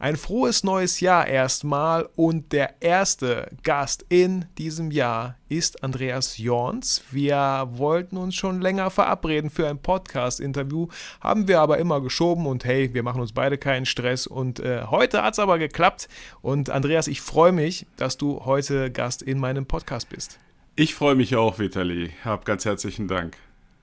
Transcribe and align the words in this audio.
Ein 0.00 0.16
frohes 0.16 0.62
neues 0.62 1.00
Jahr 1.00 1.26
erstmal 1.26 2.08
und 2.14 2.52
der 2.52 2.80
erste 2.80 3.48
Gast 3.64 4.06
in 4.08 4.44
diesem 4.56 4.92
Jahr 4.92 5.34
ist 5.48 5.82
Andreas 5.82 6.38
Jorns. 6.38 7.02
Wir 7.10 7.68
wollten 7.72 8.16
uns 8.16 8.36
schon 8.36 8.60
länger 8.60 8.90
verabreden 8.90 9.50
für 9.50 9.66
ein 9.66 9.82
Podcast-Interview, 9.82 10.86
haben 11.20 11.48
wir 11.48 11.58
aber 11.58 11.78
immer 11.78 12.00
geschoben 12.00 12.46
und 12.46 12.64
hey, 12.64 12.94
wir 12.94 13.02
machen 13.02 13.20
uns 13.20 13.32
beide 13.32 13.58
keinen 13.58 13.86
Stress 13.86 14.28
und 14.28 14.60
äh, 14.60 14.84
heute 14.84 15.24
hat 15.24 15.32
es 15.32 15.40
aber 15.40 15.58
geklappt 15.58 16.08
und 16.42 16.70
Andreas, 16.70 17.08
ich 17.08 17.20
freue 17.20 17.50
mich, 17.50 17.84
dass 17.96 18.16
du 18.16 18.44
heute 18.44 18.92
Gast 18.92 19.20
in 19.20 19.40
meinem 19.40 19.66
Podcast 19.66 20.10
bist. 20.10 20.38
Ich 20.76 20.94
freue 20.94 21.16
mich 21.16 21.34
auch, 21.34 21.58
Vitali. 21.58 22.12
Hab 22.24 22.44
ganz 22.44 22.64
herzlichen 22.64 23.08
Dank. 23.08 23.36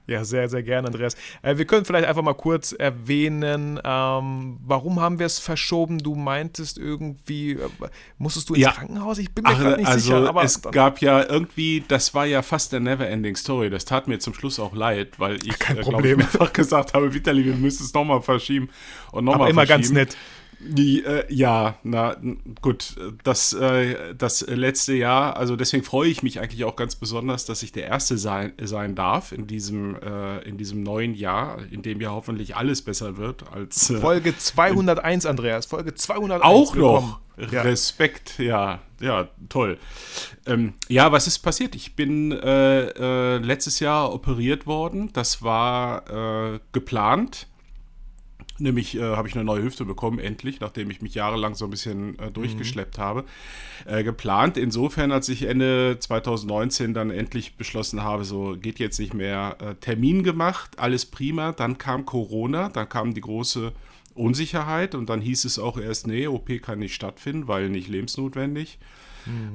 Ja, 0.07 0.23
sehr, 0.23 0.47
sehr 0.49 0.61
gerne, 0.61 0.87
Andreas. 0.87 1.15
Äh, 1.41 1.57
wir 1.57 1.65
können 1.65 1.85
vielleicht 1.85 2.07
einfach 2.07 2.21
mal 2.21 2.33
kurz 2.33 2.73
erwähnen, 2.73 3.79
ähm, 3.83 4.59
warum 4.63 5.01
haben 5.01 5.17
wir 5.19 5.25
es 5.25 5.39
verschoben? 5.39 5.97
Du 5.97 6.15
meintest 6.15 6.77
irgendwie, 6.77 7.53
äh, 7.53 7.69
musstest 8.17 8.49
du 8.49 8.53
ins 8.53 8.63
ja. 8.63 8.71
Krankenhaus? 8.71 9.17
Ich 9.17 9.33
bin 9.33 9.43
mir 9.43 9.55
gerade 9.55 9.77
nicht 9.77 9.87
also 9.87 9.99
sicher. 9.99 10.29
Aber 10.29 10.43
es 10.43 10.61
gab 10.61 11.01
ja 11.01 11.23
irgendwie, 11.27 11.83
das 11.87 12.13
war 12.13 12.25
ja 12.25 12.41
fast 12.41 12.71
der 12.71 12.81
Neverending 12.81 13.35
Story. 13.35 13.69
Das 13.69 13.85
tat 13.85 14.07
mir 14.07 14.19
zum 14.19 14.33
Schluss 14.33 14.59
auch 14.59 14.75
leid, 14.75 15.19
weil 15.19 15.37
ich, 15.45 15.57
Kein 15.57 15.77
äh, 15.77 15.81
Problem. 15.81 16.19
Ich, 16.19 16.25
mehrfach 16.33 16.53
gesagt 16.53 16.93
habe, 16.93 17.13
Vitali, 17.13 17.43
wir 17.43 17.55
müssen 17.55 17.83
es 17.83 17.93
nochmal 17.93 18.21
verschieben 18.21 18.69
und 19.11 19.25
nochmal 19.25 19.41
aber 19.41 19.49
immer 19.49 19.65
ganz 19.65 19.91
nett. 19.91 20.15
Äh, 20.77 21.33
ja, 21.33 21.77
na 21.83 22.15
gut, 22.61 22.95
das, 23.23 23.53
äh, 23.53 24.15
das 24.15 24.41
letzte 24.47 24.93
Jahr, 24.93 25.37
also 25.37 25.55
deswegen 25.55 25.83
freue 25.83 26.09
ich 26.09 26.23
mich 26.23 26.39
eigentlich 26.39 26.63
auch 26.63 26.75
ganz 26.75 26.95
besonders, 26.95 27.45
dass 27.45 27.63
ich 27.63 27.71
der 27.71 27.85
Erste 27.85 28.17
sein, 28.17 28.53
sein 28.61 28.95
darf 28.95 29.31
in 29.31 29.47
diesem, 29.47 29.95
äh, 29.95 30.39
in 30.39 30.57
diesem 30.57 30.83
neuen 30.83 31.13
Jahr, 31.13 31.59
in 31.71 31.81
dem 31.81 32.01
ja 32.01 32.11
hoffentlich 32.11 32.55
alles 32.55 32.81
besser 32.81 33.17
wird 33.17 33.51
als. 33.51 33.93
Folge 34.01 34.37
201, 34.37 35.25
Andreas. 35.25 35.65
Folge 35.65 35.93
201. 35.93 36.43
auch 36.43 36.75
noch. 36.75 37.19
Ja. 37.51 37.63
Respekt, 37.63 38.39
ja, 38.39 38.79
ja, 39.01 39.27
toll. 39.49 39.77
Ähm, 40.45 40.73
ja, 40.87 41.11
was 41.11 41.27
ist 41.27 41.39
passiert? 41.39 41.75
Ich 41.75 41.95
bin 41.95 42.31
äh, 42.31 42.85
äh, 42.87 43.37
letztes 43.39 43.81
Jahr 43.81 44.13
operiert 44.13 44.65
worden. 44.67 45.09
Das 45.11 45.41
war 45.41 46.53
äh, 46.53 46.59
geplant. 46.71 47.47
Nämlich 48.57 48.95
äh, 48.95 49.01
habe 49.01 49.27
ich 49.27 49.35
eine 49.35 49.43
neue 49.43 49.63
Hüfte 49.63 49.83
bekommen, 49.83 50.17
endlich, 50.17 50.61
nachdem 50.61 50.89
ich 50.89 51.01
mich 51.01 51.13
jahrelang 51.13 51.55
so 51.55 51.65
ein 51.65 51.71
bisschen 51.71 52.17
äh, 52.19 52.31
durchgeschleppt 52.31 52.97
habe. 52.97 53.25
Äh, 53.85 54.03
geplant 54.03 54.57
insofern, 54.57 55.11
als 55.11 55.27
ich 55.27 55.43
Ende 55.43 55.97
2019 55.99 56.93
dann 56.93 57.11
endlich 57.11 57.55
beschlossen 57.55 58.03
habe, 58.03 58.23
so 58.23 58.55
geht 58.57 58.79
jetzt 58.79 58.99
nicht 58.99 59.13
mehr. 59.13 59.57
Äh, 59.59 59.75
Termin 59.75 60.23
gemacht, 60.23 60.79
alles 60.79 61.05
prima. 61.05 61.51
Dann 61.51 61.77
kam 61.77 62.05
Corona, 62.05 62.69
dann 62.69 62.87
kam 62.87 63.13
die 63.13 63.21
große 63.21 63.73
Unsicherheit 64.13 64.95
und 64.95 65.09
dann 65.09 65.19
hieß 65.19 65.43
es 65.43 65.59
auch 65.59 65.77
erst, 65.77 66.07
nee, 66.07 66.27
OP 66.27 66.49
kann 66.61 66.79
nicht 66.79 66.95
stattfinden, 66.95 67.49
weil 67.49 67.69
nicht 67.69 67.89
lebensnotwendig. 67.89 68.79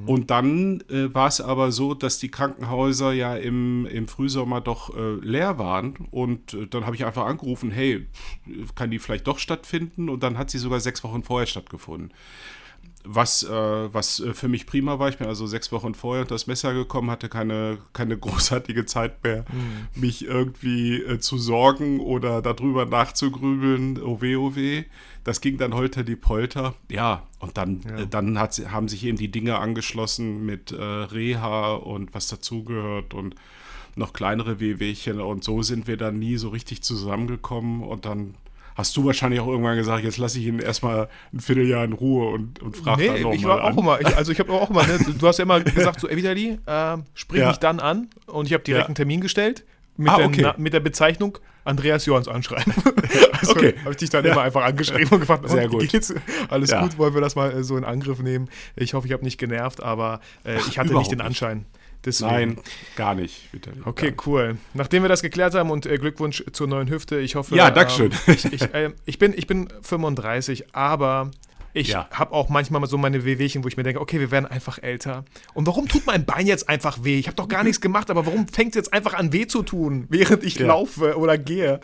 Und 0.06 0.30
dann 0.30 0.82
äh, 0.88 1.12
war 1.14 1.28
es 1.28 1.40
aber 1.40 1.72
so, 1.72 1.94
dass 1.94 2.18
die 2.18 2.30
Krankenhäuser 2.30 3.12
ja 3.12 3.36
im, 3.36 3.86
im 3.86 4.08
Frühsommer 4.08 4.60
doch 4.60 4.96
äh, 4.96 5.14
leer 5.16 5.58
waren. 5.58 5.94
Und 6.10 6.54
äh, 6.54 6.66
dann 6.66 6.86
habe 6.86 6.96
ich 6.96 7.04
einfach 7.04 7.26
angerufen, 7.26 7.70
hey, 7.70 8.06
kann 8.74 8.90
die 8.90 8.98
vielleicht 8.98 9.26
doch 9.26 9.38
stattfinden? 9.38 10.08
Und 10.08 10.22
dann 10.22 10.38
hat 10.38 10.50
sie 10.50 10.58
sogar 10.58 10.80
sechs 10.80 11.04
Wochen 11.04 11.22
vorher 11.22 11.46
stattgefunden. 11.46 12.12
Was, 13.02 13.42
äh, 13.42 13.48
was 13.50 14.20
äh, 14.20 14.34
für 14.34 14.48
mich 14.48 14.66
prima 14.66 14.98
war, 14.98 15.08
ich 15.08 15.16
bin 15.16 15.26
also 15.26 15.46
sechs 15.46 15.72
Wochen 15.72 15.94
vorher 15.94 16.22
unter 16.22 16.34
das 16.34 16.46
Messer 16.46 16.74
gekommen, 16.74 17.10
hatte 17.10 17.30
keine, 17.30 17.78
keine 17.94 18.18
großartige 18.18 18.84
Zeit 18.84 19.24
mehr, 19.24 19.46
mich 19.94 20.24
irgendwie 20.26 20.96
äh, 21.02 21.18
zu 21.18 21.38
sorgen 21.38 22.00
oder 22.00 22.42
darüber 22.42 22.84
nachzugrübeln, 22.84 24.00
oh 24.02 24.20
weh, 24.20 24.36
oh 24.36 24.54
weh. 24.54 24.84
Das 25.24 25.40
ging 25.40 25.56
dann 25.58 25.74
holter 25.74 26.02
die 26.04 26.16
Polter. 26.16 26.74
Ja, 26.90 27.26
und 27.38 27.56
dann, 27.56 27.80
Ja. 27.88 28.00
äh, 28.00 28.06
dann 28.06 28.38
hat, 28.38 28.60
haben 28.70 28.88
sich 28.88 29.04
eben 29.04 29.16
die 29.18 29.30
Dinge 29.30 29.58
angeschlossen 29.58 30.44
mit 30.44 30.70
äh, 30.72 30.82
Reha 30.82 31.74
und 31.74 32.12
was 32.14 32.28
dazugehört 32.28 33.14
und 33.14 33.34
noch 33.96 34.12
kleinere 34.12 34.60
Wehwehchen. 34.60 35.20
Und 35.20 35.42
so 35.42 35.62
sind 35.62 35.86
wir 35.86 35.96
dann 35.96 36.18
nie 36.18 36.36
so 36.36 36.50
richtig 36.50 36.82
zusammengekommen. 36.82 37.82
Und 37.82 38.04
dann 38.04 38.34
hast 38.76 38.96
du 38.96 39.04
wahrscheinlich 39.04 39.40
auch 39.40 39.48
irgendwann 39.48 39.76
gesagt, 39.76 40.04
jetzt 40.04 40.18
lasse 40.18 40.38
ich 40.38 40.46
ihn 40.46 40.58
erstmal 40.58 41.08
ein 41.32 41.40
Vierteljahr 41.40 41.84
in 41.84 41.92
Ruhe 41.92 42.30
und, 42.30 42.60
und 42.62 42.76
frage 42.76 43.06
dann 43.06 43.14
Nee, 43.16 43.20
noch 43.22 43.32
ich 43.32 43.42
mal 43.42 43.48
war 43.58 43.64
an. 43.64 43.74
auch 43.74 43.78
immer, 43.78 44.00
ich, 44.00 44.16
also 44.16 44.32
ich 44.32 44.38
habe 44.38 44.52
auch 44.52 44.70
immer, 44.70 44.86
ne, 44.86 44.98
du 45.18 45.26
hast 45.26 45.38
ja 45.38 45.42
immer 45.44 45.60
gesagt, 45.60 46.00
so, 46.00 46.08
ey 46.08 46.16
Vitali, 46.16 46.58
äh, 46.66 46.96
sprich 47.14 47.40
Ja. 47.40 47.48
mich 47.48 47.58
dann 47.58 47.80
an 47.80 48.08
und 48.26 48.46
ich 48.46 48.52
habe 48.52 48.62
direkt 48.64 48.82
Ja. 48.84 48.86
einen 48.86 48.94
Termin 48.94 49.20
gestellt 49.20 49.64
mit, 49.96 50.08
Ah, 50.10 50.16
der, 50.16 50.26
okay. 50.26 50.40
Na- 50.42 50.54
mit 50.56 50.72
der 50.72 50.80
Bezeichnung 50.80 51.36
Andreas 51.64 52.06
Jorns 52.06 52.26
anschreiben. 52.26 52.72
also 53.38 53.52
Okay. 53.56 53.74
habe 53.80 53.90
ich 53.90 53.96
dich 53.98 54.08
dann 54.10 54.24
Ja. 54.24 54.32
immer 54.32 54.42
einfach 54.42 54.64
angeschrieben 54.64 55.08
und 55.12 55.20
gefragt, 55.20 55.46
Sehr 55.48 55.64
und, 55.64 55.70
gut. 55.72 55.88
geht's? 55.90 56.14
Alles 56.48 56.70
Ja. 56.70 56.80
gut, 56.80 56.96
wollen 56.96 57.12
wir 57.12 57.20
das 57.20 57.36
mal 57.36 57.52
äh, 57.52 57.62
so 57.62 57.76
in 57.76 57.84
Angriff 57.84 58.20
nehmen? 58.20 58.48
Ich 58.76 58.94
hoffe, 58.94 59.06
ich 59.06 59.12
habe 59.12 59.24
nicht 59.24 59.38
genervt, 59.38 59.82
aber 59.82 60.20
äh, 60.44 60.56
ich 60.68 60.78
hatte 60.78 60.94
nicht 60.96 61.10
den 61.10 61.18
nicht. 61.18 61.26
Deswegen. 62.04 62.30
Nein, 62.30 62.56
gar 62.96 63.14
nicht. 63.14 63.52
Vitali, 63.52 63.76
Okay, 63.84 64.06
nicht. 64.12 64.26
cool. 64.26 64.56
Nachdem 64.74 65.02
wir 65.02 65.08
das 65.08 65.22
geklärt 65.22 65.54
haben 65.54 65.70
und 65.70 65.86
äh, 65.86 65.98
Glückwunsch 65.98 66.44
zur 66.52 66.66
neuen 66.66 66.88
Hüfte, 66.88 67.18
ich 67.18 67.34
hoffe. 67.34 67.54
Ja, 67.56 67.70
Dankeschön. 67.70 68.12
Ähm, 68.26 68.34
ich, 68.34 68.52
ich, 68.52 68.62
äh, 68.74 68.90
ich, 69.04 69.18
bin, 69.18 69.34
ich 69.36 69.46
bin 69.46 69.68
35, 69.82 70.74
aber 70.74 71.30
ich 71.72 71.88
Ja. 71.88 72.08
habe 72.10 72.32
auch 72.32 72.48
manchmal 72.48 72.84
so 72.88 72.98
meine 72.98 73.24
Wehwehchen, 73.24 73.62
wo 73.62 73.68
ich 73.68 73.76
mir 73.76 73.84
denke, 73.84 74.00
okay, 74.00 74.18
wir 74.18 74.30
werden 74.32 74.46
einfach 74.46 74.78
älter. 74.82 75.24
Und 75.54 75.66
warum 75.68 75.86
tut 75.88 76.04
mein 76.06 76.24
Bein 76.24 76.46
jetzt 76.48 76.68
einfach 76.68 77.04
weh? 77.04 77.18
Ich 77.18 77.26
habe 77.28 77.36
doch 77.36 77.46
gar 77.48 77.62
nichts 77.62 77.80
gemacht, 77.80 78.10
aber 78.10 78.26
warum 78.26 78.48
fängt 78.48 78.70
es 78.70 78.76
jetzt 78.76 78.92
einfach 78.92 79.14
an 79.14 79.32
weh 79.32 79.46
zu 79.46 79.62
tun, 79.62 80.06
während 80.10 80.42
ich 80.42 80.56
Ja. 80.56 80.66
laufe 80.66 81.16
oder 81.16 81.38
gehe 81.38 81.80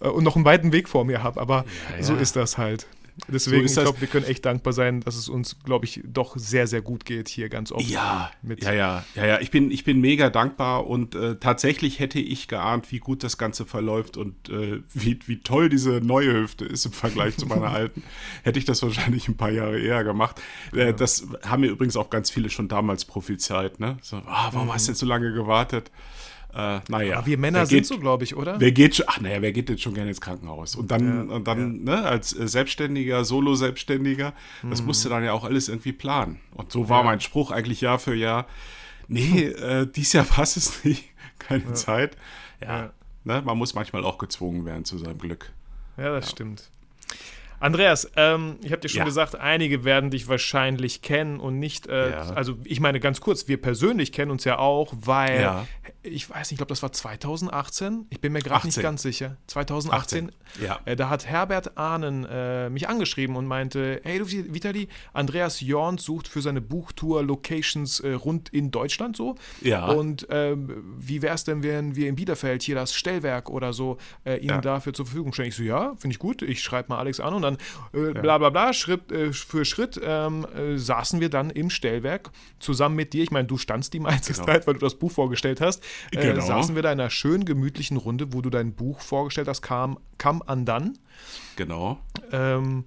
äh, 0.00 0.08
und 0.08 0.24
noch 0.24 0.36
einen 0.36 0.44
weiten 0.46 0.72
Weg 0.72 0.88
vor 0.88 1.04
mir 1.04 1.22
habe? 1.22 1.40
Aber 1.40 1.64
Ja, 1.98 2.02
so 2.02 2.14
ist 2.14 2.36
das 2.36 2.56
halt. 2.56 2.86
Deswegen, 3.28 3.64
ist 3.64 3.76
ich 3.76 3.82
glaube, 3.82 4.00
wir 4.00 4.08
können 4.08 4.26
echt 4.26 4.44
dankbar 4.44 4.72
sein, 4.72 5.00
dass 5.00 5.16
es 5.16 5.28
uns, 5.28 5.58
glaube 5.64 5.86
ich, 5.86 6.02
doch 6.04 6.36
sehr, 6.36 6.66
sehr 6.66 6.82
gut 6.82 7.04
geht 7.04 7.28
hier 7.28 7.48
ganz 7.48 7.72
oft. 7.72 7.88
Ja, 7.88 8.30
mit 8.42 8.62
ja, 8.62 8.72
ja, 8.72 9.04
ja, 9.14 9.26
ja. 9.26 9.40
Ich 9.40 9.50
bin, 9.50 9.70
ich 9.70 9.84
bin 9.84 10.00
mega 10.00 10.28
dankbar 10.28 10.86
und 10.86 11.14
äh, 11.14 11.36
tatsächlich 11.36 11.98
hätte 11.98 12.18
ich 12.18 12.46
geahnt, 12.46 12.92
wie 12.92 12.98
gut 12.98 13.24
das 13.24 13.38
Ganze 13.38 13.64
verläuft 13.64 14.16
und 14.16 14.50
äh, 14.50 14.82
wie, 14.92 15.18
wie 15.26 15.40
toll 15.40 15.70
diese 15.70 16.00
neue 16.02 16.34
Hüfte 16.34 16.66
ist 16.66 16.84
im 16.84 16.92
Vergleich 16.92 17.36
zu 17.38 17.46
meiner 17.46 17.70
alten. 17.70 18.02
Hätte 18.42 18.58
ich 18.58 18.66
das 18.66 18.82
wahrscheinlich 18.82 19.28
ein 19.28 19.36
paar 19.36 19.50
Jahre 19.50 19.80
eher 19.80 20.04
gemacht. 20.04 20.40
Äh, 20.74 20.92
das 20.92 21.26
haben 21.44 21.62
mir 21.62 21.70
übrigens 21.70 21.96
auch 21.96 22.10
ganz 22.10 22.30
viele 22.30 22.50
schon 22.50 22.68
damals 22.68 23.06
prophezeit. 23.06 23.80
Ne? 23.80 23.96
So, 24.02 24.16
ah, 24.26 24.50
warum 24.52 24.72
hast 24.72 24.88
du 24.88 24.92
jetzt 24.92 25.00
so 25.00 25.06
lange 25.06 25.32
gewartet? 25.32 25.90
Äh, 26.56 26.80
naja. 26.88 27.18
Aber 27.18 27.26
wir 27.26 27.36
Männer 27.38 27.66
sind 27.66 27.76
geht- 27.78 27.86
so, 27.86 27.98
glaube 27.98 28.24
ich, 28.24 28.34
oder? 28.34 28.58
Wer 28.58 28.72
geht 28.72 28.96
schon, 28.96 29.04
ach 29.08 29.20
naja, 29.20 29.42
wer 29.42 29.52
geht 29.52 29.68
denn 29.68 29.76
schon 29.78 29.92
gerne 29.94 30.08
ins 30.10 30.20
Krankenhaus? 30.22 30.74
Und 30.74 30.90
dann, 30.90 31.28
Ja, 31.28 31.34
und 31.34 31.46
dann 31.46 31.84
ne, 31.84 32.02
als 32.04 32.32
äh, 32.38 32.48
Selbstständiger, 32.48 33.24
Solo-Selbstständiger, 33.24 34.32
das 34.70 34.80
Mhm. 34.80 34.86
musste 34.86 35.08
dann 35.08 35.22
ja 35.24 35.32
auch 35.32 35.44
alles 35.44 35.68
irgendwie 35.68 35.92
planen. 35.92 36.40
Und 36.54 36.72
so 36.72 36.88
war 36.88 37.02
mein 37.02 37.20
Spruch 37.20 37.50
eigentlich 37.50 37.80
Jahr 37.82 37.98
für 37.98 38.14
Jahr. 38.14 38.46
Nee, 39.08 39.42
äh, 39.48 39.86
dieses 39.86 40.14
Jahr 40.14 40.24
passt 40.24 40.56
es 40.56 40.84
nicht, 40.84 41.04
keine 41.38 41.72
Zeit. 41.74 42.16
Ja, 42.60 42.66
Ja. 42.84 42.92
Ne, 43.24 43.42
man 43.44 43.58
muss 43.58 43.74
manchmal 43.74 44.04
auch 44.04 44.18
gezwungen 44.18 44.64
werden 44.64 44.84
zu 44.84 44.98
seinem 44.98 45.18
Glück. 45.18 45.52
Ja, 45.96 46.10
das 46.12 46.30
stimmt. 46.30 46.70
Andreas, 47.60 48.10
ähm, 48.16 48.56
ich 48.62 48.70
habe 48.72 48.80
dir 48.80 48.88
schon 48.88 48.98
Ja. 49.00 49.04
gesagt, 49.04 49.34
einige 49.36 49.84
werden 49.84 50.10
dich 50.10 50.28
wahrscheinlich 50.28 51.02
kennen 51.02 51.40
und 51.40 51.58
nicht, 51.58 51.86
äh, 51.86 52.10
Ja. 52.10 52.30
also 52.34 52.56
ich 52.64 52.80
meine 52.80 53.00
ganz 53.00 53.20
kurz, 53.20 53.48
wir 53.48 53.60
persönlich 53.60 54.12
kennen 54.12 54.30
uns 54.30 54.44
ja 54.44 54.58
auch, 54.58 54.92
weil 54.96 55.40
Ja. 55.40 55.66
ich 56.02 56.28
weiß 56.28 56.38
nicht, 56.50 56.52
ich 56.52 56.58
glaube, 56.58 56.68
das 56.68 56.82
war 56.82 56.92
2018, 56.92 58.06
ich 58.10 58.20
bin 58.20 58.32
mir 58.32 58.40
gerade 58.40 58.66
nicht 58.66 58.76
18. 58.78 58.82
ganz 58.82 59.02
sicher, 59.02 59.36
2018, 59.46 60.30
18, 60.58 60.62
ja. 60.66 60.80
äh, 60.84 60.96
da 60.96 61.08
hat 61.08 61.26
Herbert 61.26 61.76
Ahnen 61.78 62.24
äh, 62.30 62.68
mich 62.70 62.88
angeschrieben 62.88 63.36
und 63.36 63.46
meinte, 63.46 64.00
hey 64.04 64.18
du 64.18 64.30
Vitali, 64.30 64.88
Andreas 65.12 65.60
Jorns 65.60 66.02
sucht 66.04 66.28
für 66.28 66.42
seine 66.42 66.60
Buchtour 66.60 67.22
Locations 67.22 68.00
äh, 68.00 68.12
rund 68.12 68.48
in 68.50 68.70
Deutschland 68.70 69.16
so 69.16 69.34
Ja. 69.62 69.86
und 69.86 70.26
ähm, 70.30 70.82
wie 70.98 71.22
wäre 71.22 71.34
es 71.34 71.44
denn, 71.44 71.62
wenn 71.62 71.96
wir 71.96 72.08
in 72.08 72.16
Bielefeld 72.16 72.62
hier 72.62 72.74
das 72.74 72.94
Stellwerk 72.94 73.48
oder 73.50 73.72
so 73.72 73.98
äh, 74.24 74.36
Ihnen 74.38 74.60
dafür 74.62 74.92
zur 74.92 75.06
Verfügung 75.06 75.32
stellen? 75.32 75.48
Ich 75.48 75.56
so, 75.56 75.62
ja, 75.62 75.94
finde 75.98 76.14
ich 76.14 76.18
gut. 76.18 76.42
Ich 76.42 76.62
schreibe 76.62 76.88
mal 76.90 76.98
Alex 76.98 77.20
an 77.20 77.34
und 77.34 77.42
dann 77.46 77.58
äh, 77.92 78.12
bla 78.12 78.38
bla 78.38 78.50
bla, 78.50 78.72
Schritt 78.72 79.10
äh, 79.12 79.32
für 79.32 79.64
Schritt 79.64 80.00
ähm, 80.02 80.46
äh, 80.56 80.76
saßen 80.76 81.20
wir 81.20 81.30
dann 81.30 81.50
im 81.50 81.70
Stellwerk 81.70 82.30
zusammen 82.58 82.96
mit 82.96 83.12
dir. 83.12 83.22
Ich 83.22 83.30
meine, 83.30 83.46
du 83.46 83.56
standst 83.58 83.92
die 83.94 84.00
meiste 84.00 84.32
Genau. 84.32 84.46
Zeit, 84.46 84.66
weil 84.66 84.74
du 84.74 84.80
das 84.80 84.94
Buch 84.96 85.10
vorgestellt 85.12 85.60
hast. 85.60 85.82
Äh, 86.12 86.22
Genau. 86.26 86.44
Saßen 86.44 86.74
wir 86.74 86.82
da 86.82 86.92
in 86.92 87.00
einer 87.00 87.10
schönen, 87.10 87.44
gemütlichen 87.44 87.96
Runde, 87.96 88.32
wo 88.32 88.42
du 88.42 88.50
dein 88.50 88.72
Buch 88.74 89.00
vorgestellt 89.00 89.48
hast, 89.48 89.62
kam, 89.62 89.98
kam 90.18 90.42
Andan. 90.46 90.98
Genau. 91.56 91.98
Ähm, 92.32 92.84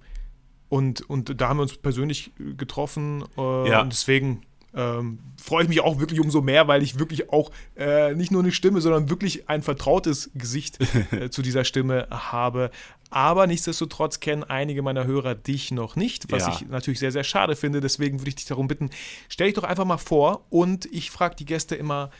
und, 0.68 1.08
und 1.10 1.40
da 1.40 1.48
haben 1.48 1.56
wir 1.58 1.62
uns 1.62 1.76
persönlich 1.76 2.32
getroffen. 2.56 3.24
Äh, 3.36 3.68
Ja. 3.70 3.82
Und 3.82 3.92
deswegen 3.92 4.42
ähm, 4.74 5.18
freue 5.40 5.64
ich 5.64 5.68
mich 5.68 5.80
auch 5.80 5.98
wirklich 5.98 6.20
umso 6.20 6.42
mehr, 6.42 6.68
weil 6.68 6.82
ich 6.82 6.98
wirklich 6.98 7.30
auch 7.30 7.50
äh, 7.76 8.14
nicht 8.14 8.30
nur 8.30 8.42
eine 8.42 8.52
Stimme, 8.52 8.80
sondern 8.80 9.10
wirklich 9.10 9.48
ein 9.48 9.62
vertrautes 9.62 10.30
Gesicht 10.34 10.78
äh, 11.12 11.30
zu 11.30 11.42
dieser 11.42 11.64
Stimme 11.64 12.06
habe. 12.10 12.70
Aber 13.10 13.46
nichtsdestotrotz 13.46 14.20
kennen 14.20 14.44
einige 14.44 14.82
meiner 14.82 15.04
Hörer 15.04 15.34
dich 15.34 15.72
noch 15.72 15.96
nicht, 15.96 16.30
was 16.30 16.46
ja. 16.46 16.52
ich 16.52 16.68
natürlich 16.68 17.00
sehr, 17.00 17.10
sehr 17.10 17.24
schade 17.24 17.56
finde. 17.56 17.80
Deswegen 17.80 18.20
würde 18.20 18.28
ich 18.28 18.36
dich 18.36 18.46
darum 18.46 18.68
bitten, 18.68 18.90
stell 19.28 19.48
dich 19.48 19.56
doch 19.56 19.64
einfach 19.64 19.84
mal 19.84 19.98
vor 19.98 20.46
und 20.48 20.86
ich 20.86 21.10
frage 21.10 21.34
die 21.34 21.44
Gäste 21.44 21.74
immer, 21.74 22.10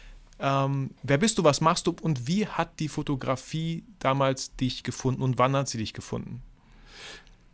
ähm, 0.41 0.91
wer 1.03 1.19
bist 1.19 1.39
du, 1.39 1.45
was 1.45 1.61
machst 1.61 1.87
du 1.87 1.95
und 2.01 2.27
wie 2.27 2.47
hat 2.47 2.81
die 2.81 2.89
Fotografie 2.89 3.85
damals 3.99 4.57
dich 4.57 4.83
gefunden 4.83 5.23
und 5.23 5.39
wann 5.39 5.55
hat 5.55 5.69
sie 5.69 5.79
dich 5.79 5.93
gefunden? 5.93 6.43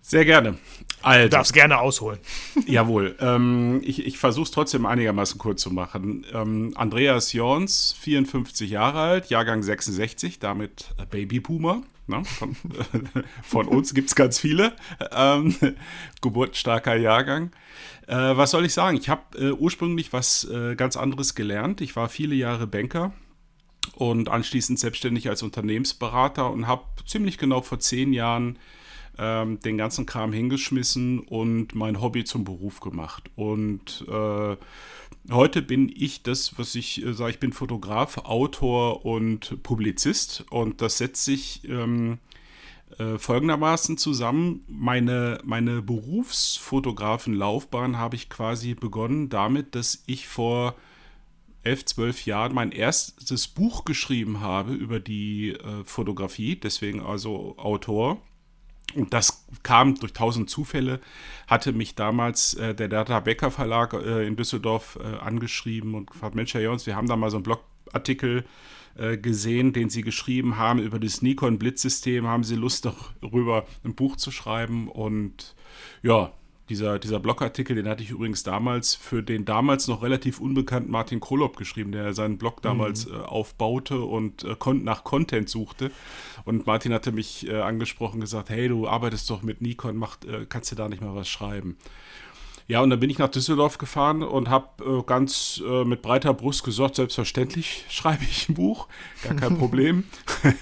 Sehr 0.08 0.24
gerne. 0.24 0.56
Also, 1.02 1.24
du 1.24 1.30
darfst 1.30 1.52
gerne 1.52 1.78
ausholen. 1.78 2.20
Jawohl. 2.68 3.16
Ähm, 3.18 3.80
ich 3.82 4.06
ich 4.06 4.18
versuche 4.18 4.44
es 4.44 4.52
trotzdem 4.52 4.86
einigermaßen 4.86 5.36
kurz 5.36 5.62
zu 5.62 5.72
machen. 5.72 6.24
Ähm, 6.32 6.70
Andreas 6.76 7.32
Jorns, 7.32 7.96
54 7.98 8.70
Jahre 8.70 9.00
alt, 9.00 9.30
Jahrgang 9.30 9.64
66, 9.64 10.38
damit 10.38 10.94
Babyboomer. 11.10 11.82
Ne? 12.06 12.24
Von, 12.24 12.54
von, 13.42 13.66
uns 13.66 13.94
gibt 13.94 14.10
es 14.10 14.14
ganz 14.14 14.38
viele. 14.38 14.74
Ähm, 15.10 15.56
geburtsstarker 16.22 16.94
Jahrgang. 16.94 17.50
Äh, 18.06 18.14
was 18.14 18.52
soll 18.52 18.64
ich 18.64 18.74
sagen? 18.74 18.96
Ich 18.98 19.08
habe 19.08 19.36
äh, 19.36 19.50
ursprünglich 19.50 20.12
was 20.12 20.44
äh, 20.44 20.76
ganz 20.76 20.96
anderes 20.96 21.34
gelernt. 21.34 21.80
Ich 21.80 21.96
war 21.96 22.08
viele 22.08 22.36
Jahre 22.36 22.68
Banker 22.68 23.12
und 23.96 24.28
anschließend 24.28 24.78
selbstständig 24.78 25.28
als 25.28 25.42
Unternehmensberater 25.42 26.48
und 26.48 26.68
habe 26.68 26.84
ziemlich 27.06 27.38
genau 27.38 27.60
vor 27.60 27.80
zehn 27.80 28.12
Jahren 28.12 28.56
ähm, 29.18 29.60
den 29.60 29.78
ganzen 29.78 30.06
Kram 30.06 30.32
hingeschmissen 30.32 31.20
und 31.20 31.74
mein 31.74 32.00
Hobby 32.00 32.24
zum 32.24 32.44
Beruf 32.44 32.80
gemacht. 32.80 33.30
Und 33.34 34.04
äh, 34.08 34.56
heute 35.30 35.62
bin 35.62 35.92
ich 35.94 36.22
das, 36.22 36.58
was 36.58 36.74
ich 36.74 37.04
äh, 37.04 37.12
sage, 37.12 37.32
ich 37.32 37.40
bin 37.40 37.52
Fotograf, 37.52 38.18
Autor 38.18 39.04
und 39.04 39.62
Publizist. 39.62 40.44
Und 40.50 40.82
das 40.82 40.98
setzt 40.98 41.24
sich 41.24 41.62
ähm, 41.68 42.18
äh, 42.98 43.18
folgendermaßen 43.18 43.98
zusammen. 43.98 44.64
Meine, 44.68 45.40
meine 45.44 45.82
Berufsfotografenlaufbahn 45.82 47.98
habe 47.98 48.16
ich 48.16 48.30
quasi 48.30 48.72
begonnen 48.74 49.28
damit, 49.28 49.74
dass 49.74 50.02
ich 50.06 50.28
vor 50.28 50.76
elf, 51.62 51.84
zwölf 51.84 52.24
Jahren 52.24 52.54
mein 52.54 52.72
erstes 52.72 53.48
Buch 53.48 53.84
geschrieben 53.84 54.40
habe 54.40 54.72
über 54.72 54.98
die 55.00 55.50
äh, 55.50 55.84
Fotografie, 55.84 56.56
deswegen 56.56 57.00
also 57.00 57.58
Autor. 57.58 58.22
Das 59.10 59.46
kam 59.62 59.94
durch 59.96 60.12
tausend 60.12 60.50
Zufälle, 60.50 61.00
hatte 61.46 61.72
mich 61.72 61.94
damals 61.94 62.54
äh, 62.54 62.74
der 62.74 62.88
Data 62.88 63.20
Becker 63.20 63.50
Verlag 63.50 63.92
äh, 63.94 64.26
in 64.26 64.36
Düsseldorf 64.36 64.98
äh, 65.00 65.18
angeschrieben 65.18 65.94
und 65.94 66.10
gefragt, 66.10 66.34
Mensch, 66.34 66.54
Herr 66.54 66.62
Jons, 66.62 66.86
wir 66.86 66.96
haben 66.96 67.08
da 67.08 67.16
mal 67.16 67.30
so 67.30 67.36
einen 67.36 67.44
Blogartikel 67.44 68.44
äh, 68.96 69.18
gesehen, 69.18 69.72
den 69.72 69.90
Sie 69.90 70.02
geschrieben 70.02 70.56
haben 70.56 70.78
über 70.78 70.98
das 70.98 71.20
Nikon 71.20 71.58
Blitzsystem. 71.58 72.26
Haben 72.26 72.44
Sie 72.44 72.56
Lust 72.56 72.88
darüber 73.20 73.66
ein 73.84 73.94
Buch 73.94 74.16
zu 74.16 74.30
schreiben? 74.30 74.88
Und 74.88 75.54
ja, 76.02 76.32
dieser, 76.68 76.98
dieser 76.98 77.20
Blogartikel, 77.20 77.76
den 77.76 77.88
hatte 77.88 78.02
ich 78.02 78.10
übrigens 78.10 78.42
damals 78.42 78.94
für 78.94 79.22
den 79.22 79.44
damals 79.44 79.86
noch 79.88 80.02
relativ 80.02 80.40
unbekannten 80.40 80.90
Martin 80.90 81.20
Krolop 81.20 81.56
geschrieben, 81.56 81.92
der 81.92 82.12
seinen 82.12 82.38
Blog 82.38 82.62
damals 82.62 83.06
mhm. 83.06 83.14
äh, 83.14 83.18
aufbaute 83.18 84.00
und 84.00 84.44
äh, 84.44 84.74
nach 84.74 85.04
Content 85.04 85.48
suchte. 85.48 85.90
Und 86.44 86.66
Martin 86.66 86.92
hatte 86.92 87.12
mich 87.12 87.48
äh, 87.48 87.60
angesprochen, 87.60 88.20
gesagt, 88.20 88.50
hey, 88.50 88.68
du 88.68 88.88
arbeitest 88.88 89.30
doch 89.30 89.42
mit 89.42 89.60
Nikon, 89.60 89.96
mach, 89.96 90.18
äh, 90.26 90.46
kannst 90.48 90.72
du 90.72 90.76
da 90.76 90.88
nicht 90.88 91.02
mal 91.02 91.14
was 91.14 91.28
schreiben? 91.28 91.76
Ja, 92.68 92.80
und 92.80 92.90
dann 92.90 92.98
bin 92.98 93.10
ich 93.10 93.18
nach 93.18 93.28
Düsseldorf 93.28 93.78
gefahren 93.78 94.24
und 94.24 94.50
habe 94.50 94.84
äh, 94.84 95.02
ganz 95.04 95.62
äh, 95.64 95.84
mit 95.84 96.02
breiter 96.02 96.34
Brust 96.34 96.64
gesagt, 96.64 96.96
selbstverständlich 96.96 97.84
schreibe 97.88 98.24
ich 98.24 98.48
ein 98.48 98.54
Buch, 98.54 98.88
gar 99.22 99.34
kein 99.34 99.56
Problem. 99.58 100.04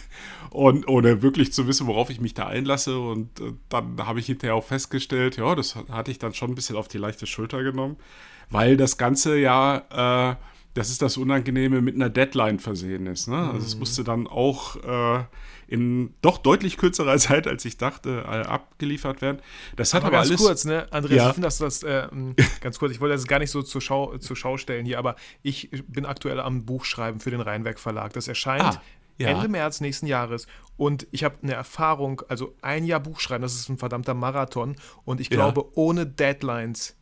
und 0.50 0.88
ohne 0.88 1.22
wirklich 1.22 1.52
zu 1.52 1.66
wissen, 1.66 1.86
worauf 1.86 2.10
ich 2.10 2.20
mich 2.20 2.34
da 2.34 2.46
einlasse. 2.46 2.98
Und 2.98 3.40
äh, 3.40 3.52
dann 3.68 3.96
habe 4.06 4.20
ich 4.20 4.26
hinterher 4.26 4.54
auch 4.54 4.64
festgestellt, 4.64 5.36
ja, 5.36 5.54
das 5.54 5.76
hatte 5.90 6.10
ich 6.10 6.18
dann 6.18 6.34
schon 6.34 6.50
ein 6.50 6.54
bisschen 6.54 6.76
auf 6.76 6.88
die 6.88 6.98
leichte 6.98 7.26
Schulter 7.26 7.62
genommen, 7.62 7.96
weil 8.50 8.76
das 8.76 8.98
Ganze 8.98 9.38
ja, 9.38 10.32
äh, 10.32 10.36
das 10.74 10.90
ist 10.90 11.02
das 11.02 11.16
Unangenehme, 11.16 11.80
mit 11.80 11.94
einer 11.94 12.10
Deadline 12.10 12.58
versehen 12.58 13.06
ist. 13.06 13.28
Ne? 13.28 13.36
Also 13.36 13.64
es 13.64 13.74
mhm. 13.74 13.80
musste 13.80 14.04
dann 14.04 14.26
auch 14.26 14.76
äh, 14.82 15.24
in 15.68 16.14
doch 16.20 16.38
deutlich 16.38 16.76
kürzerer 16.76 17.16
Zeit, 17.18 17.46
als 17.46 17.64
ich 17.64 17.76
dachte, 17.76 18.24
äh, 18.26 18.46
abgeliefert 18.46 19.22
werden. 19.22 19.38
Das 19.76 19.94
hat 19.94 20.02
aber, 20.02 20.08
aber 20.08 20.16
ganz 20.18 20.30
alles. 20.30 20.40
kurz, 20.40 20.64
ne, 20.64 20.92
Andreas, 20.92 21.16
ja. 21.16 21.28
ich 21.28 21.34
finde, 21.34 21.46
dass 21.46 21.58
das 21.58 21.82
äh, 21.84 22.08
ganz 22.60 22.78
kurz. 22.78 22.92
Ich 22.92 23.00
wollte 23.00 23.14
das 23.14 23.26
gar 23.26 23.38
nicht 23.38 23.50
so 23.50 23.62
zur 23.62 23.80
Schau, 23.80 24.18
zur 24.18 24.36
Schau 24.36 24.56
stellen 24.56 24.84
hier, 24.84 24.98
aber 24.98 25.14
ich 25.42 25.70
bin 25.86 26.04
aktuell 26.04 26.40
am 26.40 26.64
Buchschreiben 26.64 27.20
für 27.20 27.30
den 27.30 27.40
Rheinwerk 27.40 27.78
Verlag. 27.78 28.12
Das 28.12 28.26
erscheint 28.26 28.62
ah 28.64 28.82
ja. 29.18 29.28
Ende 29.28 29.48
März 29.48 29.80
nächsten 29.80 30.06
Jahres. 30.06 30.46
Und 30.76 31.06
ich 31.12 31.22
habe 31.22 31.36
eine 31.42 31.54
Erfahrung, 31.54 32.22
also 32.28 32.54
ein 32.60 32.84
Jahr 32.84 33.00
Buchschreiben, 33.00 33.42
das 33.42 33.54
ist 33.54 33.68
ein 33.68 33.78
verdammter 33.78 34.14
Marathon. 34.14 34.76
Und 35.04 35.20
ich 35.20 35.30
glaube, 35.30 35.60
ja. 35.60 35.66
ohne 35.74 36.06
Deadlines 36.06 36.96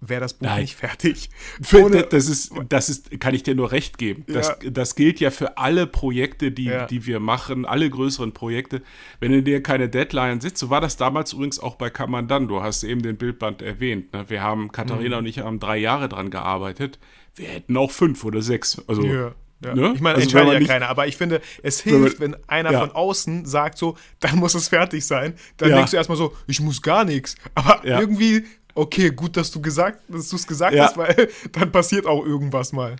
wäre 0.00 0.20
das 0.20 0.34
Buch 0.34 0.46
Nein. 0.46 0.60
nicht 0.60 0.76
fertig. 0.76 1.30
Ohne, 1.74 2.02
das, 2.02 2.28
ist, 2.28 2.52
das 2.68 2.88
ist, 2.88 3.18
kann 3.18 3.34
ich 3.34 3.42
dir 3.42 3.54
nur 3.54 3.72
recht 3.72 3.98
geben. 3.98 4.24
Das, 4.28 4.48
ja. 4.62 4.70
das 4.70 4.94
gilt 4.94 5.20
ja 5.20 5.30
für 5.30 5.58
alle 5.58 5.86
Projekte, 5.86 6.52
die, 6.52 6.64
ja. 6.64 6.86
die 6.86 7.06
wir 7.06 7.18
machen, 7.18 7.64
alle 7.64 7.88
größeren 7.88 8.32
Projekte. 8.32 8.82
Wenn 9.20 9.32
du 9.32 9.42
dir 9.42 9.62
keine 9.62 9.88
Deadline 9.88 10.40
sitzt, 10.40 10.58
so 10.58 10.70
war 10.70 10.80
das 10.80 10.96
damals 10.96 11.32
übrigens 11.32 11.58
auch 11.58 11.76
bei 11.76 11.90
Kamandan. 11.90 12.48
Du 12.48 12.62
hast 12.62 12.84
eben 12.84 13.02
den 13.02 13.16
Bildband 13.16 13.62
erwähnt. 13.62 14.12
Ne? 14.12 14.26
Wir 14.28 14.42
haben, 14.42 14.70
Katharina 14.70 15.16
mhm. 15.16 15.24
und 15.24 15.26
ich 15.26 15.38
haben 15.38 15.60
drei 15.60 15.78
Jahre 15.78 16.08
dran 16.08 16.30
gearbeitet. 16.30 16.98
Wir 17.34 17.48
hätten 17.48 17.76
auch 17.76 17.90
fünf 17.90 18.24
oder 18.24 18.42
sechs. 18.42 18.82
Also 18.86 19.02
ja. 19.02 19.34
Ja. 19.64 19.74
Ne? 19.74 19.92
Ich 19.94 20.00
meine, 20.00 20.16
also 20.16 20.24
entscheidet 20.24 20.52
ja 20.52 20.58
nicht, 20.58 20.68
keiner, 20.68 20.88
aber 20.88 21.06
ich 21.06 21.16
finde, 21.16 21.40
es 21.62 21.80
hilft, 21.80 22.20
wenn, 22.20 22.32
man, 22.32 22.40
wenn 22.40 22.48
einer 22.48 22.72
ja. 22.72 22.80
von 22.80 22.90
außen 22.92 23.46
sagt 23.46 23.78
so, 23.78 23.96
dann 24.20 24.36
muss 24.36 24.54
es 24.54 24.68
fertig 24.68 25.06
sein. 25.06 25.34
Dann 25.56 25.70
ja. 25.70 25.76
denkst 25.76 25.92
du 25.92 25.96
erstmal 25.96 26.18
so, 26.18 26.34
ich 26.46 26.60
muss 26.60 26.82
gar 26.82 27.04
nichts. 27.04 27.36
Aber 27.54 27.80
irgendwie, 27.84 28.44
okay, 28.74 29.10
gut, 29.10 29.36
dass 29.36 29.50
du 29.50 29.60
gesagt, 29.60 30.00
dass 30.08 30.28
du 30.28 30.36
es 30.36 30.46
gesagt 30.46 30.78
hast, 30.78 30.96
weil 30.96 31.28
dann 31.52 31.72
passiert 31.72 32.06
auch 32.06 32.24
irgendwas 32.24 32.72
mal. 32.72 32.96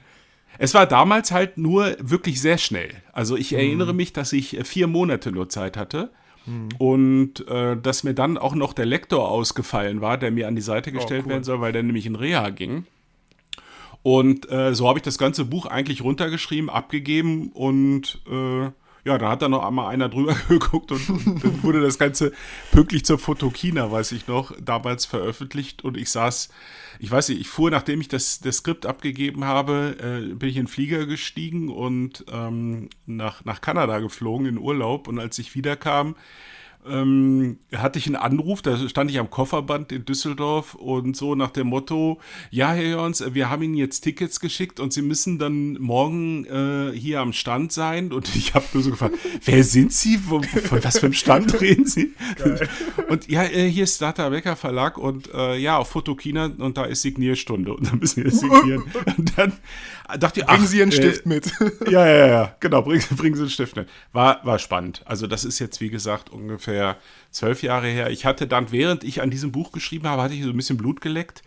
Es 0.58 0.72
war 0.72 0.86
damals 0.86 1.32
halt 1.32 1.58
nur 1.58 1.94
wirklich 2.00 2.40
sehr 2.40 2.56
schnell. 2.56 2.90
Also 3.12 3.36
ich 3.36 3.52
mhm. 3.52 3.58
erinnere 3.58 3.92
mich, 3.92 4.12
dass 4.12 4.32
ich 4.32 4.58
äh, 4.58 4.64
vier 4.64 4.86
Monate 4.86 5.32
nur 5.32 5.48
Zeit 5.48 5.76
hatte. 5.76 6.10
Mhm. 6.46 6.68
Und 6.78 7.48
äh, 7.48 7.76
dass 7.76 8.04
mir 8.04 8.14
dann 8.14 8.38
auch 8.38 8.54
noch 8.54 8.72
der 8.72 8.86
Lektor 8.86 9.30
ausgefallen 9.30 10.00
war, 10.00 10.16
der 10.16 10.30
mir 10.30 10.48
an 10.48 10.54
die 10.54 10.62
Seite 10.62 10.90
oh, 10.90 10.94
gestellt 10.94 11.22
oh, 11.22 11.26
cool. 11.26 11.32
werden 11.32 11.44
soll, 11.44 11.60
weil 11.60 11.72
der 11.72 11.82
nämlich 11.82 12.06
in 12.06 12.14
Reha 12.14 12.48
ging. 12.50 12.86
Und 14.06 14.48
äh, 14.52 14.72
so 14.72 14.86
habe 14.86 15.00
ich 15.00 15.02
das 15.02 15.18
ganze 15.18 15.44
Buch 15.44 15.66
eigentlich 15.66 16.04
runtergeschrieben, 16.04 16.70
abgegeben 16.70 17.48
und 17.48 18.20
äh, 18.30 18.66
ja, 19.04 19.18
da 19.18 19.30
hat 19.30 19.42
dann 19.42 19.50
noch 19.50 19.64
einmal 19.64 19.92
einer 19.92 20.08
drüber 20.08 20.36
geguckt 20.48 20.92
und, 20.92 21.10
und 21.10 21.42
dann 21.42 21.62
wurde 21.64 21.80
das 21.80 21.98
Ganze 21.98 22.30
pünktlich 22.70 23.04
zur 23.04 23.18
Fotokina, 23.18 23.90
weiß 23.90 24.12
ich 24.12 24.28
noch, 24.28 24.52
damals 24.62 25.06
veröffentlicht. 25.06 25.82
Und 25.82 25.96
ich 25.96 26.08
saß, 26.10 26.50
ich 27.00 27.10
weiß 27.10 27.30
nicht, 27.30 27.40
ich 27.40 27.48
fuhr, 27.48 27.68
nachdem 27.72 28.00
ich 28.00 28.06
das, 28.06 28.38
das 28.38 28.58
Skript 28.58 28.86
abgegeben 28.86 29.44
habe, 29.44 29.96
äh, 29.98 30.34
bin 30.36 30.50
ich 30.50 30.56
in 30.56 30.66
den 30.66 30.68
Flieger 30.68 31.06
gestiegen 31.06 31.68
und 31.68 32.24
ähm, 32.30 32.90
nach, 33.06 33.44
nach 33.44 33.60
Kanada 33.60 33.98
geflogen 33.98 34.46
in 34.46 34.58
Urlaub. 34.58 35.08
Und 35.08 35.18
als 35.18 35.36
ich 35.40 35.56
wiederkam, 35.56 36.14
ähm, 36.88 37.58
hatte 37.74 37.98
ich 37.98 38.06
einen 38.06 38.16
Anruf, 38.16 38.62
da 38.62 38.76
stand 38.88 39.10
ich 39.10 39.18
am 39.18 39.30
Kofferband 39.30 39.92
in 39.92 40.04
Düsseldorf 40.04 40.74
und 40.74 41.16
so 41.16 41.34
nach 41.34 41.50
dem 41.50 41.68
Motto, 41.68 42.20
ja, 42.50 42.72
Herr 42.72 42.84
Jörns, 42.84 43.24
wir 43.34 43.50
haben 43.50 43.62
Ihnen 43.62 43.74
jetzt 43.74 44.00
Tickets 44.00 44.40
geschickt 44.40 44.80
und 44.80 44.92
Sie 44.92 45.02
müssen 45.02 45.38
dann 45.38 45.74
morgen 45.74 46.44
äh, 46.46 46.96
hier 46.96 47.20
am 47.20 47.32
Stand 47.32 47.72
sein. 47.72 48.12
Und 48.12 48.34
ich 48.36 48.54
habe 48.54 48.64
nur 48.72 48.82
so 48.82 48.90
gefragt, 48.90 49.16
wer 49.44 49.64
sind 49.64 49.92
Sie? 49.92 50.18
Von, 50.18 50.44
von 50.44 50.82
was 50.82 50.98
für 50.98 51.06
einem 51.06 51.12
Stand 51.12 51.60
reden 51.60 51.86
Sie? 51.86 52.14
Geil. 52.36 52.68
Und 53.08 53.28
ja, 53.28 53.44
äh, 53.44 53.68
hier 53.68 53.84
ist 53.84 54.00
Data 54.00 54.28
Becker 54.28 54.56
Verlag 54.56 54.98
und 54.98 55.32
äh, 55.34 55.56
ja, 55.56 55.78
auf 55.78 55.90
Fotokina 55.90 56.50
und 56.58 56.76
da 56.76 56.84
ist 56.84 57.02
Signierstunde 57.02 57.74
und 57.74 57.86
dann 57.90 57.98
müssen 57.98 58.24
wir 58.24 58.30
signieren. 58.30 58.84
und 59.16 59.36
dann 59.36 59.52
dachte 60.18 60.40
ich, 60.40 60.46
bringen 60.46 60.66
Sie 60.66 60.82
einen 60.82 60.92
Stift 60.92 61.26
äh, 61.26 61.28
mit. 61.28 61.52
ja, 61.90 62.06
ja, 62.06 62.26
ja, 62.26 62.56
genau, 62.60 62.82
bringen, 62.82 63.04
bringen 63.16 63.34
Sie 63.34 63.42
einen 63.42 63.50
Stift 63.50 63.76
mit. 63.76 63.88
War, 64.12 64.40
war 64.44 64.58
spannend. 64.58 65.02
Also 65.04 65.26
das 65.26 65.44
ist 65.44 65.58
jetzt, 65.58 65.80
wie 65.80 65.90
gesagt, 65.90 66.30
ungefähr 66.30 66.75
ungefähr 66.76 66.96
zwölf 67.30 67.62
Jahre 67.62 67.88
her. 67.88 68.10
Ich 68.10 68.24
hatte 68.24 68.46
dann, 68.46 68.72
während 68.72 69.04
ich 69.04 69.22
an 69.22 69.30
diesem 69.30 69.52
Buch 69.52 69.72
geschrieben 69.72 70.06
habe, 70.08 70.22
hatte 70.22 70.34
ich 70.34 70.42
so 70.42 70.50
ein 70.50 70.56
bisschen 70.56 70.76
Blut 70.76 71.00
geleckt. 71.00 71.42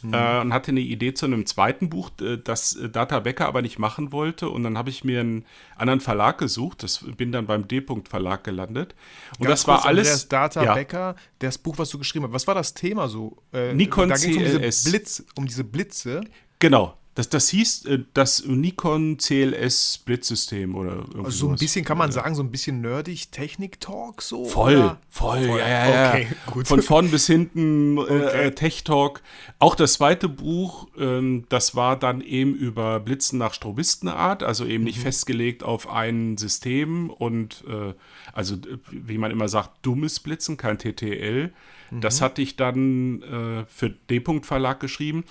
Mhm. 0.00 0.14
Äh, 0.14 0.40
und 0.42 0.52
hatte 0.52 0.70
eine 0.70 0.78
Idee 0.78 1.12
zu 1.12 1.26
einem 1.26 1.44
zweiten 1.44 1.90
Buch, 1.90 2.10
das 2.44 2.78
Data 2.92 3.18
Becker 3.18 3.48
aber 3.48 3.62
nicht 3.62 3.80
machen 3.80 4.12
wollte. 4.12 4.48
Und 4.48 4.62
dann 4.62 4.78
habe 4.78 4.90
ich 4.90 5.02
mir 5.02 5.18
einen 5.18 5.44
anderen 5.74 5.98
Verlag 5.98 6.38
gesucht. 6.38 6.84
Das 6.84 7.04
bin 7.16 7.32
dann 7.32 7.46
beim 7.46 7.66
D-Punkt 7.66 8.08
Verlag 8.08 8.44
gelandet. 8.44 8.94
Und 9.40 9.46
Ganz 9.46 9.62
das 9.62 9.66
war 9.66 9.84
alles. 9.84 10.06
Andreas 10.06 10.28
Data 10.28 10.64
ja. 10.64 10.74
Becker, 10.74 11.16
das 11.40 11.58
Buch, 11.58 11.78
was 11.78 11.90
du 11.90 11.98
geschrieben 11.98 12.26
hast. 12.26 12.32
Was 12.32 12.46
war 12.46 12.54
das 12.54 12.74
Thema 12.74 13.08
so? 13.08 13.38
Äh, 13.52 13.74
Nikon 13.74 14.08
da 14.08 14.14
ging 14.14 14.40
es 14.40 14.54
um 14.54 14.62
diese 14.62 14.90
Blitz, 14.90 15.24
um 15.34 15.46
diese 15.46 15.64
Blitze. 15.64 16.20
Genau. 16.60 16.96
Das, 17.18 17.28
das 17.28 17.48
hieß 17.48 17.86
äh, 17.86 17.98
das 18.14 18.46
Nikon 18.46 19.16
CLS 19.18 20.02
Blitzsystem 20.04 20.76
oder 20.76 21.04
Also 21.16 21.30
so 21.30 21.48
ein 21.48 21.56
bisschen, 21.56 21.84
kann 21.84 21.98
man 21.98 22.12
sagen, 22.12 22.36
so 22.36 22.44
ein 22.44 22.52
bisschen 22.52 22.80
nerdig 22.80 23.32
Technik-Talk 23.32 24.22
so? 24.22 24.44
Voll, 24.44 24.76
oder? 24.76 25.00
voll, 25.08 25.44
Voll, 25.44 25.58
ja, 25.58 25.68
ja, 25.68 25.90
ja. 25.90 26.10
okay, 26.10 26.28
gut. 26.52 26.68
Von 26.68 26.80
vorn 26.80 27.10
bis 27.10 27.26
hinten 27.26 27.98
Okay. 28.08 28.18
äh, 28.18 28.46
äh, 28.46 28.50
Tech 28.52 28.84
Talk. 28.84 29.20
Auch 29.58 29.74
das 29.74 29.94
zweite 29.94 30.28
Buch, 30.28 30.86
ähm, 30.96 31.44
das 31.48 31.74
war 31.74 31.98
dann 31.98 32.20
eben 32.20 32.54
über 32.54 33.00
Blitzen 33.00 33.40
nach 33.40 33.52
Strobistenart, 33.52 34.44
also 34.44 34.64
eben 34.64 34.84
Mhm. 34.84 34.86
nicht 34.86 35.00
festgelegt 35.00 35.64
auf 35.64 35.90
ein 35.90 36.38
System 36.38 37.10
und 37.10 37.64
äh, 37.68 37.94
also 38.32 38.54
äh, 38.54 38.78
wie 38.92 39.18
man 39.18 39.32
immer 39.32 39.48
sagt, 39.48 39.70
dummes 39.82 40.20
Blitzen, 40.20 40.56
kein 40.56 40.78
TTL. 40.78 41.52
Mhm. 41.90 42.00
Das 42.00 42.20
hatte 42.20 42.42
ich 42.42 42.54
dann 42.54 43.22
äh, 43.22 43.64
für 43.66 43.90
D-Punkt 43.90 44.46
Verlag 44.46 44.78
geschrieben. 44.78 45.24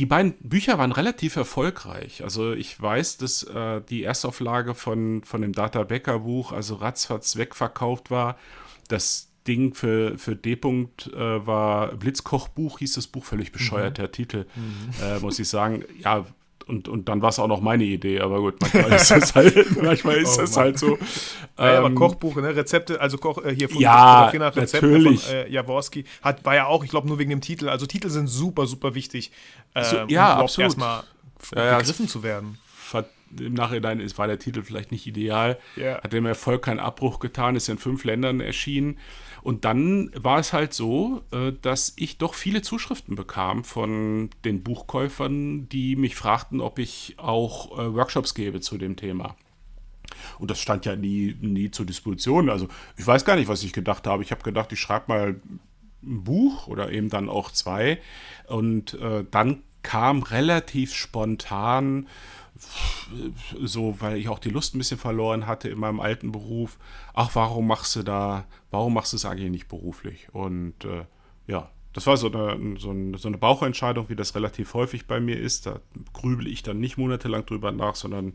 Die 0.00 0.06
beiden 0.06 0.32
Bücher 0.40 0.78
waren 0.78 0.92
relativ 0.92 1.36
erfolgreich. 1.36 2.24
Also 2.24 2.54
ich 2.54 2.80
weiß, 2.80 3.18
dass 3.18 3.42
äh, 3.42 3.82
die 3.82 4.02
Erstauflage 4.02 4.74
von, 4.74 5.22
von 5.24 5.42
dem 5.42 5.52
Data 5.52 5.82
Becker 5.82 6.20
Buch, 6.20 6.52
also 6.52 6.76
ratzfatz 6.76 7.36
wegverkauft 7.36 8.10
war. 8.10 8.38
Das 8.88 9.28
Ding 9.46 9.74
für, 9.74 10.16
für 10.16 10.36
D-Punkt 10.36 11.08
äh, 11.08 11.46
war 11.46 11.88
Blitzkochbuch, 11.96 12.78
hieß 12.78 12.94
das 12.94 13.08
Buch, 13.08 13.26
völlig 13.26 13.52
bescheuerter 13.52 14.10
Titel, 14.10 14.46
äh, 15.02 15.18
muss 15.18 15.38
ich 15.38 15.50
sagen. 15.50 15.84
Ja, 15.98 16.24
und, 16.70 16.88
und 16.88 17.08
dann 17.08 17.20
war 17.22 17.28
es 17.30 17.38
auch 17.38 17.48
noch 17.48 17.60
meine 17.60 17.84
Idee, 17.84 18.20
aber 18.20 18.40
gut, 18.40 18.54
manchmal 18.60 18.92
ist 18.94 19.10
das 19.10 19.34
halt, 19.34 19.82
manchmal 19.82 20.16
ist 20.18 20.38
Oh 20.38 20.40
das 20.42 20.56
Mann. 20.56 20.64
halt 20.64 20.78
so. 20.78 20.98
Ja, 21.58 21.78
aber 21.78 21.86
Ähm, 21.88 21.94
Kochbuch, 21.94 22.36
ne? 22.36 22.56
Rezepte, 22.56 23.00
also 23.00 23.18
Koch, 23.18 23.44
äh, 23.44 23.54
hier 23.54 23.68
von 23.68 23.80
Ja, 23.82 24.28
Rezepte 24.28 24.86
natürlich. 24.86 25.24
von 25.24 25.34
äh, 25.34 25.48
Jaworski, 25.50 26.04
hat, 26.22 26.44
war 26.44 26.54
ja 26.54 26.66
auch, 26.66 26.84
ich 26.84 26.90
glaube, 26.90 27.08
nur 27.08 27.18
wegen 27.18 27.30
dem 27.30 27.40
Titel. 27.42 27.68
Also 27.68 27.86
Titel 27.86 28.08
sind 28.08 28.28
super, 28.28 28.66
super 28.66 28.94
wichtig, 28.94 29.32
äh, 29.74 29.82
So, 29.84 30.00
um 30.02 30.08
ja, 30.08 30.32
überhaupt 30.32 30.42
absolut. 30.42 30.68
erstmal 30.70 31.02
Ja, 31.54 31.78
begriffen 31.78 32.08
zu 32.08 32.22
werden. 32.22 32.58
im 33.38 33.54
Nachhinein 33.54 34.00
ist, 34.00 34.18
war 34.18 34.26
der 34.26 34.38
Titel 34.38 34.62
vielleicht 34.62 34.90
nicht 34.90 35.06
ideal. 35.06 35.58
Ja. 35.76 36.00
Hat 36.02 36.12
dem 36.12 36.26
Erfolg 36.26 36.62
keinen 36.62 36.80
Abbruch 36.80 37.20
getan, 37.20 37.54
ist 37.54 37.68
in 37.68 37.78
fünf 37.78 38.04
Ländern 38.04 38.40
erschienen. 38.40 38.98
Und 39.42 39.64
dann 39.64 40.10
war 40.14 40.38
es 40.38 40.52
halt 40.52 40.74
so, 40.74 41.22
äh, 41.32 41.52
dass 41.62 41.94
ich 41.96 42.18
doch 42.18 42.34
viele 42.34 42.62
Zuschriften 42.62 43.16
bekam 43.16 43.64
von 43.64 44.30
den 44.44 44.62
Buchkäufern, 44.62 45.68
die 45.68 45.96
mich 45.96 46.16
fragten, 46.16 46.60
ob 46.60 46.78
ich 46.78 47.14
auch 47.18 47.78
äh, 47.78 47.94
Workshops 47.94 48.34
gebe 48.34 48.60
zu 48.60 48.78
dem 48.78 48.96
Thema. 48.96 49.36
Und 50.38 50.50
das 50.50 50.60
stand 50.60 50.86
ja 50.86 50.96
nie, 50.96 51.36
nie 51.40 51.70
zur 51.70 51.86
Disposition. 51.86 52.50
Also 52.50 52.68
ich 52.96 53.06
weiß 53.06 53.24
gar 53.24 53.36
nicht, 53.36 53.48
was 53.48 53.62
ich 53.62 53.72
gedacht 53.72 54.06
habe. 54.06 54.22
Ich 54.22 54.30
habe 54.30 54.42
gedacht, 54.42 54.72
ich 54.72 54.80
schreibe 54.80 55.04
mal 55.08 55.36
ein 56.02 56.24
Buch 56.24 56.66
oder 56.66 56.90
eben 56.90 57.08
dann 57.10 57.28
auch 57.28 57.50
zwei. 57.50 58.00
Und 58.46 58.94
äh, 58.94 59.24
dann 59.30 59.62
kam 59.82 60.22
relativ 60.22 60.94
spontan, 60.94 62.06
so 63.60 63.96
weil 64.00 64.18
ich 64.18 64.28
auch 64.28 64.38
die 64.38 64.50
Lust 64.50 64.74
ein 64.74 64.78
bisschen 64.78 64.98
verloren 64.98 65.46
hatte 65.46 65.68
in 65.68 65.78
meinem 65.78 66.00
alten 66.00 66.32
Beruf, 66.32 66.78
ach, 67.14 67.30
warum 67.34 67.66
machst 67.66 67.96
du 67.96 68.02
da, 68.02 68.46
warum 68.70 68.94
machst 68.94 69.12
du 69.12 69.16
es 69.16 69.24
eigentlich 69.24 69.50
nicht 69.50 69.68
beruflich? 69.68 70.28
Und 70.32 70.84
äh, 70.84 71.04
ja, 71.46 71.70
das 71.92 72.06
war 72.06 72.16
so 72.16 72.30
eine, 72.30 72.78
so, 72.78 72.90
eine, 72.90 73.18
so 73.18 73.28
eine 73.28 73.38
Bauchentscheidung, 73.38 74.08
wie 74.08 74.16
das 74.16 74.34
relativ 74.34 74.74
häufig 74.74 75.06
bei 75.06 75.18
mir 75.18 75.38
ist. 75.38 75.66
Da 75.66 75.80
grübel 76.12 76.46
ich 76.46 76.62
dann 76.62 76.78
nicht 76.78 76.98
monatelang 76.98 77.44
drüber 77.46 77.72
nach, 77.72 77.96
sondern 77.96 78.34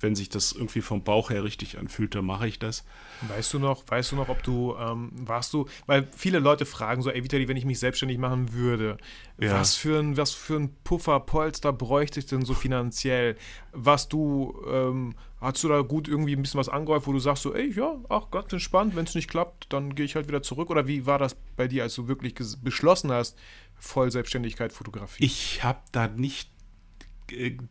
wenn 0.00 0.14
sich 0.14 0.28
das 0.30 0.52
irgendwie 0.52 0.80
vom 0.80 1.04
Bauch 1.04 1.30
her 1.30 1.44
richtig 1.44 1.78
anfühlt, 1.78 2.14
dann 2.14 2.24
mache 2.24 2.48
ich 2.48 2.58
das. 2.58 2.84
Weißt 3.28 3.52
du 3.52 3.58
noch, 3.58 3.84
weißt 3.86 4.12
du 4.12 4.16
noch, 4.16 4.28
ob 4.30 4.42
du, 4.42 4.74
ähm, 4.80 5.12
warst 5.14 5.52
du, 5.52 5.66
weil 5.86 6.08
viele 6.16 6.38
Leute 6.38 6.64
fragen 6.66 7.02
so, 7.02 7.10
ey 7.10 7.22
Vitali, 7.22 7.46
wenn 7.48 7.56
ich 7.58 7.66
mich 7.66 7.78
selbstständig 7.78 8.16
machen 8.18 8.52
würde, 8.54 8.96
Ja. 9.38 9.52
was 9.60 9.76
für 9.76 9.98
ein, 9.98 10.16
was 10.16 10.32
für 10.32 10.56
ein 10.56 10.74
Puffer, 10.84 11.20
Polster 11.20 11.72
bräuchte 11.72 12.18
ich 12.20 12.26
denn 12.26 12.44
so 12.44 12.54
finanziell? 12.54 13.36
Was 13.72 14.08
du, 14.08 14.58
ähm, 14.70 15.14
hast 15.40 15.62
du 15.64 15.68
da 15.68 15.80
gut 15.82 16.08
irgendwie 16.08 16.34
ein 16.34 16.42
bisschen 16.42 16.58
was 16.60 16.68
angehäuft, 16.70 17.06
wo 17.06 17.12
du 17.12 17.18
sagst 17.18 17.42
so, 17.42 17.54
ey, 17.54 17.70
ja, 17.72 17.96
ach 18.08 18.30
ganz 18.30 18.52
entspannt, 18.52 18.96
wenn 18.96 19.04
es 19.04 19.14
nicht 19.14 19.28
klappt, 19.28 19.72
dann 19.72 19.94
gehe 19.94 20.04
ich 20.06 20.14
halt 20.16 20.28
wieder 20.28 20.42
zurück? 20.42 20.70
Oder 20.70 20.86
wie 20.86 21.04
war 21.06 21.18
das 21.18 21.36
bei 21.56 21.68
dir, 21.68 21.82
als 21.82 21.94
du 21.94 22.08
wirklich 22.08 22.34
beschlossen 22.62 23.12
hast, 23.12 23.36
Vollselbstständigkeit 23.78 24.72
Fotografie? 24.72 25.24
Ich 25.24 25.62
habe 25.64 25.80
da 25.92 26.08
nicht 26.08 26.50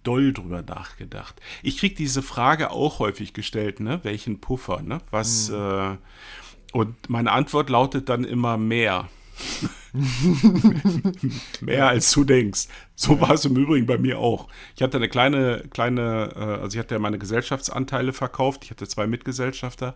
doll 0.04 0.34
drüber 0.34 0.62
nachgedacht. 0.62 1.42
Ich 1.63 1.78
kriege 1.78 1.96
diese 1.96 2.22
Frage 2.22 2.72
auch 2.72 3.00
häufig 3.00 3.34
gestellt, 3.34 3.80
ne? 3.80 4.00
Welchen 4.04 4.42
Puffer, 4.42 4.82
ne? 4.82 5.01
Was 5.12 5.50
äh, 5.50 5.98
und 6.72 7.10
meine 7.10 7.32
Antwort 7.32 7.70
lautet 7.70 8.10
dann 8.10 8.24
immer 8.24 8.58
mehr. 8.58 9.10
mehr 11.62 11.88
als 11.88 12.12
du 12.12 12.24
denkst. 12.24 12.68
So 12.96 13.22
war 13.22 13.32
es 13.32 13.46
im 13.46 13.56
Übrigen 13.56 13.86
bei 13.86 13.98
mir 13.98 14.20
auch. 14.20 14.48
Ich 14.75 14.82
hatte 14.82 14.98
eine 14.98 15.10
kleine, 15.10 15.63
kleine, 15.72 16.34
äh, 16.36 16.62
also 16.62 16.75
ich 16.75 16.80
hatte 16.80 16.96
ja 16.96 17.00
meine 17.00 17.18
Gesellschaftsanteile 17.18 18.13
verkauft. 18.13 18.66
Ich 18.66 18.72
hatte 18.72 18.88
zwei 18.88 19.08
Mitgesellschafter 19.08 19.96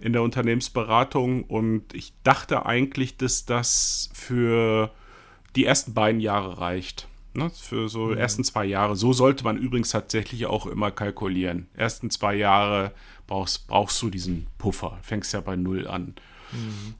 in 0.00 0.12
der 0.12 0.22
Unternehmensberatung 0.22 1.44
und 1.44 1.94
ich 1.94 2.12
dachte 2.24 2.66
eigentlich, 2.66 3.16
dass 3.16 3.44
das 3.44 4.10
für 4.12 4.90
die 5.56 5.64
ersten 5.64 5.94
beiden 5.94 6.20
Jahre 6.20 6.60
reicht. 6.60 7.08
Ne? 7.38 7.50
Für 7.50 7.88
so 7.88 8.12
ersten 8.12 8.44
zwei 8.44 8.64
Jahre. 8.64 8.96
So 8.96 9.12
sollte 9.12 9.44
man 9.44 9.56
übrigens 9.56 9.90
tatsächlich 9.90 10.46
auch 10.46 10.66
immer 10.66 10.90
kalkulieren. 10.90 11.68
Ersten 11.74 12.10
zwei 12.10 12.34
Jahre 12.34 12.92
brauchst, 13.26 13.66
brauchst 13.68 14.02
du 14.02 14.10
diesen 14.10 14.46
Puffer. 14.58 14.98
Fängst 15.02 15.32
ja 15.32 15.40
bei 15.40 15.56
null 15.56 15.86
an. 15.86 16.14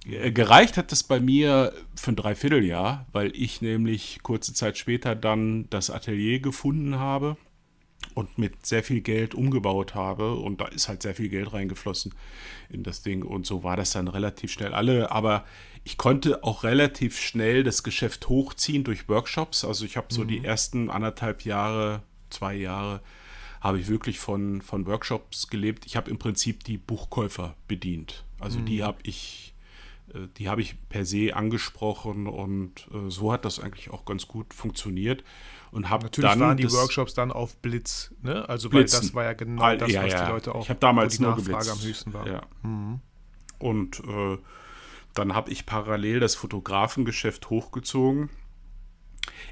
Äh, 0.07 0.30
Gereicht 0.33 0.76
hat 0.76 0.92
das 0.92 1.02
bei 1.02 1.21
mir 1.21 1.73
für 1.95 2.12
ein 2.12 2.16
Dreivierteljahr, 2.16 3.07
weil 3.12 3.33
ich 3.35 3.62
nämlich 3.62 4.21
kurze 4.23 4.54
Zeit 4.54 4.78
später 4.78 5.14
dann 5.14 5.68
das 5.71 5.90
Atelier 5.90 6.40
gefunden 6.40 6.97
habe 6.99 7.37
und 8.14 8.38
mit 8.38 8.66
sehr 8.66 8.83
viel 8.83 9.00
Geld 9.00 9.35
umgebaut 9.35 9.95
habe. 9.95 10.35
Und 10.35 10.61
da 10.61 10.66
ist 10.66 10.88
halt 10.88 11.02
sehr 11.02 11.14
viel 11.14 11.28
Geld 11.28 11.52
reingeflossen 11.52 12.14
in 12.68 12.83
das 12.83 13.02
Ding. 13.02 13.23
Und 13.23 13.47
so 13.47 13.64
war 13.64 13.76
das 13.76 13.92
dann 13.92 14.09
relativ 14.09 14.52
schnell 14.52 14.75
alle. 14.75 15.11
Aber 15.11 15.45
ich 15.88 15.97
konnte 15.97 16.45
auch 16.45 16.64
relativ 16.64 17.18
schnell 17.18 17.64
das 17.64 17.83
Geschäft 17.83 18.28
hochziehen 18.28 18.85
durch 18.85 19.09
Workshops. 19.09 19.64
Also 19.64 19.87
ich 19.87 19.97
habe 19.97 20.09
so 20.12 20.23
die 20.23 20.45
ersten 20.45 20.90
anderthalb 20.90 21.47
Jahre, 21.47 22.02
zwei 22.28 22.57
Jahre, 22.57 23.00
habe 23.62 23.80
ich 23.80 23.88
wirklich 23.88 24.18
von, 24.18 24.61
von 24.61 24.85
Workshops 24.85 25.49
gelebt. 25.49 25.87
Ich 25.87 25.97
habe 25.97 26.11
im 26.11 26.18
Prinzip 26.18 26.62
die 26.62 26.76
Buchkäufer 26.76 27.57
bedient. 27.68 28.26
Also 28.38 28.61
die 28.61 28.83
habe 28.83 28.99
ich, 29.02 29.54
äh, 30.12 30.26
die 30.37 30.50
habe 30.50 30.61
ich 30.61 30.76
per 30.90 31.07
se 31.07 31.35
angesprochen 31.35 32.26
und 32.26 32.87
äh, 32.92 33.09
so 33.09 33.33
hat 33.33 33.47
das 33.47 33.59
eigentlich 33.59 33.88
auch 33.88 34.04
ganz 34.04 34.28
gut 34.28 34.52
funktioniert. 34.52 35.25
Und 35.71 35.88
habe 35.88 36.04
Natürlich 36.04 36.30
dann 36.30 36.40
waren 36.40 36.59
die 36.59 36.71
Workshops 36.71 37.14
dann 37.14 37.33
auf 37.33 37.57
Blitz, 37.57 38.12
ne? 38.21 38.47
Also 38.47 38.71
weil 38.71 38.80
Blitzen. 38.80 39.00
das 39.00 39.14
war 39.14 39.25
ja 39.25 39.33
genau 39.33 39.75
das, 39.75 39.90
ja, 39.90 40.04
was 40.04 40.12
ja. 40.12 40.26
die 40.26 40.33
Leute 40.33 40.54
auch, 40.54 40.64
Ich 40.64 40.68
habe 40.68 40.80
damals 40.80 41.14
wo 41.14 41.16
die 41.16 41.23
nur 41.23 41.30
Nachfrage 41.30 41.49
geblitzt. 41.52 41.73
am 41.73 41.88
höchsten 41.88 42.12
war. 42.12 42.26
Ja. 42.28 42.42
Und 43.59 44.00
äh, 44.00 44.37
dann 45.15 45.35
habe 45.35 45.50
ich 45.50 45.67
parallel 45.67 46.21
das 46.21 46.35
Fotografengeschäft 46.35 47.50
hochgezogen. 47.50 48.31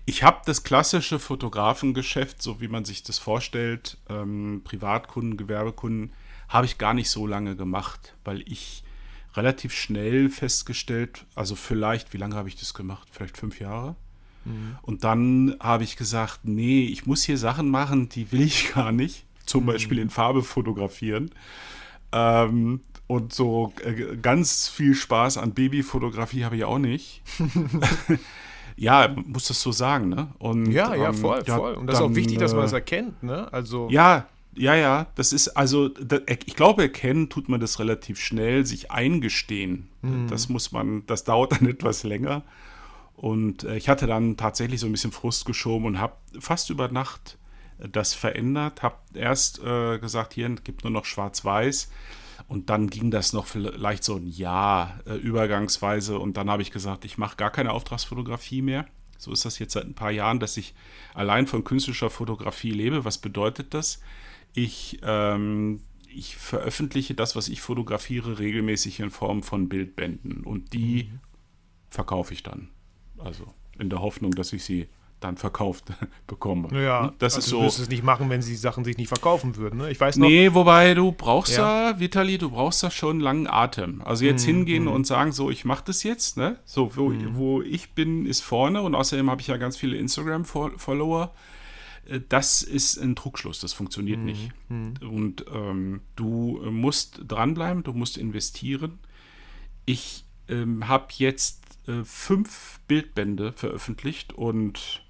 Ich 0.05 0.23
habe 0.23 0.43
das 0.47 0.63
klassische 0.63 1.19
Fotografengeschäft, 1.19 2.41
so 2.41 2.61
wie 2.61 2.69
man 2.69 2.85
sich 2.85 3.03
das 3.03 3.19
vorstellt, 3.19 3.99
ähm, 4.09 4.63
Privatkunden, 4.65 5.37
Gewerbekunden, 5.37 6.13
habe 6.49 6.67
ich 6.67 6.79
gar 6.79 6.95
nicht 6.95 7.11
so 7.11 7.27
lange 7.27 7.57
gemacht, 7.57 8.15
weil 8.25 8.43
ich 8.43 8.85
relativ 9.35 9.75
schnell 9.75 10.31
festgestellt, 10.31 11.27
also 11.35 11.57
vielleicht, 11.57 12.13
wie 12.13 12.19
lange 12.19 12.37
habe 12.37 12.49
ich 12.49 12.57
das 12.57 12.73
gemacht? 12.73 13.09
Vielleicht 13.11 13.37
fünf 13.37 13.61
Jahre? 13.61 13.97
Und 14.83 15.03
dann 15.03 15.57
habe 15.59 15.83
ich 15.83 15.97
gesagt, 15.97 16.41
nee, 16.45 16.85
ich 16.85 17.05
muss 17.05 17.25
hier 17.25 17.37
Sachen 17.37 17.69
machen, 17.69 18.09
die 18.09 18.31
will 18.31 18.43
ich 18.43 18.73
gar 18.75 18.93
nicht. 18.93 19.25
Zum 19.45 19.67
Beispiel 19.67 19.99
in 19.99 20.11
Farbe 20.11 20.43
fotografieren. 20.43 21.31
Ähm, 22.13 22.81
und 23.07 23.33
so 23.33 23.73
äh, 23.85 24.17
ganz 24.17 24.69
viel 24.69 24.95
Spaß 24.95 25.39
an 25.39 25.53
Babyfotografie 25.53 26.45
habe 26.45 26.57
ich 26.57 26.65
auch 26.65 26.79
nicht. 26.79 27.23
ja, 28.77 29.15
muss 29.27 29.49
das 29.49 29.61
so 29.61 29.73
sagen, 29.73 30.09
ne? 30.09 30.29
Und, 30.39 30.71
Ja, 30.73 30.95
ja, 30.95 31.09
ähm, 31.09 31.15
voll, 31.15 31.43
ja, 31.47 31.57
voll. 31.57 31.75
Und 31.75 31.87
das 31.87 31.97
ist 31.97 32.03
auch 32.03 32.07
dann, 32.07 32.17
wichtig, 32.17 32.39
dass 32.39 32.53
man 32.53 32.61
äh, 32.61 32.65
das 32.65 32.73
erkennt, 32.73 33.23
ne? 33.23 33.53
Also, 33.53 33.89
Ja, 33.91 34.27
ja, 34.57 34.75
ja. 34.75 35.07
Das 35.15 35.33
ist 35.33 35.49
also, 35.49 35.89
da, 35.89 36.19
ich 36.27 36.57
glaube, 36.57 36.83
erkennen 36.83 37.29
tut 37.29 37.49
man 37.49 37.61
das 37.61 37.79
relativ 37.79 38.19
schnell, 38.21 38.67
sich 38.67 38.91
eingestehen. 38.91 39.89
Das 40.29 40.49
muss 40.49 40.73
man, 40.73 41.05
das 41.07 41.25
dauert 41.25 41.53
dann 41.61 41.69
etwas 41.69 42.03
länger. 42.03 42.43
Und 43.17 43.65
äh, 43.65 43.77
ich 43.77 43.89
hatte 43.89 44.07
dann 44.07 44.37
tatsächlich 44.37 44.81
so 44.81 44.87
ein 44.87 44.93
bisschen 44.93 45.13
Frust 45.13 45.47
geschoben 45.47 45.87
und 45.87 46.01
habe 46.01 46.15
fast 46.39 46.71
über 46.71 46.89
Nacht 46.89 47.39
äh, 47.79 47.89
das 47.89 48.15
verändert. 48.15 48.83
Habe 48.83 48.97
erst 49.15 49.63
äh, 49.65 49.99
gesagt, 49.99 50.35
hier 50.35 50.51
es 50.51 50.65
gibt 50.65 50.85
nur 50.85 50.93
noch 50.93 51.07
Schwarz-Weiß. 51.07 51.91
Und 52.49 52.71
dann 52.71 52.89
ging 52.89 53.11
das 53.11 53.33
noch 53.33 53.47
vielleicht 53.47 54.05
so 54.05 54.17
ein 54.17 54.27
Jahr 54.27 55.01
äh, 55.07 55.15
übergangsweise. 55.15 56.19
Und 56.19 56.37
dann 56.37 56.51
habe 56.51 56.63
ich 56.63 56.71
gesagt, 56.71 57.05
ich 57.05 57.19
mache 57.19 57.37
gar 57.37 57.51
keine 57.51 57.73
Auftragsfotografie 57.73 58.63
mehr. 58.63 58.87
So 59.19 59.33
ist 59.33 59.45
das 59.45 59.59
jetzt 59.59 59.73
seit 59.73 59.85
ein 59.85 59.95
paar 59.95 60.11
Jahren, 60.11 60.41
dass 60.41 60.57
ich 60.57 60.75
allein 61.15 61.47
von 61.47 61.65
künstlicher 61.65 62.11
Fotografie 62.11 62.71
lebe. 62.71 63.05
Was 63.05 63.19
bedeutet 63.19 63.75
das? 63.75 64.01
Ich, 64.53 64.99
ähm, 65.03 65.81
ich 66.09 66.37
veröffentliche 66.37 67.15
das, 67.15 67.37
was 67.37 67.49
ich 67.49 67.61
fotografiere, 67.61 68.39
regelmäßig 68.39 69.01
in 69.01 69.11
Form 69.11 69.43
von 69.43 69.69
Bildbänden. 69.69 70.45
Und 70.45 70.73
die 70.73 71.11
verkaufe 71.89 72.35
ich 72.35 72.43
dann. 72.43 72.69
Also 73.19 73.55
in 73.79 73.91
der 73.91 74.01
Hoffnung, 74.01 74.33
dass 74.33 74.53
ich 74.53 74.65
sie 74.65 74.89
dann 75.21 75.37
verkauft 75.37 75.85
bekomme. 76.27 76.69
Ja, 76.83 77.13
das 77.19 77.35
also 77.37 77.39
ist 77.45 77.51
so. 77.51 77.57
Du 77.57 77.63
würdest 77.63 77.79
es 77.81 77.89
nicht 77.89 78.03
machen, 78.03 78.29
wenn 78.31 78.43
sie 78.43 78.55
Sachen 78.55 78.85
sich 78.85 78.97
nicht 78.99 79.09
verkaufen 79.09 79.57
würden. 79.57 79.79
Ne? 79.79 79.91
Ich 79.91 79.99
weiß 80.01 80.17
noch. 80.19 80.29
Nee, 80.29 80.53
wobei 80.53 80.95
du 80.95 81.13
brauchst 81.13 81.57
Ja. 81.57 81.91
ja, 81.93 82.01
Vitali, 82.01 82.39
du 82.39 82.51
brauchst 82.51 82.83
da 82.83 82.91
schon 82.91 83.13
einen 83.13 83.21
langen 83.21 83.47
Atem. 83.47 84.03
Also 84.05 84.25
jetzt 84.25 84.43
Mhm, 84.45 84.51
hingehen 84.51 84.89
und 84.89 85.07
sagen, 85.07 85.33
so, 85.33 85.51
ich 85.51 85.65
mache 85.65 85.85
das 85.87 86.03
jetzt, 86.03 86.37
ne? 86.37 86.59
So, 86.65 86.97
wo, 86.97 87.13
wo 87.31 87.63
ich 87.63 87.93
bin, 87.95 88.27
ist 88.27 88.43
vorne 88.43 88.83
und 88.83 88.95
außerdem 88.95 89.31
habe 89.31 89.41
ich 89.41 89.47
ja 89.47 89.57
ganz 89.57 89.77
viele 89.77 89.97
Instagram-Follower. 89.97 91.33
Äh, 92.09 92.21
Das 92.29 92.63
ist 92.63 92.99
ein 92.99 93.17
Trugschluss, 93.17 93.59
das 93.61 93.73
funktioniert 93.73 94.21
Mhm, 94.21 94.25
nicht. 94.27 94.51
Und 95.03 95.45
ähm, 95.53 96.03
du 96.15 96.61
musst 96.71 97.21
dranbleiben, 97.27 97.83
du 97.83 97.93
musst 97.95 98.17
investieren. 98.19 98.99
Ich 99.87 100.25
ähm, 100.49 100.89
habe 100.89 101.07
jetzt 101.17 101.63
äh, 101.89 102.05
fünf 102.05 102.81
Bildbände 102.87 103.53
veröffentlicht 103.53 104.33
und 104.35 105.03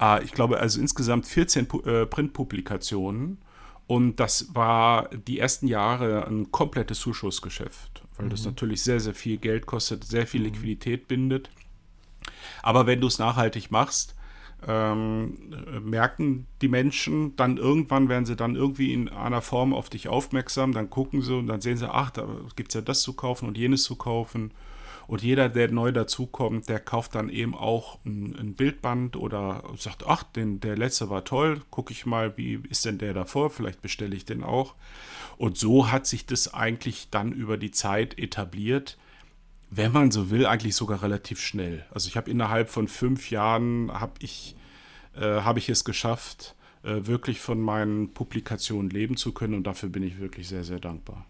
ah, 0.00 0.20
ich 0.22 0.32
glaube, 0.32 0.58
also 0.58 0.80
insgesamt 0.80 1.26
14 1.26 1.66
Pu 1.68 1.80
äh, 1.82 2.06
Printpublikationen. 2.06 3.38
Und 3.86 4.20
das 4.20 4.54
war 4.54 5.08
die 5.08 5.40
ersten 5.40 5.66
Jahre 5.66 6.26
ein 6.26 6.52
komplettes 6.52 7.00
Zuschussgeschäft, 7.00 8.02
weil 8.16 8.28
das 8.28 8.44
natürlich 8.44 8.84
sehr, 8.84 9.00
sehr 9.00 9.14
viel 9.14 9.36
Geld 9.36 9.66
kostet, 9.66 10.04
sehr 10.04 10.28
viel 10.28 10.42
Liquidität 10.42 11.08
bindet. 11.08 11.50
Aber 12.62 12.86
wenn 12.86 13.00
du 13.00 13.08
es 13.08 13.18
nachhaltig 13.18 13.72
machst, 13.72 14.14
ähm, 14.66 15.38
äh, 15.52 15.80
merken 15.80 16.46
die 16.62 16.68
Menschen 16.68 17.34
dann 17.36 17.56
irgendwann, 17.56 18.08
werden 18.08 18.26
sie 18.26 18.36
dann 18.36 18.54
irgendwie 18.54 18.92
in 18.92 19.08
einer 19.08 19.42
Form 19.42 19.74
auf 19.74 19.90
dich 19.90 20.08
aufmerksam, 20.08 20.72
dann 20.72 20.88
gucken 20.90 21.22
sie 21.22 21.34
und 21.34 21.46
dann 21.46 21.60
sehen 21.60 21.76
sie, 21.76 21.90
ach, 21.90 22.10
da 22.10 22.26
gibt 22.56 22.70
es 22.70 22.74
ja 22.74 22.80
das 22.82 23.02
zu 23.02 23.14
kaufen 23.14 23.48
und 23.48 23.58
jenes 23.58 23.82
zu 23.82 23.96
kaufen. 23.96 24.52
Und 25.10 25.22
jeder, 25.22 25.48
der 25.48 25.72
neu 25.72 25.90
dazukommt, 25.90 26.68
der 26.68 26.78
kauft 26.78 27.16
dann 27.16 27.30
eben 27.30 27.56
auch 27.56 27.98
ein, 28.04 28.36
ein 28.38 28.54
Bildband 28.54 29.16
oder 29.16 29.64
sagt, 29.76 30.06
ach, 30.06 30.22
den, 30.22 30.60
der 30.60 30.76
letzte 30.76 31.10
war 31.10 31.24
toll, 31.24 31.62
gucke 31.68 31.92
ich 31.92 32.06
mal, 32.06 32.36
wie 32.36 32.62
ist 32.70 32.84
denn 32.84 32.98
der 32.98 33.12
davor, 33.12 33.50
vielleicht 33.50 33.82
bestelle 33.82 34.14
ich 34.14 34.24
den 34.24 34.44
auch. 34.44 34.76
Und 35.36 35.58
so 35.58 35.90
hat 35.90 36.06
sich 36.06 36.26
das 36.26 36.54
eigentlich 36.54 37.10
dann 37.10 37.32
über 37.32 37.56
die 37.56 37.72
Zeit 37.72 38.20
etabliert, 38.20 38.98
wenn 39.68 39.90
man 39.90 40.12
so 40.12 40.30
will, 40.30 40.46
eigentlich 40.46 40.76
sogar 40.76 41.02
relativ 41.02 41.40
schnell. 41.40 41.84
Also 41.90 42.06
ich 42.06 42.16
habe 42.16 42.30
innerhalb 42.30 42.68
von 42.68 42.86
fünf 42.86 43.32
Jahren, 43.32 43.90
habe 43.92 44.12
ich, 44.20 44.54
äh, 45.16 45.40
habe 45.40 45.58
ich 45.58 45.68
es 45.68 45.82
geschafft, 45.82 46.54
äh, 46.84 47.08
wirklich 47.08 47.40
von 47.40 47.60
meinen 47.60 48.14
Publikationen 48.14 48.90
leben 48.90 49.16
zu 49.16 49.32
können 49.32 49.54
und 49.54 49.64
dafür 49.64 49.88
bin 49.88 50.04
ich 50.04 50.20
wirklich 50.20 50.46
sehr, 50.46 50.62
sehr 50.62 50.78
dankbar. 50.78 51.26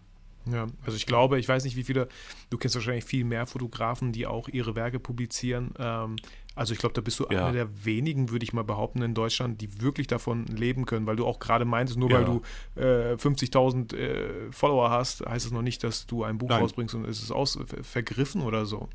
Ja, 0.49 0.67
also 0.85 0.97
ich 0.97 1.05
glaube, 1.05 1.39
ich 1.39 1.47
weiß 1.47 1.63
nicht, 1.63 1.75
wie 1.75 1.83
viele, 1.83 2.07
du 2.49 2.57
kennst 2.57 2.75
wahrscheinlich 2.75 3.03
viel 3.05 3.23
mehr 3.23 3.45
Fotografen, 3.45 4.11
die 4.11 4.25
auch 4.25 4.47
ihre 4.47 4.75
Werke 4.75 4.99
publizieren. 4.99 5.71
Ähm, 5.77 6.15
also 6.55 6.73
ich 6.73 6.79
glaube, 6.79 6.93
da 6.93 7.01
bist 7.01 7.19
du 7.19 7.25
Ja. 7.29 7.41
einer 7.47 7.51
der 7.53 7.85
wenigen, 7.85 8.29
würde 8.31 8.43
ich 8.43 8.51
mal 8.51 8.63
behaupten, 8.63 9.01
in 9.03 9.13
Deutschland, 9.13 9.61
die 9.61 9.81
wirklich 9.81 10.07
davon 10.07 10.45
leben 10.47 10.85
können, 10.85 11.05
weil 11.05 11.15
du 11.15 11.25
auch 11.25 11.39
gerade 11.39 11.63
meintest, 11.65 11.97
nur 11.99 12.11
weil 12.11 12.23
Ja. 12.23 12.41
du 12.75 12.81
äh, 12.81 13.13
50.000 13.17 13.95
äh, 13.95 14.51
Follower 14.51 14.89
hast, 14.89 15.21
heißt 15.25 15.45
es 15.45 15.51
noch 15.51 15.61
nicht, 15.61 15.83
dass 15.83 16.07
du 16.07 16.23
ein 16.23 16.37
Buch 16.37 16.49
Nein. 16.49 16.61
rausbringst 16.61 16.95
und 16.95 17.05
es 17.05 17.21
ist 17.21 17.31
aus, 17.31 17.59
ver- 17.67 17.83
vergriffen 17.83 18.41
oder 18.41 18.65
so. 18.65 18.89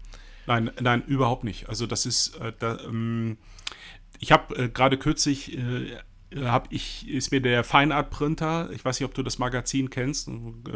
Nein, 0.46 0.70
nein, 0.80 1.02
überhaupt 1.06 1.44
nicht. 1.44 1.68
Also 1.68 1.86
das 1.86 2.06
ist, 2.06 2.36
äh, 2.40 2.52
da, 2.58 2.78
ähm, 2.84 3.38
ich 4.18 4.32
habe 4.32 4.54
äh, 4.56 4.68
gerade 4.68 4.98
kürzlich, 4.98 5.56
äh, 5.56 5.96
habe 6.34 6.66
ich, 6.70 7.08
ist 7.08 7.30
mir 7.30 7.40
der 7.40 7.64
Fine 7.64 7.94
Art 7.94 8.10
Printer, 8.10 8.70
ich 8.72 8.84
weiß 8.84 9.00
nicht, 9.00 9.08
ob 9.08 9.14
du 9.14 9.22
das 9.22 9.38
Magazin 9.38 9.90
kennst, 9.90 10.28
äh, 10.28 10.32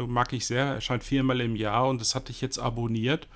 mag 0.07 0.33
ich 0.33 0.45
sehr, 0.45 0.65
erscheint 0.65 1.03
viermal 1.03 1.41
im 1.41 1.55
Jahr 1.55 1.87
und 1.89 2.01
das 2.01 2.15
hatte 2.15 2.31
ich 2.31 2.41
jetzt 2.41 2.57
abonniert 2.57 3.27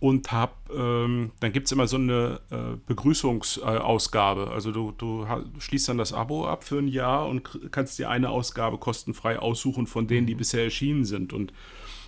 und 0.00 0.32
habe, 0.32 0.52
ähm, 0.74 1.30
dann 1.40 1.52
gibt 1.52 1.66
es 1.66 1.72
immer 1.72 1.86
so 1.86 1.96
eine 1.96 2.40
äh, 2.50 2.76
Begrüßungsausgabe. 2.86 4.50
Also 4.50 4.70
du, 4.70 4.92
du 4.92 5.26
schließt 5.58 5.88
dann 5.88 5.98
das 5.98 6.12
Abo 6.12 6.46
ab 6.46 6.64
für 6.64 6.78
ein 6.78 6.88
Jahr 6.88 7.26
und 7.26 7.70
kannst 7.70 7.98
dir 7.98 8.10
eine 8.10 8.28
Ausgabe 8.28 8.76
kostenfrei 8.76 9.38
aussuchen 9.38 9.86
von 9.86 10.06
denen, 10.06 10.26
die 10.26 10.34
bisher 10.34 10.64
erschienen 10.64 11.06
sind. 11.06 11.32
Und 11.32 11.54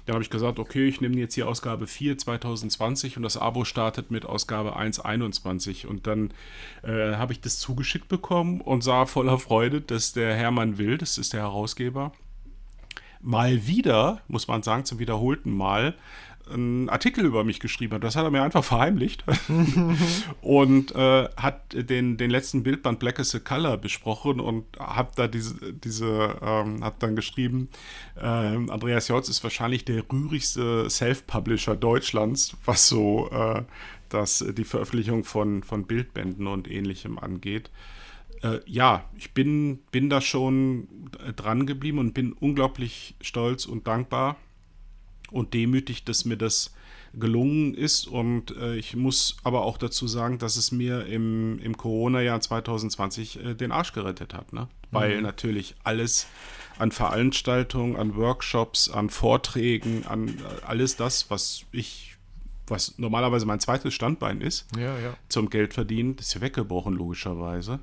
dann 0.06 0.14
habe 0.14 0.22
ich 0.22 0.30
gesagt, 0.30 0.58
okay, 0.60 0.86
ich 0.86 1.00
nehme 1.00 1.16
jetzt 1.16 1.34
hier 1.34 1.48
Ausgabe 1.48 1.86
4 1.86 2.16
2020 2.16 3.16
und 3.16 3.24
das 3.24 3.36
Abo 3.36 3.64
startet 3.64 4.10
mit 4.12 4.24
Ausgabe 4.24 4.76
1 4.76 5.00
21. 5.00 5.86
Und 5.86 6.06
dann 6.06 6.32
äh, 6.82 7.16
habe 7.16 7.32
ich 7.32 7.40
das 7.40 7.58
zugeschickt 7.58 8.08
bekommen 8.08 8.60
und 8.60 8.82
sah 8.82 9.06
voller 9.06 9.38
Freude, 9.38 9.80
dass 9.80 10.12
der 10.12 10.34
Hermann 10.34 10.78
Will, 10.78 10.96
das 10.96 11.18
ist 11.18 11.32
der 11.32 11.40
Herausgeber, 11.40 12.12
mal 13.20 13.66
wieder, 13.66 14.22
muss 14.28 14.46
man 14.46 14.62
sagen, 14.62 14.84
zum 14.84 15.00
wiederholten 15.00 15.50
Mal, 15.50 15.96
einen 16.50 16.88
Artikel 16.88 17.24
über 17.24 17.44
mich 17.44 17.60
geschrieben 17.60 17.94
hat. 17.94 18.04
Das 18.04 18.16
hat 18.16 18.24
er 18.24 18.30
mir 18.30 18.42
einfach 18.42 18.64
verheimlicht 18.64 19.24
und 20.40 20.94
äh, 20.94 21.28
hat 21.36 21.72
den, 21.72 22.16
den 22.16 22.30
letzten 22.30 22.62
Bildband 22.62 22.98
Black 22.98 23.18
is 23.18 23.34
a 23.34 23.38
Color 23.38 23.78
besprochen 23.78 24.40
und 24.40 24.64
hat 24.78 25.18
da 25.18 25.28
diese, 25.28 25.72
diese 25.72 26.36
ähm, 26.42 26.84
hat 26.84 27.02
dann 27.02 27.16
geschrieben, 27.16 27.68
ähm, 28.20 28.70
Andreas 28.70 29.08
Jotz 29.08 29.28
ist 29.28 29.42
wahrscheinlich 29.42 29.84
der 29.84 30.04
rührigste 30.10 30.88
Self-Publisher 30.88 31.76
Deutschlands, 31.76 32.56
was 32.64 32.88
so 32.88 33.28
äh, 33.30 33.62
das, 34.08 34.44
die 34.56 34.64
Veröffentlichung 34.64 35.24
von, 35.24 35.62
von 35.62 35.86
Bildbänden 35.86 36.46
und 36.46 36.70
ähnlichem 36.70 37.18
angeht. 37.18 37.70
Äh, 38.42 38.60
ja, 38.66 39.04
ich 39.16 39.32
bin, 39.32 39.78
bin 39.90 40.10
da 40.10 40.20
schon 40.20 40.88
äh, 41.26 41.32
dran 41.32 41.66
geblieben 41.66 41.98
und 41.98 42.14
bin 42.14 42.32
unglaublich 42.32 43.16
stolz 43.20 43.66
und 43.66 43.86
dankbar 43.86 44.36
und 45.30 45.54
demütig, 45.54 46.04
dass 46.04 46.24
mir 46.24 46.36
das 46.36 46.72
gelungen 47.14 47.74
ist. 47.74 48.06
Und 48.06 48.56
äh, 48.56 48.76
ich 48.76 48.94
muss 48.94 49.36
aber 49.42 49.62
auch 49.62 49.78
dazu 49.78 50.06
sagen, 50.06 50.38
dass 50.38 50.56
es 50.56 50.70
mir 50.72 51.06
im, 51.06 51.58
im 51.58 51.76
Corona-Jahr 51.76 52.40
2020 52.40 53.44
äh, 53.44 53.54
den 53.54 53.72
Arsch 53.72 53.92
gerettet 53.92 54.34
hat. 54.34 54.52
Ne? 54.52 54.68
Weil 54.90 55.20
natürlich 55.22 55.74
alles 55.82 56.26
an 56.78 56.92
Veranstaltungen, 56.92 57.96
an 57.96 58.16
Workshops, 58.16 58.88
an 58.88 59.10
Vorträgen, 59.10 60.06
an 60.06 60.28
äh, 60.28 60.32
alles 60.66 60.96
das, 60.96 61.30
was 61.30 61.64
ich, 61.72 62.16
was 62.66 62.98
normalerweise 62.98 63.46
mein 63.46 63.60
zweites 63.60 63.94
Standbein 63.94 64.40
ist, 64.40 64.66
Ja, 64.76 64.98
ja. 64.98 65.16
zum 65.28 65.50
Geld 65.50 65.74
verdienen, 65.74 66.16
das 66.16 66.28
ist 66.28 66.34
ja 66.34 66.40
weggebrochen, 66.42 66.94
logischerweise. 66.94 67.80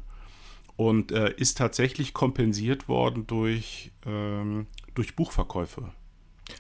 Und 0.76 1.12
äh, 1.12 1.32
ist 1.38 1.58
tatsächlich 1.60 2.14
kompensiert 2.14 2.88
worden 2.88 3.28
durch, 3.28 3.92
ähm, 4.08 4.66
durch 4.96 5.16
Buchverkäufe. 5.16 5.92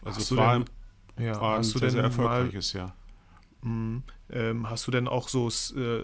Also 0.04 0.16
Hast 0.18 0.18
es 0.24 0.30
du 0.30 0.36
war, 0.38 0.54
denn- 0.60 0.66
ein, 1.18 1.24
Ja, 1.26 1.40
war 1.42 1.54
ein 1.54 1.60
hast 1.60 1.74
du 1.76 1.80
sehr, 1.80 1.88
denn 1.90 1.92
sehr 1.92 2.02
mal 2.04 2.08
erfolgreiches 2.10 2.74
Jahr. 2.74 2.96
Ähm, 3.66 4.04
hast 4.70 4.88
du 4.88 4.92
denn 4.92 5.08
auch 5.08 5.30
so 5.30 5.48
äh, 5.78 6.04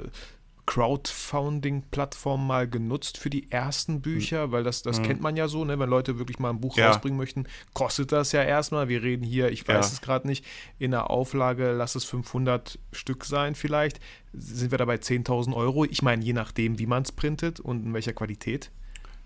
Crowdfunding-Plattformen 0.65 2.45
mal 2.45 2.69
genutzt 2.69 3.17
für 3.17 3.29
die 3.29 3.51
ersten 3.51 4.01
Bücher? 4.01 4.51
Weil 4.51 4.63
das, 4.63 4.81
das 4.83 5.01
kennt 5.01 5.21
man 5.21 5.35
ja 5.35 5.47
so, 5.47 5.65
ne? 5.65 5.79
wenn 5.79 5.89
Leute 5.89 6.19
wirklich 6.19 6.39
mal 6.39 6.49
ein 6.51 6.59
Buch 6.61 6.75
Mhm. 6.75 6.81
Ja. 6.81 6.87
rausbringen 6.91 7.17
möchten, 7.17 7.45
kostet 7.73 8.11
das 8.11 8.31
ja 8.31 8.43
erstmal. 8.43 8.87
Wir 8.87 9.01
reden 9.03 9.23
hier, 9.23 9.49
ich 9.51 9.67
weiß 9.67 9.87
Ja. 9.87 9.93
es 9.93 10.01
gerade 10.01 10.27
nicht, 10.27 10.45
in 10.77 10.91
der 10.91 11.09
Auflage, 11.09 11.71
lass 11.73 11.95
es 11.95 12.05
500 12.05 12.79
Stück 12.91 13.25
sein 13.25 13.55
vielleicht, 13.55 13.99
sind 14.33 14.71
wir 14.71 14.77
dabei 14.77 14.95
10.000 14.97 15.55
Euro. 15.55 15.85
Ich 15.85 16.01
meine, 16.01 16.23
je 16.23 16.33
nachdem, 16.33 16.79
wie 16.79 16.85
man 16.87 17.03
es 17.03 17.11
printet 17.11 17.59
und 17.59 17.85
in 17.85 17.93
welcher 17.93 18.13
Qualität. 18.13 18.71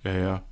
Ja, 0.04 0.18
ja. 0.18 0.44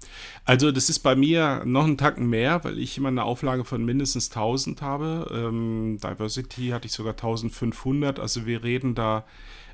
Also 0.46 0.72
das 0.72 0.90
ist 0.90 1.00
bei 1.00 1.16
mir 1.16 1.64
noch 1.66 1.84
einen 1.84 1.98
Tacken 1.98 2.28
mehr, 2.30 2.64
weil 2.64 2.80
ich 2.80 2.98
immer 2.98 3.10
eine 3.10 3.24
Auflage 3.24 3.66
von 3.66 3.84
mindestens 3.84 4.30
1000 4.30 4.82
habe. 4.82 5.30
Ähm, 5.32 6.00
Diversity 6.02 6.70
hatte 6.70 6.88
ich 6.88 6.94
sogar 6.94 7.14
1500. 7.14 8.20
Also 8.20 8.46
wir 8.46 8.64
reden 8.64 8.96
da 8.96 9.26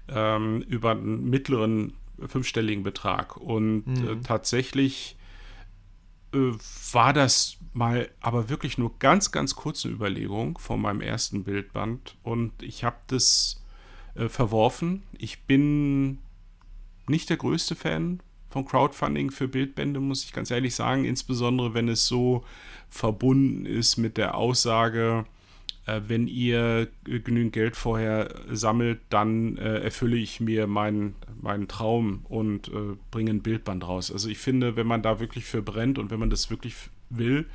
ähm, 0.07 0.61
über 0.63 0.91
einen 0.91 1.29
mittleren 1.29 1.93
fünfstelligen 2.25 2.83
Betrag. 2.83 3.37
Und 3.37 3.85
äh, 3.87 4.15
tatsächlich 4.23 5.15
äh, 6.33 6.53
war 6.91 7.13
das 7.13 7.57
mal 7.73 8.09
aber 8.19 8.49
wirklich 8.49 8.79
nur 8.79 8.97
ganz, 8.97 9.31
ganz 9.31 9.55
kurze 9.55 9.89
Überlegung 9.89 10.57
von 10.57 10.81
meinem 10.81 11.01
ersten 11.01 11.43
Bildband. 11.43 12.15
Und 12.23 12.63
ich 12.63 12.83
habe 12.83 12.97
das 13.07 13.63
äh, 14.15 14.27
verworfen. 14.27 15.03
Ich 15.17 15.43
bin 15.43 16.17
nicht 17.07 17.29
der 17.29 17.37
größte 17.37 17.75
Fan 17.75 18.21
von 18.58 18.65
Crowdfunding 18.65 19.30
für 19.30 19.48
Bildbände, 19.48 20.00
muss 20.00 20.24
ich 20.24 20.34
ganz 20.34 20.50
ehrlich 20.50 20.74
sagen, 20.74 21.06
insbesondere 21.06 21.74
wenn 21.74 21.88
es 21.89 22.08
so 22.08 22.43
verbunden 22.89 23.65
ist 23.65 23.98
mit 23.98 24.17
der 24.17 24.36
Aussage, 24.36 25.26
äh, 25.86 26.02
wenn 26.08 26.28
ihr 26.28 26.88
äh, 27.08 27.20
genügend 27.20 27.54
Geld 27.54 27.76
vorher 27.76 28.34
sammelt, 28.52 29.00
dann 29.10 29.58
äh, 29.58 29.80
erfülle 29.80 30.17
ich 30.17 30.39
mir 30.39 30.65
meinen, 30.65 31.15
meinen 31.39 31.67
Traum 31.67 32.26
und 32.30 32.70
äh, 32.70 32.96
bringe 33.12 33.32
ein 33.32 33.43
Bildband 33.43 33.88
raus. 33.88 34.12
Also 34.12 34.28
ich 34.28 34.39
finde, 34.39 34.76
wenn 34.76 34.88
man 34.88 35.04
da 35.04 35.20
wirklich 35.20 35.46
für 35.46 35.62
brennt 35.62 36.00
und 36.00 36.10
wenn 36.10 36.20
man 36.20 36.32
das 36.32 36.50
wirklich 36.50 36.76
will, 37.10 37.46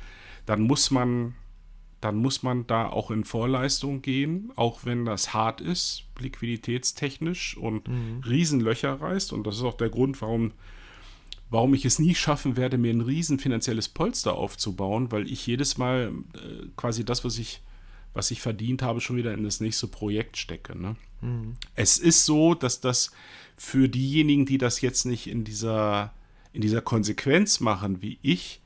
dann 0.45 0.61
muss 0.61 0.89
man 0.89 1.35
dann 1.99 2.17
muss 2.17 2.43
man 2.43 2.67
da 2.67 2.87
auch 2.87 3.11
in 3.11 3.23
Vorleistung 3.23 4.01
gehen, 4.01 4.51
auch 4.57 4.81
wenn 4.83 5.05
das 5.05 5.33
hart 5.33 5.61
ist, 5.61 6.03
liquiditätstechnisch 6.19 7.55
und 7.55 7.87
Riesenlöcher 8.27 8.99
reißt. 8.99 9.31
Und 9.31 9.47
das 9.47 9.55
ist 9.55 9.63
auch 9.63 9.77
der 9.77 9.87
Grund, 9.87 10.21
warum, 10.21 10.51
warum 11.49 11.73
ich 11.73 11.85
es 11.85 11.99
nie 11.99 12.15
schaffen 12.15 12.57
werde, 12.57 12.77
mir 12.77 12.93
ein 12.93 13.01
riesen 13.01 13.39
finanzielles 13.39 13.89
Polster 13.89 14.35
aufzubauen, 14.35 15.11
weil 15.11 15.29
ich 15.31 15.45
jedes 15.45 15.77
Mal 15.77 16.11
äh, 16.33 16.67
quasi 16.75 17.05
das, 17.05 17.23
was 17.23 17.37
ich, 17.37 17.61
was 18.13 18.31
ich 18.31 18.41
verdient 18.41 18.81
habe, 18.81 19.01
schon 19.01 19.17
wieder 19.17 19.33
in 19.33 19.43
das 19.43 19.59
nächste 19.59 19.87
Projekt 19.87 20.37
stecke. 20.37 20.77
Ne? 20.77 20.95
Es 21.75 21.97
ist 21.97 22.25
so, 22.25 22.53
dass 22.53 22.81
das 22.81 23.11
für 23.55 23.87
diejenigen, 23.87 24.45
die 24.45 24.57
das 24.57 24.81
jetzt 24.81 25.05
nicht 25.05 25.27
in 25.27 25.43
dieser, 25.43 26.13
in 26.53 26.61
dieser 26.61 26.81
Konsequenz 26.81 27.59
machen, 27.59 28.01
wie 28.01 28.19
ich, 28.21 28.61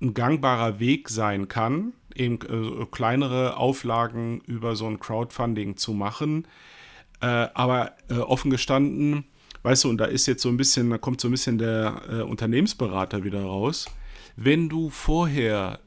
ein 0.00 0.14
gangbarer 0.14 0.78
Weg 0.78 1.08
sein 1.08 1.48
kann, 1.48 1.92
eben 2.14 2.38
äh, 2.42 2.86
kleinere 2.86 3.56
Auflagen 3.56 4.40
über 4.46 4.76
so 4.76 4.86
ein 4.86 5.00
Crowdfunding 5.00 5.76
zu 5.76 5.92
machen. 5.92 6.46
Äh, 7.20 7.48
aber 7.54 7.92
äh, 8.08 8.14
offen 8.14 8.50
gestanden, 8.50 9.24
weißt 9.62 9.84
du, 9.84 9.90
und 9.90 9.98
da 9.98 10.06
ist 10.06 10.26
jetzt 10.26 10.42
so 10.42 10.48
ein 10.48 10.56
bisschen, 10.56 10.90
da 10.90 10.98
kommt 10.98 11.20
so 11.20 11.28
ein 11.28 11.32
bisschen 11.32 11.58
der 11.58 12.02
äh, 12.08 12.22
Unternehmensberater 12.22 13.24
wieder 13.24 13.42
raus. 13.42 13.86
Wenn 14.36 14.68
du 14.68 14.90
vorher 14.90 15.80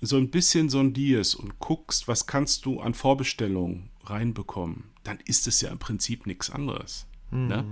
so 0.00 0.16
ein 0.16 0.30
bisschen 0.30 0.68
sondierst 0.68 1.34
und 1.34 1.58
guckst, 1.58 2.08
was 2.08 2.26
kannst 2.26 2.64
du 2.64 2.80
an 2.80 2.94
Vorbestellungen 2.94 3.90
reinbekommen, 4.04 4.84
dann 5.04 5.18
ist 5.24 5.46
es 5.46 5.60
ja 5.60 5.70
im 5.70 5.78
Prinzip 5.78 6.26
nichts 6.26 6.50
anderes. 6.50 7.06
Mhm. 7.30 7.48
Ne? 7.48 7.64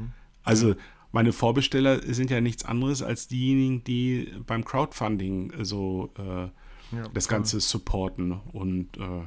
Also 0.42 0.74
meine 1.12 1.32
Vorbesteller 1.32 2.02
sind 2.02 2.30
ja 2.30 2.40
nichts 2.40 2.64
anderes 2.64 3.02
als 3.02 3.28
diejenigen, 3.28 3.84
die 3.84 4.32
beim 4.46 4.64
Crowdfunding 4.64 5.52
so 5.62 6.12
äh, 6.18 6.48
ja, 6.94 7.08
das 7.14 7.28
Ganze 7.28 7.60
supporten. 7.60 8.32
Und 8.52 8.96
äh, 8.98 9.22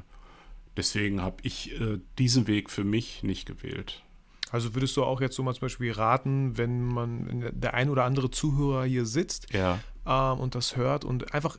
deswegen 0.77 1.21
habe 1.21 1.37
ich 1.43 1.79
äh, 1.79 1.99
diesen 2.17 2.47
Weg 2.47 2.69
für 2.69 2.83
mich 2.83 3.23
nicht 3.23 3.45
gewählt. 3.45 4.03
Also 4.51 4.75
würdest 4.75 4.95
du 4.97 5.03
auch 5.03 5.21
jetzt 5.21 5.35
so 5.35 5.43
mal 5.43 5.53
zum 5.53 5.61
Beispiel 5.61 5.91
raten, 5.91 6.57
wenn 6.57 6.85
man 6.85 7.27
wenn 7.27 7.59
der 7.59 7.73
ein 7.73 7.89
oder 7.89 8.03
andere 8.03 8.31
Zuhörer 8.31 8.85
hier 8.85 9.05
sitzt 9.05 9.53
ja. 9.53 9.79
ähm, 10.05 10.39
und 10.39 10.55
das 10.55 10.75
hört 10.75 11.05
und 11.05 11.33
einfach, 11.33 11.57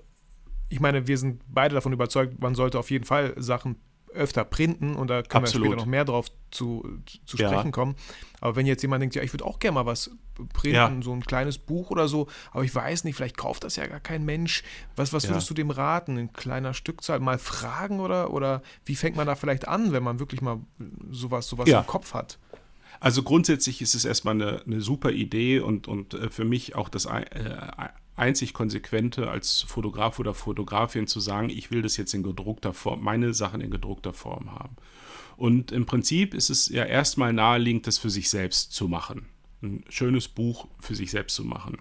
ich 0.69 0.81
meine, 0.81 1.07
wir 1.07 1.19
sind 1.19 1.43
beide 1.49 1.75
davon 1.75 1.93
überzeugt, 1.93 2.41
man 2.41 2.55
sollte 2.55 2.79
auf 2.79 2.91
jeden 2.91 3.05
Fall 3.05 3.35
Sachen 3.37 3.77
öfter 4.13 4.45
printen 4.45 4.97
und 4.97 5.09
da 5.09 5.23
können 5.23 5.45
Absolut. 5.45 5.67
wir 5.67 5.73
später 5.73 5.83
noch 5.83 5.91
mehr 5.91 6.05
drauf 6.05 6.27
zu, 6.51 6.99
zu 7.27 7.37
sprechen 7.37 7.67
ja. 7.67 7.71
kommen. 7.71 7.95
Aber 8.41 8.57
wenn 8.57 8.67
jetzt 8.67 8.83
jemand 8.83 9.03
denkt, 9.03 9.15
ja, 9.15 9.23
ich 9.23 9.33
würde 9.33 9.45
auch 9.45 9.59
gerne 9.59 9.77
mal 9.77 9.87
was 9.87 10.11
printen, 10.53 10.75
ja. 10.75 11.03
so 11.03 11.13
ein 11.13 11.23
kleines 11.23 11.59
Buch 11.59 11.91
oder 11.91 12.09
so, 12.09 12.27
aber 12.51 12.65
ich 12.65 12.75
weiß 12.75 13.05
nicht, 13.05 13.15
vielleicht 13.15 13.37
kauft 13.37 13.65
das 13.65 13.77
ja 13.77 13.87
gar 13.87 14.01
kein 14.01 14.25
Mensch. 14.25 14.63
Was, 14.97 15.13
was 15.13 15.29
würdest 15.29 15.49
ja. 15.49 15.55
du 15.55 15.63
dem 15.63 15.71
raten? 15.71 16.17
In 16.17 16.33
kleiner 16.33 16.75
Stückzahl 16.75 17.21
mal 17.21 17.39
fragen 17.39 18.01
oder, 18.01 18.33
oder 18.33 18.63
wie 18.85 18.97
fängt 18.97 19.17
man 19.17 19.27
da 19.27 19.35
vielleicht 19.35 19.69
an, 19.69 19.93
wenn 19.93 20.03
man 20.03 20.19
wirklich 20.19 20.41
mal 20.41 20.59
sowas, 21.11 21.47
sowas 21.47 21.69
im 21.69 21.87
Kopf 21.87 22.15
hat? 22.15 22.39
Also 23.01 23.23
grundsätzlich 23.23 23.81
ist 23.81 23.95
es 23.95 24.05
erstmal 24.05 24.35
eine, 24.35 24.63
eine 24.65 24.83
super 24.83 25.11
Idee 25.11 25.61
und, 25.61 25.89
und 25.89 26.15
äh, 26.15 26.29
für 26.29 26.45
mich 26.45 26.77
auch 26.77 26.91
das 26.91 27.07
äh, 27.07 27.25
einzig 28.15 28.53
Konsequente 28.53 29.31
als 29.31 29.63
Fotograf 29.63 30.19
oder 30.19 30.35
Fotografin 30.35 31.07
zu 31.07 31.19
sagen, 31.19 31.49
ich 31.49 31.71
will 31.71 31.81
das 31.81 31.97
jetzt 31.97 32.13
in 32.13 32.23
gedruckter 32.23 32.75
Form, 32.75 33.03
meine 33.03 33.33
Sachen 33.33 33.63
in 33.63 33.71
gedruckter 33.71 34.13
Form 34.13 34.53
haben. 34.53 34.77
Und 35.39 35.73
im 35.73 35.87
Prinzip 35.87 36.35
ist 36.35 36.51
es 36.51 36.69
ja 36.69 36.85
erstmal 36.85 37.33
naheliegend, 37.33 37.87
das 37.87 37.97
für 37.97 38.11
sich 38.11 38.29
selbst 38.29 38.75
zu 38.75 38.89
machen. 38.89 39.27
Ein 39.63 39.85
schönes 39.89 40.29
Buch 40.29 40.69
für 40.79 40.95
sich 40.95 41.11
selbst 41.11 41.35
zu 41.35 41.45
machen. 41.45 41.79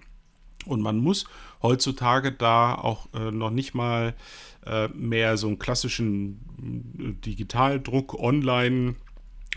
Und 0.64 0.80
man 0.80 0.98
muss 0.98 1.26
heutzutage 1.62 2.32
da 2.32 2.74
auch 2.74 3.08
äh, 3.12 3.30
noch 3.30 3.50
nicht 3.50 3.74
mal 3.74 4.14
äh, 4.64 4.88
mehr 4.88 5.36
so 5.36 5.48
einen 5.48 5.58
klassischen 5.58 6.40
äh, 6.98 7.12
Digitaldruck 7.26 8.14
online, 8.14 8.96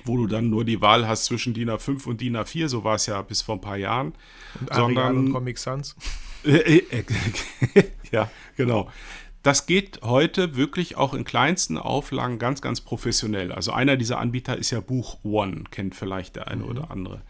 wo 0.05 0.17
du 0.17 0.27
dann 0.27 0.49
nur 0.49 0.65
die 0.65 0.81
Wahl 0.81 1.07
hast 1.07 1.25
zwischen 1.25 1.53
DIN 1.53 1.69
A5 1.69 2.05
und 2.05 2.21
DIN 2.21 2.37
A4, 2.37 2.67
so 2.67 2.83
war 2.83 2.95
es 2.95 3.05
ja 3.05 3.21
bis 3.21 3.41
vor 3.41 3.55
ein 3.55 3.61
paar 3.61 3.77
Jahren. 3.77 4.13
Und 4.59 4.73
sondern 4.73 5.17
und 5.17 5.33
Comic 5.33 5.57
Sans. 5.57 5.95
ja, 8.11 8.29
genau. 8.57 8.89
Das 9.43 9.65
geht 9.65 10.01
heute 10.01 10.55
wirklich 10.55 10.95
auch 10.95 11.13
in 11.13 11.25
kleinsten 11.25 11.77
Auflagen 11.77 12.39
ganz, 12.39 12.61
ganz 12.61 12.81
professionell. 12.81 13.51
Also 13.51 13.71
einer 13.71 13.97
dieser 13.97 14.19
Anbieter 14.19 14.57
ist 14.57 14.71
ja 14.71 14.79
Buch 14.79 15.17
One, 15.23 15.65
kennt 15.69 15.95
vielleicht 15.95 16.37
der 16.37 16.47
eine 16.47 16.63
mhm. 16.63 16.69
oder 16.69 16.91
andere. 16.91 17.21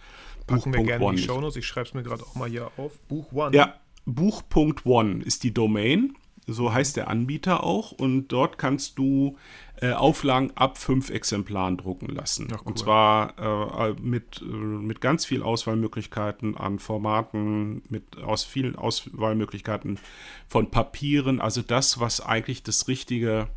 Packen 0.46 0.72
Buch. 0.72 0.80
wir 0.80 0.86
gerne 0.86 1.10
in 1.10 1.16
die 1.16 1.24
Shownotes, 1.24 1.56
ich 1.56 1.66
schreibe 1.66 1.88
es 1.88 1.94
mir 1.94 2.04
gerade 2.04 2.24
auch 2.24 2.36
mal 2.36 2.50
hier 2.50 2.72
auf. 2.78 3.00
Buch 3.08 3.32
One. 3.32 3.56
Ja, 3.56 3.80
Buch.one 4.06 5.24
ist 5.24 5.44
die 5.44 5.54
Domain, 5.54 6.16
so 6.48 6.74
heißt 6.74 6.98
der 6.98 7.08
Anbieter 7.08 7.64
auch. 7.64 7.92
Und 7.92 8.28
dort 8.30 8.58
kannst 8.58 8.98
du 8.98 9.38
äh, 9.82 9.92
Auflagen 9.92 10.52
ab 10.56 10.78
fünf 10.78 11.10
Exemplaren 11.10 11.78
drucken 11.78 12.08
lassen. 12.08 12.48
Ach, 12.52 12.62
cool. 12.62 12.68
Und 12.68 12.80
zwar 12.80 13.90
äh, 13.90 13.94
mit, 14.02 14.42
äh, 14.42 14.46
mit 14.46 15.02
ganz 15.02 15.26
viel 15.26 15.44
Auswahlmöglichkeiten 15.44 16.58
an 16.58 16.80
Formaten, 16.80 17.82
mit 17.90 18.18
aus 18.22 18.44
vielen 18.44 18.76
Auswahlmöglichkeiten 18.76 20.00
von 20.48 20.70
Papieren, 20.72 21.42
also 21.42 21.62
das, 21.62 22.00
was 22.00 22.22
eigentlich 22.22 22.64
das 22.64 22.88
richtige 22.88 23.48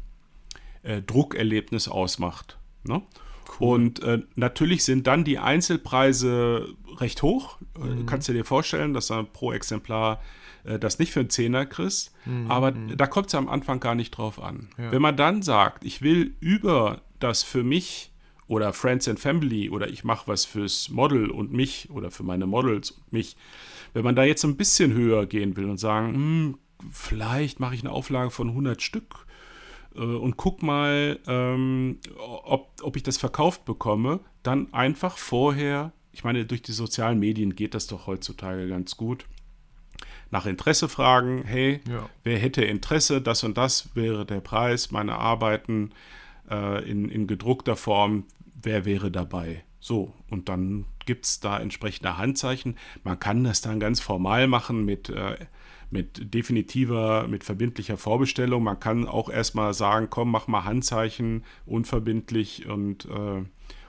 äh, 0.82 1.02
Druckerlebnis 1.02 1.88
ausmacht. 1.88 2.58
Ne? 2.84 3.02
Cool. 3.60 3.74
Und 3.74 4.02
äh, 4.02 4.22
natürlich 4.34 4.84
sind 4.84 5.06
dann 5.06 5.24
die 5.24 5.38
Einzelpreise 5.38 6.68
recht 6.98 7.22
hoch. 7.22 7.58
Äh, 7.76 7.86
mhm. 7.86 8.06
Kannst 8.06 8.28
du 8.28 8.32
dir 8.32 8.44
vorstellen, 8.44 8.94
dass 8.94 9.08
dann 9.08 9.32
pro 9.32 9.52
Exemplar 9.52 10.20
äh, 10.66 10.78
das 10.78 10.98
nicht 10.98 11.12
für 11.12 11.20
einen 11.20 11.30
Zehner 11.30 11.66
kriegst. 11.66 12.12
Mhm. 12.24 12.50
Aber 12.50 12.72
mhm. 12.72 12.96
da 12.96 13.06
kommt 13.06 13.28
es 13.28 13.34
am 13.34 13.48
Anfang 13.48 13.80
gar 13.80 13.94
nicht 13.94 14.10
drauf 14.10 14.42
an. 14.42 14.68
Ja. 14.78 14.92
Wenn 14.92 15.02
man 15.02 15.16
dann 15.16 15.42
sagt, 15.42 15.84
ich 15.84 16.02
will 16.02 16.34
über 16.40 17.02
das 17.18 17.42
für 17.42 17.64
mich 17.64 18.12
oder 18.48 18.72
Friends 18.72 19.08
and 19.08 19.18
Family 19.18 19.70
oder 19.70 19.88
ich 19.88 20.04
mache 20.04 20.28
was 20.28 20.44
fürs 20.44 20.88
Model 20.88 21.30
und 21.30 21.52
mich 21.52 21.90
oder 21.90 22.10
für 22.10 22.22
meine 22.22 22.46
Models 22.46 22.92
und 22.92 23.12
mich, 23.12 23.36
wenn 23.92 24.04
man 24.04 24.14
da 24.14 24.24
jetzt 24.24 24.44
ein 24.44 24.56
bisschen 24.56 24.92
höher 24.92 25.26
gehen 25.26 25.56
will 25.56 25.68
und 25.68 25.78
sagen, 25.78 26.14
hm, 26.14 26.58
vielleicht 26.92 27.60
mache 27.60 27.74
ich 27.74 27.80
eine 27.80 27.90
Auflage 27.90 28.30
von 28.30 28.48
100 28.48 28.82
Stück 28.82 29.26
äh, 29.94 30.00
und 30.00 30.36
guck 30.36 30.62
mal, 30.62 31.18
ähm, 31.26 31.98
ob, 32.18 32.70
ob 32.82 32.96
ich 32.96 33.02
das 33.02 33.18
verkauft 33.18 33.64
bekomme, 33.64 34.20
dann 34.42 34.72
einfach 34.72 35.18
vorher, 35.18 35.92
ich 36.12 36.22
meine, 36.22 36.44
durch 36.46 36.62
die 36.62 36.72
sozialen 36.72 37.18
Medien 37.18 37.56
geht 37.56 37.74
das 37.74 37.86
doch 37.86 38.06
heutzutage 38.06 38.68
ganz 38.68 38.96
gut, 38.96 39.26
nach 40.30 40.46
Interesse 40.46 40.88
fragen, 40.88 41.44
hey, 41.44 41.80
ja. 41.88 42.08
wer 42.24 42.38
hätte 42.38 42.64
Interesse, 42.64 43.20
das 43.20 43.44
und 43.44 43.56
das 43.56 43.94
wäre 43.94 44.26
der 44.26 44.40
Preis 44.40 44.90
meiner 44.90 45.18
Arbeiten 45.18 45.92
äh, 46.50 46.88
in, 46.88 47.08
in 47.08 47.26
gedruckter 47.26 47.76
Form, 47.76 48.24
wer 48.60 48.84
wäre 48.84 49.10
dabei? 49.10 49.64
So, 49.78 50.12
und 50.30 50.48
dann 50.48 50.86
gibt 51.04 51.26
es 51.26 51.40
da 51.40 51.60
entsprechende 51.60 52.18
Handzeichen. 52.18 52.76
Man 53.04 53.20
kann 53.20 53.44
das 53.44 53.60
dann 53.60 53.78
ganz 53.78 54.00
formal 54.00 54.48
machen 54.48 54.84
mit, 54.84 55.08
äh, 55.08 55.36
mit 55.90 56.34
definitiver, 56.34 57.28
mit 57.28 57.44
verbindlicher 57.44 57.96
Vorbestellung. 57.96 58.64
Man 58.64 58.80
kann 58.80 59.06
auch 59.06 59.30
erstmal 59.30 59.74
sagen, 59.74 60.08
komm, 60.10 60.32
mach 60.32 60.48
mal 60.48 60.64
Handzeichen, 60.64 61.44
unverbindlich 61.64 62.66
und 62.66 63.04
äh, 63.04 63.44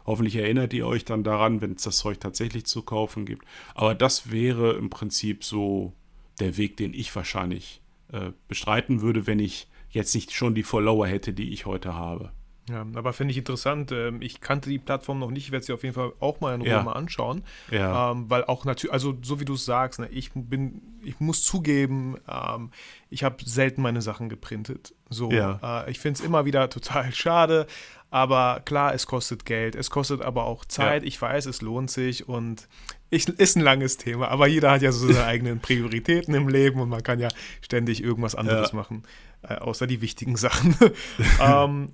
hoffentlich 0.05 0.35
erinnert 0.35 0.73
ihr 0.73 0.85
euch 0.85 1.03
dann 1.03 1.23
daran, 1.23 1.61
wenn 1.61 1.73
es 1.73 1.81
das 1.81 1.97
Zeug 1.97 2.19
tatsächlich 2.19 2.65
zu 2.65 2.83
kaufen 2.83 3.25
gibt. 3.25 3.45
Aber 3.73 3.95
das 3.95 4.31
wäre 4.31 4.73
im 4.73 4.91
Prinzip 4.91 5.43
so 5.43 5.93
der 6.39 6.57
Weg, 6.57 6.77
den 6.77 6.93
ich 6.93 7.15
wahrscheinlich 7.15 7.81
äh, 8.11 8.31
bestreiten 8.47 9.01
würde, 9.01 9.27
wenn 9.27 9.39
ich 9.39 9.67
jetzt 9.89 10.13
nicht 10.15 10.33
schon 10.33 10.55
die 10.55 10.63
Follower 10.63 11.07
hätte, 11.07 11.33
die 11.33 11.51
ich 11.51 11.65
heute 11.65 11.93
habe. 11.93 12.31
Ja, 12.69 12.85
aber 12.95 13.13
finde 13.13 13.31
ich 13.31 13.37
interessant. 13.37 13.91
Ähm, 13.93 14.21
ich 14.21 14.41
kannte 14.41 14.69
die 14.69 14.79
Plattform 14.79 15.19
noch 15.19 15.31
nicht. 15.31 15.45
Ich 15.45 15.51
werde 15.51 15.65
sie 15.65 15.71
auf 15.71 15.83
jeden 15.83 15.95
Fall 15.95 16.11
auch 16.19 16.41
mal 16.41 16.53
in 16.53 16.61
Ruhe 16.61 16.69
ja. 16.69 16.83
mal 16.83 16.93
anschauen. 16.93 17.43
Ja. 17.71 18.11
Ähm, 18.11 18.29
weil 18.29 18.43
auch 18.43 18.65
natürlich, 18.65 18.91
also 18.91 19.17
so 19.21 19.39
wie 19.39 19.45
du 19.45 19.53
es 19.53 19.63
sagst, 19.63 19.99
ne, 19.99 20.09
ich 20.09 20.31
bin, 20.33 20.81
ich 21.01 21.19
muss 21.21 21.43
zugeben, 21.43 22.17
ähm, 22.29 22.71
ich 23.09 23.23
habe 23.23 23.37
selten 23.45 23.81
meine 23.81 24.01
Sachen 24.01 24.27
geprintet. 24.27 24.93
So, 25.09 25.31
ja. 25.31 25.85
äh, 25.85 25.91
ich 25.91 25.99
finde 25.99 26.19
es 26.19 26.25
immer 26.25 26.43
wieder 26.43 26.69
total 26.69 27.13
schade. 27.13 27.67
Aber 28.09 28.61
klar, 28.63 28.93
es 28.93 29.05
kostet 29.05 29.45
Geld, 29.45 29.75
es 29.75 29.89
kostet 29.89 30.21
aber 30.21 30.45
auch 30.45 30.63
Zeit. 30.65 31.03
Ja. 31.03 31.07
Ich 31.07 31.21
weiß, 31.21 31.45
es 31.45 31.61
lohnt 31.61 31.91
sich 31.91 32.27
und 32.27 32.67
ich, 33.09 33.27
ist 33.27 33.57
ein 33.57 33.61
langes 33.61 33.97
Thema. 33.97 34.29
Aber 34.29 34.47
jeder 34.47 34.71
hat 34.71 34.81
ja 34.81 34.91
so 34.91 35.07
seine 35.07 35.25
eigenen 35.25 35.59
Prioritäten 35.59 36.33
im 36.33 36.47
Leben 36.47 36.79
und 36.79 36.89
man 36.89 37.03
kann 37.03 37.19
ja 37.19 37.29
ständig 37.61 38.01
irgendwas 38.01 38.35
anderes 38.35 38.71
ja. 38.71 38.77
machen, 38.77 39.03
äh, 39.43 39.55
außer 39.55 39.87
die 39.87 40.01
wichtigen 40.01 40.37
Sachen. 40.37 40.75
ähm, 41.41 41.93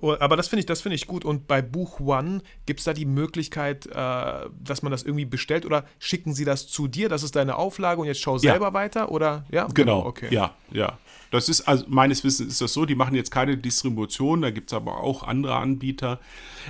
aber 0.00 0.36
das 0.36 0.48
finde 0.48 0.60
ich, 0.60 0.66
das 0.66 0.84
ich 0.84 1.06
gut. 1.06 1.24
Und 1.24 1.46
bei 1.46 1.62
Buch 1.62 2.00
One 2.00 2.42
gibt 2.66 2.80
es 2.80 2.84
da 2.84 2.92
die 2.92 3.06
Möglichkeit, 3.06 3.86
äh, 3.86 3.92
dass 3.92 4.82
man 4.82 4.90
das 4.92 5.02
irgendwie 5.02 5.24
bestellt 5.24 5.66
oder 5.66 5.84
schicken 5.98 6.34
sie 6.34 6.44
das 6.44 6.68
zu 6.68 6.88
dir? 6.88 7.08
Das 7.08 7.22
ist 7.22 7.36
deine 7.36 7.56
Auflage 7.56 8.00
und 8.00 8.06
jetzt 8.06 8.20
schau 8.20 8.38
selber 8.38 8.68
ja. 8.68 8.74
weiter 8.74 9.10
oder 9.10 9.44
ja? 9.50 9.66
Genau. 9.74 10.04
Okay. 10.06 10.28
Ja, 10.30 10.54
ja. 10.70 10.98
Das 11.30 11.48
ist 11.48 11.62
also 11.62 11.84
meines 11.88 12.24
Wissens 12.24 12.48
ist 12.48 12.60
das 12.60 12.72
so. 12.72 12.86
Die 12.86 12.94
machen 12.94 13.14
jetzt 13.14 13.30
keine 13.30 13.56
Distribution. 13.56 14.42
Da 14.42 14.50
gibt 14.50 14.70
es 14.70 14.74
aber 14.74 15.00
auch 15.02 15.22
andere 15.22 15.56
Anbieter. 15.56 16.18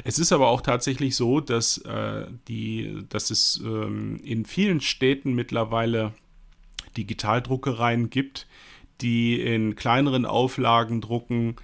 Es 0.04 0.18
ist 0.18 0.32
aber 0.32 0.48
auch 0.48 0.60
tatsächlich 0.60 1.16
so, 1.16 1.40
dass 1.40 1.78
äh, 1.78 2.26
die, 2.48 3.04
dass 3.08 3.30
es 3.30 3.60
ähm, 3.64 4.20
in 4.22 4.44
vielen 4.44 4.80
Städten 4.80 5.34
mittlerweile 5.34 6.12
Digitaldruckereien 6.96 8.10
gibt, 8.10 8.46
die 9.00 9.40
in 9.40 9.76
kleineren 9.76 10.26
Auflagen 10.26 11.00
drucken 11.00 11.56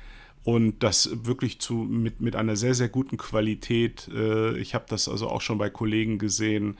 und 0.47 0.81
das 0.85 1.11
wirklich 1.25 1.59
zu, 1.59 1.75
mit, 1.75 2.21
mit 2.21 2.37
einer 2.37 2.55
sehr, 2.55 2.75
sehr 2.75 2.89
guten 2.89 3.17
Qualität. 3.17 4.09
Äh, 4.15 4.57
ich 4.59 4.77
habe 4.77 4.85
das 4.89 5.09
also 5.09 5.29
auch 5.29 5.41
schon 5.41 5.59
bei 5.59 5.71
Kollegen 5.71 6.21
gesehen. 6.21 6.79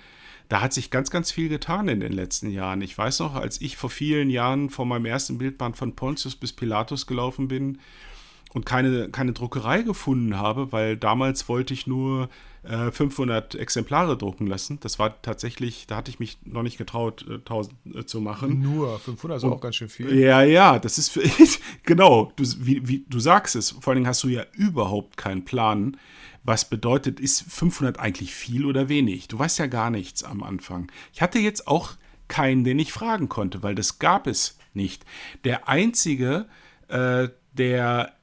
Da 0.49 0.61
hat 0.61 0.73
sich 0.73 0.93
ganz, 0.93 1.11
ganz 1.11 1.33
viel 1.33 1.49
getan 1.49 1.89
in 1.89 1.99
den 1.99 2.13
letzten 2.13 2.49
Jahren. 2.49 2.81
Ich 2.81 2.97
weiß 2.97 3.19
noch, 3.19 3.35
als 3.35 3.61
ich 3.61 3.77
vor 3.77 3.91
vielen 3.91 4.31
Jahren 4.31 4.71
vor 4.71 4.87
meinem 4.87 5.07
ersten 5.07 5.39
Bildband 5.39 5.77
von 5.77 5.97
Pontius 5.97 6.37
bis 6.37 6.53
Pilatus 6.53 7.09
gelaufen 7.09 7.49
bin 7.49 7.79
und 8.57 8.65
keine, 8.65 9.11
keine 9.11 9.35
Druckerei 9.35 9.83
gefunden 9.83 10.39
habe, 10.39 10.73
weil 10.73 10.97
damals 10.97 11.47
wollte 11.47 11.75
ich 11.75 11.87
nur 11.87 12.31
äh, 12.63 12.91
500 12.91 13.55
Exemplare 13.55 14.17
drucken 14.17 14.47
lassen. 14.47 14.81
Das 14.81 14.99
war 14.99 15.21
tatsächlich, 15.21 15.87
da 15.87 15.97
hatte 15.97 16.11
ich 16.11 16.21
mich 16.21 16.39
noch 16.43 16.63
nicht 16.63 16.79
getraut, 16.79 17.27
äh, 17.29 17.35
1000 17.35 17.77
äh, 17.95 18.07
zu 18.07 18.23
machen. 18.23 18.63
Nur 18.63 18.99
500 18.99 19.37
ist 19.37 19.45
und, 19.45 19.53
auch 19.53 19.61
ganz 19.61 19.77
schön 19.77 19.91
viel. 19.91 20.19
Ja, 20.19 20.43
ja, 20.43 20.79
das 20.79 20.97
ist 20.97 21.11
für, 21.11 21.21
genau, 21.83 22.33
du, 22.37 22.45
wie, 22.61 22.89
wie, 22.89 23.05
du 23.07 23.21
sagst 23.21 23.57
es. 23.57 23.73
Vor 23.73 23.89
allen 23.89 23.97
Dingen 23.97 24.09
hast 24.09 24.25
du 24.25 24.29
ja 24.29 24.47
überhaupt 24.55 25.19
keinen 25.19 25.45
Plan, 25.45 25.99
was 26.43 26.67
bedeutet, 26.67 27.21
ist 27.21 27.43
500 27.53 28.01
eigentlich 28.01 28.35
viel 28.35 28.65
oder 28.65 28.89
wenig? 28.89 29.29
Du 29.29 29.39
weißt 29.39 29.59
ja 29.59 29.67
gar 29.67 29.91
nichts 29.91 30.25
am 30.25 30.43
Anfang. 30.43 30.91
Ich 31.13 31.21
hatte 31.21 31.39
jetzt 31.41 31.69
auch 31.69 31.91
keinen, 32.27 32.65
den 32.65 32.79
ich 32.79 32.91
fragen 32.91 33.29
konnte, 33.29 33.63
weil 33.63 33.75
das 33.75 33.99
gab 33.99 34.27
es 34.27 34.57
nicht. 34.73 35.05
Der 35.45 35.69
einzige, 35.69 36.47
äh, 36.89 37.29
der 37.53 38.17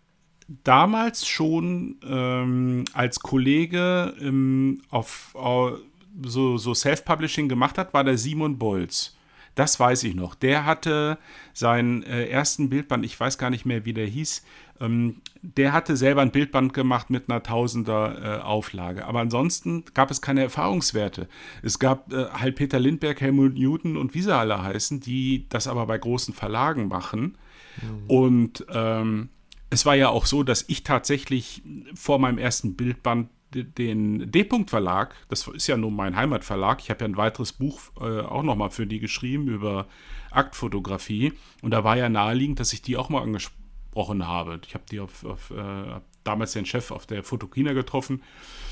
damals 0.64 1.28
schon 1.28 1.98
ähm, 2.08 2.86
als 2.94 3.20
Kollege 3.20 4.14
ähm, 4.20 4.82
auf, 4.90 5.36
auf 5.36 5.80
so, 6.22 6.58
so 6.58 6.74
Self-Publishing 6.74 7.50
gemacht 7.50 7.78
hat, 7.78 7.94
war 7.94 8.04
der 8.04 8.18
Simon 8.18 8.58
Bolz. 8.58 9.16
Das 9.56 9.80
weiß 9.80 10.04
ich 10.04 10.16
noch. 10.16 10.34
Der 10.36 10.66
hatte 10.66 11.18
seinen 11.54 12.04
äh, 12.04 12.26
ersten 12.26 12.70
Bildband, 12.70 13.06
ich 13.06 13.20
weiß 13.20 13.38
gar 13.38 13.50
nicht 13.50 13.66
mehr, 13.66 13.86
wie 13.86 13.94
der 13.94 14.08
hieß, 14.08 14.44
ähm, 14.80 15.22
der 15.42 15.74
hatte 15.74 15.96
selber 15.96 16.22
ein 16.22 16.32
Bildband 16.32 16.74
gemacht 16.74 17.10
mit 17.10 17.30
einer 17.30 17.44
Tausender 17.44 18.40
äh, 18.40 18.42
Auflage. 18.42 19.06
Aber 19.06 19.20
ansonsten 19.20 19.84
gab 19.94 20.10
es 20.10 20.22
keine 20.22 20.42
Erfahrungswerte. 20.42 21.28
Es 21.62 21.78
gab 21.78 22.12
äh, 22.12 22.26
halt 22.34 22.56
Peter 22.56 22.80
Lindbergh, 22.80 23.20
Helmut 23.22 23.54
Newton 23.54 23.98
und 23.98 24.16
wie 24.16 24.22
sie 24.22 24.36
alle 24.36 24.62
heißen, 24.62 25.00
die 25.00 25.46
das 25.50 25.68
aber 25.68 25.86
bei 25.86 25.98
großen 25.98 26.34
Verlagen 26.34 26.88
machen. 26.88 27.38
Mhm. 27.82 28.10
Und 28.10 28.66
ähm, 28.74 29.30
es 29.74 29.86
war 29.86 29.96
ja 29.96 30.10
auch 30.10 30.26
so, 30.26 30.44
dass 30.44 30.66
ich 30.68 30.84
tatsächlich 30.84 31.64
vor 31.96 32.20
meinem 32.20 32.38
ersten 32.38 32.76
Bildband 32.76 33.30
den 33.54 34.32
D-Punkt-Verlag, 34.32 35.16
das 35.30 35.48
ist 35.48 35.68
ja 35.68 35.78
nun 35.78 35.96
mein 35.96 36.16
Heimatverlag, 36.16 36.80
ich 36.82 36.90
habe 36.90 37.02
ja 37.02 37.08
ein 37.08 37.18
weiteres 37.18 37.54
Buch 37.54 37.80
äh, 38.00 38.22
auch 38.22 38.44
nochmal 38.44 38.72
für 38.72 38.88
die 38.88 39.00
geschrieben 39.00 39.48
über 39.48 39.88
Aktfotografie. 40.32 41.34
Und 41.62 41.72
da 41.72 41.84
war 41.84 41.96
ja 41.98 42.10
naheliegend, 42.10 42.60
dass 42.60 42.74
ich 42.74 42.82
die 42.82 42.98
auch 42.98 43.10
mal 43.10 43.22
angesprochen 43.22 44.28
habe. 44.28 44.60
Ich 44.66 44.74
habe 44.74 44.86
die 44.90 45.00
auf, 45.00 45.24
auf 45.24 45.52
äh, 45.52 46.00
damals 46.24 46.54
den 46.54 46.66
Chef 46.66 46.90
auf 46.90 47.06
der 47.06 47.24
Fotokina 47.24 47.74
getroffen 47.74 48.24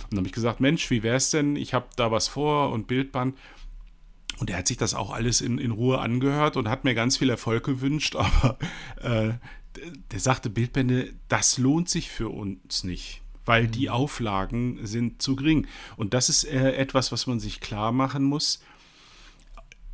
und 0.10 0.18
habe 0.18 0.28
ich 0.28 0.34
gesagt, 0.34 0.60
Mensch, 0.60 0.90
wie 0.90 1.04
wäre 1.04 1.18
es 1.18 1.30
denn, 1.30 1.56
ich 1.56 1.74
habe 1.74 1.88
da 1.96 2.12
was 2.12 2.28
vor 2.28 2.72
und 2.72 2.88
Bildband. 2.88 3.38
Und 4.40 4.50
er 4.50 4.58
hat 4.58 4.68
sich 4.68 4.78
das 4.78 4.96
auch 4.96 5.12
alles 5.12 5.42
in, 5.42 5.60
in 5.60 5.70
Ruhe 5.70 6.00
angehört 6.00 6.58
und 6.58 6.68
hat 6.68 6.84
mir 6.84 6.96
ganz 6.96 7.18
viel 7.18 7.30
Erfolg 7.30 7.64
gewünscht, 7.64 8.16
aber 8.16 8.58
äh, 9.02 9.34
der 10.12 10.20
sagte, 10.20 10.50
Bildbände, 10.50 11.14
das 11.28 11.58
lohnt 11.58 11.90
sich 11.90 12.10
für 12.10 12.30
uns 12.30 12.84
nicht, 12.84 13.22
weil 13.46 13.68
die 13.68 13.88
mhm. 13.88 13.94
Auflagen 13.94 14.86
sind 14.86 15.22
zu 15.22 15.36
gering. 15.36 15.68
Und 15.98 16.14
das 16.14 16.30
ist 16.30 16.44
äh, 16.44 16.74
etwas, 16.74 17.12
was 17.12 17.28
man 17.28 17.40
sich 17.40 17.60
klar 17.60 17.92
machen 17.92 18.24
muss. 18.24 18.64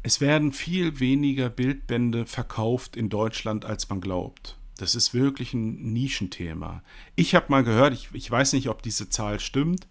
Es 0.04 0.22
werden 0.22 0.52
viel 0.52 1.00
weniger 1.00 1.50
Bildbände 1.50 2.26
verkauft 2.26 2.96
in 2.96 3.10
Deutschland, 3.10 3.66
als 3.66 3.90
man 3.90 4.00
glaubt. 4.00 4.58
Das 4.78 4.96
ist 4.96 5.13
wirklich 5.13 5.54
ein 5.54 5.92
Nischenthema. 5.92 6.84
Ich 7.16 7.36
habe 7.36 7.48
mal 7.50 7.63
gehört, 7.63 7.94
ich, 7.94 8.10
ich, 8.13 8.30
weiß 8.30 8.54
nicht, 8.54 8.70
ob 8.70 8.84
diese 8.84 9.10
Zahl 9.10 9.40
stimmt, 9.40 9.88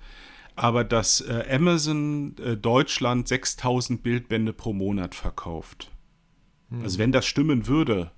aber 0.54 0.84
dass 0.84 1.20
äh, 1.20 1.44
Amazon 1.50 2.36
äh, 2.38 2.56
Deutschland 2.56 3.28
6000 3.28 4.02
Bildbände 4.02 4.52
pro 4.52 4.72
Monat 4.72 5.14
verkauft. 5.14 5.90
Also 6.82 6.98
wenn 6.98 7.12
das 7.12 7.26
stimmen 7.26 7.68
würde, 7.68 8.10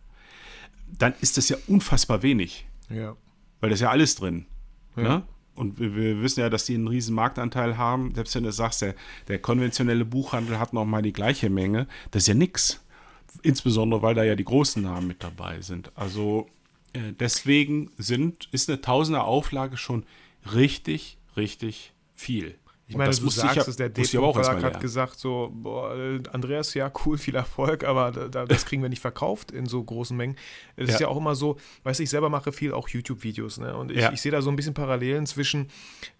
dann 0.99 1.15
ist 1.21 1.37
das 1.37 1.49
ja 1.49 1.57
unfassbar 1.67 2.23
wenig. 2.23 2.67
Ja. 2.91 3.17
Weil 3.61 3.71
das 3.71 3.79
ist 3.79 3.83
ja 3.83 3.91
alles 3.91 4.15
drin. 4.15 4.47
Ja. 4.97 5.03
Ne? 5.03 5.23
Und 5.55 5.81
wir, 5.81 5.97
wir, 5.97 6.23
wissen 6.23 6.41
ja, 6.41 6.51
dass 6.51 6.67
die 6.67 6.75
einen 6.75 6.87
riesen 6.87 7.15
Marktanteil 7.15 7.77
haben. 7.77 8.15
Selbst 8.15 8.35
wenn 8.37 8.45
du 8.45 8.53
sagst, 8.53 8.81
der, 8.81 8.95
der 9.27 9.41
konventionelle 9.41 10.05
Buchhandel 10.05 10.59
hat 10.59 10.73
noch 10.73 10.85
mal 10.85 11.03
die 11.03 11.13
gleiche 11.13 11.51
Menge, 11.51 11.89
das 12.13 12.23
ist 12.23 12.29
ja 12.29 12.35
nichts. 12.35 12.85
Insbesondere, 13.43 14.01
weil 14.03 14.15
da 14.15 14.23
ja 14.23 14.37
die 14.37 14.45
großen 14.45 14.83
Namen 14.83 15.09
mit 15.09 15.25
dabei 15.25 15.61
sind. 15.61 15.91
Also 15.97 16.49
äh, 16.93 17.13
deswegen 17.19 17.91
sind, 17.99 18.49
ist 18.53 18.69
eine 18.69 18.81
Tausender 18.81 19.25
Auflage 19.25 19.77
schon 19.77 20.05
richtig, 20.55 21.19
richtig 21.37 21.93
viel. 22.15 22.55
Ich 22.89 22.97
meine, 22.97 23.11
das 23.11 23.21
du 23.21 23.29
sagst 23.29 23.57
ja, 23.57 23.63
es, 23.63 23.77
der 23.77 23.91
D-Punkt 23.91 24.49
hat 24.49 24.81
gesagt 24.81 25.19
so, 25.19 25.51
boah, 25.53 25.95
Andreas, 26.33 26.73
ja, 26.73 26.91
cool, 27.05 27.19
viel 27.19 27.35
Erfolg, 27.35 27.85
aber 27.85 28.11
da, 28.13 28.47
das 28.47 28.65
kriegen 28.65 28.81
wir 28.81 28.89
nicht 28.89 29.03
verkauft 29.03 29.51
in 29.51 29.67
so 29.67 29.85
großen 29.85 30.17
Mengen. 30.17 30.37
Es 30.75 30.89
ja. 30.89 30.95
ist 30.95 31.01
ja 31.01 31.09
auch 31.09 31.19
immer 31.19 31.35
so, 31.35 31.59
weißt 31.83 32.01
du, 32.01 32.05
ich 32.05 32.11
selber 32.11 32.31
mache 32.31 32.51
viel 32.51 32.73
auch 32.73 32.89
YouTube-Videos, 32.89 33.59
ne? 33.59 33.77
Und 33.77 33.91
ich, 33.91 33.99
ja. 33.99 34.11
ich 34.11 34.23
sehe 34.23 34.33
da 34.33 34.41
so 34.41 34.49
ein 34.49 34.57
bisschen 34.57 34.73
Parallelen 34.73 35.27
zwischen 35.27 35.69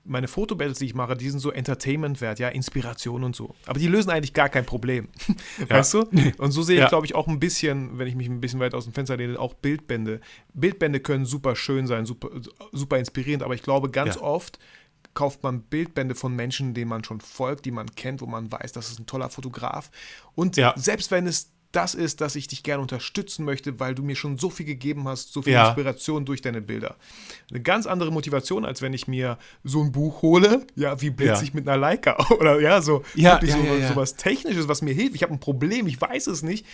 meine 0.05 0.29
Fotobattles, 0.29 0.79
die 0.79 0.85
ich 0.85 0.95
mache, 0.95 1.17
die 1.17 1.31
sind 1.31 1.41
so 1.41 1.51
Entertainment-wert, 1.51 2.39
ja, 2.39 2.49
Inspiration 2.49 3.25
und 3.25 3.35
so. 3.35 3.55
Aber 3.65 3.79
die 3.79 3.89
lösen 3.89 4.11
eigentlich 4.11 4.35
gar 4.35 4.51
kein 4.51 4.67
Problem. 4.67 5.09
weißt 5.69 5.95
du? 5.95 6.07
Und 6.37 6.51
so 6.51 6.63
sehe 6.63 6.83
ich, 6.83 6.89
glaube 6.89 7.07
ich, 7.07 7.15
auch 7.15 7.29
ein 7.29 7.41
bisschen, 7.41 7.99
wenn 7.99 8.09
ich 8.09 8.15
mich 8.15 8.29
ein 8.29 8.41
bisschen 8.41 8.61
weit 8.61 8.75
aus 8.75 8.85
dem 8.85 8.93
Fenster 8.93 9.17
lehne, 9.17 9.39
auch 9.39 9.55
Bildbände. 9.55 10.21
Bildbände 10.53 11.01
können 11.01 11.25
super 11.25 11.57
schön 11.57 11.87
sein, 11.87 12.05
super, 12.05 12.29
super 12.73 12.99
inspirierend, 12.99 13.43
aber 13.43 13.55
ich 13.55 13.63
glaube, 13.63 13.91
ganz 13.91 14.19
oft 14.19 14.59
kauft 15.19 15.43
man 15.43 15.63
Bildbände 15.63 16.15
von 16.15 16.37
Menschen, 16.37 16.75
denen 16.75 16.91
man 16.91 17.03
schon 17.03 17.21
folgt, 17.21 17.65
die 17.65 17.73
man 17.73 17.93
kennt, 17.97 18.21
wo 18.21 18.27
man 18.27 18.53
weiß, 18.53 18.71
das 18.71 18.89
ist 18.89 19.01
ein 19.01 19.07
toller 19.07 19.31
Fotograf. 19.31 19.91
Und 20.37 20.57
ja. 20.57 20.75
selbst 20.77 21.11
wenn 21.11 21.27
es 21.27 21.51
das 21.73 21.97
ist, 21.97 22.21
dass 22.21 22.37
ich 22.37 22.47
dich 22.47 22.63
gerne 22.63 22.81
unterstützen 22.81 23.45
möchte, 23.45 23.81
weil 23.81 23.97
du 23.97 24.05
mir 24.05 24.15
schon 24.15 24.39
so 24.39 24.49
viel 24.49 24.65
gegeben 24.65 25.09
hast, 25.09 25.33
so 25.33 25.43
viel 25.43 25.55
ja. 25.55 25.67
Inspiration 25.67 26.25
durch 26.25 26.41
deine 26.41 26.63
Bilder. 26.63 26.95
Eine 27.51 27.61
ganz 27.61 27.87
andere 27.87 28.13
Motivation, 28.13 28.65
als 28.65 28.81
wenn 28.81 28.95
ich 28.95 29.09
mir 29.09 29.39
so 29.65 29.83
ein 29.83 29.91
Buch 29.91 30.23
hole, 30.23 30.65
ja, 30.77 31.01
wie 31.01 31.11
blitze 31.11 31.33
ja. 31.33 31.43
ich 31.43 31.53
mit 31.53 31.69
einer 31.69 31.77
Leica 31.77 32.17
oder 32.39 32.61
ja, 32.61 32.81
so 32.81 33.03
ja, 33.17 33.41
ja, 33.43 33.57
so, 33.57 33.63
ja, 33.65 33.89
so 33.89 33.97
was 33.97 34.15
Technisches, 34.15 34.69
was 34.69 34.83
mir 34.83 34.95
hilft. 34.95 35.17
Ich 35.17 35.25
habe 35.25 35.33
ein 35.33 35.41
Problem, 35.41 35.89
ich 35.89 36.01
weiß 36.01 36.29
es 36.29 36.45
nicht. 36.45 36.65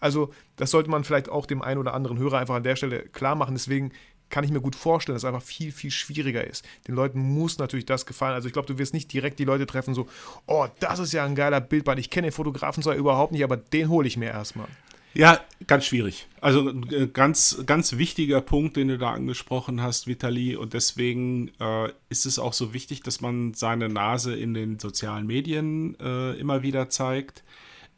also, 0.00 0.34
das 0.56 0.72
sollte 0.72 0.90
man 0.90 1.04
vielleicht 1.04 1.28
auch 1.28 1.46
dem 1.46 1.62
einen 1.62 1.78
oder 1.78 1.94
anderen 1.94 2.18
Hörer 2.18 2.38
einfach 2.38 2.56
an 2.56 2.64
der 2.64 2.74
Stelle 2.74 3.04
klar 3.04 3.36
machen. 3.36 3.54
Deswegen 3.54 3.92
kann 4.32 4.44
ich 4.44 4.50
mir 4.50 4.60
gut 4.60 4.74
vorstellen, 4.74 5.14
dass 5.14 5.22
es 5.22 5.28
einfach 5.28 5.42
viel, 5.42 5.70
viel 5.70 5.90
schwieriger 5.90 6.42
ist. 6.42 6.64
Den 6.88 6.94
Leuten 6.94 7.20
muss 7.20 7.58
natürlich 7.58 7.86
das 7.86 8.06
gefallen. 8.06 8.34
Also 8.34 8.48
ich 8.48 8.54
glaube, 8.54 8.66
du 8.66 8.78
wirst 8.78 8.94
nicht 8.94 9.12
direkt 9.12 9.38
die 9.38 9.44
Leute 9.44 9.66
treffen, 9.66 9.94
so, 9.94 10.08
oh, 10.46 10.66
das 10.80 10.98
ist 10.98 11.12
ja 11.12 11.24
ein 11.24 11.34
geiler 11.34 11.60
Bildband. 11.60 12.00
Ich 12.00 12.10
kenne 12.10 12.28
den 12.28 12.32
Fotografen 12.32 12.82
zwar 12.82 12.96
überhaupt 12.96 13.32
nicht, 13.32 13.44
aber 13.44 13.58
den 13.58 13.90
hole 13.90 14.08
ich 14.08 14.16
mir 14.16 14.30
erstmal. 14.30 14.66
Ja, 15.14 15.40
ganz 15.66 15.84
schwierig. 15.84 16.26
Also 16.40 16.70
äh, 16.70 17.06
ganz, 17.12 17.62
ganz 17.66 17.98
wichtiger 17.98 18.40
Punkt, 18.40 18.78
den 18.78 18.88
du 18.88 18.96
da 18.96 19.12
angesprochen 19.12 19.82
hast, 19.82 20.06
Vitali. 20.06 20.56
Und 20.56 20.72
deswegen 20.72 21.52
äh, 21.60 21.90
ist 22.08 22.24
es 22.24 22.38
auch 22.38 22.54
so 22.54 22.72
wichtig, 22.72 23.02
dass 23.02 23.20
man 23.20 23.52
seine 23.52 23.90
Nase 23.90 24.34
in 24.34 24.54
den 24.54 24.78
sozialen 24.78 25.26
Medien 25.26 25.94
äh, 26.00 26.32
immer 26.40 26.62
wieder 26.62 26.88
zeigt. 26.88 27.42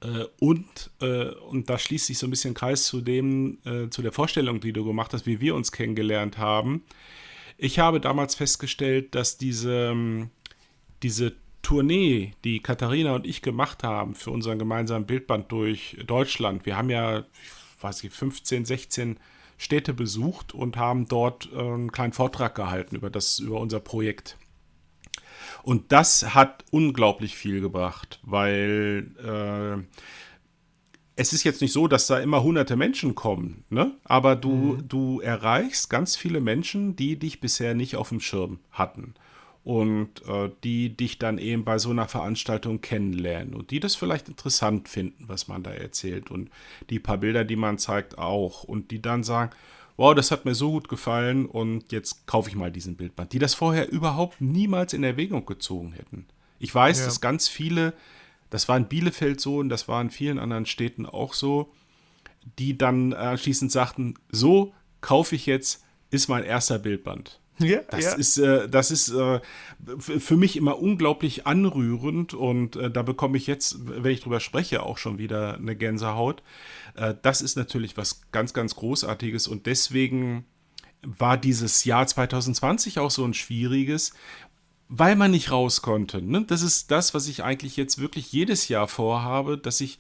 Äh, 0.05 0.27
und, 0.39 0.91
äh, 1.01 1.31
und 1.31 1.71
da 1.71 1.79
schließt 1.79 2.07
sich 2.07 2.19
so 2.19 2.27
ein 2.27 2.31
bisschen 2.31 2.55
Kreis 2.55 2.85
zu 2.85 3.01
dem, 3.01 3.59
äh, 3.65 3.89
zu 3.89 4.03
der 4.03 4.13
Vorstellung, 4.13 4.61
die 4.61 4.73
du 4.73 4.85
gemacht 4.85 5.13
hast, 5.13 5.27
wie 5.27 5.41
wir 5.41 5.55
uns 5.55 5.73
kennengelernt 5.73 6.39
haben. 6.39 6.85
Ich 7.57 7.79
habe 7.79 8.01
damals 8.01 8.35
festgestellt, 8.35 9.15
dass 9.15 9.39
diese, 9.39 9.91
ähm, 9.93 10.31
diese 11.03 11.35
Tournee, 11.63 12.35
die 12.45 12.61
Katharina 12.61 13.15
und 13.15 13.27
ich 13.27 13.41
gemacht 13.41 13.83
haben 13.83 14.15
für 14.15 14.31
unseren 14.31 14.59
gemeinsamen 14.59 15.07
Bildband 15.07 15.51
durch 15.51 15.97
Deutschland, 16.07 16.67
wir 16.67 16.77
haben 16.77 16.91
ja, 16.91 17.25
weiß 17.81 18.05
ich, 18.05 18.13
15, 18.13 18.67
16 18.67 19.19
Städte 19.57 19.95
besucht 19.95 20.53
und 20.53 20.77
haben 20.77 21.09
dort 21.09 21.51
einen 21.55 21.91
kleinen 21.91 22.13
Vortrag 22.13 22.55
gehalten 22.55 22.97
über, 22.97 23.09
das, 23.09 23.39
über 23.39 23.61
unser 23.61 23.81
Projekt. 23.81 24.37
Und 25.65 25.93
das 25.93 26.35
hat 26.35 26.63
unglaublich 26.71 27.37
viel 27.37 27.63
gebracht, 27.63 28.21
weil 28.23 29.11
äh, 29.19 29.83
es 31.17 31.33
ist 31.33 31.43
jetzt 31.43 31.63
nicht 31.63 31.73
so, 31.73 31.89
dass 31.89 32.07
da 32.07 32.19
immer 32.19 32.43
hunderte 32.43 32.77
Menschen 32.77 33.15
kommen, 33.15 33.65
ne? 33.71 33.93
aber 34.05 34.37
du, 34.37 34.51
mhm. 34.51 34.89
du 34.89 35.21
erreichst 35.21 35.89
ganz 35.89 36.17
viele 36.17 36.43
Menschen, 36.43 36.97
die 36.97 37.19
dich 37.19 37.41
bisher 37.41 37.75
nicht 37.75 37.97
auf 37.97 38.11
dem 38.11 38.21
Schirm 38.21 38.59
hatten 38.73 39.15
und 39.65 40.27
äh, 40.29 40.51
die 40.65 40.95
dich 40.95 41.19
dann 41.19 41.39
eben 41.39 41.65
bei 41.65 41.79
so 41.79 41.89
einer 41.89 42.09
Veranstaltung 42.09 42.83
kennenlernen 42.83 43.55
und 43.55 43.71
die 43.71 43.81
das 43.81 43.95
vielleicht 43.95 44.29
interessant 44.29 44.91
finden, 44.91 45.25
was 45.29 45.49
man 45.49 45.63
da 45.63 45.71
erzählt 45.71 46.31
und 46.31 46.51
die 46.91 46.99
paar 46.99 47.17
Bilder, 47.17 47.45
die 47.45 47.57
man 47.57 47.79
zeigt, 47.79 48.19
auch 48.19 48.65
und 48.65 48.91
die 48.91 49.01
dann 49.01 49.25
sagen, 49.25 49.51
wow, 49.97 50.15
das 50.15 50.31
hat 50.31 50.45
mir 50.45 50.55
so 50.55 50.73
gut 50.73 50.89
gefallen 50.89 51.47
und 51.47 51.93
jetzt 51.93 52.27
kaufe 52.27 52.49
ich 52.49 52.57
mal 52.57 52.73
diesen 52.73 52.97
Bildband, 52.97 53.33
die 53.33 53.39
das 53.39 53.55
vorher 53.55 53.91
überhaupt 53.91 54.41
niemals 54.41 54.93
in 54.93 55.05
Erwägung 55.05 55.47
gezogen 55.47 55.93
hätten. 55.93 56.27
Ich 56.59 56.75
weiß, 56.75 57.01
ja. 57.01 57.05
dass 57.07 57.21
ganz 57.21 57.49
viele, 57.49 57.95
das 58.51 58.69
war 58.69 58.77
in 58.77 58.89
Bielefeld 58.89 59.41
so 59.41 59.59
und 59.59 59.69
das 59.69 59.87
war 59.89 60.01
in 60.01 60.11
vielen 60.11 60.39
anderen 60.39 60.67
Städten 60.67 61.07
auch 61.07 61.35
so, 61.35 61.73
die 62.59 62.77
dann 62.77 63.13
anschließend 63.13 63.71
sagten, 63.71 64.15
so 64.31 64.73
kaufe 65.01 65.35
ich 65.35 65.47
jetzt, 65.47 65.85
ist 66.11 66.29
mein 66.29 66.45
erster 66.45 66.79
Bildband. 66.79 67.41
Ja, 67.59 67.81
das, 67.89 68.05
ja. 68.05 68.13
Ist, 68.15 68.39
äh, 68.39 68.69
das 68.69 68.91
ist 68.91 69.11
äh, 69.11 69.41
für 69.99 70.37
mich 70.37 70.57
immer 70.57 70.79
unglaublich 70.81 71.47
anrührend 71.47 72.35
und 72.35 72.77
äh, 72.77 72.91
da 72.91 73.03
bekomme 73.03 73.37
ich 73.37 73.47
jetzt, 73.47 73.77
wenn 73.87 74.11
ich 74.11 74.23
drüber 74.23 74.41
spreche, 74.41 74.83
auch 74.83 74.99
schon 74.99 75.19
wieder 75.19 75.55
eine 75.55 75.77
Gänsehaut. 75.77 76.43
Äh, 76.97 77.15
das 77.23 77.43
ist 77.43 77.57
natürlich 77.57 77.97
was 77.97 78.23
ganz, 78.33 78.55
ganz 78.55 78.75
Großartiges 78.75 79.47
und 79.47 79.67
deswegen 79.67 80.45
war 81.03 81.37
dieses 81.37 81.85
Jahr 81.85 82.07
2020 82.07 82.99
auch 82.99 83.11
so 83.11 83.25
ein 83.25 83.35
schwieriges, 83.35 84.15
weil 84.89 85.17
man 85.17 85.31
nicht 85.31 85.51
raus 85.51 85.83
konnte. 85.83 86.23
Ne? 86.23 86.45
Das 86.47 86.63
ist 86.63 86.91
das, 86.91 87.15
was 87.15 87.29
ich 87.29 87.45
eigentlich 87.45 87.77
jetzt 87.77 88.01
wirklich 88.01 88.33
jedes 88.33 88.69
Jahr 88.69 88.89
vorhabe, 88.89 89.59
dass 89.59 89.81
ich 89.81 89.99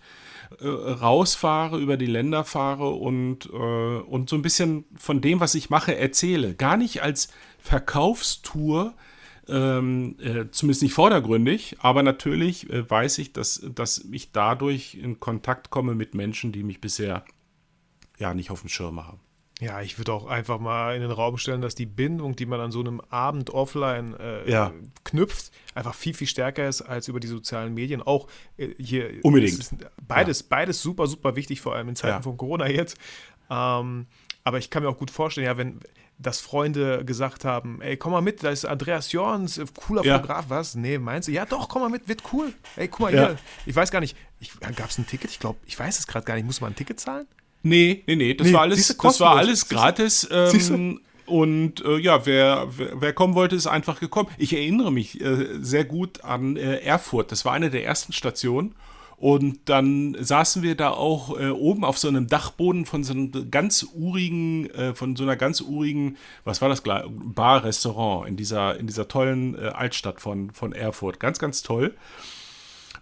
äh, 0.60 0.66
rausfahre, 0.66 1.78
über 1.78 1.96
die 1.96 2.06
Länder 2.06 2.44
fahre 2.44 2.90
und, 2.90 3.46
äh, 3.46 3.56
und 3.56 4.28
so 4.28 4.36
ein 4.36 4.42
bisschen 4.42 4.84
von 4.96 5.20
dem, 5.20 5.40
was 5.40 5.54
ich 5.54 5.70
mache, 5.70 5.96
erzähle. 5.96 6.54
Gar 6.54 6.76
nicht 6.76 7.02
als 7.02 7.28
Verkaufstour, 7.58 8.94
ähm, 9.48 10.16
äh, 10.20 10.50
zumindest 10.50 10.82
nicht 10.82 10.94
vordergründig, 10.94 11.76
aber 11.80 12.02
natürlich 12.02 12.70
äh, 12.70 12.88
weiß 12.88 13.18
ich, 13.18 13.32
dass, 13.32 13.66
dass 13.74 14.04
ich 14.10 14.32
dadurch 14.32 14.94
in 14.94 15.20
Kontakt 15.20 15.70
komme 15.70 15.94
mit 15.94 16.14
Menschen, 16.14 16.52
die 16.52 16.62
mich 16.62 16.80
bisher 16.80 17.24
ja 18.18 18.34
nicht 18.34 18.50
auf 18.50 18.60
dem 18.60 18.68
Schirm 18.68 19.04
haben. 19.04 19.20
Ja, 19.64 19.80
ich 19.80 19.98
würde 19.98 20.12
auch 20.12 20.26
einfach 20.26 20.58
mal 20.58 20.94
in 20.94 21.00
den 21.02 21.10
Raum 21.10 21.38
stellen, 21.38 21.62
dass 21.62 21.74
die 21.74 21.86
Bindung, 21.86 22.36
die 22.36 22.46
man 22.46 22.60
an 22.60 22.70
so 22.70 22.80
einem 22.80 23.00
Abend 23.08 23.50
offline 23.50 24.14
äh, 24.20 24.50
Ja. 24.50 24.72
knüpft, 25.04 25.50
einfach 25.74 25.94
viel, 25.94 26.12
viel 26.14 26.26
stärker 26.26 26.68
ist 26.68 26.82
als 26.82 27.08
über 27.08 27.18
die 27.20 27.28
sozialen 27.28 27.72
Medien. 27.74 28.02
Auch 28.02 28.28
äh, 28.58 28.68
hier. 28.78 29.10
Unbedingt. 29.22 29.70
Beides, 30.06 30.42
beides 30.42 30.82
super, 30.82 31.06
super 31.06 31.34
wichtig, 31.36 31.60
vor 31.60 31.74
allem 31.74 31.88
in 31.88 31.96
Zeiten 31.96 32.16
Ja. 32.16 32.22
von 32.22 32.36
Corona 32.36 32.68
jetzt. 32.68 32.96
Ähm, 33.50 34.06
aber 34.44 34.58
ich 34.58 34.70
kann 34.70 34.82
mir 34.82 34.88
auch 34.90 34.98
gut 34.98 35.10
vorstellen, 35.10 35.46
ja, 35.46 35.56
wenn 35.56 35.80
dass 36.16 36.40
Freunde 36.40 37.04
gesagt 37.04 37.44
haben, 37.44 37.82
ey, 37.82 37.96
komm 37.96 38.12
mal 38.12 38.20
mit, 38.20 38.44
da 38.44 38.50
ist 38.50 38.64
Andreas 38.64 39.10
Jorns, 39.10 39.58
äh, 39.58 39.64
cooler 39.74 40.04
Ja. 40.04 40.14
Fotograf, 40.14 40.44
was? 40.48 40.76
Nee, 40.76 40.98
meinst 40.98 41.26
du? 41.26 41.32
Ja, 41.32 41.44
doch, 41.44 41.68
komm 41.68 41.82
mal 41.82 41.88
mit, 41.88 42.06
wird 42.06 42.22
cool. 42.32 42.52
Ey, 42.76 42.86
guck 42.86 43.00
mal 43.00 43.12
Ja. 43.14 43.26
hier. 43.30 43.38
Ich 43.66 43.74
weiß 43.74 43.90
gar 43.90 43.98
nicht, 43.98 44.16
gab 44.76 44.90
es 44.90 44.96
ein 44.98 45.06
Ticket? 45.08 45.32
Ich 45.32 45.40
glaube, 45.40 45.58
ich 45.66 45.76
weiß 45.76 45.98
es 45.98 46.06
gerade 46.06 46.24
gar 46.24 46.34
nicht. 46.36 46.44
Muss 46.46 46.60
man 46.60 46.70
ein 46.72 46.76
Ticket 46.76 47.00
zahlen? 47.00 47.26
Nee, 47.64 48.04
nee, 48.06 48.14
nee, 48.14 48.34
das 48.34 48.48
Nee, 48.48 48.52
war 48.52 48.60
alles, 48.60 48.96
das 48.96 49.20
war 49.20 49.36
alles 49.36 49.68
gratis. 49.68 50.28
Ähm, 50.30 51.00
und 51.26 51.82
äh, 51.82 51.96
ja, 51.96 52.26
wer, 52.26 52.68
wer, 52.76 53.00
wer 53.00 53.12
kommen 53.14 53.34
wollte, 53.34 53.56
ist 53.56 53.66
einfach 53.66 54.00
gekommen. 54.00 54.28
Ich 54.36 54.52
erinnere 54.52 54.92
mich 54.92 55.20
äh, 55.22 55.46
sehr 55.60 55.84
gut 55.84 56.22
an 56.22 56.56
äh, 56.56 56.76
Erfurt. 56.80 57.32
Das 57.32 57.46
war 57.46 57.52
eine 57.52 57.70
der 57.70 57.84
ersten 57.84 58.12
Stationen. 58.12 58.74
Und 59.16 59.60
dann 59.66 60.14
saßen 60.20 60.62
wir 60.62 60.74
da 60.74 60.90
auch 60.90 61.40
äh, 61.40 61.48
oben 61.48 61.84
auf 61.84 61.96
so 61.96 62.08
einem 62.08 62.26
Dachboden 62.26 62.84
von 62.84 63.02
so 63.04 63.14
einem 63.14 63.50
ganz 63.50 63.86
urigen, 63.94 64.68
äh, 64.70 64.92
von 64.92 65.16
so 65.16 65.22
einer 65.22 65.36
ganz 65.36 65.62
urigen, 65.62 66.18
was 66.44 66.60
war 66.60 66.68
das 66.68 66.82
Bar, 66.82 67.64
Restaurant 67.64 68.28
in 68.28 68.36
dieser, 68.36 68.78
in 68.78 68.86
dieser 68.86 69.08
tollen 69.08 69.54
äh, 69.54 69.68
Altstadt 69.68 70.20
von, 70.20 70.50
von 70.50 70.74
Erfurt. 70.74 71.20
Ganz, 71.20 71.38
ganz 71.38 71.62
toll. 71.62 71.94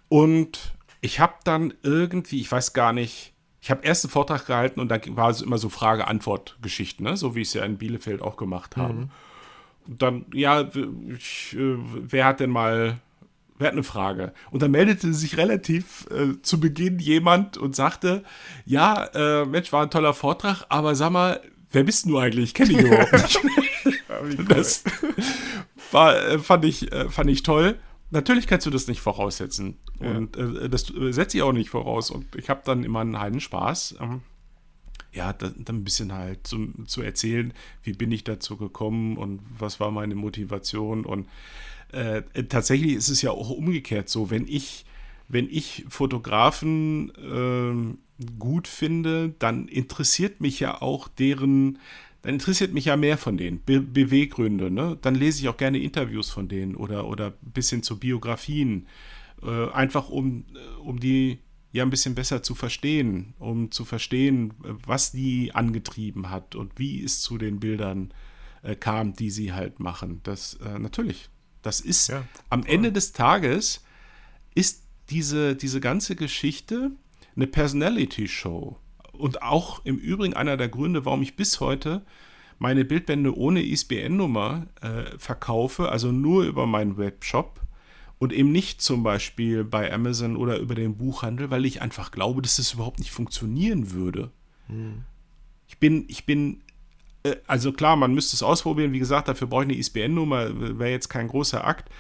Und 0.08 0.72
ich 1.00 1.18
habe 1.18 1.34
dann 1.42 1.74
irgendwie, 1.82 2.40
ich 2.40 2.52
weiß 2.52 2.72
gar 2.74 2.92
nicht, 2.92 3.31
ich 3.62 3.70
habe 3.70 3.86
erst 3.86 4.04
einen 4.04 4.10
Vortrag 4.10 4.44
gehalten 4.46 4.80
und 4.80 4.88
dann 4.88 5.00
war 5.10 5.30
es 5.30 5.40
immer 5.40 5.56
so 5.56 5.68
Frage-Antwort-Geschichten, 5.68 7.04
ne? 7.04 7.16
so 7.16 7.36
wie 7.36 7.42
ich 7.42 7.48
es 7.48 7.54
ja 7.54 7.64
in 7.64 7.78
Bielefeld 7.78 8.20
auch 8.20 8.36
gemacht 8.36 8.76
habe. 8.76 9.08
Und 9.86 10.02
dann, 10.02 10.26
ja, 10.34 10.68
ich, 11.16 11.56
äh, 11.56 11.76
wer 11.78 12.24
hat 12.24 12.40
denn 12.40 12.50
mal, 12.50 12.98
wer 13.58 13.68
hat 13.68 13.72
eine 13.72 13.84
Frage? 13.84 14.32
Und 14.50 14.62
dann 14.62 14.72
meldete 14.72 15.14
sich 15.14 15.36
relativ 15.36 16.06
äh, 16.10 16.42
zu 16.42 16.58
Beginn 16.58 16.98
jemand 16.98 17.56
und 17.56 17.76
sagte, 17.76 18.24
ja, 18.66 19.04
äh, 19.14 19.44
Mensch, 19.44 19.72
war 19.72 19.84
ein 19.84 19.90
toller 19.90 20.14
Vortrag, 20.14 20.64
aber 20.68 20.96
sag 20.96 21.10
mal, 21.10 21.40
wer 21.70 21.84
bist 21.84 22.06
du 22.06 22.18
eigentlich? 22.18 22.46
Ich 22.46 22.54
kenne 22.54 22.70
dich 22.70 22.78
überhaupt 22.78 23.12
nicht. 23.44 24.50
Das 24.50 24.82
war, 25.92 26.16
äh, 26.16 26.38
fand, 26.40 26.64
ich, 26.64 26.90
äh, 26.90 27.08
fand 27.08 27.30
ich 27.30 27.44
toll. 27.44 27.78
Natürlich 28.12 28.46
kannst 28.46 28.66
du 28.66 28.70
das 28.70 28.88
nicht 28.88 29.00
voraussetzen. 29.00 29.78
Und 29.98 30.36
äh, 30.36 30.68
das 30.68 30.90
äh, 30.94 31.12
setze 31.12 31.38
ich 31.38 31.42
auch 31.42 31.52
nicht 31.52 31.70
voraus. 31.70 32.10
Und 32.10 32.36
ich 32.36 32.50
habe 32.50 32.60
dann 32.64 32.84
immer 32.84 33.00
einen 33.00 33.18
heiden 33.18 33.40
Spaß. 33.40 33.96
Ähm, 34.00 34.20
ja, 35.12 35.32
da, 35.32 35.50
dann 35.56 35.76
ein 35.76 35.84
bisschen 35.84 36.12
halt 36.12 36.46
zu, 36.46 36.72
zu 36.86 37.00
erzählen, 37.00 37.54
wie 37.82 37.94
bin 37.94 38.12
ich 38.12 38.22
dazu 38.22 38.58
gekommen 38.58 39.16
und 39.16 39.40
was 39.58 39.80
war 39.80 39.90
meine 39.90 40.14
Motivation. 40.14 41.06
Und 41.06 41.26
äh, 41.92 42.18
äh, 42.34 42.44
tatsächlich 42.44 42.92
ist 42.92 43.08
es 43.08 43.22
ja 43.22 43.30
auch 43.30 43.48
umgekehrt 43.48 44.10
so, 44.10 44.30
wenn 44.30 44.46
ich, 44.46 44.84
wenn 45.28 45.48
ich 45.50 45.86
Fotografen 45.88 47.12
ähm, 47.18 47.98
gut 48.38 48.68
finde, 48.68 49.34
dann 49.38 49.68
interessiert 49.68 50.42
mich 50.42 50.60
ja 50.60 50.82
auch 50.82 51.08
deren, 51.08 51.78
dann 52.22 52.34
interessiert 52.34 52.72
mich 52.72 52.86
ja 52.86 52.96
mehr 52.96 53.18
von 53.18 53.36
denen, 53.36 53.60
Be 53.64 53.80
Beweggründe. 53.80 54.70
Ne? 54.70 54.96
Dann 55.02 55.14
lese 55.14 55.40
ich 55.40 55.48
auch 55.48 55.56
gerne 55.56 55.78
Interviews 55.78 56.30
von 56.30 56.48
denen 56.48 56.76
oder, 56.76 57.06
oder 57.06 57.34
ein 57.42 57.52
bisschen 57.52 57.82
zu 57.82 57.98
Biografien, 57.98 58.86
äh, 59.42 59.70
einfach 59.70 60.08
um, 60.08 60.44
äh, 60.54 60.80
um 60.80 61.00
die 61.00 61.38
ja 61.72 61.82
ein 61.82 61.90
bisschen 61.90 62.14
besser 62.14 62.42
zu 62.42 62.54
verstehen, 62.54 63.34
um 63.38 63.70
zu 63.70 63.84
verstehen, 63.84 64.50
äh, 64.64 64.68
was 64.86 65.10
die 65.10 65.54
angetrieben 65.54 66.30
hat 66.30 66.54
und 66.54 66.78
wie 66.78 67.02
es 67.02 67.20
zu 67.20 67.38
den 67.38 67.58
Bildern 67.58 68.14
äh, 68.62 68.76
kam, 68.76 69.14
die 69.14 69.30
sie 69.30 69.52
halt 69.52 69.80
machen. 69.80 70.20
Das 70.22 70.54
äh, 70.54 70.78
natürlich, 70.78 71.28
das 71.62 71.80
ist 71.80 72.08
Ja, 72.08 72.24
am 72.50 72.64
Ende 72.64 72.92
des 72.92 73.12
Tages 73.12 73.82
ist 74.54 74.84
diese, 75.10 75.56
diese 75.56 75.80
ganze 75.80 76.14
Geschichte 76.14 76.92
eine 77.34 77.46
Personality-Show. 77.46 78.78
Und 79.12 79.42
auch 79.42 79.84
im 79.84 79.96
Übrigen 79.96 80.34
einer 80.34 80.56
der 80.56 80.68
Gründe, 80.68 81.04
warum 81.04 81.22
ich 81.22 81.36
bis 81.36 81.60
heute 81.60 82.02
meine 82.58 82.84
Bildbände 82.84 83.36
ohne 83.36 83.62
ISBN-Nummer 83.62 84.66
äh, 84.80 85.18
verkaufe, 85.18 85.90
also 85.90 86.12
nur 86.12 86.44
über 86.44 86.66
meinen 86.66 86.96
Webshop 86.96 87.60
und 88.18 88.32
eben 88.32 88.52
nicht 88.52 88.80
zum 88.80 89.02
Beispiel 89.02 89.64
bei 89.64 89.92
Amazon 89.92 90.36
oder 90.36 90.58
über 90.58 90.76
den 90.76 90.96
Buchhandel, 90.96 91.50
weil 91.50 91.64
ich 91.64 91.82
einfach 91.82 92.12
glaube, 92.12 92.40
dass 92.40 92.56
das 92.56 92.72
überhaupt 92.72 93.00
nicht 93.00 93.10
funktionieren 93.10 93.90
würde. 93.90 94.30
Ich 95.66 95.78
bin, 95.78 96.04
ich 96.06 96.24
bin, 96.24 96.60
äh, 97.24 97.34
also 97.48 97.72
klar, 97.72 97.96
man 97.96 98.14
müsste 98.14 98.36
es 98.36 98.44
ausprobieren. 98.44 98.92
Wie 98.92 99.00
gesagt, 99.00 99.26
dafür 99.26 99.48
brauche 99.48 99.64
ich 99.64 99.70
eine 99.70 99.78
ISBN-Nummer, 99.78 100.78
wäre 100.78 100.92
jetzt 100.92 101.08
kein 101.08 101.26
großer 101.26 101.66
Akt. 101.66 101.90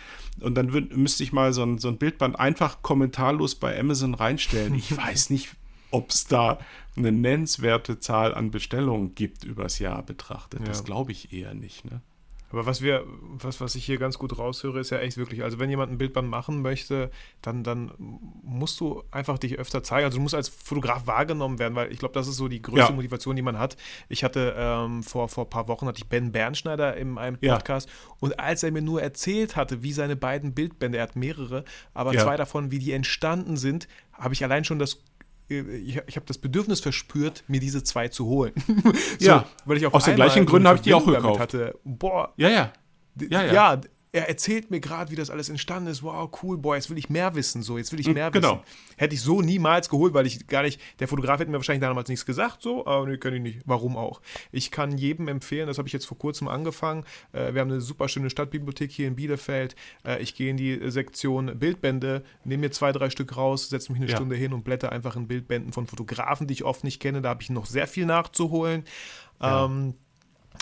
Und 0.40 0.54
dann 0.54 0.72
würd, 0.72 0.96
müsste 0.96 1.24
ich 1.24 1.32
mal 1.32 1.52
so 1.52 1.64
ein, 1.64 1.78
so 1.78 1.88
ein 1.88 1.98
Bildband 1.98 2.38
einfach 2.38 2.82
kommentarlos 2.82 3.56
bei 3.56 3.76
Amazon 3.76 4.14
reinstellen. 4.14 4.76
Ich 4.76 4.96
weiß 4.96 5.30
nicht, 5.30 5.50
ob 5.92 6.10
es 6.10 6.24
da 6.26 6.58
eine 6.96 7.12
nennenswerte 7.12 8.00
Zahl 8.00 8.34
an 8.34 8.50
Bestellungen 8.50 9.14
gibt 9.14 9.44
übers 9.44 9.78
Jahr 9.78 10.02
betrachtet. 10.02 10.66
Das 10.66 10.78
Ja. 10.78 10.84
glaube 10.84 11.12
ich 11.12 11.32
eher 11.32 11.54
nicht. 11.54 11.84
Ne? 11.84 12.00
Aber 12.50 12.66
was 12.66 12.82
wir, 12.82 13.06
was, 13.22 13.62
was 13.62 13.74
ich 13.76 13.86
hier 13.86 13.96
ganz 13.96 14.18
gut 14.18 14.36
raushöre, 14.36 14.78
ist 14.80 14.90
ja 14.90 14.98
echt 14.98 15.16
wirklich, 15.16 15.42
also 15.42 15.58
wenn 15.58 15.70
jemand 15.70 15.90
ein 15.90 15.96
Bildband 15.96 16.28
machen 16.28 16.60
möchte, 16.60 17.10
dann, 17.40 17.64
dann 17.64 17.92
musst 18.42 18.78
du 18.78 19.02
einfach 19.10 19.38
dich 19.38 19.58
öfter 19.58 19.82
zeigen. 19.82 20.04
Also 20.04 20.18
du 20.18 20.22
musst 20.22 20.34
als 20.34 20.50
Fotograf 20.50 21.06
wahrgenommen 21.06 21.58
werden, 21.58 21.74
weil 21.74 21.90
ich 21.90 21.98
glaube, 21.98 22.12
das 22.12 22.28
ist 22.28 22.36
so 22.36 22.48
die 22.48 22.60
größte 22.60 22.90
Ja. 22.90 22.94
Motivation, 22.94 23.36
die 23.36 23.40
man 23.42 23.58
hat. 23.58 23.78
Ich 24.10 24.22
hatte 24.22 24.54
ähm, 24.54 25.02
vor, 25.02 25.30
vor 25.30 25.44
ein 25.44 25.50
paar 25.50 25.66
Wochen 25.68 25.86
hatte 25.86 26.02
ich 26.02 26.10
Ben 26.10 26.30
Bernschneider 26.30 26.94
in 26.98 27.16
einem 27.16 27.38
Ja. 27.40 27.54
Podcast 27.54 27.88
und 28.20 28.38
als 28.38 28.62
er 28.62 28.70
mir 28.70 28.82
nur 28.82 29.00
erzählt 29.00 29.56
hatte, 29.56 29.82
wie 29.82 29.94
seine 29.94 30.16
beiden 30.16 30.52
Bildbände, 30.52 30.98
er 30.98 31.04
hat 31.04 31.16
mehrere, 31.16 31.64
aber 31.94 32.12
Ja. 32.12 32.22
zwei 32.22 32.36
davon, 32.36 32.70
wie 32.70 32.78
die 32.80 32.92
entstanden 32.92 33.56
sind, 33.56 33.88
habe 34.12 34.34
ich 34.34 34.44
allein 34.44 34.64
schon 34.64 34.78
das 34.78 35.02
ich, 35.48 36.00
ich 36.06 36.16
habe 36.16 36.26
das 36.26 36.38
Bedürfnis 36.38 36.80
verspürt, 36.80 37.44
mir 37.48 37.60
diese 37.60 37.82
zwei 37.82 38.08
zu 38.08 38.26
holen. 38.26 38.52
Ja. 39.18 39.46
weil 39.64 39.76
ich 39.76 39.86
auf 39.86 39.94
Aus 39.94 40.04
den 40.04 40.16
gleichen 40.16 40.44
so 40.44 40.50
Gründen 40.50 40.68
habe 40.68 40.76
ich 40.76 40.82
die 40.82 40.94
auch 40.94 41.06
gekauft. 41.06 41.40
Hatte. 41.40 41.78
Boah, 41.84 42.32
Ja, 42.36 42.48
ja. 42.48 42.72
Ja, 43.20 43.44
ja. 43.44 43.52
ja, 43.52 43.80
er 44.14 44.28
erzählt 44.28 44.70
mir 44.70 44.78
gerade, 44.78 45.10
wie 45.10 45.16
das 45.16 45.30
alles 45.30 45.48
entstanden 45.48 45.88
ist. 45.90 46.02
Wow, 46.02 46.30
cool, 46.42 46.58
boah, 46.58 46.76
jetzt 46.76 46.90
will 46.90 46.98
ich 46.98 47.08
mehr 47.08 47.34
wissen. 47.34 47.62
So, 47.62 47.78
jetzt 47.78 47.92
will 47.92 48.00
ich 48.00 48.08
mehr 48.08 48.30
genau. 48.30 48.56
wissen. 48.56 48.96
Hätte 48.98 49.14
ich 49.14 49.22
so 49.22 49.40
niemals 49.40 49.88
geholt, 49.88 50.12
weil 50.12 50.26
ich 50.26 50.46
gar 50.46 50.62
nicht, 50.62 50.80
der 51.00 51.08
Fotograf 51.08 51.40
hätte 51.40 51.50
mir 51.50 51.56
wahrscheinlich 51.56 51.80
damals 51.80 52.10
nichts 52.10 52.26
gesagt, 52.26 52.60
so, 52.60 52.86
aber 52.86 53.06
nee, 53.06 53.16
kann 53.16 53.32
ich 53.32 53.40
nicht. 53.40 53.60
Warum 53.64 53.96
auch? 53.96 54.20
Ich 54.52 54.70
kann 54.70 54.98
jedem 54.98 55.28
empfehlen, 55.28 55.66
das 55.66 55.78
habe 55.78 55.88
ich 55.88 55.94
jetzt 55.94 56.04
vor 56.04 56.18
kurzem 56.18 56.46
angefangen. 56.46 57.04
Äh, 57.32 57.54
wir 57.54 57.62
haben 57.62 57.70
eine 57.70 57.80
super 57.80 58.06
schöne 58.08 58.28
Stadtbibliothek 58.28 58.92
hier 58.92 59.08
in 59.08 59.16
Bielefeld. 59.16 59.76
Äh, 60.04 60.22
ich 60.22 60.34
gehe 60.34 60.50
in 60.50 60.58
die 60.58 60.90
Sektion 60.90 61.58
Bildbände, 61.58 62.22
nehme 62.44 62.62
mir 62.62 62.70
zwei, 62.70 62.92
drei 62.92 63.08
Stück 63.08 63.34
raus, 63.38 63.70
setze 63.70 63.92
mich 63.92 64.00
eine 64.00 64.10
Ja. 64.10 64.16
Stunde 64.16 64.36
hin 64.36 64.52
und 64.52 64.62
blätter 64.62 64.92
einfach 64.92 65.16
in 65.16 65.26
Bildbänden 65.26 65.72
von 65.72 65.86
Fotografen, 65.86 66.46
die 66.46 66.52
ich 66.52 66.64
oft 66.64 66.84
nicht 66.84 67.00
kenne. 67.00 67.22
Da 67.22 67.30
habe 67.30 67.42
ich 67.42 67.48
noch 67.48 67.64
sehr 67.64 67.86
viel 67.86 68.04
nachzuholen. 68.04 68.84
Ja. 69.40 69.64
Ähm, 69.64 69.94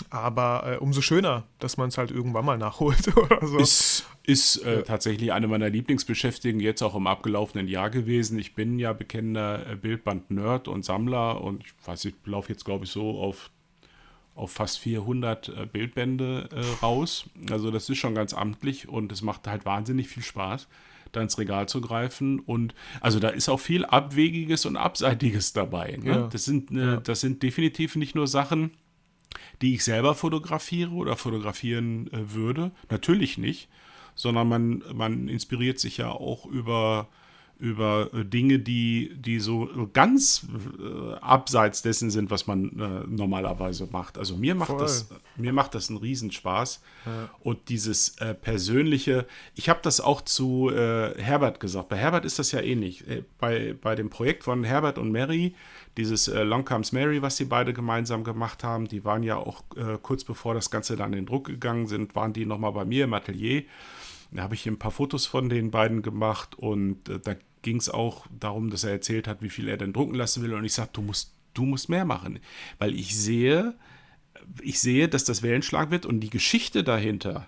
aber 0.09 0.73
äh, 0.73 0.77
umso 0.77 1.01
schöner, 1.01 1.43
dass 1.59 1.77
man 1.77 1.89
es 1.89 1.97
halt 1.97 2.11
irgendwann 2.11 2.45
mal 2.45 2.57
nachholt 2.57 3.15
oder 3.17 3.45
so. 3.45 3.57
Ist, 3.57 4.05
ist 4.23 4.57
äh, 4.57 4.83
tatsächlich 4.83 5.31
eine 5.31 5.47
meiner 5.47 5.69
Lieblingsbeschäftigungen 5.69 6.61
jetzt 6.63 6.81
auch 6.81 6.95
im 6.95 7.07
abgelaufenen 7.07 7.67
Jahr 7.67 7.89
gewesen. 7.89 8.37
Ich 8.39 8.53
bin 8.55 8.79
ja 8.79 8.93
bekennender 8.93 9.65
äh, 9.69 9.75
Bildband-Nerd 9.75 10.67
und 10.67 10.85
Sammler 10.85 11.41
und 11.41 11.63
ich 11.65 11.73
weiß, 11.85 12.05
ich 12.05 12.15
laufe 12.25 12.49
jetzt, 12.51 12.65
glaube 12.65 12.85
ich, 12.85 12.91
so 12.91 13.19
auf, 13.19 13.49
auf 14.35 14.51
fast 14.51 14.79
400 14.79 15.49
äh, 15.49 15.65
Bildbände 15.65 16.49
äh, 16.53 16.83
raus. 16.85 17.25
Also 17.49 17.71
das 17.71 17.89
ist 17.89 17.97
schon 17.97 18.15
ganz 18.15 18.33
amtlich 18.33 18.87
und 18.89 19.11
es 19.11 19.21
macht 19.21 19.47
halt 19.47 19.65
wahnsinnig 19.65 20.07
viel 20.07 20.23
Spaß, 20.23 20.67
da 21.11 21.21
ins 21.21 21.37
Regal 21.37 21.67
zu 21.67 21.81
greifen. 21.81 22.39
Und 22.39 22.73
also 23.01 23.19
da 23.19 23.29
ist 23.29 23.49
auch 23.49 23.59
viel 23.59 23.85
Abwegiges 23.85 24.65
und 24.65 24.77
Abseitiges 24.77 25.53
dabei. 25.53 25.97
Ne? 26.01 26.09
Ja. 26.09 26.27
Das, 26.27 26.45
sind, 26.45 26.71
äh, 26.71 26.75
Ja. 26.75 26.97
das 26.97 27.21
sind 27.21 27.43
definitiv 27.43 27.95
nicht 27.95 28.15
nur 28.15 28.27
Sachen, 28.27 28.71
die 29.61 29.75
ich 29.75 29.83
selber 29.83 30.15
fotografiere 30.15 30.91
oder 30.91 31.15
fotografieren 31.15 32.07
äh, 32.11 32.33
würde. 32.33 32.71
Natürlich 32.89 33.37
nicht, 33.37 33.69
sondern 34.15 34.47
man, 34.47 34.83
man 34.93 35.27
inspiriert 35.27 35.79
sich 35.79 35.97
ja 35.97 36.09
auch 36.09 36.45
über, 36.45 37.07
über 37.59 38.09
äh, 38.13 38.25
Dinge, 38.25 38.59
die, 38.59 39.13
die 39.15 39.39
so 39.39 39.69
ganz 39.93 40.47
äh, 40.79 41.13
abseits 41.15 41.81
dessen 41.81 42.09
sind, 42.09 42.31
was 42.31 42.47
man 42.47 42.79
äh, 42.79 43.07
normalerweise 43.07 43.87
macht. 43.91 44.17
Also 44.17 44.35
mir 44.35 44.55
macht 44.55 44.79
das, 44.79 45.09
mir 45.37 45.53
macht 45.53 45.75
das 45.75 45.89
einen 45.89 45.99
Riesenspaß. 45.99 46.81
Ja. 47.05 47.29
Und 47.39 47.69
dieses 47.69 48.17
äh, 48.17 48.33
persönliche, 48.33 49.27
ich 49.55 49.69
habe 49.69 49.79
das 49.83 50.01
auch 50.01 50.21
zu 50.21 50.69
äh, 50.71 51.21
Herbert 51.21 51.59
gesagt. 51.59 51.89
Bei 51.89 51.97
Herbert 51.97 52.25
ist 52.25 52.39
das 52.39 52.51
ja 52.51 52.61
ähnlich. 52.61 53.07
Äh, 53.07 53.23
bei, 53.39 53.75
bei 53.79 53.95
dem 53.95 54.09
Projekt 54.09 54.43
von 54.43 54.63
Herbert 54.63 54.97
und 54.97 55.11
Mary, 55.11 55.55
dieses 56.01 56.27
Long 56.27 56.65
Comes 56.65 56.91
Mary, 56.91 57.21
was 57.21 57.37
sie 57.37 57.45
beide 57.45 57.73
gemeinsam 57.73 58.23
gemacht 58.23 58.63
haben, 58.63 58.87
die 58.87 59.05
waren 59.05 59.23
ja 59.23 59.37
auch 59.37 59.63
kurz 60.01 60.23
bevor 60.23 60.53
das 60.53 60.71
Ganze 60.71 60.95
dann 60.95 61.13
in 61.13 61.19
den 61.19 61.25
Druck 61.25 61.45
gegangen 61.45 61.87
sind, 61.87 62.15
waren 62.15 62.33
die 62.33 62.45
nochmal 62.45 62.71
bei 62.71 62.85
mir 62.85 63.03
im 63.05 63.13
Atelier. 63.13 63.63
Da 64.31 64.43
habe 64.43 64.55
ich 64.55 64.65
ein 64.65 64.79
paar 64.79 64.91
Fotos 64.91 65.25
von 65.25 65.49
den 65.49 65.71
beiden 65.71 66.01
gemacht 66.01 66.55
und 66.57 67.09
äh, 67.09 67.19
da 67.19 67.35
ging 67.61 67.77
es 67.77 67.89
auch 67.89 68.25
darum, 68.39 68.69
dass 68.69 68.83
er 68.83 68.91
erzählt 68.91 69.27
hat, 69.27 69.41
wie 69.41 69.49
viel 69.49 69.67
er 69.67 69.77
denn 69.77 69.93
drucken 69.93 70.15
lassen 70.15 70.41
will. 70.41 70.53
Und 70.53 70.63
ich 70.63 70.73
sagte, 70.73 71.01
du 71.01 71.01
musst, 71.01 71.35
du 71.53 71.65
musst 71.65 71.89
mehr 71.89 72.05
machen. 72.05 72.39
Weil 72.79 72.95
ich 72.95 73.15
sehe, 73.15 73.75
ich 74.61 74.79
sehe, 74.79 75.09
dass 75.09 75.25
das 75.25 75.43
Wellenschlag 75.43 75.91
wird 75.91 76.05
und 76.05 76.21
die 76.21 76.29
Geschichte 76.29 76.83
dahinter, 76.83 77.47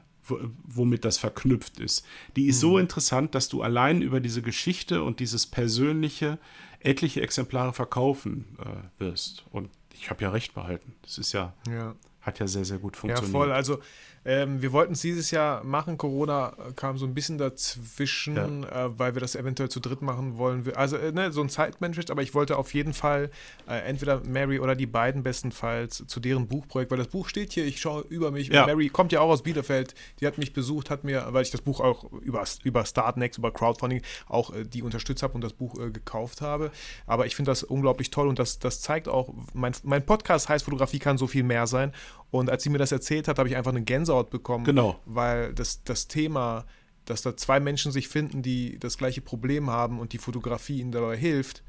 womit 0.64 1.04
das 1.04 1.18
verknüpft 1.18 1.80
ist, 1.80 2.06
die 2.36 2.46
ist 2.46 2.58
mhm. 2.58 2.62
so 2.62 2.78
interessant, 2.78 3.34
dass 3.34 3.50
du 3.50 3.62
allein 3.62 4.02
über 4.02 4.20
diese 4.20 4.42
Geschichte 4.42 5.04
und 5.04 5.20
dieses 5.20 5.48
Persönliche 5.48 6.38
etliche 6.84 7.22
Exemplare 7.22 7.74
verkaufen 7.74 8.58
äh, 8.60 9.02
wirst. 9.02 9.46
Und 9.52 9.70
ich 9.94 10.10
habe 10.10 10.24
ja 10.24 10.30
recht 10.30 10.54
behalten. 10.54 10.96
Das 11.02 11.18
ist 11.18 11.34
ja, 11.34 11.54
ja, 11.70 11.96
hat 12.22 12.40
ja 12.40 12.48
sehr, 12.48 12.66
sehr 12.66 12.78
gut 12.78 12.98
funktioniert. 12.98 13.34
Ja, 13.34 13.40
voll. 13.40 13.52
Also 13.52 13.80
ähm, 14.26 14.62
wir 14.62 14.72
wollten 14.72 14.94
es 14.94 15.02
dieses 15.02 15.32
Jahr 15.32 15.64
machen. 15.64 15.98
Corona 15.98 16.50
äh, 16.50 16.74
kam 16.74 16.98
so 16.98 17.06
ein 17.06 17.14
bisschen 17.14 17.38
dazwischen, 17.38 18.64
ja. 18.64 18.86
äh, 18.86 19.00
weil 19.00 19.16
wir 19.16 19.20
das 19.20 19.36
eventuell 19.36 19.70
zu 19.70 19.80
dritt 19.80 20.02
machen 20.02 20.38
wollen. 20.38 20.72
Also 20.76 20.98
äh, 20.98 21.12
ne, 21.12 21.32
so 21.32 21.42
ein 21.42 21.50
Zeitmanagement, 21.50 22.10
aber 22.10 22.22
ich 22.22 22.34
wollte 22.34 22.58
auf 22.58 22.74
jeden 22.74 22.94
Fall 22.94 23.30
äh, 23.68 23.80
entweder 23.80 24.22
Mary 24.26 24.60
oder 24.60 24.76
die 24.76 24.86
beiden 24.86 25.24
bestenfalls 25.24 26.04
zu 26.08 26.20
deren 26.20 26.48
Buchprojekt, 26.48 26.92
weil 26.92 26.98
das 26.98 27.08
Buch 27.08 27.28
steht 27.28 27.54
hier, 27.54 27.66
ich 27.66 27.82
schaue 27.82 28.04
über 28.10 28.32
mich. 28.32 28.48
Ja. 28.48 28.66
Mary 28.66 28.90
kommt 28.90 29.12
ja 29.12 29.20
auch 29.20 29.30
aus 29.30 29.44
Bielefeld, 29.44 29.94
die 30.22 30.28
hat 30.28 30.38
mich 30.38 30.54
besucht, 30.54 30.90
hat 30.90 31.04
mir, 31.04 31.28
weil 31.32 31.44
ich 31.44 31.52
das 31.52 31.62
Buch 31.62 31.82
auch 31.82 32.12
über, 32.22 32.44
über 32.64 32.86
Startnext, 32.86 33.38
über 33.38 33.52
Crowdfunding 33.52 34.02
auch 34.28 34.54
äh, 34.54 34.64
die 34.64 34.84
unterstützt 34.84 35.22
habe 35.22 35.34
und 35.34 35.42
das 35.42 35.54
Buch 35.54 35.78
äh, 35.80 35.92
gekauft 35.92 36.42
habe. 36.42 36.72
Aber 37.08 37.26
ich 37.26 37.36
finde 37.36 37.52
das 37.52 37.64
unglaublich 37.64 38.10
toll 38.10 38.28
und 38.28 38.40
das, 38.40 38.60
das 38.60 38.80
zeigt 38.82 39.10
auch, 39.10 39.34
mein, 39.54 39.74
mein 39.84 40.06
Podcast 40.06 40.48
heißt 40.48 40.64
Fotografie 40.64 41.00
kann 41.00 41.18
so 41.18 41.28
viel 41.28 41.44
mehr 41.44 41.68
sein. 41.68 41.92
Und 42.32 42.50
als 42.50 42.64
sie 42.64 42.72
mir 42.72 42.80
das 42.80 42.92
erzählt 42.92 43.28
hat, 43.28 43.38
habe 43.38 43.48
ich 43.48 43.56
einfach 43.56 43.70
eine 43.70 43.84
Gänsehaut 43.84 44.13
bekommen. 44.22 44.66
Genau. 44.66 45.00
Weil 45.06 45.54
das, 45.54 45.84
das 45.84 46.08
Thema, 46.08 46.66
dass 47.06 47.22
da 47.22 47.36
zwei 47.36 47.60
Menschen 47.60 47.92
sich 47.92 48.08
finden, 48.08 48.42
die 48.42 48.80
das 48.80 48.98
gleiche 48.98 49.22
Problem 49.22 49.70
haben 49.70 50.00
und 50.00 50.14
die 50.14 50.18
Fotografie 50.18 50.80
ihnen 50.80 50.92
dabei 50.92 51.18
hilft, 51.18 51.64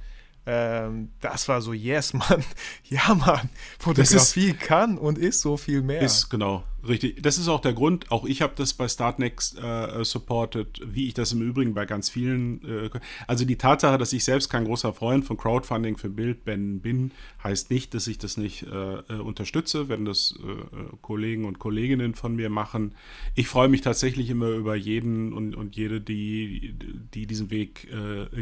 ähm, 0.46 1.10
das 1.20 1.48
war 1.48 1.62
so, 1.62 1.72
yes, 1.72 2.12
Mann, 2.12 2.44
ja, 2.84 3.14
Mann, 3.14 3.48
Fotografie 3.78 4.50
ist, 4.50 4.60
kann 4.60 4.98
und 4.98 5.18
ist 5.18 5.40
so 5.40 5.56
viel 5.56 5.82
mehr. 5.82 6.02
Ist, 6.02 6.28
genau, 6.28 6.64
richtig. 6.86 7.22
Das 7.22 7.38
ist 7.38 7.48
auch 7.48 7.60
der 7.60 7.72
Grund, 7.72 8.10
auch 8.12 8.24
ich 8.26 8.42
habe 8.42 8.52
das 8.56 8.74
bei 8.74 8.86
Startnext 8.86 9.58
äh, 9.58 10.04
supported, 10.04 10.80
wie 10.84 11.08
ich 11.08 11.14
das 11.14 11.32
im 11.32 11.40
Übrigen 11.40 11.74
bei 11.74 11.86
ganz 11.86 12.10
vielen, 12.10 12.62
äh, 12.64 12.90
also 13.26 13.44
die 13.44 13.56
Tatsache, 13.56 13.96
dass 13.98 14.12
ich 14.12 14.24
selbst 14.24 14.50
kein 14.50 14.64
großer 14.64 14.92
Freund 14.92 15.24
von 15.24 15.36
Crowdfunding 15.36 15.96
für 15.96 16.10
Bildbänden 16.10 16.80
bin, 16.80 17.12
heißt 17.42 17.70
nicht, 17.70 17.94
dass 17.94 18.06
ich 18.06 18.18
das 18.18 18.36
nicht 18.36 18.64
äh, 18.64 18.94
äh 19.08 19.14
unterstütze, 19.14 19.88
wenn 19.88 20.04
das 20.04 20.38
äh, 20.42 20.50
äh, 20.50 20.84
Kollegen 21.00 21.46
und 21.46 21.58
Kolleginnen 21.58 22.14
von 22.14 22.36
mir 22.36 22.50
machen. 22.50 22.94
Ich 23.34 23.48
freue 23.48 23.68
mich 23.68 23.80
tatsächlich 23.80 24.30
immer 24.30 24.48
über 24.48 24.76
jeden 24.76 25.32
und, 25.32 25.54
und 25.54 25.74
jede, 25.76 26.00
die, 26.00 26.74
die 27.14 27.26
diesen 27.26 27.50
Weg 27.50 27.88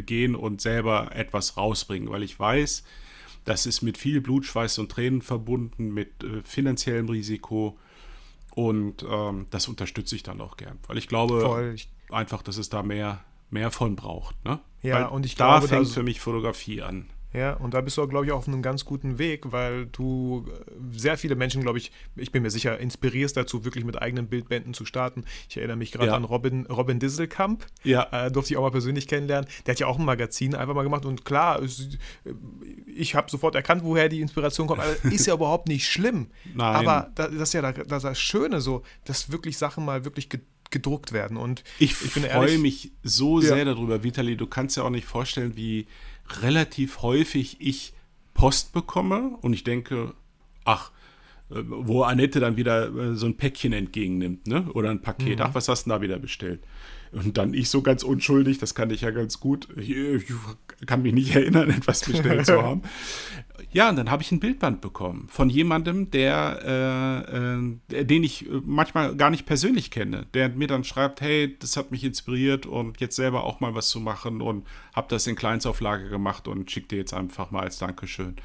gehen 0.05 0.35
und 0.35 0.61
selber 0.61 1.15
etwas 1.15 1.57
rausbringen 1.57 1.93
bringen, 1.93 2.09
weil 2.09 2.23
ich 2.23 2.39
weiß, 2.39 2.83
das 3.45 3.65
ist 3.65 3.81
mit 3.81 3.97
viel 3.97 4.21
Blut, 4.21 4.45
Schweiß 4.45 4.79
und 4.79 4.91
Tränen 4.91 5.21
verbunden, 5.21 5.93
mit 5.93 6.09
finanziellem 6.43 7.09
Risiko. 7.09 7.77
Und 8.55 9.03
ähm, 9.09 9.47
das 9.49 9.67
unterstütze 9.67 10.15
ich 10.15 10.23
dann 10.23 10.39
auch 10.39 10.57
gern, 10.57 10.77
weil 10.87 10.97
ich 10.97 11.07
glaube 11.07 11.41
Voll. 11.41 11.75
einfach, 12.11 12.43
dass 12.43 12.57
es 12.57 12.69
da 12.69 12.83
mehr, 12.83 13.23
mehr 13.49 13.71
von 13.71 13.95
braucht. 13.95 14.43
Ne? 14.45 14.59
Ja, 14.83 14.95
weil 14.95 15.05
und 15.07 15.25
ich 15.25 15.35
da 15.35 15.57
glaube, 15.57 15.67
fängt 15.67 15.89
für 15.89 16.03
mich 16.03 16.19
Fotografie 16.19 16.81
an. 16.83 17.09
Ja, 17.33 17.53
und 17.53 17.73
da 17.73 17.81
bist 17.81 17.97
du, 17.97 18.07
glaube 18.07 18.25
ich, 18.25 18.31
auf 18.31 18.47
einem 18.47 18.61
ganz 18.61 18.85
guten 18.85 19.17
Weg, 19.17 19.51
weil 19.51 19.87
du 19.87 20.45
äh, 20.47 20.97
sehr 20.97 21.17
viele 21.17 21.35
Menschen, 21.35 21.61
glaube 21.61 21.79
ich, 21.79 21.91
ich 22.15 22.31
bin 22.31 22.43
mir 22.43 22.51
sicher, 22.51 22.79
inspirierst 22.79 23.35
dazu, 23.35 23.65
wirklich 23.65 23.85
mit 23.85 24.01
eigenen 24.01 24.27
Bildbänden 24.27 24.73
zu 24.73 24.85
starten. 24.85 25.25
Ich 25.49 25.57
erinnere 25.57 25.77
mich 25.77 25.91
gerade 25.91 26.07
ja. 26.07 26.15
an 26.15 26.23
Robin, 26.23 26.65
Robin 26.67 26.99
Disselkamp. 26.99 27.65
Ja. 27.83 28.07
Äh, 28.11 28.31
durfte 28.31 28.53
ich 28.53 28.57
auch 28.57 28.61
mal 28.61 28.71
persönlich 28.71 29.07
kennenlernen. 29.07 29.49
Der 29.65 29.73
hat 29.73 29.79
ja 29.79 29.87
auch 29.87 29.97
ein 29.97 30.05
Magazin 30.05 30.53
einfach 30.53 30.75
mal 30.75 30.83
gemacht 30.83 31.05
und 31.05 31.25
klar, 31.25 31.61
ich 32.95 33.15
habe 33.15 33.31
sofort 33.31 33.55
erkannt, 33.55 33.83
woher 33.83 34.09
die 34.09 34.21
Inspiration 34.21 34.67
kommt. 34.67 34.81
Also, 34.81 35.07
ist 35.09 35.25
ja 35.25 35.33
überhaupt 35.35 35.67
nicht 35.67 35.87
schlimm. 35.87 36.27
Nein. 36.53 36.75
Aber 36.75 37.11
das 37.15 37.31
ist 37.31 37.53
ja 37.53 37.71
das, 37.71 38.03
das 38.03 38.19
Schöne 38.19 38.61
so, 38.61 38.83
dass 39.05 39.31
wirklich 39.31 39.57
Sachen 39.57 39.85
mal 39.85 40.05
wirklich 40.05 40.29
gedruckt 40.73 41.13
werden. 41.13 41.37
Und 41.37 41.63
ich, 41.79 41.91
ich 41.91 42.11
freue 42.11 42.57
mich 42.57 42.91
so 43.03 43.39
ja. 43.39 43.47
sehr 43.47 43.65
darüber, 43.65 44.03
Vitali. 44.03 44.35
Du 44.35 44.47
kannst 44.47 44.77
ja 44.77 44.83
auch 44.83 44.89
nicht 44.89 45.05
vorstellen, 45.05 45.55
wie 45.55 45.87
relativ 46.41 47.01
häufig 47.01 47.57
ich 47.59 47.93
Post 48.33 48.73
bekomme 48.73 49.37
und 49.41 49.53
ich 49.53 49.63
denke, 49.63 50.13
ach, 50.65 50.91
äh, 51.49 51.61
wo 51.65 52.03
Annette 52.03 52.39
dann 52.39 52.57
wieder 52.57 52.87
äh, 52.87 53.15
so 53.15 53.25
ein 53.25 53.37
Päckchen 53.37 53.73
entgegennimmt, 53.73 54.47
ne? 54.47 54.69
Oder 54.73 54.89
ein 54.89 55.01
Paket. 55.01 55.39
Mhm. 55.39 55.45
Ach, 55.45 55.55
was 55.55 55.67
hast 55.67 55.85
du 55.85 55.91
da 55.91 56.01
wieder 56.01 56.19
bestellt? 56.19 56.61
Und 57.13 57.37
dann 57.37 57.53
ich 57.53 57.69
so 57.69 57.81
ganz 57.81 58.03
unschuldig, 58.03 58.57
das 58.57 58.75
kann 58.75 58.89
ich 58.89 59.01
ja 59.01 59.11
ganz 59.11 59.39
gut. 59.39 59.67
Ich, 59.77 59.91
ich 59.91 60.25
kann 60.85 61.01
mich 61.01 61.13
nicht 61.13 61.35
erinnern, 61.35 61.69
etwas 61.69 62.01
bestellt 62.01 62.45
zu 62.45 62.61
haben. 62.61 62.81
Ja, 63.71 63.89
und 63.89 63.95
dann 63.95 64.11
habe 64.11 64.21
ich 64.21 64.31
ein 64.31 64.39
Bildband 64.39 64.81
bekommen 64.81 65.27
von 65.29 65.49
jemandem, 65.49 66.11
der, 66.11 67.25
äh, 67.91 67.95
äh, 67.95 68.05
den 68.05 68.23
ich 68.23 68.47
manchmal 68.63 69.15
gar 69.15 69.29
nicht 69.29 69.45
persönlich 69.45 69.89
kenne, 69.89 70.27
der 70.33 70.49
mir 70.49 70.67
dann 70.67 70.83
schreibt, 70.83 71.21
hey, 71.21 71.55
das 71.57 71.75
hat 71.77 71.89
mich 71.89 72.03
inspiriert 72.03 72.65
und 72.65 72.99
jetzt 72.99 73.15
selber 73.15 73.43
auch 73.43 73.61
mal 73.61 73.73
was 73.73 73.89
zu 73.89 73.99
machen 73.99 74.41
und 74.41 74.67
habe 74.93 75.07
das 75.09 75.25
in 75.25 75.35
Kleinstauflage 75.35 76.09
gemacht 76.09 76.47
und 76.47 76.69
schicke 76.69 76.89
dir 76.89 76.97
jetzt 76.97 77.13
einfach 77.13 77.51
mal 77.51 77.61
als 77.61 77.79
Dankeschön 77.79 78.35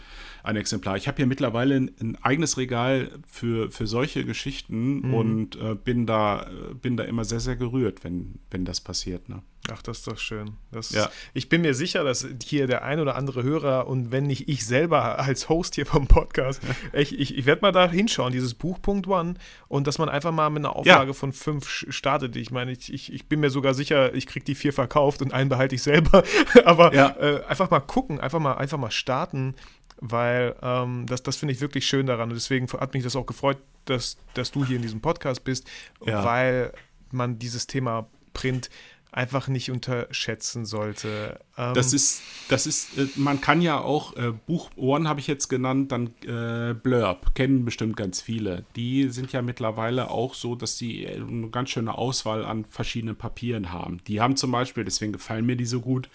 ein 0.43 0.57
Exemplar. 0.57 0.97
Ich 0.97 1.09
habe 1.09 1.17
hier 1.17 1.27
mittlerweile 1.27 1.77
ein, 1.77 1.91
ein, 2.01 2.17
eigenes 2.23 2.57
Regal 2.57 3.11
für, 3.27 3.71
für 3.71 3.87
solche 3.87 4.25
Geschichten 4.25 5.09
mhm. 5.09 5.15
und 5.15 5.57
äh, 5.57 5.75
bin, 5.75 6.07
da, 6.07 6.47
bin 6.81 6.97
da 6.97 7.05
immer 7.05 7.25
sehr, 7.25 7.41
sehr 7.41 7.57
gerührt, 7.57 8.03
wenn, 8.03 8.39
wenn 8.51 8.58
das 8.65 8.81
passiert. 8.81 9.29
Ne? 9.29 9.43
Ach, 9.71 9.83
das 9.83 9.99
ist 9.99 10.07
doch 10.07 10.19
schön. 10.19 10.53
Das, 10.73 10.91
ja. 10.91 11.11
Ich 11.35 11.49
bin 11.49 11.61
mir 11.61 11.75
sicher, 11.75 12.05
dass 12.05 12.27
hier 12.43 12.67
der 12.67 12.85
ein 12.85 13.01
oder 13.01 13.17
andere 13.17 13.43
Hörer 13.43 13.87
und 13.87 14.11
wenn 14.11 14.25
nicht 14.25 14.49
ich 14.49 14.67
selber 14.67 15.19
als 15.19 15.49
Host 15.49 15.75
hier 15.75 15.87
vom 15.87 16.07
Podcast, 16.07 16.63
ich, 16.93 17.19
ich, 17.19 17.37
ich 17.37 17.47
werde 17.47 17.63
mal 17.63 17.73
da 17.73 17.89
hinschauen, 17.89 18.33
dieses 18.33 18.55
Buch 18.55 18.81
Punkt 18.81 19.07
One 19.07 19.35
und 19.69 19.87
dass 19.87 19.99
man 19.99 20.09
einfach 20.09 20.33
mal 20.33 20.49
mit 20.51 20.65
einer 20.65 20.75
Auflage 20.75 21.11
ja. 21.11 21.15
von 21.15 21.33
fünf 21.33 21.69
startet. 21.69 22.37
Ich 22.37 22.51
meine, 22.51 22.73
ich, 22.73 22.93
ich, 22.93 23.13
ich 23.13 23.29
bin 23.29 23.41
mir 23.41 23.51
sogar 23.51 23.75
sicher, 23.75 24.15
ich 24.15 24.27
kriege 24.27 24.45
die 24.45 24.55
vier 24.55 24.73
verkauft 24.73 25.21
und 25.23 25.33
einen 25.33 25.49
behalte 25.49 25.75
ich 25.75 25.83
selber. 25.83 26.23
Aber 26.65 26.95
ja. 26.95 27.17
äh, 27.19 27.45
einfach 27.45 27.71
mal 27.71 27.81
gucken, 27.81 28.21
einfach 28.21 28.41
mal, 28.41 28.55
einfach 28.55 28.79
mal 28.79 28.91
starten 28.91 29.55
weil 30.01 30.55
ähm, 30.63 31.07
das, 31.07 31.25
das 31.25 31.37
finde 31.37 31.55
ich 31.55 31.61
wirklich 31.61 31.85
schön 31.85 32.07
daran 32.07 32.29
und 32.29 32.37
deswegen 32.37 32.69
hat 32.69 32.95
mich 32.95 33.03
das 33.03 33.17
auch 33.17 33.27
gefreut, 33.27 33.59
dass, 33.85 34.17
dass 34.35 34.53
du 34.53 34.65
hier 34.65 34.77
in 34.77 34.83
diesem 34.83 35.01
Podcast 35.01 35.45
bist, 35.45 35.67
ja. 36.05 36.25
weil 36.25 36.73
man 37.11 37.39
dieses 37.39 37.67
Thema 37.67 38.09
Print 38.33 38.71
einfach 39.11 39.49
nicht 39.49 39.71
unterschätzen 39.71 40.67
sollte. 40.67 41.41
Ähm 41.57 41.75
das 41.75 41.93
ist, 41.93 42.23
das 42.49 42.67
ist, 42.67 42.99
äh, 42.99 43.07
man 43.17 43.41
kann 43.41 43.63
ja 43.63 43.81
auch, 43.81 44.15
äh, 44.17 44.33
Buch 44.47 44.71
One 44.77 45.09
habe 45.09 45.21
ich 45.21 45.27
jetzt 45.27 45.49
genannt, 45.49 45.93
dann 45.93 46.13
äh, 46.27 46.75
Blurb, 46.75 47.35
kennen 47.35 47.65
bestimmt 47.65 47.97
ganz 47.97 48.21
viele. 48.21 48.65
Die 48.77 49.09
sind 49.09 49.33
ja 49.33 49.41
mittlerweile 49.41 50.11
auch 50.11 50.35
so, 50.35 50.55
dass 50.55 50.77
sie 50.77 51.05
äh, 51.05 51.21
eine 51.21 51.49
ganz 51.49 51.71
schöne 51.71 51.97
Auswahl 51.97 52.45
an 52.45 52.65
verschiedenen 52.67 53.17
Papieren 53.17 53.73
haben. 53.73 53.99
Die 54.07 54.21
haben 54.21 54.37
zum 54.37 54.53
Beispiel, 54.53 54.85
deswegen 54.85 55.13
gefallen 55.13 55.47
mir 55.47 55.57
die 55.57 55.67
so 55.67 55.81
gut, 55.81 56.09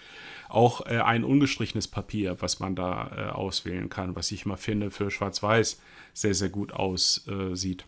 auch 0.49 0.85
äh, 0.85 0.99
ein 0.99 1.23
ungestrichenes 1.23 1.87
Papier, 1.87 2.37
was 2.41 2.59
man 2.59 2.75
da 2.75 3.11
äh, 3.17 3.31
auswählen 3.31 3.89
kann, 3.89 4.15
was 4.15 4.31
ich 4.31 4.45
mal 4.45 4.57
finde 4.57 4.91
für 4.91 5.09
Schwarz-Weiß 5.09 5.81
sehr, 6.13 6.35
sehr 6.35 6.49
gut 6.49 6.73
aussieht. 6.73 7.85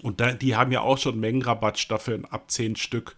Und 0.00 0.20
da, 0.20 0.32
die 0.32 0.54
haben 0.54 0.70
ja 0.70 0.80
auch 0.80 0.98
schon 0.98 1.18
Mengenrabattstaffeln 1.18 2.24
ab 2.24 2.50
10 2.52 2.76
Stück. 2.76 3.16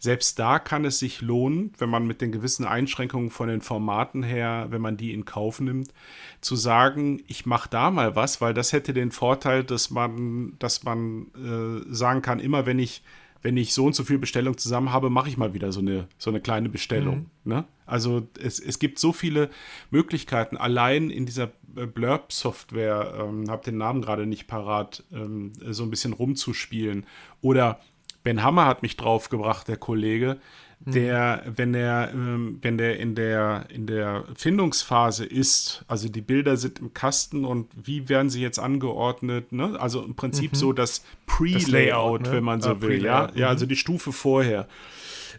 Selbst 0.00 0.38
da 0.38 0.58
kann 0.58 0.86
es 0.86 0.98
sich 0.98 1.20
lohnen, 1.20 1.74
wenn 1.78 1.90
man 1.90 2.06
mit 2.06 2.22
den 2.22 2.32
gewissen 2.32 2.64
Einschränkungen 2.64 3.30
von 3.30 3.48
den 3.48 3.60
Formaten 3.60 4.22
her, 4.22 4.68
wenn 4.70 4.80
man 4.80 4.96
die 4.96 5.12
in 5.12 5.26
Kauf 5.26 5.60
nimmt, 5.60 5.92
zu 6.40 6.56
sagen, 6.56 7.22
ich 7.26 7.44
mache 7.44 7.68
da 7.68 7.90
mal 7.90 8.16
was, 8.16 8.40
weil 8.40 8.54
das 8.54 8.72
hätte 8.72 8.94
den 8.94 9.12
Vorteil, 9.12 9.62
dass 9.62 9.90
man, 9.90 10.54
dass 10.58 10.84
man 10.84 11.26
äh, 11.36 11.94
sagen 11.94 12.22
kann, 12.22 12.40
immer 12.40 12.64
wenn 12.64 12.78
ich 12.78 13.02
wenn 13.42 13.56
ich 13.56 13.72
so 13.72 13.86
und 13.86 13.94
so 13.94 14.04
viel 14.04 14.18
Bestellung 14.18 14.58
zusammen 14.58 14.92
habe, 14.92 15.08
mache 15.08 15.28
ich 15.28 15.38
mal 15.38 15.54
wieder 15.54 15.72
so 15.72 15.80
eine, 15.80 16.08
so 16.18 16.30
eine 16.30 16.40
kleine 16.40 16.68
Bestellung. 16.68 17.30
Mhm. 17.44 17.52
Ne? 17.52 17.64
Also 17.86 18.28
es, 18.38 18.60
es 18.60 18.78
gibt 18.78 18.98
so 18.98 19.12
viele 19.12 19.50
Möglichkeiten. 19.90 20.56
Allein 20.56 21.08
in 21.10 21.24
dieser 21.24 21.50
äh, 21.74 21.86
Blurb-Software, 21.86 23.14
ähm, 23.18 23.50
habe 23.50 23.64
den 23.64 23.78
Namen 23.78 24.02
gerade 24.02 24.26
nicht 24.26 24.46
parat, 24.46 25.04
ähm, 25.12 25.52
so 25.70 25.84
ein 25.84 25.90
bisschen 25.90 26.12
rumzuspielen. 26.12 27.06
Oder 27.40 27.80
Ben 28.22 28.42
Hammer 28.42 28.66
hat 28.66 28.82
mich 28.82 28.96
draufgebracht, 28.96 29.68
der 29.68 29.76
Kollege, 29.76 30.38
der, 30.82 31.42
wenn 31.46 31.74
er, 31.74 32.10
ähm, 32.14 32.58
wenn 32.62 32.78
der 32.78 32.98
in 32.98 33.14
der 33.14 33.66
in 33.68 33.86
der 33.86 34.24
Findungsphase 34.34 35.26
ist, 35.26 35.84
also 35.88 36.08
die 36.08 36.22
Bilder 36.22 36.56
sind 36.56 36.78
im 36.78 36.94
Kasten 36.94 37.44
und 37.44 37.68
wie 37.76 38.08
werden 38.08 38.30
sie 38.30 38.40
jetzt 38.40 38.58
angeordnet, 38.58 39.52
ne? 39.52 39.78
Also 39.78 40.02
im 40.02 40.14
Prinzip 40.14 40.56
so 40.56 40.72
das 40.72 41.04
Pre-Layout, 41.26 42.22
ne? 42.22 42.32
wenn 42.32 42.44
man 42.44 42.62
so 42.62 42.70
Ah, 42.70 42.80
will, 42.80 43.02
ja, 43.04 43.30
ja, 43.34 43.48
also 43.48 43.66
die 43.66 43.76
Stufe 43.76 44.10
vorher. 44.12 44.68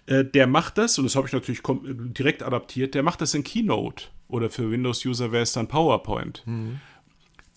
Äh, 0.06 0.26
der 0.26 0.46
macht 0.46 0.78
das, 0.78 0.98
und 1.00 1.06
das 1.06 1.16
habe 1.16 1.26
ich 1.28 1.34
natürlich 1.34 1.62
direkt 1.64 2.44
adaptiert, 2.44 2.94
der 2.94 3.02
macht 3.04 3.22
das 3.22 3.34
in 3.34 3.44
Keynote. 3.44 4.06
Oder 4.28 4.50
für 4.50 4.70
Windows-User 4.72 5.32
wäre 5.32 5.44
es 5.44 5.54
dann 5.54 5.68
PowerPoint. 5.68 6.44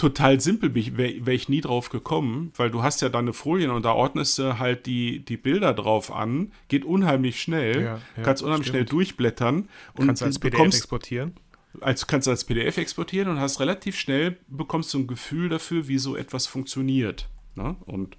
Total 0.04 0.38
simpel 0.38 0.74
wäre 0.74 1.24
wär 1.24 1.32
ich 1.32 1.48
nie 1.48 1.62
drauf 1.62 1.88
gekommen, 1.88 2.52
weil 2.56 2.70
du 2.70 2.82
hast 2.82 3.00
ja 3.00 3.08
deine 3.08 3.32
Folien 3.32 3.70
und 3.70 3.86
da 3.86 3.92
ordnest 3.92 4.38
du 4.38 4.58
halt 4.58 4.84
die, 4.84 5.24
die 5.24 5.38
Bilder 5.38 5.72
drauf 5.72 6.12
an, 6.12 6.52
geht 6.68 6.84
unheimlich 6.84 7.40
schnell, 7.40 7.82
Ja, 7.82 8.00
ja, 8.16 8.22
kannst 8.22 8.42
unheimlich 8.42 8.66
stimmt. 8.68 8.76
schnell 8.76 8.84
durchblättern 8.84 9.68
und 9.94 10.06
Kannst 10.06 10.22
als 10.22 10.38
PDF 10.38 10.52
bekommst 10.58 10.76
exportieren. 10.76 11.32
als 11.80 12.06
kannst 12.06 12.26
du 12.26 12.32
als 12.32 12.44
PDF 12.44 12.76
exportieren 12.76 13.30
und 13.30 13.40
hast 13.40 13.60
relativ 13.60 13.96
schnell 13.98 14.36
bekommst 14.48 14.92
du 14.92 14.98
ein 14.98 15.06
Gefühl 15.06 15.48
dafür, 15.48 15.88
wie 15.88 15.96
so 15.96 16.16
etwas 16.16 16.46
funktioniert. 16.46 17.30
Ne? 17.54 17.74
Und 17.86 18.18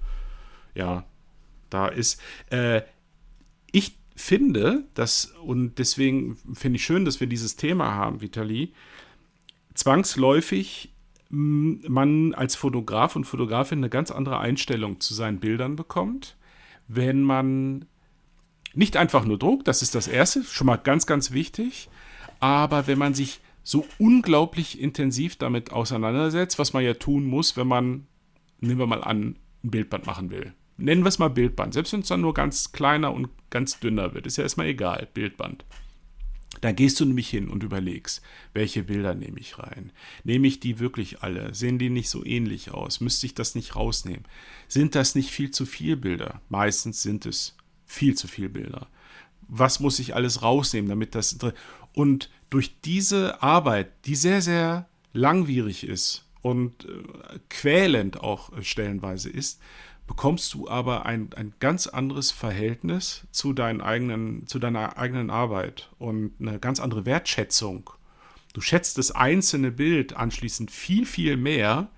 ja, 0.73 1.05
da 1.69 1.87
ist 1.87 2.19
äh, 2.49 2.81
ich 3.71 3.95
finde, 4.15 4.85
dass 4.95 5.25
und 5.43 5.75
deswegen 5.77 6.35
finde 6.55 6.77
ich 6.77 6.83
schön, 6.83 7.05
dass 7.05 7.19
wir 7.19 7.27
dieses 7.27 7.57
Thema 7.57 7.93
haben, 7.93 8.21
Vitali. 8.21 8.73
Zwangsläufig 9.75 10.94
man 11.35 12.33
als 12.33 12.55
Fotograf 12.55 13.15
und 13.15 13.25
Fotografin 13.25 13.79
eine 13.79 13.89
ganz 13.89 14.09
andere 14.09 14.39
Einstellung 14.39 15.01
zu 15.01 15.13
seinen 15.13 15.39
Bildern 15.39 15.75
bekommt, 15.75 16.37
wenn 16.87 17.23
man 17.23 17.85
nicht 18.73 18.95
einfach 18.95 19.25
nur 19.25 19.37
druckt, 19.37 19.67
das 19.67 19.81
ist 19.81 19.95
das 19.95 20.07
Erste, 20.07 20.43
schon 20.43 20.67
mal 20.67 20.77
ganz, 20.77 21.05
ganz 21.05 21.31
wichtig, 21.31 21.89
aber 22.39 22.87
wenn 22.87 22.97
man 22.97 23.13
sich 23.13 23.41
so 23.63 23.85
unglaublich 23.97 24.79
intensiv 24.79 25.35
damit 25.35 25.71
auseinandersetzt, 25.71 26.57
was 26.59 26.73
man 26.73 26.83
ja 26.83 26.93
tun 26.93 27.25
muss, 27.25 27.57
wenn 27.57 27.67
man, 27.67 28.07
nehmen 28.61 28.79
wir 28.79 28.87
mal 28.87 29.03
an, 29.03 29.35
ein 29.63 29.71
Bildband 29.71 30.05
machen 30.05 30.29
will. 30.29 30.53
Nennen 30.77 31.03
wir 31.03 31.09
es 31.09 31.19
mal 31.19 31.29
Bildband, 31.29 31.73
selbst 31.73 31.91
wenn 31.93 32.01
es 32.01 32.07
dann 32.07 32.21
nur 32.21 32.33
ganz 32.33 32.71
kleiner 32.71 33.13
und 33.13 33.29
ganz 33.49 33.79
dünner 33.79 34.13
wird, 34.13 34.27
ist 34.27 34.37
ja 34.37 34.43
erstmal 34.43 34.67
egal, 34.67 35.07
Bildband. 35.13 35.65
Dann 36.61 36.75
gehst 36.75 36.99
du 36.99 37.05
nämlich 37.05 37.29
hin 37.29 37.49
und 37.49 37.63
überlegst, 37.63 38.21
welche 38.53 38.83
Bilder 38.83 39.13
nehme 39.13 39.39
ich 39.39 39.59
rein? 39.59 39.91
Nehme 40.23 40.47
ich 40.47 40.59
die 40.59 40.79
wirklich 40.79 41.21
alle? 41.21 41.53
Sehen 41.53 41.79
die 41.79 41.89
nicht 41.89 42.09
so 42.09 42.25
ähnlich 42.25 42.71
aus? 42.71 43.01
Müsste 43.01 43.25
ich 43.25 43.33
das 43.35 43.55
nicht 43.55 43.75
rausnehmen? 43.75 44.23
Sind 44.67 44.95
das 44.95 45.15
nicht 45.15 45.29
viel 45.31 45.51
zu 45.51 45.65
viel 45.65 45.95
Bilder? 45.97 46.41
Meistens 46.49 47.01
sind 47.01 47.25
es 47.25 47.55
viel 47.85 48.15
zu 48.15 48.27
viel 48.27 48.49
Bilder. 48.49 48.87
Was 49.47 49.79
muss 49.79 49.99
ich 49.99 50.15
alles 50.15 50.41
rausnehmen, 50.41 50.89
damit 50.89 51.13
das. 51.13 51.37
dr- 51.37 51.53
Und 51.93 52.29
durch 52.49 52.79
diese 52.81 53.41
Arbeit, 53.43 53.91
die 54.05 54.15
sehr, 54.15 54.41
sehr 54.41 54.87
langwierig 55.13 55.83
ist 55.85 56.25
und 56.41 56.85
äh, 56.85 57.39
quälend 57.49 58.19
auch 58.21 58.51
äh, 58.57 58.63
stellenweise 58.63 59.29
ist, 59.29 59.59
bekommst 60.07 60.53
du 60.53 60.69
aber 60.69 61.05
ein, 61.05 61.29
ein 61.35 61.53
ganz 61.59 61.87
anderes 61.87 62.31
Verhältnis 62.31 63.25
zu, 63.31 63.53
deinen 63.53 63.81
eigenen, 63.81 64.47
zu 64.47 64.59
deiner 64.59 64.97
eigenen 64.97 65.29
Arbeit 65.29 65.89
und 65.97 66.33
eine 66.39 66.59
ganz 66.59 66.79
andere 66.79 67.05
Wertschätzung. 67.05 67.89
Du 68.53 68.61
schätzt 68.61 68.97
das 68.97 69.11
einzelne 69.11 69.71
Bild 69.71 70.15
anschließend 70.15 70.71
viel, 70.71 71.05
viel 71.05 71.37
mehr. 71.37 71.89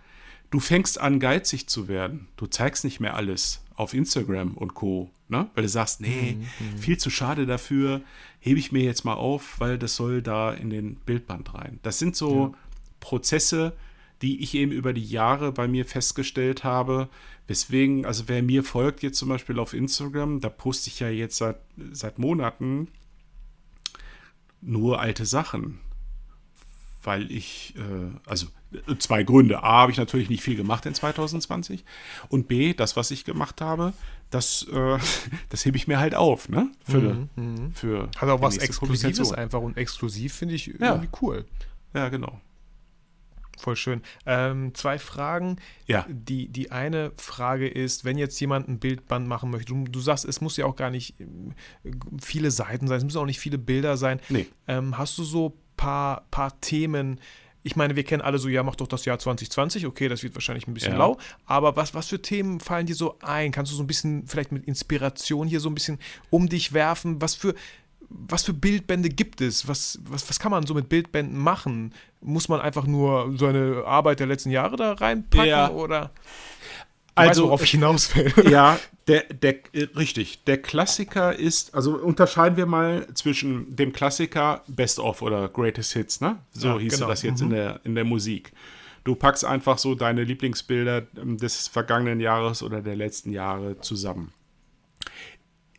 Du 0.49 0.59
fängst 0.59 0.99
an, 0.99 1.19
geizig 1.19 1.67
zu 1.67 1.87
werden. 1.87 2.27
Du 2.37 2.47
zeigst 2.47 2.83
nicht 2.83 2.99
mehr 2.99 3.15
alles 3.15 3.61
auf 3.75 3.93
Instagram 3.93 4.55
und 4.55 4.73
Co. 4.73 5.11
Ne? 5.27 5.49
Weil 5.53 5.63
du 5.63 5.69
sagst, 5.69 5.99
nee, 5.99 6.37
viel 6.77 6.97
zu 6.97 7.09
schade 7.09 7.45
dafür, 7.45 8.01
hebe 8.39 8.59
ich 8.59 8.71
mir 8.71 8.83
jetzt 8.83 9.03
mal 9.03 9.13
auf, 9.13 9.59
weil 9.59 9.77
das 9.77 9.95
soll 9.95 10.21
da 10.21 10.53
in 10.53 10.69
den 10.69 10.95
Bildband 10.95 11.53
rein. 11.53 11.79
Das 11.83 11.99
sind 11.99 12.15
so 12.15 12.55
Prozesse, 13.01 13.73
die 14.21 14.41
ich 14.41 14.55
eben 14.55 14.71
über 14.71 14.93
die 14.93 15.05
Jahre 15.05 15.51
bei 15.51 15.67
mir 15.67 15.85
festgestellt 15.85 16.63
habe. 16.63 17.09
Weswegen, 17.47 18.05
also 18.05 18.23
wer 18.27 18.43
mir 18.43 18.63
folgt 18.63 19.03
jetzt 19.03 19.17
zum 19.19 19.29
Beispiel 19.29 19.59
auf 19.59 19.73
Instagram, 19.73 20.41
da 20.41 20.49
poste 20.49 20.89
ich 20.89 20.99
ja 20.99 21.09
jetzt 21.09 21.37
seit, 21.37 21.57
seit 21.91 22.19
Monaten 22.19 22.87
nur 24.61 24.99
alte 24.99 25.25
Sachen. 25.25 25.79
Weil 27.03 27.31
ich, 27.31 27.73
äh, 27.77 28.11
also 28.29 28.47
zwei 28.99 29.23
Gründe. 29.23 29.63
A, 29.63 29.81
habe 29.81 29.91
ich 29.93 29.97
natürlich 29.97 30.29
nicht 30.29 30.41
viel 30.43 30.57
gemacht 30.57 30.85
in 30.85 30.93
2020. 30.93 31.85
Und 32.27 32.49
B, 32.49 32.73
das, 32.73 32.97
was 32.97 33.11
ich 33.11 33.23
gemacht 33.23 33.61
habe, 33.61 33.93
das, 34.29 34.67
äh, 34.73 34.97
das 35.49 35.63
hebe 35.63 35.77
ich 35.77 35.87
mir 35.87 35.99
halt 35.99 36.15
auf, 36.15 36.49
ne? 36.49 36.69
Für, 36.83 37.29
für 37.73 38.09
Hat 38.17 38.27
auch 38.29 38.41
was 38.41 38.57
Exklusives 38.57 39.01
Publikation. 39.29 39.35
einfach 39.35 39.61
und 39.61 39.77
exklusiv 39.77 40.33
finde 40.33 40.55
ich 40.55 40.67
Ja. 40.67 40.95
irgendwie 40.95 41.09
cool. 41.21 41.45
Ja, 41.93 42.09
genau. 42.09 42.41
Voll 43.57 43.75
schön. 43.75 44.01
Ähm, 44.25 44.73
zwei 44.75 44.99
Fragen. 44.99 45.57
Ja. 45.87 46.05
Die, 46.09 46.47
die 46.47 46.71
eine 46.71 47.11
Frage 47.17 47.67
ist, 47.67 48.05
wenn 48.05 48.17
jetzt 48.17 48.39
jemand 48.39 48.67
ein 48.69 48.79
Bildband 48.79 49.27
machen 49.27 49.49
möchte, 49.49 49.73
du, 49.73 49.83
du 49.83 49.99
sagst, 49.99 50.25
es 50.25 50.41
muss 50.41 50.57
ja 50.57 50.65
auch 50.65 50.75
gar 50.75 50.89
nicht 50.91 51.19
ähm, 51.19 51.53
viele 52.21 52.51
Seiten 52.51 52.87
sein, 52.87 52.99
es 52.99 53.03
müssen 53.03 53.17
auch 53.17 53.25
nicht 53.25 53.39
viele 53.39 53.57
Bilder 53.57 53.97
sein. 53.97 54.19
Nee. 54.29 54.47
Ähm, 54.67 54.97
hast 54.97 55.17
du 55.17 55.23
so 55.23 55.57
paar, 55.75 56.25
paar 56.31 56.59
Themen? 56.61 57.19
Ich 57.63 57.75
meine, 57.75 57.95
wir 57.97 58.03
kennen 58.03 58.21
alle 58.21 58.37
so, 58.37 58.47
ja, 58.47 58.63
mach 58.63 58.75
doch 58.75 58.87
das 58.87 59.03
Jahr 59.03 59.19
2020, 59.19 59.87
okay, 59.87 60.07
das 60.07 60.23
wird 60.23 60.35
wahrscheinlich 60.35 60.67
ein 60.67 60.73
bisschen 60.73 60.93
Ja. 60.93 60.99
lau, 60.99 61.17
aber 61.45 61.75
was, 61.75 61.93
was 61.93 62.07
für 62.07 62.21
Themen 62.21 62.61
fallen 62.61 62.85
dir 62.85 62.95
so 62.95 63.17
ein? 63.19 63.51
Kannst 63.51 63.71
du 63.73 63.75
so 63.75 63.83
ein 63.83 63.87
bisschen 63.87 64.25
vielleicht 64.27 64.53
mit 64.53 64.65
Inspiration 64.65 65.47
hier 65.47 65.59
so 65.59 65.69
ein 65.69 65.73
bisschen 65.73 65.99
um 66.29 66.47
dich 66.47 66.71
werfen? 66.71 67.21
Was 67.21 67.35
für, 67.35 67.55
was 68.09 68.43
für 68.43 68.53
Bildbände 68.53 69.09
gibt 69.09 69.41
es? 69.41 69.67
Was, 69.67 69.99
was, 70.03 70.29
was 70.29 70.39
kann 70.39 70.51
man 70.51 70.65
so 70.65 70.73
mit 70.73 70.89
Bildbänden 70.89 71.37
machen? 71.37 71.93
Muss 72.21 72.47
man 72.49 72.61
einfach 72.61 72.85
nur 72.87 73.33
seine 73.37 73.83
Arbeit 73.85 74.19
der 74.19 74.27
letzten 74.27 74.49
Jahre 74.51 74.75
da 74.77 74.93
reinpacken 74.93 75.47
Ja. 75.49 75.69
oder? 75.71 76.11
Du 76.11 77.21
Also, 77.21 77.29
weißt, 77.29 77.41
worauf 77.41 77.63
ich 77.63 77.71
hinaus 77.71 78.15
will. 78.15 78.31
ja, 78.51 78.79
der, 79.07 79.23
der, 79.23 79.55
äh, 79.73 79.87
richtig. 79.95 80.43
Der 80.45 80.61
Klassiker 80.61 81.35
ist, 81.35 81.73
also 81.73 81.95
unterscheiden 81.97 82.57
wir 82.57 82.65
mal 82.65 83.07
zwischen 83.13 83.75
dem 83.75 83.91
Klassiker 83.91 84.63
Best 84.67 84.99
of 84.99 85.21
oder 85.21 85.49
Greatest 85.49 85.93
Hits, 85.93 86.21
ne? 86.21 86.37
So 86.51 86.67
Ja, 86.69 86.79
hieß 86.79 86.95
genau. 86.95 87.07
das 87.07 87.23
jetzt 87.23 87.41
in, 87.41 87.49
der, 87.49 87.79
in 87.83 87.95
der 87.95 88.03
Musik. 88.05 88.51
Du 89.03 89.15
packst 89.15 89.45
einfach 89.45 89.77
so 89.77 89.95
deine 89.95 90.23
Lieblingsbilder 90.23 91.07
ähm, 91.17 91.37
des 91.37 91.67
vergangenen 91.67 92.19
Jahres 92.19 92.61
oder 92.61 92.81
der 92.81 92.95
letzten 92.95 93.31
Jahre 93.31 93.79
zusammen. 93.79 94.31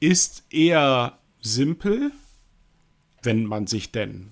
Ist 0.01 0.45
eher 0.51 1.19
simpel, 1.41 2.11
wenn 3.23 3.45
man 3.47 3.67
sich 3.67 3.91
denn 3.93 4.31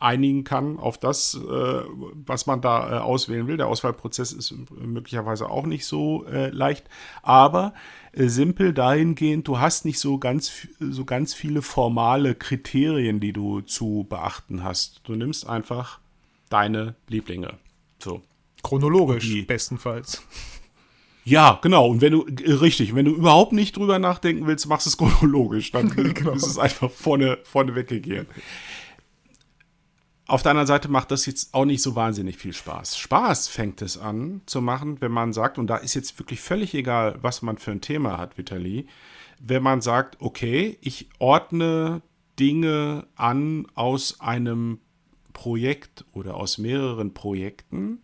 einigen 0.00 0.44
kann 0.44 0.78
auf 0.78 0.98
das, 0.98 1.34
äh, 1.34 1.82
was 2.26 2.46
man 2.46 2.60
da 2.60 2.90
äh, 2.90 3.00
auswählen 3.00 3.46
will. 3.46 3.56
Der 3.56 3.68
Auswahlprozess 3.68 4.32
ist 4.32 4.54
möglicherweise 4.70 5.48
auch 5.48 5.64
nicht 5.64 5.86
so 5.86 6.26
äh, 6.26 6.50
leicht, 6.50 6.84
aber 7.22 7.72
simpel 8.12 8.74
dahingehend, 8.74 9.48
du 9.48 9.58
hast 9.60 9.84
nicht 9.86 9.98
so 9.98 10.18
ganz, 10.18 10.52
so 10.78 11.04
ganz 11.04 11.32
viele 11.32 11.62
formale 11.62 12.34
Kriterien, 12.34 13.18
die 13.18 13.32
du 13.32 13.62
zu 13.62 14.06
beachten 14.08 14.62
hast. 14.62 15.00
Du 15.04 15.14
nimmst 15.14 15.48
einfach 15.48 16.00
deine 16.50 16.96
Lieblinge. 17.08 17.54
So. 17.98 18.20
Chronologisch, 18.62 19.24
Die- 19.26 19.42
bestenfalls. 19.42 20.22
Ja, 21.24 21.58
genau. 21.62 21.88
Und 21.88 22.00
wenn 22.02 22.12
du, 22.12 22.26
richtig, 22.60 22.94
wenn 22.94 23.06
du 23.06 23.12
überhaupt 23.12 23.52
nicht 23.52 23.76
drüber 23.76 23.98
nachdenken 23.98 24.46
willst, 24.46 24.66
machst 24.66 24.86
du 24.86 24.90
es 24.90 24.96
chronologisch. 24.98 25.72
Dann 25.72 25.88
ist 26.34 26.46
es 26.46 26.58
einfach 26.58 26.90
vorne, 26.90 27.38
vorne 27.44 27.74
weggegeben. 27.74 28.26
Auf 30.26 30.42
der 30.42 30.50
anderen 30.50 30.66
Seite 30.66 30.88
macht 30.88 31.10
das 31.10 31.26
jetzt 31.26 31.52
auch 31.52 31.66
nicht 31.66 31.82
so 31.82 31.96
wahnsinnig 31.96 32.38
viel 32.38 32.54
Spaß. 32.54 32.96
Spaß 32.96 33.48
fängt 33.48 33.82
es 33.82 33.98
an 33.98 34.40
zu 34.46 34.62
machen, 34.62 35.00
wenn 35.02 35.12
man 35.12 35.34
sagt, 35.34 35.58
und 35.58 35.66
da 35.66 35.76
ist 35.76 35.94
jetzt 35.94 36.18
wirklich 36.18 36.40
völlig 36.40 36.72
egal, 36.74 37.18
was 37.20 37.42
man 37.42 37.58
für 37.58 37.72
ein 37.72 37.82
Thema 37.82 38.16
hat, 38.16 38.38
Vitali, 38.38 38.86
wenn 39.38 39.62
man 39.62 39.82
sagt, 39.82 40.16
okay, 40.20 40.78
ich 40.80 41.10
ordne 41.18 42.00
Dinge 42.38 43.06
an 43.16 43.66
aus 43.74 44.20
einem 44.20 44.78
Projekt 45.34 46.06
oder 46.12 46.36
aus 46.36 46.56
mehreren 46.56 47.12
Projekten, 47.12 48.00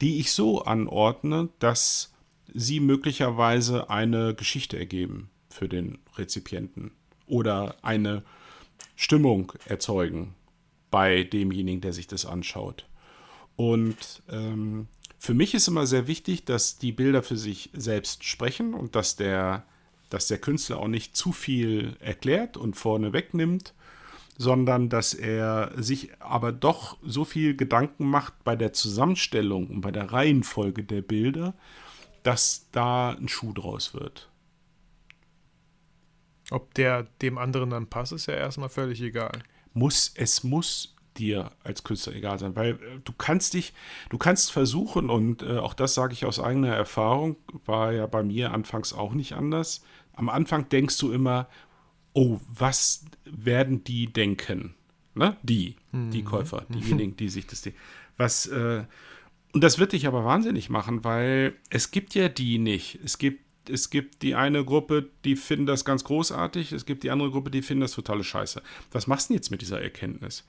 die 0.00 0.20
ich 0.20 0.32
so 0.32 0.62
anordne, 0.62 1.50
dass 1.58 2.14
sie 2.58 2.80
möglicherweise 2.80 3.88
eine 3.88 4.34
Geschichte 4.34 4.78
ergeben 4.78 5.30
für 5.48 5.68
den 5.68 5.98
Rezipienten 6.16 6.90
oder 7.26 7.76
eine 7.82 8.24
Stimmung 8.96 9.52
erzeugen 9.64 10.34
bei 10.90 11.22
demjenigen, 11.22 11.80
der 11.80 11.92
sich 11.92 12.08
das 12.08 12.26
anschaut. 12.26 12.86
Und 13.54 14.22
ähm, 14.28 14.88
für 15.18 15.34
mich 15.34 15.54
ist 15.54 15.68
immer 15.68 15.86
sehr 15.86 16.06
wichtig, 16.06 16.44
dass 16.44 16.78
die 16.78 16.92
Bilder 16.92 17.22
für 17.22 17.36
sich 17.36 17.70
selbst 17.74 18.24
sprechen 18.24 18.74
und 18.74 18.96
dass 18.96 19.16
der, 19.16 19.64
dass 20.10 20.26
der 20.26 20.38
Künstler 20.38 20.78
auch 20.78 20.88
nicht 20.88 21.16
zu 21.16 21.32
viel 21.32 21.96
erklärt 22.00 22.56
und 22.56 22.74
vorne 22.74 23.12
wegnimmt, 23.12 23.72
sondern 24.36 24.88
dass 24.88 25.14
er 25.14 25.72
sich 25.76 26.10
aber 26.20 26.52
doch 26.52 26.96
so 27.04 27.24
viel 27.24 27.56
Gedanken 27.56 28.06
macht 28.06 28.42
bei 28.42 28.56
der 28.56 28.72
Zusammenstellung 28.72 29.68
und 29.68 29.80
bei 29.80 29.90
der 29.90 30.12
Reihenfolge 30.12 30.82
der 30.82 31.02
Bilder, 31.02 31.54
dass 32.28 32.68
da 32.72 33.12
ein 33.12 33.26
Schuh 33.26 33.54
draus 33.54 33.94
wird. 33.94 34.28
Ob 36.50 36.74
der 36.74 37.04
dem 37.22 37.38
anderen 37.38 37.70
dann 37.70 37.86
passt, 37.86 38.12
ist 38.12 38.26
ja 38.26 38.34
erstmal 38.34 38.68
völlig 38.68 39.00
egal. 39.00 39.42
Muss, 39.72 40.12
es 40.14 40.44
muss 40.44 40.94
dir 41.16 41.52
als 41.64 41.84
Künstler 41.84 42.14
egal 42.14 42.38
sein, 42.38 42.54
weil 42.54 42.72
äh, 42.72 43.00
du 43.02 43.14
kannst 43.16 43.54
dich, 43.54 43.72
du 44.10 44.18
kannst 44.18 44.52
versuchen 44.52 45.08
und 45.08 45.42
äh, 45.42 45.56
auch 45.56 45.72
das 45.72 45.94
sage 45.94 46.12
ich 46.12 46.26
aus 46.26 46.38
eigener 46.38 46.68
Erfahrung, 46.68 47.36
war 47.64 47.92
ja 47.92 48.06
bei 48.06 48.22
mir 48.22 48.52
anfangs 48.52 48.92
auch 48.92 49.14
nicht 49.14 49.32
anders. 49.32 49.82
Am 50.12 50.28
Anfang 50.28 50.68
denkst 50.68 50.98
du 50.98 51.12
immer, 51.12 51.48
oh, 52.12 52.40
was 52.46 53.06
werden 53.24 53.84
die 53.84 54.12
denken? 54.12 54.74
Ne? 55.14 55.38
Die, 55.42 55.76
mhm. 55.92 56.10
die 56.10 56.24
Käufer, 56.24 56.66
diejenigen, 56.68 57.16
die 57.16 57.30
sich 57.30 57.46
das, 57.46 57.66
was, 58.18 58.44
äh, 58.48 58.84
und 59.52 59.62
das 59.62 59.78
wird 59.78 59.92
dich 59.92 60.06
aber 60.06 60.24
wahnsinnig 60.24 60.70
machen, 60.70 61.04
weil 61.04 61.54
es 61.70 61.90
gibt 61.90 62.14
ja 62.14 62.28
die 62.28 62.58
nicht. 62.58 62.98
Es 63.04 63.18
gibt 63.18 63.48
es 63.70 63.90
gibt 63.90 64.22
die 64.22 64.34
eine 64.34 64.64
Gruppe, 64.64 65.10
die 65.24 65.36
finden 65.36 65.66
das 65.66 65.84
ganz 65.84 66.04
großartig, 66.04 66.72
es 66.72 66.86
gibt 66.86 67.02
die 67.02 67.10
andere 67.10 67.30
Gruppe, 67.30 67.50
die 67.50 67.62
finden 67.62 67.82
das 67.82 67.92
totale 67.92 68.24
Scheiße. 68.24 68.62
Was 68.92 69.06
machst 69.06 69.28
du 69.30 69.34
jetzt 69.34 69.50
mit 69.50 69.60
dieser 69.60 69.82
Erkenntnis? 69.82 70.44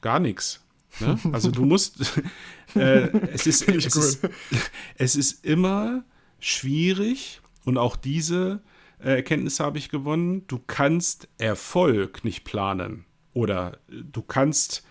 Gar 0.00 0.20
nichts. 0.20 0.64
Ne? 1.00 1.18
Also 1.32 1.50
du 1.50 1.64
musst, 1.64 2.00
äh, 2.74 3.08
es, 3.32 3.46
ist, 3.46 3.68
es, 3.68 3.96
ist, 3.96 4.28
es 4.96 5.16
ist 5.16 5.44
immer 5.44 6.04
schwierig 6.40 7.40
und 7.64 7.78
auch 7.78 7.96
diese 7.96 8.62
äh, 9.00 9.16
Erkenntnis 9.16 9.60
habe 9.60 9.78
ich 9.78 9.88
gewonnen, 9.88 10.46
du 10.46 10.58
kannst 10.58 11.28
Erfolg 11.38 12.24
nicht 12.24 12.44
planen 12.44 13.04
oder 13.32 13.78
du 13.88 14.22
kannst 14.22 14.84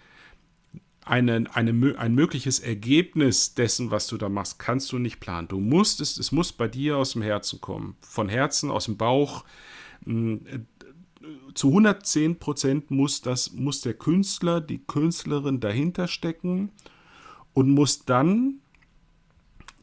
eine, 1.06 1.45
eine, 1.53 1.97
ein 1.99 2.16
mögliches 2.16 2.60
Ergebnis 2.60 3.53
dessen, 3.53 3.91
was 3.91 4.08
du 4.08 4.18
da 4.18 4.28
machst, 4.28 4.58
kannst 4.58 4.91
du 4.91 4.97
nicht 4.97 5.20
planen. 5.20 5.47
Du 5.47 5.60
musst 5.60 6.01
es, 6.01 6.18
es 6.18 6.32
muss 6.32 6.51
bei 6.51 6.68
dir 6.68 6.97
aus 6.97 7.14
dem 7.14 7.22
Herzen 7.22 7.62
kommen. 7.62 7.95
Von 8.01 8.28
Herzen, 8.28 8.72
aus 8.72 8.86
dem 8.86 8.97
Bauch. 8.97 9.45
Mm, 10.03 10.38
zu 11.53 11.68
110 11.70 12.39
Prozent 12.39 12.91
muss, 12.91 13.22
das, 13.22 13.51
muss 13.53 13.82
der 13.82 13.93
Künstler, 13.93 14.62
die 14.62 14.80
Künstlerin 14.80 15.60
dahinter 15.60 16.08
stecken 16.08 16.72
und 17.53 17.70
muss 17.70 18.06
dann, 18.06 18.60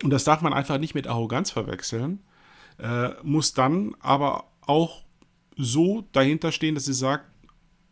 und 0.02 0.10
das 0.10 0.24
darf 0.24 0.42
man 0.42 0.52
einfach 0.52 0.78
nicht 0.78 0.94
mit 0.94 1.06
Arroganz 1.06 1.50
verwechseln, 1.50 2.20
äh, 2.78 3.10
muss 3.22 3.54
dann 3.54 3.94
aber 4.00 4.44
auch 4.60 5.04
so 5.56 6.06
dahinter 6.12 6.52
stehen, 6.52 6.74
dass 6.74 6.84
sie 6.84 6.94
sagt, 6.94 7.26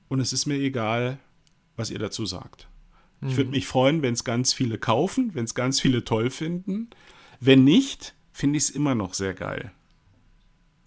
und 0.09 0.21
es 0.21 0.33
ist 0.33 0.47
mir 0.47 0.57
egal, 0.57 1.19
was 1.77 1.91
ihr 1.91 1.99
dazu 1.99 2.27
sagt. 2.27 2.70
Ich 3.23 3.37
würde 3.37 3.49
mhm. 3.49 3.57
mich 3.57 3.67
freuen, 3.67 4.03
wenn 4.03 4.15
es 4.15 4.25
ganz 4.25 4.53
viele 4.53 4.79
kaufen, 4.79 5.31
wenn 5.35 5.45
es 5.45 5.55
ganz 5.55 5.81
viele 5.81 6.05
toll 6.05 6.31
finden. 6.31 6.89
Wenn 7.39 7.65
nicht, 7.65 8.15
finde 8.33 8.57
ich 8.57 8.65
es 8.65 8.71
immer 8.71 8.95
noch 8.95 9.15
sehr 9.15 9.35
geil. 9.35 9.73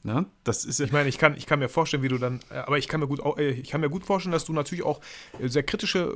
Na, 0.05 0.25
das 0.43 0.65
ist 0.65 0.81
ich 0.81 0.91
meine, 0.91 1.07
ich 1.07 1.17
kann, 1.17 1.37
ich 1.37 1.45
kann 1.45 1.59
mir 1.59 1.69
vorstellen, 1.69 2.03
wie 2.03 2.09
du 2.09 2.17
dann, 2.17 2.41
äh, 2.49 2.55
aber 2.55 2.77
ich 2.77 2.89
kann 2.89 2.99
mir 2.99 3.07
gut, 3.07 3.21
äh, 3.37 3.51
ich 3.51 3.69
kann 3.69 3.79
mir 3.79 3.89
gut 3.89 4.05
vorstellen, 4.05 4.33
dass 4.33 4.43
du 4.43 4.51
natürlich 4.51 4.83
auch 4.83 4.99
äh, 5.39 5.47
sehr 5.47 5.63
kritische 5.63 6.13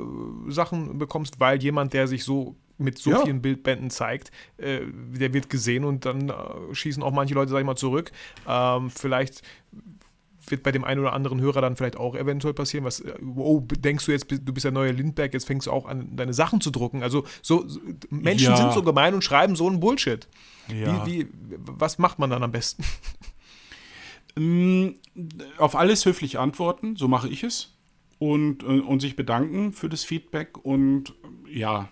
Sachen 0.50 0.98
bekommst, 0.98 1.40
weil 1.40 1.64
jemand, 1.64 1.94
der 1.94 2.08
sich 2.08 2.26
so 2.26 2.58
mit 2.78 2.98
so 2.98 3.12
ja. 3.12 3.24
vielen 3.24 3.42
Bildbänden 3.42 3.90
zeigt, 3.90 4.30
der 4.60 5.34
wird 5.34 5.50
gesehen 5.50 5.84
und 5.84 6.06
dann 6.06 6.32
schießen 6.72 7.02
auch 7.02 7.12
manche 7.12 7.34
Leute, 7.34 7.50
sag 7.50 7.58
ich 7.58 7.66
mal, 7.66 7.76
zurück. 7.76 8.12
Ähm, 8.48 8.92
vielleicht 8.92 9.42
wird 10.52 10.64
bei 10.64 10.72
dem 10.72 10.84
einen 10.84 11.02
oder 11.02 11.14
anderen 11.14 11.42
Hörer 11.42 11.62
dann 11.62 11.76
vielleicht 11.76 11.98
auch 11.98 12.16
eventuell 12.16 12.54
passieren, 12.54 12.86
was, 12.86 13.00
äh, 13.00 13.14
oh, 13.36 13.62
denkst 13.62 14.06
du 14.06 14.12
jetzt, 14.12 14.30
du 14.30 14.54
bist 14.54 14.64
der 14.64 14.72
neue 14.72 14.92
Lindberg, 14.92 15.34
jetzt 15.34 15.48
fängst 15.48 15.68
du 15.68 15.72
auch 15.72 15.86
an, 15.86 16.16
deine 16.16 16.34
Sachen 16.34 16.62
zu 16.62 16.72
drucken. 16.72 17.04
Also 17.04 17.26
so, 17.42 17.68
so 17.68 17.80
Menschen 18.10 18.52
ja. 18.52 18.58
sind 18.58 18.74
so 18.74 18.84
gemein 18.84 19.14
und 19.14 19.24
schreiben 19.24 19.56
so 19.56 19.68
einen 19.68 19.80
Bullshit. 19.80 20.28
Ja. 20.74 21.06
Wie, 21.06 21.22
wie, 21.22 21.28
was 21.58 21.98
macht 21.98 22.20
man 22.20 22.30
dann 22.30 22.44
am 22.44 22.52
besten? 22.52 22.84
Mm, 24.40 24.90
auf 25.58 25.76
alles 25.76 26.06
höflich 26.06 26.38
antworten, 26.38 26.96
so 26.96 27.08
mache 27.08 27.28
ich 27.28 27.44
es. 27.44 27.74
Und, 28.20 28.62
äh, 28.62 28.82
und 28.82 29.00
sich 29.00 29.16
bedanken 29.16 29.74
für 29.74 29.90
das 29.90 30.04
Feedback 30.04 30.64
und 30.64 31.16
ja, 31.50 31.90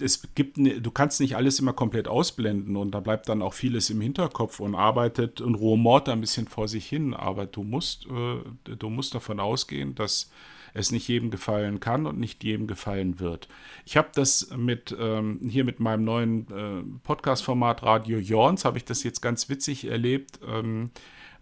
es 0.00 0.22
gibt, 0.34 0.58
du 0.58 0.90
kannst 0.92 1.20
nicht 1.20 1.34
alles 1.36 1.58
immer 1.58 1.72
komplett 1.72 2.06
ausblenden 2.06 2.76
und 2.76 2.92
da 2.92 3.00
bleibt 3.00 3.28
dann 3.28 3.42
auch 3.42 3.52
vieles 3.52 3.90
im 3.90 4.00
Hinterkopf 4.00 4.60
und 4.60 4.76
arbeitet 4.76 5.40
und 5.40 5.56
rumort 5.56 6.08
ein 6.08 6.20
bisschen 6.20 6.46
vor 6.46 6.68
sich 6.68 6.86
hin. 6.86 7.14
Aber 7.14 7.46
du 7.46 7.64
musst, 7.64 8.06
äh, 8.06 8.76
du 8.76 8.90
musst 8.90 9.14
davon 9.14 9.40
ausgehen, 9.40 9.96
dass 9.96 10.30
es 10.72 10.92
nicht 10.92 11.08
jedem 11.08 11.32
gefallen 11.32 11.80
kann 11.80 12.06
und 12.06 12.20
nicht 12.20 12.44
jedem 12.44 12.68
gefallen 12.68 13.18
wird. 13.18 13.48
Ich 13.84 13.96
habe 13.96 14.10
das 14.14 14.50
mit 14.56 14.94
ähm, 14.96 15.40
hier 15.48 15.64
mit 15.64 15.80
meinem 15.80 16.04
neuen 16.04 16.46
äh, 16.50 16.84
Podcast-Format 17.02 17.82
Radio 17.82 18.18
Jorns 18.18 18.64
habe 18.64 18.78
ich 18.78 18.84
das 18.84 19.02
jetzt 19.02 19.20
ganz 19.20 19.48
witzig 19.48 19.86
erlebt. 19.86 20.38
Ähm, 20.46 20.90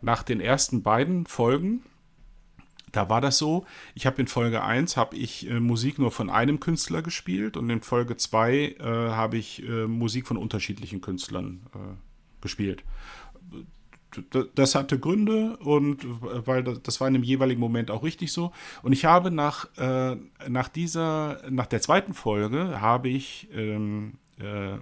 nach 0.00 0.22
den 0.22 0.40
ersten 0.40 0.82
beiden 0.82 1.26
Folgen 1.26 1.82
da 2.92 3.08
war 3.08 3.20
das 3.20 3.38
so, 3.38 3.66
ich 3.94 4.06
habe 4.06 4.20
in 4.20 4.28
Folge 4.28 4.62
1 4.62 4.96
habe 4.96 5.16
ich 5.16 5.48
äh, 5.48 5.60
Musik 5.60 5.98
nur 5.98 6.10
von 6.10 6.30
einem 6.30 6.60
Künstler 6.60 7.02
gespielt 7.02 7.56
und 7.56 7.68
in 7.70 7.82
Folge 7.82 8.16
2 8.16 8.54
äh, 8.54 8.82
habe 8.82 9.36
ich 9.36 9.62
äh, 9.62 9.86
Musik 9.86 10.26
von 10.26 10.36
unterschiedlichen 10.36 11.00
Künstlern 11.00 11.66
äh, 11.74 11.78
gespielt. 12.40 12.84
Das 14.54 14.74
hatte 14.74 14.98
Gründe 14.98 15.58
und 15.58 16.06
weil 16.46 16.62
das 16.64 16.98
war 16.98 17.08
in 17.08 17.14
dem 17.14 17.22
jeweiligen 17.22 17.60
Moment 17.60 17.90
auch 17.90 18.02
richtig 18.02 18.32
so. 18.32 18.52
Und 18.82 18.92
ich 18.92 19.04
habe 19.04 19.30
nach, 19.30 19.68
äh, 19.76 20.16
nach 20.48 20.68
dieser, 20.68 21.42
nach 21.50 21.66
der 21.66 21.82
zweiten 21.82 22.14
Folge 22.14 22.80
habe 22.80 23.10
ich 23.10 23.48
ähm, 23.52 24.14
äh, 24.38 24.78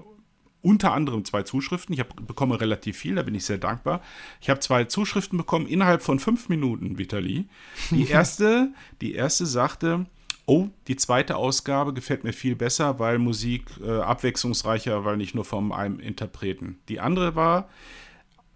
unter 0.67 0.93
anderem 0.93 1.25
zwei 1.25 1.45
Zuschriften. 1.45 1.93
Ich 1.93 2.01
hab, 2.01 2.27
bekomme 2.27 2.61
relativ 2.61 2.99
viel, 2.99 3.15
da 3.15 3.23
bin 3.23 3.37
ich 3.37 3.45
sehr 3.45 3.59
dankbar. 3.59 4.03
Ich 4.41 4.51
habe 4.51 4.59
zwei 4.59 4.83
Zuschriften 4.83 5.39
bekommen 5.39 5.69
innerhalb 5.69 6.03
von 6.03 6.19
fünf 6.19 6.49
Minuten, 6.49 6.99
Vitali. 6.99 7.47
Die 7.91 8.09
erste, 8.09 8.73
die 9.01 9.15
erste 9.15 9.47
sagte, 9.47 10.07
oh, 10.45 10.67
die 10.89 10.97
zweite 10.97 11.37
Ausgabe 11.37 11.95
gefällt 11.95 12.25
mir 12.25 12.33
viel 12.33 12.57
besser, 12.57 12.99
weil 12.99 13.19
Musik 13.21 13.71
äh, 13.81 14.01
abwechslungsreicher, 14.01 15.05
weil 15.05 15.17
nicht 15.17 15.37
nur 15.37 15.45
von 15.45 15.71
einem 15.71 16.01
Interpreten. 16.01 16.81
Die 16.89 16.99
andere 16.99 17.37
war, 17.37 17.69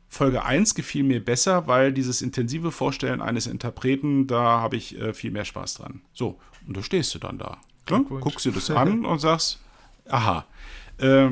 Folge 0.08 0.44
1 0.44 0.74
gefiel 0.74 1.04
mir 1.04 1.24
besser, 1.24 1.68
weil 1.68 1.92
dieses 1.92 2.22
intensive 2.22 2.72
Vorstellen 2.72 3.22
eines 3.22 3.46
Interpreten, 3.46 4.26
da 4.26 4.60
habe 4.60 4.74
ich 4.74 4.98
äh, 5.00 5.14
viel 5.14 5.30
mehr 5.30 5.44
Spaß 5.44 5.74
dran. 5.74 6.00
So, 6.12 6.40
und 6.66 6.76
da 6.76 6.82
stehst 6.82 7.14
du 7.14 7.20
dann 7.20 7.38
da. 7.38 7.58
Ne? 7.88 8.02
Guckst 8.02 8.44
dir 8.44 8.50
das 8.50 8.68
an 8.72 9.04
und 9.04 9.20
sagst, 9.20 9.60
aha. 10.08 10.44
Äh, 10.98 11.30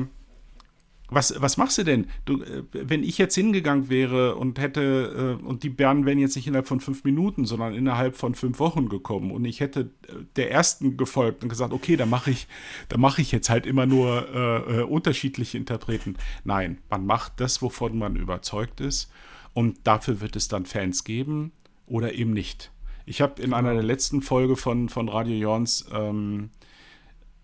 was, 1.09 1.33
was 1.39 1.57
machst 1.57 1.77
du 1.77 1.83
denn? 1.83 2.07
Du, 2.25 2.41
äh, 2.41 2.63
wenn 2.71 3.03
ich 3.03 3.17
jetzt 3.17 3.35
hingegangen 3.35 3.89
wäre 3.89 4.35
und 4.35 4.59
hätte, 4.59 5.37
äh, 5.41 5.45
und 5.45 5.63
die 5.63 5.69
Bären 5.69 6.05
wären 6.05 6.19
jetzt 6.19 6.35
nicht 6.35 6.47
innerhalb 6.47 6.67
von 6.67 6.79
fünf 6.79 7.03
Minuten, 7.03 7.45
sondern 7.45 7.73
innerhalb 7.73 8.15
von 8.15 8.35
fünf 8.35 8.59
Wochen 8.59 8.89
gekommen 8.89 9.31
und 9.31 9.45
ich 9.45 9.59
hätte 9.59 9.91
äh, 10.07 10.13
der 10.35 10.51
ersten 10.51 10.97
gefolgt 10.97 11.43
und 11.43 11.49
gesagt, 11.49 11.73
okay, 11.73 11.95
da 11.95 12.05
mache 12.05 12.31
ich, 12.31 12.47
da 12.89 12.97
ich 13.17 13.31
jetzt 13.31 13.49
halt 13.49 13.65
immer 13.65 13.85
nur 13.85 14.67
äh, 14.67 14.83
unterschiedliche 14.83 15.57
Interpreten. 15.57 16.15
Nein, 16.43 16.77
man 16.89 17.05
macht 17.05 17.33
das, 17.37 17.61
wovon 17.61 17.97
man 17.97 18.15
überzeugt 18.15 18.79
ist 18.81 19.11
und 19.53 19.79
dafür 19.85 20.21
wird 20.21 20.35
es 20.35 20.47
dann 20.47 20.65
Fans 20.65 21.03
geben 21.03 21.51
oder 21.87 22.13
eben 22.13 22.31
nicht. 22.31 22.71
Ich 23.05 23.21
habe 23.21 23.41
in 23.41 23.53
einer 23.53 23.73
der 23.73 23.83
letzten 23.83 24.21
Folge 24.21 24.55
von, 24.55 24.89
von 24.89 25.09
Radio 25.09 25.35
Jorns 25.35 25.85
ähm, 25.91 26.51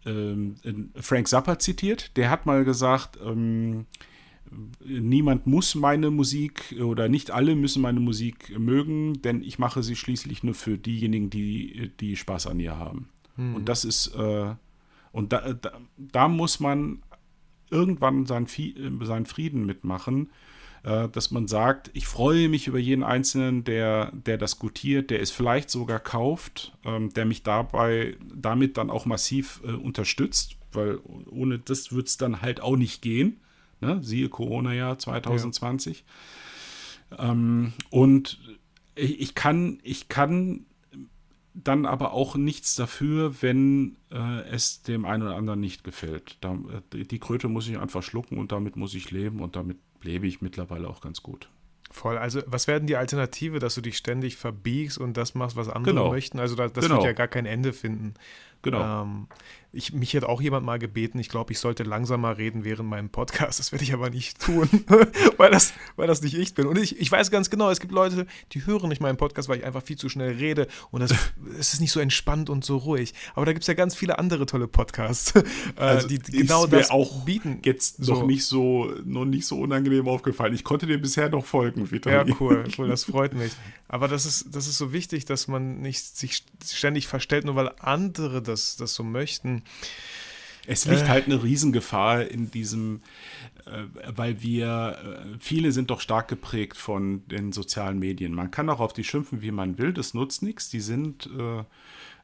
ähm, 0.06 0.56
Frank 0.95 1.28
Zappa 1.28 1.60
zitiert. 1.60 2.16
Der 2.18 2.30
hat 2.30 2.45
mal 2.45 2.64
gesagt, 2.64 3.18
ähm, 3.24 3.86
niemand 4.84 5.47
muss 5.47 5.76
meine 5.76 6.12
Musik 6.12 6.76
oder 6.82 7.10
nicht 7.10 7.32
alle 7.32 7.56
müssen 7.56 7.82
meine 7.82 7.99
Musik 7.99 8.58
mögen, 8.58 9.22
denn 9.22 9.41
ich 9.41 9.60
mache 9.60 9.84
sie 9.84 9.95
schließlich 9.95 10.43
nur 10.43 10.53
für 10.53 10.78
diejenigen, 10.78 11.30
die, 11.30 11.91
die 11.99 12.16
Spaß 12.16 12.47
an 12.47 12.60
ihr 12.60 12.78
haben. 12.78 13.10
Hm. 13.36 13.56
Und 13.56 13.70
das 13.70 13.86
ist, 13.86 14.16
äh, 14.16 14.53
und 15.12 15.34
da, 15.34 15.53
da, 15.53 15.72
da, 15.97 16.28
muss 16.28 16.60
man 16.60 17.01
irgendwann 17.70 18.26
seinen, 18.26 18.47
seinen 19.01 19.26
Frieden 19.26 19.66
mitmachen 19.66 20.30
äh, 20.86 21.10
dass 21.10 21.32
man 21.32 21.48
sagt, 21.48 21.90
ich 21.94 22.06
freue 22.06 22.48
mich 22.48 22.68
über 22.68 22.78
jeden 22.78 23.04
Einzelnen, 23.04 23.64
der, 23.64 24.12
der 24.14 24.38
das 24.38 24.60
gutiert, 24.60 25.10
der 25.10 25.20
es 25.20 25.32
vielleicht 25.32 25.72
sogar 25.72 26.00
kauft, 26.00 26.78
ähm, 26.86 27.12
der 27.12 27.26
mich 27.26 27.42
dabei 27.42 28.18
damit 28.32 28.78
dann 28.78 28.92
auch 28.92 29.08
massiv 29.08 29.62
äh, 29.66 29.72
unterstützt, 29.72 30.58
weil 30.74 31.00
ohne 31.26 31.58
das 31.58 31.92
wird 31.92 32.08
es 32.08 32.18
dann 32.18 32.42
halt 32.44 32.62
auch 32.62 32.76
nicht 32.76 33.02
gehen. 33.02 33.42
Ne? 33.82 34.00
Siehe 34.04 34.30
Corona-Jahr 34.30 35.00
2020. 35.00 36.06
Ja. 37.10 37.32
Ähm, 37.32 37.74
und 37.90 38.40
ich, 38.94 39.20
ich, 39.20 39.34
kann, 39.34 39.80
ich 39.82 40.08
kann 40.08 40.68
dann 41.56 41.88
aber 41.88 42.14
auch 42.14 42.36
nichts 42.36 42.76
dafür, 42.76 43.42
wenn 43.42 43.96
äh, 44.12 44.42
es 44.50 44.84
dem 44.84 45.06
einen 45.06 45.24
oder 45.24 45.36
anderen 45.36 45.62
nicht 45.62 45.84
gefällt. 45.84 46.38
Da, 46.42 46.60
äh, 46.94 47.06
die 47.06 47.20
Kröte 47.20 47.48
muss 47.48 47.68
ich 47.68 47.80
einfach 47.80 48.04
schlucken 48.04 48.38
und 48.38 48.52
damit 48.52 48.76
muss 48.76 48.94
ich 48.94 49.10
leben 49.10 49.40
und 49.40 49.56
damit 49.56 49.78
lebe 50.06 50.28
ich 50.28 50.41
mittlerweile 50.41 50.88
auch 50.88 51.01
ganz 51.01 51.22
gut. 51.22 51.49
Voll. 51.91 52.18
Also, 52.18 52.41
was 52.45 52.68
werden 52.68 52.88
die 52.88 52.95
Alternative, 52.95 53.60
dass 53.60 53.76
du 53.76 53.82
dich 53.82 53.97
ständig 53.97 54.36
verbiegst 54.36 54.97
und 54.97 55.16
das 55.18 55.36
machst, 55.36 55.56
was 55.56 55.70
andere 55.70 55.93
genau. 55.93 56.10
möchten? 56.10 56.39
Also, 56.39 56.56
das, 56.56 56.74
das 56.74 56.86
genau. 56.86 56.97
wird 56.97 57.06
ja 57.06 57.14
gar 57.14 57.28
kein 57.28 57.45
Ende 57.45 57.74
finden. 57.74 58.16
Genau. 58.66 59.03
Ähm, 59.03 59.28
ich, 59.72 59.91
mich 59.91 60.13
hätte 60.13 60.30
auch 60.30 60.41
jemand 60.41 60.66
mal 60.66 60.80
gebeten, 60.80 61.20
ich 61.20 61.28
glaube, 61.28 61.51
ich 61.51 61.59
sollte 61.59 61.84
langsamer 61.84 62.38
reden 62.38 62.63
während 62.63 62.88
meinem 62.89 63.09
Podcast. 63.09 63.59
Das 63.59 63.74
werde 63.74 63.84
ich 63.84 63.93
aber 63.93 64.09
nicht 64.09 64.39
tun, 64.39 64.70
weil, 65.38 65.51
das, 65.51 65.74
weil 65.97 66.07
das 66.07 66.22
nicht 66.22 66.34
ich 66.38 66.53
bin. 66.53 66.66
Und 66.66 66.78
ich, 66.78 66.97
ich 66.97 67.11
weiß 67.11 67.30
ganz 67.30 67.49
genau, 67.49 67.70
es 67.70 67.82
gibt 67.82 67.91
Leute, 67.91 68.26
die 68.53 68.66
hören 68.66 68.88
nicht 68.88 69.01
meinen 69.01 69.18
Podcast, 69.18 69.49
weil 69.49 69.57
ich 69.59 69.66
einfach 69.66 69.84
viel 69.84 69.97
zu 69.97 70.07
schnell 70.07 70.32
rede 70.36 70.68
und 70.91 71.01
das, 71.01 71.11
es 71.59 71.74
ist 71.74 71.82
nicht 71.82 71.91
so 71.91 71.99
entspannt 71.99 72.49
und 72.49 72.63
so 72.63 72.78
ruhig. 72.78 73.13
Aber 73.36 73.45
da 73.45 73.51
gibt 73.51 73.63
es 73.63 73.68
ja 73.68 73.74
ganz 73.74 73.95
viele 73.95 74.18
andere 74.18 74.45
tolle 74.45 74.70
Podcasts, 74.70 75.34
äh, 75.36 75.43
Also 75.76 76.07
die 76.07 76.20
genau 76.20 76.68
das 76.68 76.89
auch 76.89 77.26
bieten. 77.26 77.59
Jetzt 77.66 77.97
So. 78.01 78.13
noch 78.13 78.26
nicht 78.26 78.45
so, 78.45 78.93
noch 79.03 79.26
nicht 79.26 79.45
so 79.45 79.59
unangenehm 79.59 80.07
aufgefallen. 80.07 80.53
Ich 80.55 80.63
konnte 80.63 80.88
dir 80.88 80.99
bisher 81.01 81.28
noch 81.30 81.45
folgen, 81.45 81.82
Ja, 81.82 81.91
Vitali. 81.91 82.36
cool, 82.39 82.63
cool, 82.78 82.88
das 82.88 83.03
freut 83.03 83.34
mich. 83.34 83.51
Aber 83.89 84.07
das 84.07 84.26
ist, 84.26 84.55
das 84.55 84.68
ist 84.68 84.78
so 84.78 84.93
wichtig, 84.93 85.26
dass 85.26 85.49
man 85.49 85.82
nicht 85.82 86.18
sich 86.18 86.43
ständig 86.66 87.07
verstellt, 87.07 87.43
nur 87.45 87.55
weil 87.55 87.72
andere 87.80 88.41
das, 88.41 88.55
das 88.78 88.93
so 88.93 89.03
möchten. 89.03 89.64
Es 90.68 90.86
liegt 90.86 91.03
Äh. 91.03 91.08
halt 91.10 91.26
eine 91.26 91.43
Riesengefahr 91.43 92.24
in 92.26 92.49
diesem, 92.49 93.01
äh, 93.68 93.84
weil 94.16 94.41
wir, 94.41 94.97
äh, 95.36 95.38
viele 95.39 95.72
sind 95.72 95.91
doch 95.91 96.01
stark 96.01 96.28
geprägt 96.28 96.78
von 96.78 97.28
den 97.28 97.51
sozialen 97.51 97.99
Medien. 97.99 98.34
Man 98.34 98.49
kann 98.49 98.70
auch 98.70 98.80
auf 98.80 98.91
die 98.93 99.03
schimpfen, 99.03 99.41
wie 99.43 99.51
man 99.51 99.78
will, 99.78 99.93
das 99.93 100.14
nutzt 100.16 100.41
nichts. 100.41 100.70
Die 100.70 100.80
sind 100.80 101.30
äh, 101.38 101.64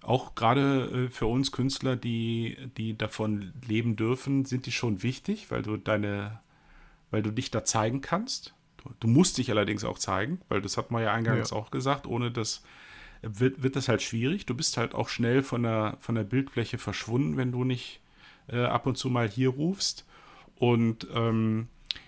auch 0.01 0.33
gerade 0.33 1.05
äh, 1.05 1.09
für 1.09 1.27
uns 1.27 1.51
Künstler, 1.51 1.95
die, 1.95 2.57
die 2.77 2.97
davon 2.97 3.53
leben 3.67 3.95
dürfen, 3.95 4.45
sind 4.45 4.65
die 4.65 4.71
schon 4.71 5.03
wichtig, 5.03 5.51
weil 5.51 5.61
du 5.61 5.77
deine, 5.77 6.39
weil 7.11 7.21
du 7.21 7.29
dich 7.31 7.51
da 7.51 7.63
zeigen 7.63 8.01
kannst. 8.01 8.55
Du, 8.77 8.89
du 8.99 9.07
musst 9.07 9.37
dich 9.37 9.51
allerdings 9.51 9.83
auch 9.83 9.99
zeigen, 9.99 10.41
weil 10.49 10.61
das 10.63 10.77
hat 10.77 10.89
man 10.89 11.03
ja 11.03 11.13
eingangs 11.13 11.51
Ja. 11.51 11.57
auch 11.57 11.69
gesagt, 11.69 12.07
ohne 12.07 12.31
das 12.31 12.63
wird, 13.21 13.63
wird 13.63 13.75
das 13.75 13.87
halt 13.87 14.01
schwierig. 14.01 14.45
Du 14.45 14.55
bist 14.55 14.77
halt 14.77 14.95
auch 14.95 15.09
schnell 15.09 15.43
von 15.43 15.63
der, 15.63 15.97
von 15.99 16.15
der 16.15 16.23
Bildfläche 16.23 16.77
verschwunden, 16.77 17.37
wenn 17.37 17.51
du 17.51 17.63
nicht 17.63 18.01
äh, 18.47 18.63
ab 18.63 18.85
und 18.85 18.97
zu 18.97 19.09
mal 19.09 19.29
hier 19.29 19.49
rufst. 19.49 20.05
Und 20.55 21.07
ähm, 21.13 21.67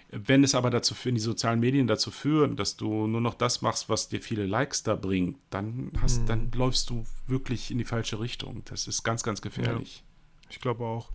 wenn 0.10 0.44
es 0.44 0.54
aber 0.54 0.70
dazu 0.70 0.94
wenn 1.04 1.16
die 1.16 1.22
sozialen 1.22 1.60
Medien 1.60 1.88
dazu 1.88 2.12
führen, 2.12 2.56
dass 2.56 2.78
du 2.78 3.08
nur 3.08 3.22
noch 3.22 3.34
das 3.34 3.62
machst, 3.62 3.90
was 3.90 4.10
dir 4.10 4.22
viele 4.22 4.46
Likes 4.46 4.84
da 4.84 4.96
bringt, 4.96 5.38
dann 5.50 5.92
hast, 6.02 6.30
dann 6.30 6.52
läufst 6.54 6.90
du 6.90 7.06
wirklich 7.26 7.72
in 7.72 7.80
die 7.80 7.84
falsche 7.84 8.20
Richtung. 8.20 8.62
Das 8.66 8.88
ist 8.88 9.04
ganz, 9.04 9.24
ganz 9.24 9.42
gefährlich. 9.42 10.04
Ich 10.50 10.60
glaube 10.60 10.86
auch. 10.86 11.12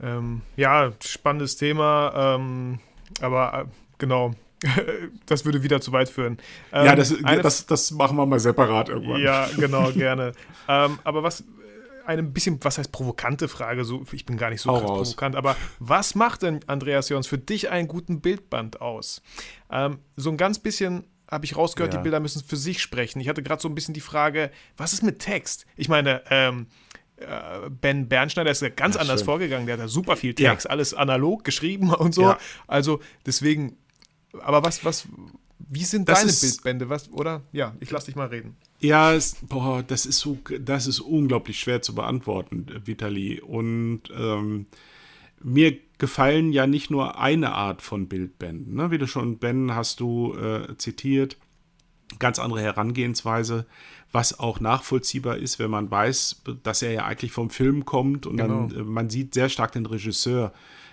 Ähm, 0.00 0.40
ja, 0.56 0.92
spannendes 1.04 1.56
Thema, 1.56 2.36
ähm, 2.36 2.80
aber 3.20 3.52
äh, 3.52 3.64
genau, 3.98 4.34
das 5.26 5.44
würde 5.44 5.62
wieder 5.62 5.80
zu 5.80 5.92
weit 5.92 6.08
führen. 6.08 6.38
Ähm, 6.72 6.86
Ja, 6.86 6.96
das, 6.96 7.14
das, 7.42 7.66
das 7.66 7.90
machen 7.92 8.16
wir 8.16 8.26
mal 8.26 8.40
separat 8.40 8.88
irgendwann. 8.88 9.20
Ja, 9.22 9.48
genau, 9.56 9.90
gerne. 9.92 10.32
ähm, 10.68 10.98
aber 11.04 11.22
was, 11.22 11.44
eine 12.06 12.22
bisschen, 12.22 12.58
was 12.62 12.78
heißt 12.78 12.92
provokante 12.92 13.48
Frage, 13.48 13.84
so, 13.84 14.04
ich 14.12 14.26
bin 14.26 14.36
gar 14.36 14.50
nicht 14.50 14.60
so 14.60 14.70
provokant, 14.72 15.36
aber 15.36 15.56
was 15.78 16.14
macht 16.14 16.42
denn, 16.42 16.60
Andreas 16.66 17.08
Jons, 17.08 17.26
für 17.26 17.38
dich 17.38 17.70
einen 17.70 17.88
guten 17.88 18.20
Bildband 18.20 18.80
aus? 18.80 19.22
Ähm, 19.70 19.98
so 20.16 20.30
ein 20.30 20.36
ganz 20.36 20.58
bisschen 20.58 21.04
habe 21.30 21.44
ich 21.44 21.56
rausgehört, 21.56 21.94
Ja. 21.94 22.00
die 22.00 22.02
Bilder 22.02 22.18
müssen 22.18 22.42
für 22.44 22.56
sich 22.56 22.82
sprechen. 22.82 23.20
Ich 23.20 23.28
hatte 23.28 23.42
gerade 23.44 23.62
so 23.62 23.68
ein 23.68 23.74
bisschen 23.76 23.94
die 23.94 24.00
Frage, 24.00 24.50
was 24.76 24.92
ist 24.92 25.04
mit 25.04 25.20
Text? 25.20 25.64
Ich 25.76 25.88
meine, 25.88 26.22
ähm, 26.28 26.66
äh, 27.18 27.70
Ben 27.70 28.08
Bernschneider 28.08 28.50
ist 28.50 28.62
ja 28.62 28.68
ganz 28.68 28.96
Ja, 28.96 29.02
anders 29.02 29.20
schön. 29.20 29.26
vorgegangen, 29.26 29.66
der 29.66 29.76
hat 29.76 29.84
da 29.84 29.86
super 29.88 30.16
viel 30.16 30.34
Ja. 30.36 30.50
Text, 30.50 30.68
alles 30.68 30.92
analog 30.92 31.44
geschrieben 31.44 31.94
und 31.94 32.12
so. 32.14 32.22
Ja. 32.22 32.38
Also 32.66 32.98
deswegen, 33.26 33.76
aber 34.42 34.62
was, 34.64 34.84
was, 34.84 35.06
wie 35.58 35.84
sind 35.84 36.08
Das 36.08 36.20
deine 36.20 36.30
ist- 36.30 36.40
Bildbände? 36.40 36.88
Was, 36.88 37.10
oder? 37.12 37.42
Ja, 37.52 37.74
ich 37.80 37.90
lass 37.90 38.04
dich 38.06 38.16
mal 38.16 38.28
reden. 38.28 38.56
Ja, 38.80 39.12
es, 39.12 39.36
boah, 39.42 39.82
das 39.82 40.06
ist 40.06 40.18
so, 40.20 40.38
das 40.60 40.86
ist 40.86 41.00
unglaublich 41.00 41.60
schwer 41.60 41.82
zu 41.82 41.94
beantworten, 41.94 42.66
Vitali. 42.84 43.40
Und 43.40 44.02
ähm, 44.16 44.66
mir 45.42 45.76
gefallen 45.98 46.52
ja 46.52 46.66
nicht 46.66 46.90
nur 46.90 47.18
eine 47.18 47.52
Art 47.52 47.82
von 47.82 48.08
Bildbänden. 48.08 48.74
Ne? 48.74 48.90
Wie 48.90 48.98
du 48.98 49.06
schon, 49.06 49.38
Ben, 49.38 49.74
hast 49.74 50.00
du 50.00 50.34
äh, 50.34 50.76
zitiert, 50.78 51.36
ganz 52.18 52.38
andere 52.38 52.62
Herangehensweise, 52.62 53.66
was 54.12 54.38
auch 54.40 54.60
nachvollziehbar 54.60 55.36
ist, 55.36 55.58
wenn 55.58 55.70
man 55.70 55.90
weiß, 55.90 56.42
dass 56.62 56.82
er 56.82 56.92
ja 56.92 57.04
eigentlich 57.04 57.32
vom 57.32 57.50
Film 57.50 57.84
kommt 57.84 58.26
und 58.26 58.38
dann 58.38 58.68
Genau. 58.70 58.80
äh, 58.80 58.84
man 58.84 59.10
sieht 59.10 59.34
sehr 59.34 59.48
stark 59.50 59.72
den 59.72 59.86
Regisseur 59.86 60.52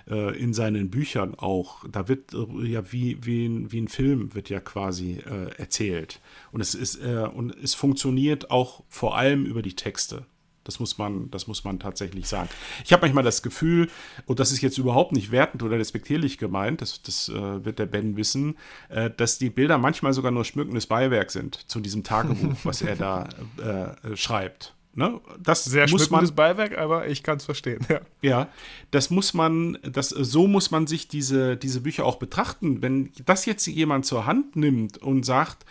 äh, 0.10 0.38
in 0.38 0.53
seinen 0.53 0.89
Büchern 0.89 1.36
auch. 1.36 1.86
Da 1.89 2.08
wird 2.08 2.34
äh, 2.34 2.68
ja 2.68 2.91
wie, 2.91 3.18
wie, 3.26 3.45
ein, 3.45 3.72
wie 3.72 3.82
ein 3.82 3.88
Film 3.88 4.34
wird 4.34 4.49
ja 4.49 4.60
quasi 4.60 5.20
äh, 5.26 5.51
erzählt. 5.58 6.20
Und 6.51 6.62
es 6.62 6.76
ist 6.76 7.03
äh, 7.03 7.28
und 7.34 7.55
es 7.62 7.74
funktioniert 7.74 8.51
auch 8.51 8.84
vor 8.89 9.18
allem 9.18 9.45
über 9.45 9.62
die 9.62 9.76
Texte. 9.76 10.26
Das 10.68 10.82
muss 10.82 10.97
man, 10.97 11.32
das 11.32 11.47
muss 11.47 11.64
man 11.64 11.80
tatsächlich 11.80 12.28
sagen. 12.28 12.49
Ich 12.84 12.91
habe 12.91 13.03
manchmal 13.03 13.24
das 13.24 13.41
Gefühl, 13.41 13.89
und 14.26 14.41
das 14.41 14.51
ist 14.51 14.62
jetzt 14.62 14.78
überhaupt 14.78 15.14
nicht 15.14 15.32
wertend 15.32 15.64
oder 15.64 15.80
respektierlich 15.80 16.38
gemeint, 16.38 16.82
das, 16.82 17.01
das 17.01 17.30
äh, 17.30 17.64
wird 17.64 17.80
der 17.80 17.86
Ben 17.86 18.18
wissen, 18.18 18.58
äh, 18.89 19.10
dass 19.10 19.38
die 19.38 19.49
Bilder 19.49 19.78
manchmal 19.78 20.12
sogar 20.12 20.32
nur 20.32 20.43
schmückendes 20.43 20.86
Beiwerk 20.86 21.32
sind 21.32 21.55
zu 21.70 21.80
diesem 21.80 22.03
Tagebuch, 22.03 22.58
was 22.66 22.82
er 22.82 22.97
da 22.97 23.30
äh, 23.58 24.18
schreibt. 24.18 24.76
Ne? 24.97 25.21
Das 25.39 25.63
Sehr 25.63 25.87
muss 25.91 26.09
man, 26.09 26.27
Beiwerk, 26.33 26.75
aber 26.75 27.07
ich 27.07 27.21
kann 27.21 27.37
es 27.37 27.45
verstehen. 27.45 27.85
Ja. 27.87 28.01
ja, 28.21 28.47
das 28.89 29.11
muss 29.11 29.35
man, 29.35 29.77
das, 29.83 30.09
so 30.09 30.47
muss 30.47 30.71
man 30.71 30.87
sich 30.87 31.07
diese, 31.07 31.55
diese 31.55 31.81
Bücher 31.81 32.03
auch 32.03 32.15
betrachten. 32.15 32.81
Wenn 32.81 33.11
das 33.25 33.45
jetzt 33.45 33.67
jemand 33.67 34.07
zur 34.07 34.25
Hand 34.25 34.55
nimmt 34.55 34.97
und 34.97 35.23
sagt, 35.23 35.65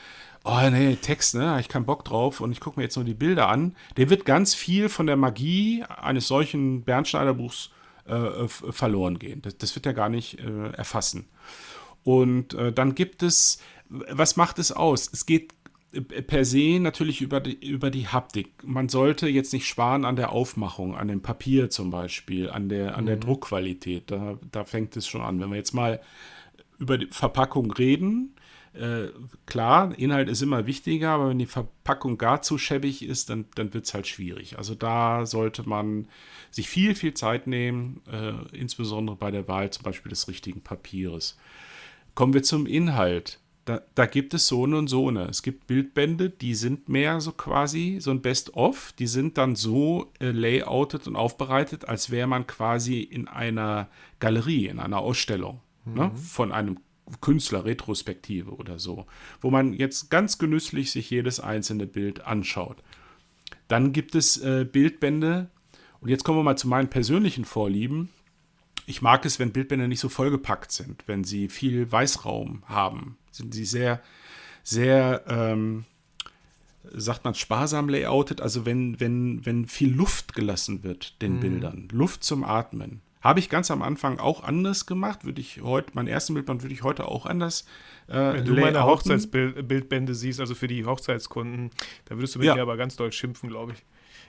oh 0.45 0.71
nee, 0.71 0.95
Text, 0.95 1.35
ne, 1.35 1.59
ich 1.59 1.67
keinen 1.69 1.87
Bock 1.87 2.05
drauf 2.05 2.41
und 2.41 2.53
ich 2.53 2.61
gucke 2.61 2.79
mir 2.79 2.85
jetzt 2.85 2.95
nur 2.95 3.05
die 3.05 3.15
Bilder 3.15 3.49
an, 3.49 3.75
der 3.97 4.11
wird 4.11 4.27
ganz 4.27 4.55
viel 4.55 4.89
von 4.89 5.09
der 5.09 5.17
Magie 5.17 5.83
eines 5.83 6.29
solchen 6.29 6.85
Bernschneider-Buchs 6.85 7.71
äh, 8.05 8.47
verloren 8.47 9.19
gehen. 9.19 9.43
Das, 9.43 9.59
das 9.59 9.75
wird 9.75 9.87
er 9.87 9.95
gar 9.95 10.09
nicht 10.09 10.39
äh, 10.39 10.71
erfassen. 10.71 11.27
Und 12.05 12.55
äh, 12.55 12.73
dann 12.73 12.95
gibt 12.95 13.25
es, 13.25 13.59
was 13.89 14.37
macht 14.37 14.61
es 14.61 14.71
aus? 14.71 15.11
Es 15.13 15.27
geht 15.27 15.56
per 16.03 16.45
se 16.45 16.79
natürlich 16.81 17.21
über 17.21 17.41
die, 17.41 17.55
über 17.67 17.91
die 17.91 18.09
Haptik. 18.09 18.49
Man 18.65 18.89
sollte 18.89 19.29
jetzt 19.29 19.53
nicht 19.53 19.67
sparen 19.67 20.05
an 20.05 20.17
der 20.17 20.33
Aufmachung, 20.33 20.97
an 20.97 21.09
dem 21.09 21.23
Papier 21.23 21.71
zum 21.71 21.91
Beispiel, 21.91 22.51
an 22.51 22.69
der, 22.69 22.97
an 22.97 23.07
der 23.07 23.17
Druckqualität. 23.17 24.11
Da, 24.11 24.39
da 24.51 24.65
fängt 24.65 24.97
es 24.97 25.07
schon 25.07 25.23
an. 25.23 25.41
Wenn 25.41 25.51
wir 25.51 25.57
jetzt 25.57 25.75
mal 25.75 26.01
über 26.79 26.99
die 26.99 27.09
Verpackung 27.11 27.71
reden, 27.73 28.35
äh, 28.77 29.09
klar, 29.47 29.99
Inhalt 29.99 30.29
ist 30.29 30.43
immer 30.43 30.67
wichtiger, 30.67 31.11
aber 31.11 31.31
wenn 31.31 31.39
die 31.39 31.47
Verpackung 31.47 32.19
gar 32.19 32.43
zu 32.43 32.59
schäbig 32.59 33.03
ist, 33.03 33.31
dann, 33.31 33.47
dann 33.55 33.73
wird 33.73 33.87
es 33.87 33.95
halt 33.95 34.07
schwierig. 34.07 34.59
Also 34.59 34.75
da 34.75 35.25
sollte 35.25 35.67
man 35.67 36.09
sich 36.51 36.69
viel, 36.69 36.95
viel 36.95 37.15
Zeit 37.15 37.47
nehmen, 37.47 38.03
äh, 38.11 38.33
insbesondere 38.55 39.17
bei 39.17 39.31
der 39.31 39.49
Wahl 39.49 39.71
zum 39.71 39.83
Beispiel 39.83 40.11
des 40.11 40.29
richtigen 40.29 40.61
Papieres. 40.61 41.39
Kommen 42.15 42.35
wir 42.35 42.43
zum 42.43 42.67
Inhalt. 42.67 43.41
Da, 43.67 43.83
da 43.95 44.07
gibt 44.07 44.33
es 44.33 44.47
so 44.47 44.65
eine 44.65 44.79
und 44.79 44.89
so 44.89 45.09
eine. 45.09 45.25
Es 45.25 45.43
gibt 45.43 45.67
Bildbände, 45.67 46.31
die 46.31 46.55
sind 46.55 46.89
mehr 46.89 47.21
so 47.21 47.33
quasi 47.33 47.99
so 48.01 48.13
ein 48.13 48.23
Best-of. 48.23 48.95
Die 48.99 49.09
sind 49.09 49.37
dann 49.37 49.57
so 49.57 50.13
äh, 50.21 50.31
layoutet 50.31 51.07
und 51.07 51.17
aufbereitet, 51.17 51.89
als 51.89 52.11
wäre 52.11 52.29
man 52.29 52.47
quasi 52.47 53.01
in 53.01 53.29
einer 53.29 53.89
Galerie, 54.21 54.69
in 54.69 54.79
einer 54.79 54.99
Ausstellung 54.99 55.61
ne? 55.85 56.11
von 56.17 56.53
einem 56.53 56.79
Künstler, 57.21 57.65
Retrospektive 57.65 58.53
oder 58.53 58.79
so, 58.79 59.07
wo 59.41 59.51
man 59.51 59.73
jetzt 59.73 60.11
ganz 60.11 60.39
genüsslich 60.39 60.91
sich 60.91 61.11
jedes 61.11 61.41
einzelne 61.41 61.87
Bild 61.87 62.25
anschaut. 62.25 62.79
Dann 63.69 63.93
gibt 63.93 64.15
es 64.15 64.39
äh, 64.39 64.65
Bildbände, 64.65 65.51
und 66.01 66.09
jetzt 66.09 66.25
kommen 66.25 66.39
wir 66.39 66.45
mal 66.45 66.59
zu 66.59 66.69
meinen 66.69 66.89
persönlichen 66.89 67.45
Vorlieben. 67.45 68.11
Ich 68.87 69.03
mag 69.03 69.25
es, 69.25 69.39
wenn 69.39 69.53
Bildbände 69.53 69.89
nicht 69.89 70.01
so 70.01 70.09
vollgepackt 70.09 70.71
sind, 70.71 71.03
wenn 71.07 71.25
sie 71.25 71.49
viel 71.49 71.91
Weißraum 71.91 72.63
haben. 72.67 73.19
Sind 73.37 73.55
sie 73.55 73.65
sehr, 73.65 74.01
sehr, 74.63 75.23
ähm, 75.29 75.85
sagt 76.93 77.25
man, 77.25 77.35
sparsam 77.35 77.89
layoutet, 77.89 78.41
also 78.41 78.65
wenn, 78.65 78.99
wenn, 79.01 79.45
wenn 79.45 79.67
viel 79.67 79.93
Luft 79.95 80.35
gelassen 80.35 80.83
wird 80.85 81.21
den 81.21 81.41
Bildern, 81.41 81.89
Luft 81.93 82.25
zum 82.25 82.45
Atmen. 82.45 83.01
Habe 83.21 83.41
ich 83.41 83.49
ganz 83.49 83.73
am 83.73 83.83
Anfang 83.83 84.21
auch 84.21 84.45
anders 84.45 84.87
gemacht, 84.87 85.25
würde 85.25 85.41
ich 85.41 85.61
heute, 85.63 85.91
mein 85.95 86.07
ersten 86.07 86.35
Bildband 86.35 86.63
würde 86.63 86.73
ich 86.75 86.85
heute 86.85 87.09
auch 87.09 87.27
anders 87.27 87.67
äh, 88.09 88.13
Wenn 88.15 88.45
du 88.45 88.53
meine 88.53 88.79
layouten. 88.79 88.85
Hochzeitsbildbände 89.13 90.15
siehst, 90.15 90.39
also 90.39 90.55
für 90.55 90.69
die 90.69 90.85
Hochzeitskunden, 90.87 91.71
da 92.05 92.15
würdest 92.17 92.37
du 92.37 92.39
mit 92.39 92.47
Ja. 92.47 92.55
mir 92.55 92.63
aber 92.63 92.77
ganz 92.77 92.95
doll 92.95 93.11
schimpfen, 93.11 93.49
glaube 93.49 93.73
ich. 93.73 93.83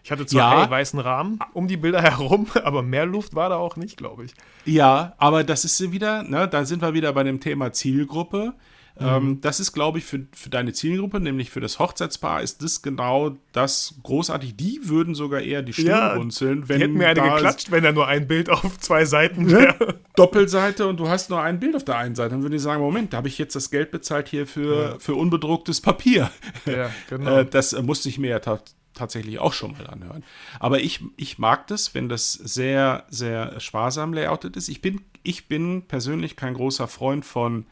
Ich 0.04 0.12
hatte 0.12 0.26
zwar 0.26 0.54
Ja. 0.54 0.62
einen 0.64 0.72
weißen 0.72 1.00
Rahmen 1.00 1.40
um 1.54 1.68
die 1.68 1.78
Bilder 1.78 2.02
herum, 2.02 2.48
aber 2.64 2.82
mehr 2.82 3.06
Luft 3.06 3.36
war 3.36 3.50
da 3.50 3.58
auch 3.58 3.76
nicht, 3.76 3.98
glaube 3.98 4.26
ich. 4.26 4.34
Ja, 4.66 5.14
aber 5.20 5.44
das 5.44 5.64
ist 5.64 5.92
wieder, 5.92 6.24
ne, 6.24 6.48
da 6.48 6.66
sind 6.66 6.82
wir 6.82 6.96
wieder 6.96 7.14
bei 7.14 7.24
dem 7.24 7.40
Thema 7.40 7.72
Zielgruppe. 7.74 8.54
Mhm. 9.00 9.42
Das 9.42 9.60
ist, 9.60 9.74
glaube 9.74 10.00
ich, 10.00 10.06
für, 10.06 10.26
für 10.34 10.50
deine 10.50 10.74
Zielgruppe, 10.74 11.20
nämlich 11.20 11.50
für 11.50 11.60
das 11.60 11.80
Hochzeitspaar, 11.80 12.42
ist 12.42 12.64
das 12.64 12.82
genau 12.82 13.38
das 13.52 13.96
großartig. 14.04 14.56
Die 14.56 14.82
würden 14.84 15.16
sogar 15.16 15.42
eher 15.42 15.62
die 15.62 15.74
Stirn 15.74 15.88
Ja, 15.88 16.14
runzeln, 16.16 16.68
wenn 16.70 16.78
Die 16.78 16.84
hätten 16.84 16.98
mir 16.98 17.08
eine 17.08 17.22
geklatscht, 17.22 17.72
wenn 17.72 17.84
da 17.84 17.92
nur 17.92 18.08
ein 18.08 18.28
Bild 18.28 18.50
auf 18.50 18.80
zwei 18.80 19.06
Seiten 19.06 19.50
wäre. 19.52 20.00
Doppelseite 20.16 20.88
und 20.88 21.00
du 21.00 21.10
hast 21.10 21.30
nur 21.30 21.42
ein 21.42 21.60
Bild 21.60 21.76
auf 21.76 21.86
der 21.86 21.98
einen 21.98 22.16
Seite. 22.16 22.32
Dann 22.32 22.42
würden 22.42 22.54
die 22.54 22.60
sagen, 22.60 22.82
Moment, 22.82 23.14
da 23.14 23.18
habe 23.18 23.28
ich 23.28 23.38
jetzt 23.38 23.56
das 23.56 23.70
Geld 23.70 23.92
bezahlt 23.92 24.28
hier 24.28 24.48
für, 24.48 25.00
für 25.00 25.16
unbedrucktes 25.16 25.82
Papier. 25.82 26.32
Ja, 26.66 26.90
genau. 27.10 27.40
Äh, 27.40 27.46
das 27.46 27.74
äh, 27.74 27.82
musste 27.82 28.10
ich 28.10 28.18
mir 28.18 28.30
ja 28.30 28.40
ta 28.40 28.60
tatsächlich 28.94 29.38
auch 29.38 29.54
schon 29.54 29.74
mal 29.74 29.86
anhören. 29.86 30.24
Aber 30.60 30.80
ich, 30.80 31.02
ich 31.18 31.38
mag 31.38 31.68
das, 31.68 31.94
wenn 31.94 32.10
das 32.10 32.34
sehr, 32.34 33.06
sehr 33.10 33.60
sparsam 33.60 34.12
layoutet 34.12 34.58
ist. 34.58 34.70
Ich 34.70 34.82
bin, 34.82 35.02
ich 35.22 35.48
bin 35.48 35.84
persönlich 35.84 36.36
kein 36.36 36.56
großer 36.56 36.88
Freund 36.88 37.24
von 37.24 37.68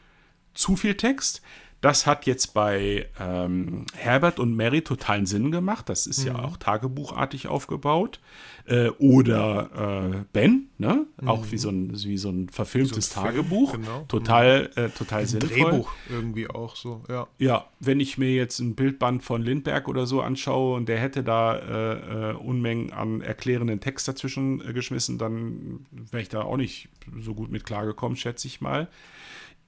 zu 0.56 0.76
viel 0.76 0.96
Text. 0.96 1.42
Das 1.82 2.06
hat 2.06 2.26
jetzt 2.26 2.54
bei 2.54 3.06
ähm, 3.20 3.84
Herbert 3.94 4.40
und 4.40 4.56
Mary 4.56 4.82
totalen 4.82 5.26
Sinn 5.26 5.52
gemacht. 5.52 5.88
Das 5.88 6.06
ist 6.06 6.20
mhm. 6.20 6.26
ja 6.26 6.38
auch 6.42 6.56
tagebuchartig 6.56 7.48
aufgebaut. 7.48 8.18
Äh, 8.64 8.88
oder 8.98 10.10
äh, 10.12 10.24
Ben, 10.32 10.68
ne? 10.78 11.06
Mhm. 11.20 11.28
Auch 11.28 11.44
wie 11.50 11.58
so 11.58 11.68
ein, 11.68 11.92
wie 12.02 12.18
so 12.18 12.30
ein 12.30 12.48
verfilmtes 12.48 13.10
so 13.10 13.20
ein 13.20 13.26
Tagebuch. 13.26 13.74
Genau. 13.74 14.04
Total, 14.08 14.70
mhm. 14.74 14.82
äh, 14.82 14.88
total 14.88 15.20
ein 15.20 15.26
sinnvoll. 15.26 15.50
Drehbuch 15.50 15.92
irgendwie 16.10 16.48
auch 16.48 16.74
so, 16.74 17.04
ja. 17.08 17.28
Ja, 17.38 17.66
wenn 17.78 18.00
ich 18.00 18.18
mir 18.18 18.34
jetzt 18.34 18.58
ein 18.58 18.74
Bildband 18.74 19.22
von 19.22 19.42
Lindberg 19.42 19.86
oder 19.86 20.06
so 20.06 20.22
anschaue 20.22 20.74
und 20.74 20.88
der 20.88 20.98
hätte 20.98 21.22
da 21.22 21.56
äh, 21.56 22.30
äh, 22.30 22.34
Unmengen 22.34 22.92
an 22.92 23.20
erklärenden 23.20 23.78
Text 23.78 24.08
dazwischen 24.08 24.66
äh, 24.66 24.72
geschmissen, 24.72 25.18
dann 25.18 25.86
wäre 26.10 26.22
ich 26.22 26.30
da 26.30 26.42
auch 26.42 26.56
nicht 26.56 26.88
so 27.20 27.34
gut 27.34 27.52
mit 27.52 27.64
klargekommen, 27.64 28.16
schätze 28.16 28.48
ich 28.48 28.60
mal 28.60 28.88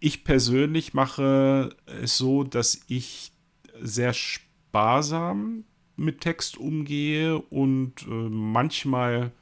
ich 0.01 0.25
persönlich 0.25 0.95
mache 0.95 1.71
es 2.03 2.17
so, 2.17 2.45
dass 2.45 2.81
ich 2.89 3.33
sehr 3.81 4.13
sparsam 4.13 5.65
mit 5.97 6.21
Text 6.21 6.57
umgehe 6.57 7.39
und 7.39 8.03
äh, 8.03 8.11
manchmal 8.11 9.33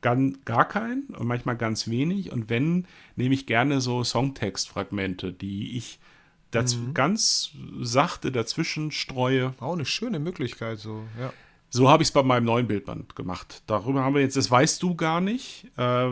gan, 0.00 0.38
gar 0.44 0.66
keinen 0.66 1.06
und 1.08 1.26
manchmal 1.26 1.56
ganz 1.56 1.88
wenig. 1.88 2.32
Und 2.32 2.48
wenn, 2.48 2.86
nehme 3.16 3.34
ich 3.34 3.46
gerne 3.46 3.80
so 3.80 4.04
Songtextfragmente, 4.04 5.32
die 5.32 5.76
ich 5.76 5.98
mhm. 6.54 6.94
ganz 6.94 7.50
sachte 7.80 8.32
dazwischen 8.32 8.90
streue. 8.90 9.54
Auch 9.60 9.74
eine 9.74 9.84
schöne 9.84 10.18
Möglichkeit, 10.18 10.78
so, 10.78 11.04
ja. 11.18 11.32
So 11.70 11.90
habe 11.90 12.02
ich 12.02 12.08
es 12.08 12.12
bei 12.12 12.22
meinem 12.22 12.44
neuen 12.44 12.66
Bildband 12.66 13.14
gemacht. 13.14 13.62
Darüber 13.66 14.02
haben 14.02 14.14
wir 14.14 14.22
jetzt, 14.22 14.36
das 14.36 14.50
weißt 14.50 14.82
du 14.82 14.94
gar 14.94 15.20
nicht. 15.20 15.66
Äh, 15.76 16.08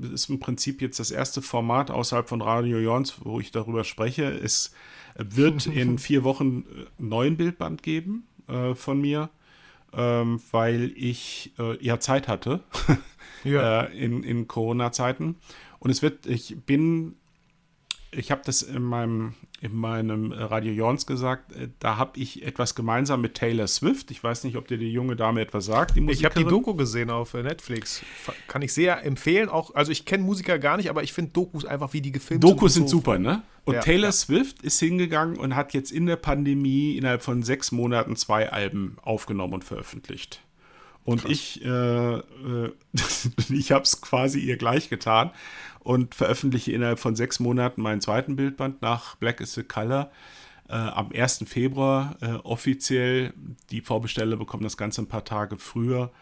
das 0.00 0.10
ist 0.10 0.30
im 0.30 0.40
Prinzip 0.40 0.82
jetzt 0.82 0.98
das 0.98 1.10
erste 1.10 1.42
Format 1.42 1.90
außerhalb 1.90 2.28
von 2.28 2.42
Radio 2.42 2.78
Jons, 2.78 3.14
wo 3.22 3.38
ich 3.38 3.52
darüber 3.52 3.84
spreche. 3.84 4.24
Es 4.24 4.72
wird 5.16 5.66
in 5.66 5.98
vier 5.98 6.24
Wochen 6.24 6.62
äh, 6.62 6.86
neuen 6.98 7.36
Bildband 7.36 7.82
geben 7.82 8.26
äh, 8.48 8.74
von 8.74 9.00
mir, 9.00 9.30
ähm, 9.92 10.40
weil 10.50 10.92
ich 10.96 11.52
äh, 11.58 11.82
ja 11.84 12.00
Zeit 12.00 12.26
hatte 12.26 12.64
ja. 13.44 13.82
In, 13.82 14.24
in 14.24 14.48
Corona-Zeiten. 14.48 15.36
Und 15.78 15.90
es 15.90 16.02
wird, 16.02 16.26
ich 16.26 16.56
bin 16.66 17.14
ich 18.12 18.30
habe 18.30 18.42
das 18.44 18.62
in 18.62 18.82
meinem, 18.82 19.34
in 19.60 19.74
meinem 19.74 20.32
Radio 20.32 20.72
Jorns 20.72 21.06
gesagt, 21.06 21.52
äh, 21.52 21.68
da 21.78 21.96
habe 21.96 22.18
ich 22.18 22.44
etwas 22.44 22.74
gemeinsam 22.74 23.20
mit 23.20 23.34
Taylor 23.34 23.68
Swift. 23.68 24.10
Ich 24.10 24.22
weiß 24.22 24.44
nicht, 24.44 24.56
ob 24.56 24.66
dir 24.66 24.78
die 24.78 24.92
junge 24.92 25.14
Dame 25.14 25.40
etwas 25.40 25.66
sagt. 25.66 25.96
ich 25.96 26.24
habe 26.24 26.34
die 26.34 26.44
Doku 26.44 26.74
gesehen 26.74 27.10
auf 27.10 27.34
äh, 27.34 27.42
Netflix. 27.42 28.02
Kann 28.48 28.62
ich 28.62 28.72
sehr 28.72 29.04
empfehlen. 29.04 29.48
Auch, 29.48 29.74
also 29.74 29.92
ich 29.92 30.04
kenne 30.04 30.24
Musiker 30.24 30.58
gar 30.58 30.76
nicht, 30.76 30.90
aber 30.90 31.02
ich 31.02 31.12
finde 31.12 31.32
Dokus 31.32 31.64
einfach, 31.64 31.92
wie 31.92 32.00
die 32.00 32.12
gefilmt 32.12 32.42
sind. 32.42 32.52
Dokus 32.52 32.74
sind 32.74 32.88
super, 32.88 33.18
ne? 33.18 33.42
Und 33.64 33.74
ja, 33.74 33.80
Taylor 33.80 34.08
ja. 34.08 34.12
Swift 34.12 34.62
ist 34.62 34.80
hingegangen 34.80 35.36
und 35.36 35.54
hat 35.54 35.72
jetzt 35.72 35.92
in 35.92 36.06
der 36.06 36.16
Pandemie 36.16 36.96
innerhalb 36.96 37.22
von 37.22 37.42
sechs 37.42 37.70
Monaten 37.70 38.16
zwei 38.16 38.50
Alben 38.50 38.96
aufgenommen 39.02 39.54
und 39.54 39.64
veröffentlicht. 39.64 40.40
Und 41.04 41.22
Krass. 41.22 41.30
ich, 41.30 41.64
äh, 41.64 41.68
äh, 41.68 42.72
ich 43.50 43.72
habe 43.72 43.84
es 43.84 44.00
quasi 44.00 44.40
ihr 44.40 44.56
gleich 44.56 44.88
getan 44.88 45.30
und 45.80 46.14
veröffentliche 46.14 46.72
innerhalb 46.72 46.98
von 46.98 47.16
sechs 47.16 47.40
Monaten 47.40 47.82
meinen 47.82 48.00
zweiten 48.00 48.36
Bildband 48.36 48.82
nach 48.82 49.16
Black 49.16 49.40
is 49.40 49.54
the 49.54 49.62
Color. 49.62 50.10
Äh, 50.68 50.74
am 50.74 51.10
1. 51.12 51.44
Februar 51.46 52.16
äh, 52.20 52.34
offiziell. 52.44 53.32
Die 53.70 53.80
Vorbesteller 53.80 54.36
bekommen 54.36 54.62
das 54.62 54.76
Ganze 54.76 55.02
ein 55.02 55.08
paar 55.08 55.24
Tage 55.24 55.56
früher. 55.56 56.12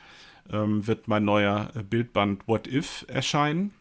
Ähm, 0.50 0.86
wird 0.86 1.08
mein 1.08 1.24
neuer 1.24 1.70
äh, 1.74 1.82
Bildband 1.82 2.48
What 2.48 2.66
If 2.66 3.04
erscheinen. 3.08 3.74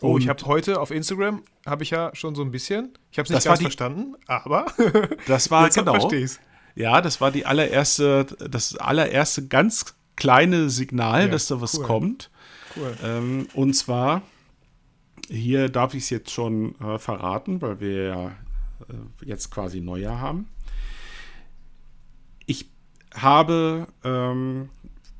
Oh, 0.00 0.14
und 0.14 0.22
ich 0.22 0.28
habe 0.28 0.44
heute 0.46 0.80
auf 0.80 0.90
Instagram, 0.90 1.42
habe 1.64 1.82
ich 1.82 1.90
ja 1.90 2.10
schon 2.14 2.34
so 2.34 2.42
ein 2.42 2.50
bisschen, 2.50 2.98
ich 3.10 3.18
habe 3.18 3.24
es 3.26 3.30
nicht 3.30 3.44
ganz 3.44 3.58
die, 3.58 3.64
verstanden, 3.64 4.14
aber 4.26 4.66
das 5.26 5.50
war 5.50 5.70
genau. 5.70 6.10
Ja, 6.74 7.00
das 7.00 7.22
war 7.22 7.30
die 7.30 7.46
allererste, 7.46 8.26
das 8.50 8.76
allererste 8.76 9.46
ganz 9.46 9.96
kleine 10.14 10.68
Signal, 10.68 11.22
ja, 11.22 11.28
dass 11.28 11.46
da 11.46 11.62
was 11.62 11.78
cool. 11.78 11.84
kommt. 11.84 12.30
Cool. 12.76 12.94
Ähm, 13.02 13.48
und 13.54 13.74
zwar 13.74 14.22
hier 15.28 15.68
darf 15.68 15.94
ich 15.94 16.04
es 16.04 16.10
jetzt 16.10 16.30
schon 16.30 16.78
äh, 16.80 16.98
verraten, 16.98 17.60
weil 17.62 17.80
wir 17.80 18.02
ja 18.04 18.26
äh, 18.28 19.24
jetzt 19.24 19.50
quasi 19.50 19.80
Neujahr 19.80 20.20
haben. 20.20 20.48
Ich 22.46 22.70
habe 23.14 23.88
ähm, 24.04 24.68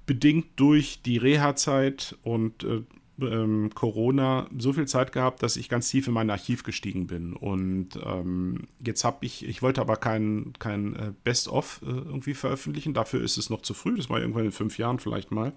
bedingt 0.06 0.46
durch 0.56 1.02
die 1.02 1.16
Reha-Zeit 1.16 2.16
und 2.22 2.64
äh, 2.64 2.82
ähm, 3.20 3.70
Corona 3.74 4.48
so 4.56 4.72
viel 4.72 4.86
Zeit 4.86 5.12
gehabt, 5.12 5.42
dass 5.42 5.56
ich 5.56 5.68
ganz 5.68 5.88
tief 5.88 6.06
in 6.06 6.14
mein 6.14 6.30
Archiv 6.30 6.62
gestiegen 6.62 7.06
bin. 7.06 7.32
Und 7.32 7.98
ähm, 8.04 8.68
jetzt 8.84 9.04
habe 9.04 9.24
ich, 9.24 9.46
ich 9.46 9.62
wollte 9.62 9.80
aber 9.80 9.96
kein, 9.96 10.52
kein 10.58 10.94
äh, 10.96 11.12
Best-of 11.24 11.80
äh, 11.82 11.90
irgendwie 11.90 12.34
veröffentlichen. 12.34 12.94
Dafür 12.94 13.22
ist 13.22 13.38
es 13.38 13.50
noch 13.50 13.62
zu 13.62 13.74
früh. 13.74 13.96
Das 13.96 14.10
war 14.10 14.20
irgendwann 14.20 14.44
in 14.44 14.52
fünf 14.52 14.78
Jahren 14.78 14.98
vielleicht 14.98 15.30
mal. 15.30 15.52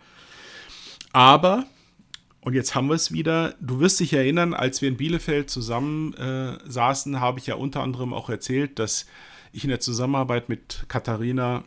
Aber 1.12 1.66
und 2.42 2.54
jetzt 2.54 2.74
haben 2.76 2.88
wir 2.88 2.96
es 2.96 3.12
wieder. 3.12 3.56
Du 3.60 3.80
wirst 3.80 4.00
dich 4.00 4.14
erinnern, 4.14 4.54
als 4.54 4.82
wir 4.82 4.90
in 4.90 4.98
Bielefeld 4.98 5.50
zusammen 5.50 6.14
äh, 6.14 6.58
saßen, 6.66 7.20
habe 7.20 7.40
ich 7.40 7.48
ja 7.48 7.56
unter 7.56 7.82
anderem 7.82 8.14
auch 8.14 8.30
erzählt, 8.30 8.80
dass 8.80 9.06
ich 9.52 9.64
in 9.64 9.70
der 9.70 9.80
Zusammenarbeit 9.80 10.48
mit 10.48 10.86
Katharina 10.88 11.64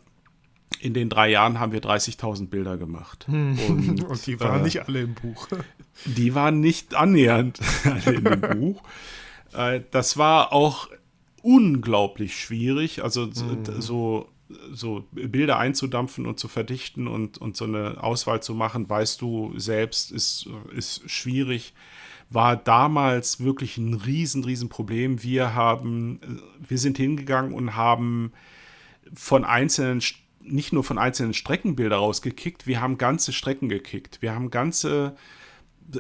in 0.81 0.95
den 0.95 1.09
drei 1.09 1.29
Jahren 1.29 1.61
haben 1.61 1.73
wir 1.73 1.81
30.000 1.81 2.49
Bilder 2.49 2.77
gemacht. 2.77 3.27
Hm. 3.29 3.59
Und, 3.68 4.05
Und, 4.09 4.27
die 4.27 4.41
waren 4.41 4.61
äh, 4.61 4.64
nicht 4.64 4.89
alle 4.89 5.03
im 5.03 5.14
Buch. 5.14 5.49
Die 6.07 6.35
waren 6.35 6.61
nicht 6.61 6.95
annähernd 6.95 7.61
alle 7.85 8.16
in 8.16 8.25
dem 8.25 8.41
Buch. 8.41 8.83
Äh, 9.53 9.83
das 9.91 10.16
war 10.16 10.53
auch 10.53 10.89
unglaublich 11.43 12.41
schwierig. 12.41 13.05
Also 13.05 13.27
hm. 13.27 13.64
so 13.79 14.29
so 14.73 15.05
Bilder 15.13 15.59
einzudampfen 15.59 16.27
und 16.27 16.39
zu 16.39 16.49
verdichten 16.49 17.07
und, 17.07 17.39
und 17.39 17.57
so 17.57 17.65
eine 17.65 18.03
Auswahl 18.03 18.43
zu 18.43 18.55
machen, 18.55 18.89
weißt 18.89 19.21
du 19.21 19.59
selbst, 19.59 20.13
ist, 20.13 20.49
ist 20.75 21.09
schwierig. 21.11 21.75
War 22.31 22.57
damals 22.57 23.41
wirklich 23.41 23.77
ein 23.77 23.95
riesen, 23.95 24.45
riesen 24.45 24.69
Problem. 24.69 25.23
Wir 25.23 25.55
haben, 25.55 26.21
wir 26.67 26.79
sind 26.79 26.97
hingegangen 26.97 27.53
und 27.53 27.77
haben 27.77 28.33
von 29.13 29.45
einzelnen, 29.45 30.03
nicht 30.41 30.73
nur 30.73 30.85
von 30.85 30.99
einzelnen 30.99 31.35
Streckenbilder 31.35 31.97
rausgekickt, 31.97 32.67
wir 32.67 32.81
haben 32.81 32.97
ganze 32.97 33.33
Strecken 33.33 33.69
gekickt. 33.69 34.23
Wir 34.23 34.35
haben 34.35 34.51
ganze 34.51 35.15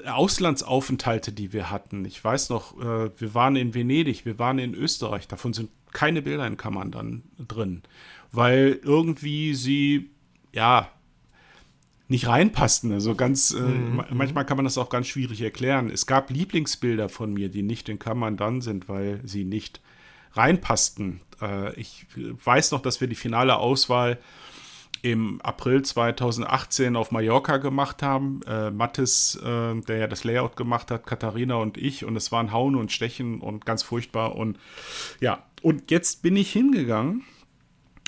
Auslandsaufenthalte, 0.06 1.32
die 1.32 1.52
wir 1.52 1.70
hatten. 1.70 2.04
Ich 2.04 2.22
weiß 2.22 2.48
noch, 2.48 2.78
äh, 2.80 3.10
wir 3.18 3.34
waren 3.34 3.56
in 3.56 3.74
Venedig, 3.74 4.24
wir 4.24 4.38
waren 4.38 4.58
in 4.58 4.74
Österreich, 4.74 5.28
davon 5.28 5.52
sind 5.52 5.70
keine 5.92 6.22
Bilder 6.22 6.46
in 6.46 6.56
Kammern 6.56 6.90
dann 6.90 7.22
drin 7.38 7.82
weil 8.32 8.80
irgendwie 8.82 9.54
sie, 9.54 10.10
ja, 10.52 10.88
nicht 12.08 12.28
reinpassten. 12.28 12.92
Also 12.92 13.14
ganz, 13.14 13.52
äh, 13.52 13.60
mhm. 13.60 14.04
manchmal 14.10 14.46
kann 14.46 14.56
man 14.56 14.64
das 14.64 14.78
auch 14.78 14.88
ganz 14.88 15.06
schwierig 15.08 15.40
erklären. 15.40 15.90
Es 15.90 16.06
gab 16.06 16.30
Lieblingsbilder 16.30 17.08
von 17.08 17.32
mir, 17.32 17.48
die 17.48 17.62
nicht 17.62 17.88
in 17.88 17.98
Kammern 17.98 18.36
dann 18.36 18.60
sind, 18.60 18.88
weil 18.88 19.20
sie 19.24 19.44
nicht 19.44 19.80
reinpassten. 20.32 21.20
Äh, 21.40 21.78
ich 21.78 22.06
weiß 22.16 22.70
noch, 22.72 22.80
dass 22.80 23.00
wir 23.00 23.08
die 23.08 23.14
finale 23.14 23.56
Auswahl 23.56 24.18
im 25.00 25.40
April 25.40 25.82
2018 25.82 26.94
auf 26.94 27.10
Mallorca 27.10 27.56
gemacht 27.56 28.02
haben. 28.02 28.40
Äh, 28.46 28.70
Mattes, 28.70 29.34
äh, 29.42 29.74
der 29.80 29.96
ja 29.96 30.06
das 30.06 30.22
Layout 30.22 30.56
gemacht 30.56 30.90
hat, 30.90 31.06
Katharina 31.06 31.56
und 31.56 31.76
ich. 31.76 32.04
Und 32.04 32.16
es 32.16 32.30
waren 32.30 32.52
Hauen 32.52 32.76
und 32.76 32.92
Stechen 32.92 33.40
und 33.40 33.66
ganz 33.66 33.82
furchtbar. 33.82 34.36
Und 34.36 34.58
ja, 35.20 35.44
und 35.60 35.90
jetzt 35.90 36.22
bin 36.22 36.36
ich 36.36 36.52
hingegangen 36.52 37.24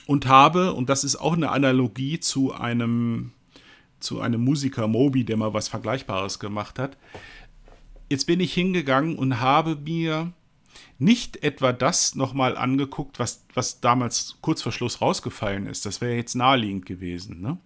und 0.06 0.26
habe, 0.26 0.74
und 0.74 0.88
das 0.88 1.04
ist 1.04 1.16
auch 1.16 1.34
eine 1.34 1.50
Analogie 1.50 2.20
zu 2.20 2.52
einem, 2.52 3.32
zu 4.00 4.20
einem 4.20 4.42
Musiker 4.42 4.86
Moby, 4.86 5.24
der 5.24 5.36
mal 5.36 5.54
was 5.54 5.68
Vergleichbares 5.68 6.38
gemacht 6.38 6.78
hat. 6.78 6.96
Jetzt 8.10 8.26
bin 8.26 8.40
ich 8.40 8.52
hingegangen 8.52 9.16
und 9.16 9.40
habe 9.40 9.76
mir 9.76 10.32
nicht 10.98 11.42
etwa 11.42 11.72
das 11.72 12.14
nochmal 12.14 12.56
angeguckt, 12.56 13.18
was, 13.18 13.44
was 13.54 13.80
damals 13.80 14.36
kurz 14.40 14.62
vor 14.62 14.72
Schluss 14.72 15.00
rausgefallen 15.00 15.66
ist. 15.66 15.86
Das 15.86 16.00
wäre 16.00 16.14
jetzt 16.14 16.34
naheliegend 16.34 16.86
gewesen. 16.86 17.40
Ne? 17.40 17.58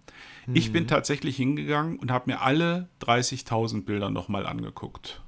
Mhm. 0.47 0.55
Ich 0.55 0.71
bin 0.71 0.83
mhm. 0.83 0.87
tatsächlich 0.87 1.35
hingegangen 1.35 1.99
und 1.99 2.11
habe 2.11 2.31
mir 2.31 2.41
alle 2.41 2.89
30.000 3.01 3.83
Bilder 3.83 4.09
nochmal 4.09 4.45
angeguckt. 4.45 5.21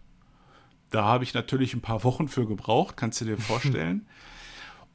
Da 0.89 1.05
habe 1.05 1.23
ich 1.23 1.33
natürlich 1.33 1.73
ein 1.73 1.81
paar 1.81 2.03
Wochen 2.03 2.27
für 2.27 2.47
gebraucht, 2.47 2.97
kannst 2.97 3.21
du 3.21 3.25
dir 3.25 3.37
vorstellen. 3.39 4.07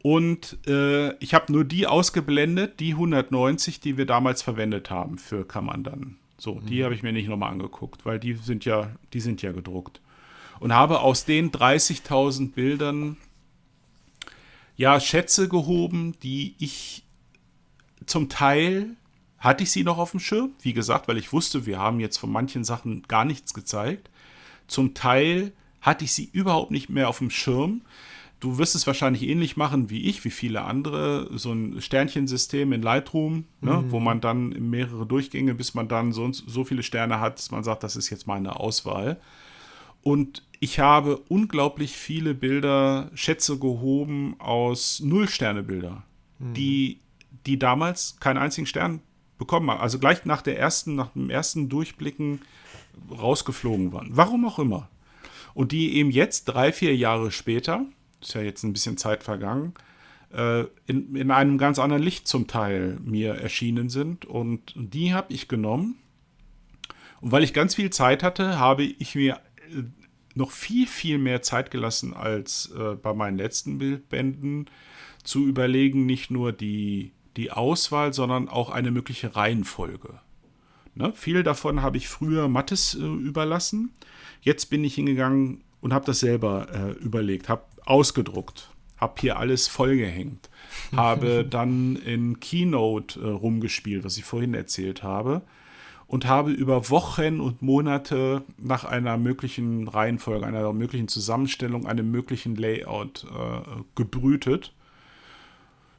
Und 0.03 0.59
äh, 0.66 1.16
ich 1.18 1.34
habe 1.34 1.53
nur 1.53 1.64
die 1.64 1.86
ausgeblendet, 1.86 2.78
die 2.80 2.92
190, 2.92 3.80
die 3.80 3.97
wir 3.97 4.07
damals 4.07 4.42
verwendet 4.42 4.90
haben 4.90 5.18
für 5.18 5.44
Kammern 5.44 6.16
So, 6.38 6.57
mhm. 6.57 6.66
die 6.66 6.84
habe 6.84 6.94
ich 6.94 7.03
mir 7.03 7.12
nicht 7.12 7.28
nochmal 7.28 7.53
angeguckt, 7.53 8.07
weil 8.07 8.20
die 8.20 8.34
sind 8.34 8.64
ja, 8.64 8.90
die 9.12 9.20
sind 9.20 9.42
ja 9.42 9.53
gedruckt. 9.53 10.01
Und 10.61 10.72
habe 10.72 11.01
aus 11.01 11.24
den 11.24 11.51
30.000 11.51 12.53
Bildern 12.53 13.16
ja 14.76 15.01
Schätze 15.01 15.49
gehoben, 15.49 16.14
die 16.22 16.55
ich 16.59 17.03
zum 18.07 18.28
Teil 18.28 18.97
hatte 19.38 19.62
ich 19.62 19.70
sie 19.70 19.84
noch 19.84 19.99
auf 19.99 20.12
dem 20.12 20.20
Schirm, 20.20 20.53
wie 20.62 20.72
gesagt, 20.72 21.09
weil 21.09 21.18
ich 21.18 21.32
wusste, 21.32 21.66
wir 21.66 21.78
haben 21.78 22.01
jetzt 22.01 22.16
von 22.16 22.30
manchen 22.30 22.64
Sachen 22.64 23.03
gar 23.03 23.24
nichts 23.24 23.55
gezeigt. 23.55 24.11
Zum 24.66 24.94
Teil 24.94 25.53
hatte 25.80 26.05
ich 26.05 26.12
sie 26.12 26.28
überhaupt 26.32 26.70
nicht 26.70 26.88
mehr 26.88 27.09
auf 27.09 27.18
dem 27.18 27.30
Schirm. 27.30 27.82
Du 28.47 28.59
wirst 28.59 28.76
es 28.76 28.86
wahrscheinlich 28.86 29.24
ähnlich 29.24 29.57
machen 29.57 29.90
wie 29.90 30.03
ich, 30.03 30.24
wie 30.24 30.30
viele 30.30 30.62
andere, 30.62 31.28
so 31.36 31.51
ein 31.51 31.80
Sternchensystem 31.80 32.72
in 32.72 32.80
Lightroom, 32.80 33.47
ne, 33.61 33.72
mhm. 33.72 33.90
wo 33.90 33.99
man 33.99 34.20
dann 34.20 34.51
mehrere 34.70 35.05
Durchgänge, 35.05 35.53
bis 35.53 35.74
man 35.74 35.88
dann 35.88 36.12
so, 36.12 36.30
so 36.30 36.62
viele 36.62 36.84
Sterne 36.84 37.18
hat, 37.18 37.40
dass 37.40 37.51
man 37.51 37.64
sagt, 37.64 37.82
das 37.82 37.97
ist 37.97 38.09
jetzt 38.09 38.28
meine 38.28 38.61
Auswahl. 38.61 39.20
Und 40.05 40.44
ich 40.61 40.78
habe 40.78 41.16
unglaublich 41.26 41.97
viele 41.97 42.34
Bilder, 42.34 43.11
Schätze 43.14 43.59
gehoben 43.59 44.36
aus 44.38 45.01
Null-Sterne-Bilder, 45.01 46.05
mhm. 46.38 46.55
die, 46.55 47.01
die 47.47 47.59
damals 47.59 48.20
keinen 48.20 48.38
einzigen 48.38 48.68
Stern 48.68 49.01
bekommen 49.38 49.72
haben. 49.72 49.80
Also 49.80 49.99
gleich 49.99 50.24
nach 50.24 50.42
der 50.42 50.57
ersten, 50.57 50.94
nach 50.94 51.09
dem 51.14 51.30
ersten 51.30 51.68
Durchblicken 51.68 52.42
rausgeflogen 53.11 53.92
waren. 53.92 54.11
Warum 54.12 54.47
auch 54.47 54.61
immer. 54.61 54.88
Und 55.53 55.72
die 55.72 55.97
eben 55.97 56.12
jetzt, 56.12 56.44
drei, 56.44 56.70
vier 56.70 56.94
Jahre 56.94 57.32
später, 57.32 57.84
ist 58.21 58.35
ja 58.35 58.43
jetzt 58.43 58.62
ein 58.62 58.73
bisschen 58.73 58.97
Zeit 58.97 59.23
vergangen, 59.23 59.75
äh, 60.33 60.64
in, 60.87 61.14
in 61.14 61.31
einem 61.31 61.59
ganz 61.59 61.79
anderen 61.79 62.03
Licht 62.03 62.29
zum 62.29 62.47
Teil 62.47 62.99
mir 63.05 63.35
erschienen 63.35 63.89
sind. 63.89 64.25
Und 64.25 64.73
die 64.77 65.14
habe 65.14 65.33
ich 65.33 65.49
genommen. 65.49 65.97
Und 67.21 67.33
weil 67.33 67.45
ich 67.45 67.53
ganz 67.53 67.75
viel 67.75 67.91
Zeit 67.91 68.23
hatte, 68.23 68.59
habe 68.59 68.85
ich 68.85 69.14
mir 69.14 69.41
äh, 69.71 69.83
noch 70.35 70.51
viel, 70.51 70.87
viel 70.87 71.19
mehr 71.19 71.43
Zeit 71.43 71.71
gelassen 71.71 72.14
als 72.14 72.71
äh, 72.79 72.95
bei 72.95 73.14
meinen 73.14 73.39
letzten 73.39 73.79
Bildbänden 73.79 74.69
zu 75.25 75.47
überlegen, 75.47 76.07
nicht 76.07 76.31
nur 76.31 76.53
die, 76.53 77.12
die 77.37 77.51
Auswahl, 77.51 78.12
sondern 78.12 78.49
auch 78.49 78.71
eine 78.71 78.91
mögliche 78.91 79.35
Reihenfolge. 79.35 80.21
Ne? 80.95 81.12
Viel 81.14 81.43
davon 81.43 81.83
habe 81.83 81.97
ich 81.97 82.09
früher 82.09 82.49
Mattes 82.49 82.95
äh, 82.95 83.03
überlassen. 83.03 83.93
Jetzt 84.41 84.67
bin 84.67 84.85
ich 84.85 84.95
hingegangen 84.95 85.62
und 85.81 85.93
habe 85.93 86.07
das 86.07 86.21
selber 86.21 86.69
äh, 86.73 86.93
überlegt, 87.03 87.49
habe 87.49 87.64
ausgedruckt, 87.87 88.70
habe 88.99 89.14
hier 89.20 89.39
alles 89.39 89.68
vollgehängt, 89.68 90.51
habe 90.97 91.45
dann 91.45 91.97
in 91.97 92.41
Keynote 92.41 93.20
äh, 93.20 93.28
rumgespielt, 93.28 94.05
was 94.05 94.18
ich 94.18 94.24
vorhin 94.24 94.55
erzählt 94.55 95.03
habe, 95.03 95.43
und 96.07 96.26
habe 96.26 96.53
über 96.53 96.89
Wochen 96.91 97.41
und 97.41 97.62
Monate 97.62 98.43
nach 98.59 98.84
einer 98.84 99.16
möglichen 99.16 99.89
Reihenfolge, 99.89 100.47
einer 100.47 100.72
möglichen 100.72 101.09
Zusammenstellung, 101.09 101.87
einem 101.87 102.11
möglichen 102.11 102.55
Layout 102.55 103.24
äh, 103.24 103.82
gebrütet. 103.97 104.72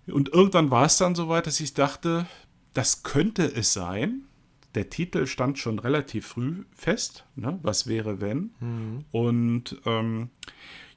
Und 0.05 0.29
irgendwann 0.29 0.71
war 0.71 0.85
es 0.85 0.97
dann 0.97 1.15
soweit, 1.15 1.47
dass 1.47 1.59
ich 1.59 1.73
dachte, 1.73 2.25
das 2.73 3.03
könnte 3.03 3.43
es 3.43 3.73
sein, 3.73 4.27
der 4.75 4.89
Titel 4.89 5.25
stand 5.25 5.57
schon 5.57 5.79
relativ 5.79 6.27
früh 6.27 6.63
fest. 6.71 7.25
Ne? 7.35 7.59
Was 7.63 7.87
wäre, 7.87 8.21
wenn? 8.21 8.51
Mhm. 8.59 9.05
Und 9.11 9.81
ähm, 9.85 10.29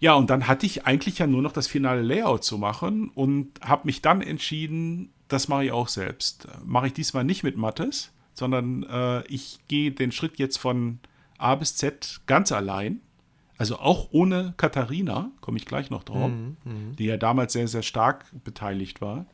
ja, 0.01 0.15
und 0.15 0.31
dann 0.31 0.49
hatte 0.49 0.67
ich 0.67 0.87
eigentlich 0.87 1.19
ja 1.19 1.27
nur 1.27 1.43
noch 1.43 1.53
das 1.53 1.67
finale 1.67 2.03
Layout 2.03 2.43
zu 2.43 2.59
machen 2.59 3.11
und 3.11 3.61
habe 3.61 3.83
mich 3.85 4.01
dann 4.03 4.23
entschieden, 4.23 5.13
das 5.29 5.47
mache 5.49 5.67
ich 5.67 5.73
auch 5.73 5.89
selbst. 5.89 6.49
Mache 6.65 6.89
ich 6.89 6.95
diesmal 6.95 7.25
nicht 7.25 7.43
mit 7.43 7.57
Mattes, 7.57 8.11
sondern 8.33 8.83
äh, 8.85 9.25
ich 9.27 9.61
gehe 9.69 9.93
den 9.93 10.11
Schritt 10.11 10.39
jetzt 10.39 10.57
von 10.57 10.99
A 11.39 11.55
bis 11.55 11.77
Z 11.77 12.23
ganz 12.27 12.51
allein. 12.51 13.01
Also 13.59 13.79
auch 13.79 14.09
ohne 14.11 14.55
Katharina, 14.57 15.31
komme 15.43 15.59
ich 15.59 15.67
gleich 15.67 15.91
noch 15.91 16.03
drauf, 16.03 16.31
mhm, 16.31 16.57
mhm. 16.65 16.97
die 16.97 17.05
ja 17.05 17.19
damals 17.19 17.53
sehr, 17.53 17.69
sehr 17.69 17.83
stark 17.83 18.25
beteiligt 18.43 19.03
war 19.03 19.27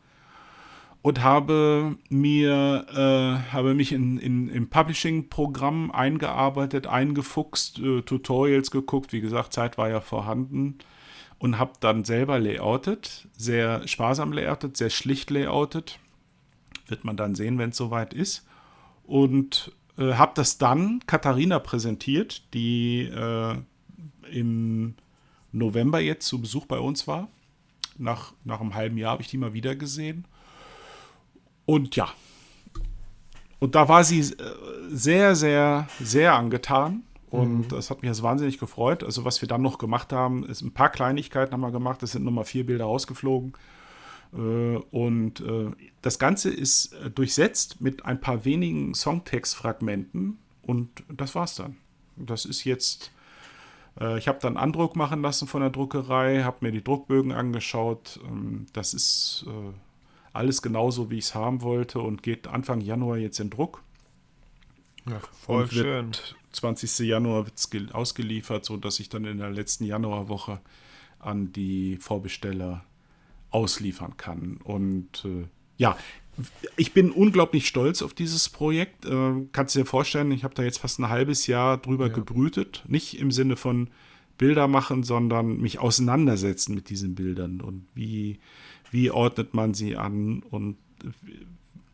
und 1.06 1.22
habe 1.22 1.96
mir 2.08 2.84
äh, 2.92 3.52
habe 3.52 3.74
mich 3.74 3.92
in, 3.92 4.18
in, 4.18 4.48
im 4.48 4.68
Publishing-Programm 4.68 5.92
eingearbeitet, 5.92 6.88
eingefuchst, 6.88 7.78
äh, 7.78 8.02
Tutorials 8.02 8.72
geguckt, 8.72 9.12
wie 9.12 9.20
gesagt, 9.20 9.52
Zeit 9.52 9.78
war 9.78 9.88
ja 9.88 10.00
vorhanden. 10.00 10.78
Und 11.38 11.60
habe 11.60 11.74
dann 11.78 12.02
selber 12.02 12.40
layoutet, 12.40 13.28
sehr 13.36 13.86
sparsam 13.86 14.32
layoutet, 14.32 14.76
sehr 14.76 14.90
schlicht 14.90 15.30
layoutet, 15.30 16.00
wird 16.88 17.04
man 17.04 17.16
dann 17.16 17.36
sehen, 17.36 17.56
wenn 17.58 17.70
es 17.70 17.76
soweit 17.76 18.12
ist. 18.12 18.44
Und 19.04 19.70
äh, 19.98 20.14
habe 20.14 20.32
das 20.34 20.58
dann 20.58 20.98
Katharina 21.06 21.60
präsentiert, 21.60 22.52
die 22.52 23.02
äh, 23.02 23.54
im 24.32 24.94
November 25.52 26.00
jetzt 26.00 26.26
zu 26.26 26.40
Besuch 26.40 26.66
bei 26.66 26.80
uns 26.80 27.06
war. 27.06 27.28
Nach, 27.96 28.32
nach 28.42 28.60
einem 28.60 28.74
halben 28.74 28.98
Jahr 28.98 29.12
habe 29.12 29.22
ich 29.22 29.28
die 29.28 29.38
mal 29.38 29.52
wieder 29.52 29.76
gesehen 29.76 30.26
und 31.66 31.96
ja. 31.96 32.08
Und 33.58 33.74
da 33.74 33.88
war 33.88 34.04
sie 34.04 34.20
äh, 34.20 34.34
sehr, 34.88 35.34
sehr, 35.34 35.88
sehr 36.00 36.34
angetan. 36.34 37.02
Und 37.28 37.58
mhm. 37.58 37.68
das 37.68 37.90
hat 37.90 38.02
mich 38.02 38.08
jetzt 38.08 38.22
wahnsinnig 38.22 38.58
gefreut. 38.58 39.02
Also, 39.02 39.24
was 39.24 39.42
wir 39.42 39.48
dann 39.48 39.62
noch 39.62 39.78
gemacht 39.78 40.12
haben, 40.12 40.46
ist 40.46 40.62
ein 40.62 40.72
paar 40.72 40.90
Kleinigkeiten 40.90 41.52
haben 41.52 41.60
wir 41.60 41.72
gemacht. 41.72 42.02
Es 42.02 42.12
sind 42.12 42.24
nochmal 42.24 42.44
vier 42.44 42.64
Bilder 42.64 42.84
rausgeflogen. 42.84 43.54
Äh, 44.32 44.76
und 44.76 45.40
äh, 45.40 45.70
das 46.02 46.18
Ganze 46.18 46.50
ist 46.50 46.94
durchsetzt 47.14 47.80
mit 47.80 48.04
ein 48.04 48.20
paar 48.20 48.44
wenigen 48.44 48.94
Songtext-Fragmenten. 48.94 50.38
Und 50.62 50.88
das 51.08 51.34
war's 51.34 51.56
dann. 51.56 51.76
Das 52.16 52.44
ist 52.44 52.64
jetzt. 52.64 53.12
Ich 54.18 54.28
habe 54.28 54.38
dann 54.42 54.58
Andruck 54.58 54.94
machen 54.94 55.22
lassen 55.22 55.48
von 55.48 55.62
der 55.62 55.70
Druckerei, 55.70 56.42
habe 56.42 56.58
mir 56.60 56.70
die 56.70 56.84
Druckbögen 56.84 57.32
angeschaut. 57.32 58.20
Ähm, 58.28 58.66
das 58.74 58.92
ist 58.92 59.46
alles 60.36 60.62
genauso, 60.62 61.10
wie 61.10 61.18
ich 61.18 61.26
es 61.26 61.34
haben 61.34 61.62
wollte 61.62 61.98
und 62.00 62.22
geht 62.22 62.46
Anfang 62.46 62.80
Januar 62.80 63.16
jetzt 63.18 63.40
in 63.40 63.50
Druck. 63.50 63.82
Ja, 65.08 65.20
voll 65.32 65.62
und 65.62 65.72
schön. 65.72 66.12
20. 66.52 67.06
Januar 67.06 67.46
wird 67.46 67.56
es 67.56 67.94
ausgeliefert, 67.94 68.64
sodass 68.64 68.98
ich 68.98 69.08
dann 69.08 69.24
in 69.24 69.38
der 69.38 69.50
letzten 69.50 69.84
Januarwoche 69.84 70.60
an 71.18 71.52
die 71.52 71.96
Vorbesteller 71.98 72.84
ausliefern 73.50 74.16
kann. 74.16 74.58
Und 74.64 75.24
äh, 75.24 75.46
ja, 75.76 75.96
ich 76.76 76.92
bin 76.92 77.10
unglaublich 77.10 77.66
stolz 77.66 78.02
auf 78.02 78.14
dieses 78.14 78.48
Projekt. 78.48 79.04
Äh, 79.04 79.46
kannst 79.52 79.74
du 79.74 79.80
dir 79.80 79.86
vorstellen, 79.86 80.32
ich 80.32 80.44
habe 80.44 80.54
da 80.54 80.62
jetzt 80.62 80.78
fast 80.78 80.98
ein 80.98 81.08
halbes 81.08 81.46
Jahr 81.46 81.78
drüber 81.78 82.08
ja. 82.08 82.12
gebrütet. 82.12 82.84
Nicht 82.88 83.18
im 83.18 83.30
Sinne 83.30 83.56
von 83.56 83.88
Bilder 84.38 84.68
machen, 84.68 85.02
sondern 85.02 85.58
mich 85.58 85.78
auseinandersetzen 85.78 86.74
mit 86.74 86.90
diesen 86.90 87.14
Bildern 87.14 87.60
und 87.60 87.86
wie, 87.94 88.38
wie 88.96 89.10
ordnet 89.10 89.52
man 89.52 89.74
sie 89.74 89.94
an 89.94 90.42
und 90.50 90.78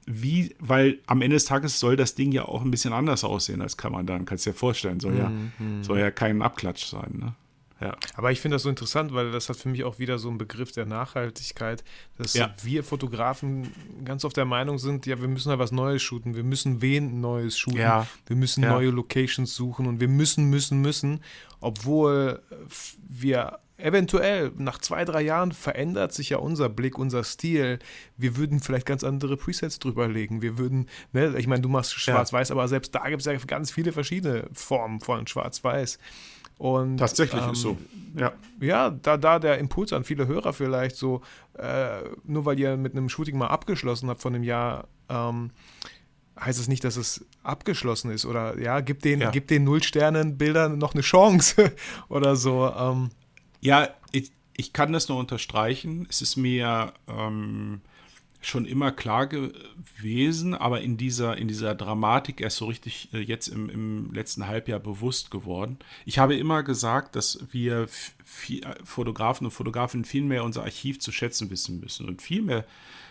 wie, 0.07 0.55
weil 0.61 0.99
am 1.07 1.21
Ende 1.21 1.35
des 1.35 1.47
Tages 1.47 1.81
soll 1.81 1.97
das 1.97 2.15
Ding 2.15 2.31
ja 2.31 2.45
auch 2.45 2.63
ein 2.63 2.71
bisschen 2.71 2.93
anders 2.93 3.25
aussehen 3.25 3.61
als 3.61 3.77
kann 3.77 3.91
man 3.91 4.07
dann, 4.07 4.25
kannst 4.25 4.47
du 4.47 4.51
dir 4.51 4.57
vorstellen, 4.57 5.01
soll 5.01 5.17
ja, 5.19 5.29
mhm. 5.29 5.83
soll 5.83 5.99
ja 5.99 6.13
kein 6.13 6.43
Abklatsch 6.43 6.85
sein, 6.85 7.19
ne? 7.19 7.35
Ja. 7.83 7.97
Aber 8.15 8.31
ich 8.31 8.41
finde 8.41 8.55
das 8.57 8.63
so 8.63 8.69
interessant, 8.69 9.13
weil 9.13 9.33
das 9.33 9.49
hat 9.49 9.57
für 9.57 9.69
mich 9.69 9.85
auch 9.85 9.99
wieder 9.99 10.19
so 10.19 10.29
einen 10.29 10.39
Begriff 10.39 10.73
der 10.73 10.87
Nachhaltigkeit, 10.87 11.83
dass 12.17 12.35
ja. 12.35 12.55
wir 12.63 12.85
Fotografen 12.85 13.73
ganz 14.05 14.25
oft 14.25 14.37
der 14.37 14.45
Meinung 14.45 14.79
sind, 14.79 15.07
ja, 15.07 15.21
wir 15.21 15.29
müssen 15.29 15.49
da 15.49 15.59
was 15.59 15.73
Neues 15.73 16.03
shooten, 16.03 16.35
wir 16.35 16.45
müssen 16.45 16.81
wen 16.81 17.21
Neues 17.21 17.59
shooten, 17.59 17.81
ja. 17.81 18.07
wir 18.27 18.37
müssen 18.37 18.63
neue 18.63 18.91
Locations 18.91 19.55
suchen 19.55 19.87
und 19.87 20.01
wir 20.01 20.09
müssen, 20.09 20.49
müssen, 20.51 20.81
müssen, 20.81 21.21
obwohl 21.61 22.41
wir 23.09 23.59
eventuell 23.83 24.53
nach 24.57 24.79
zwei, 24.79 25.05
drei 25.05 25.23
Jahren 25.23 25.53
verändert 25.53 26.13
sich 26.13 26.31
ja 26.31 26.39
unser 26.39 26.69
Blick, 26.69 26.99
unser 26.99 27.25
Stil. 27.25 27.79
Wir 28.17 28.37
würden 28.37 28.61
vielleicht 28.61 28.87
ganz 28.87 29.03
andere 29.05 29.37
Presets 29.37 29.79
drüberlegen. 29.79 30.41
Wir 30.41 30.59
würden, 30.59 30.89
ne, 31.13 31.35
ich 31.37 31.47
meine, 31.47 31.63
du 31.63 31.69
machst 31.69 31.93
Schwarz-Weiß, 31.95 32.51
ja. 32.51 32.55
aber 32.55 32.69
selbst 32.69 32.95
da 32.95 33.09
gibt 33.09 33.21
es 33.21 33.27
ja 33.27 33.35
ganz 33.35 33.71
viele 33.71 33.93
verschiedene 33.93 34.49
Formen 34.53 35.01
von 35.01 35.27
Schwarz-Weiß. 35.27 35.99
Und, 36.59 36.99
Tatsächlich 36.99 37.43
ähm, 37.43 37.53
ist 37.53 37.61
so. 37.63 37.77
Ja, 38.17 38.33
ja 38.61 38.91
da, 38.91 39.17
da 39.17 39.39
der 39.39 39.59
Impuls 39.59 39.93
an 39.93 40.05
viele 40.05 40.27
Hörer 40.27 40.53
vielleicht 40.53 40.97
so, 40.97 41.23
äh, 41.59 42.01
nur 42.25 42.45
weil 42.45 42.59
ihr 42.59 42.77
mit 42.77 42.93
einem 42.93 43.09
Shooting 43.09 43.37
mal 43.37 43.49
abgeschlossen 43.49 44.09
habt 44.09 44.21
von 44.21 44.35
einem 44.35 44.45
Jahr, 44.45 44.87
ähm, 45.09 45.51
heißt 46.39 46.59
es 46.59 46.69
nicht, 46.69 46.85
dass 46.85 46.97
es 46.97 47.25
abgeschlossen 47.43 48.11
ist. 48.11 48.27
Oder 48.27 48.59
ja, 48.59 48.81
gib 48.81 49.01
den, 49.03 49.21
ja. 49.21 49.31
gib 49.31 49.49
den 49.49 49.65
Null-Sternen-Bildern 49.65 50.79
noch 50.79 50.95
eine 50.95 51.03
Chance 51.03 51.73
oder 52.09 52.37
so. 52.37 52.73
Ähm, 52.77 53.11
ja, 53.61 53.89
ich, 54.13 54.31
ich 54.57 54.73
kann 54.73 54.93
das 54.93 55.09
nur 55.09 55.19
unterstreichen. 55.19 56.07
Es 56.09 56.23
ist 56.23 56.37
mir 56.37 56.93
ähm, 57.09 57.81
schon 58.43 58.65
immer 58.65 58.91
klar 58.91 59.29
gewesen, 59.29 60.55
aber 60.55 60.81
in 60.81 60.97
dieser, 60.97 61.37
in 61.37 61.47
dieser 61.49 61.75
Dramatik 61.75 62.41
erst 62.41 62.57
so 62.57 62.67
richtig 62.67 63.09
äh, 63.13 63.21
jetzt 63.21 63.47
im, 63.49 63.71
im 63.71 64.13
letzten 64.13 64.49
Halbjahr 64.49 64.81
bewusst 64.81 65.31
geworden. 65.31 65.79
Ich 66.05 66.19
habe 66.19 66.35
immer 66.37 66.63
gesagt, 66.63 67.15
dass 67.15 67.39
wir 67.53 67.87
viel, 67.89 68.63
Fotografen 68.85 69.47
und 69.47 69.53
Fotografinnen 69.53 70.05
viel 70.05 70.25
mehr 70.25 70.45
unser 70.45 70.65
Archiv 70.65 70.99
zu 70.99 71.13
schätzen 71.13 71.51
wissen 71.51 71.81
müssen 71.81 72.09
und 72.09 72.21
viel 72.21 72.43
mehr 72.43 72.67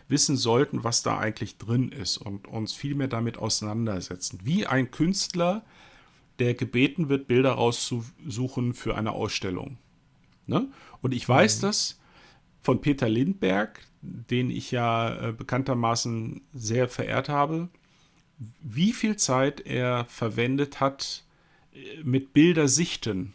wissen 0.09 0.35
sollten, 0.35 0.83
was 0.83 1.01
da 1.01 1.17
eigentlich 1.17 1.57
drin 1.57 1.91
ist 1.93 2.17
und 2.17 2.47
uns 2.47 2.73
viel 2.73 2.95
mehr 2.95 3.07
damit 3.07 3.37
auseinandersetzen. 3.37 4.39
Wie 4.43 4.67
ein 4.67 4.91
Künstler, 4.91 5.63
der 6.39 6.55
gebeten 6.55 7.07
wird, 7.07 7.27
Bilder 7.27 7.53
rauszusuchen 7.53 8.73
für 8.73 8.97
eine 8.97 9.13
Ausstellung. 9.13 9.77
Ne? 10.45 10.67
Und 11.01 11.13
ich 11.13 11.27
weiß 11.27 11.57
mhm. 11.57 11.61
das 11.67 11.99
von 12.61 12.81
Peter 12.81 13.07
Lindberg, 13.07 13.79
den 14.01 14.49
ich 14.49 14.71
ja 14.71 15.29
äh, 15.29 15.31
bekanntermaßen 15.31 16.41
sehr 16.53 16.87
verehrt 16.87 17.29
habe. 17.29 17.69
wie 18.61 18.93
viel 18.93 19.17
Zeit 19.17 19.61
er 19.61 20.05
verwendet 20.05 20.79
hat 20.79 21.23
äh, 21.73 22.03
mit 22.03 22.33
Bilder 22.33 22.67
sichten. 22.67 23.33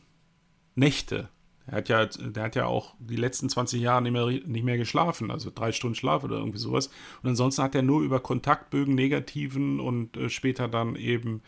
Nächte. 0.74 1.30
Er 1.66 1.78
hat 1.78 1.88
ja, 1.88 2.06
der 2.06 2.44
hat 2.44 2.54
ja 2.54 2.66
auch 2.66 2.94
die 3.00 3.16
letzten 3.16 3.48
20 3.48 3.80
Jahre 3.80 4.02
nicht 4.02 4.12
mehr, 4.12 4.26
nicht 4.26 4.64
mehr 4.64 4.78
geschlafen, 4.78 5.32
also 5.32 5.50
drei 5.52 5.72
Stunden 5.72 5.96
Schlaf 5.96 6.22
oder 6.22 6.36
irgendwie 6.36 6.58
sowas. 6.58 6.90
Und 7.22 7.30
ansonsten 7.30 7.62
hat 7.62 7.74
er 7.74 7.82
nur 7.82 8.02
über 8.02 8.20
Kontaktbögen, 8.20 8.94
negativen 8.94 9.80
und 9.80 10.16
äh, 10.16 10.28
später 10.28 10.68
dann 10.68 10.94
eben 10.94 11.42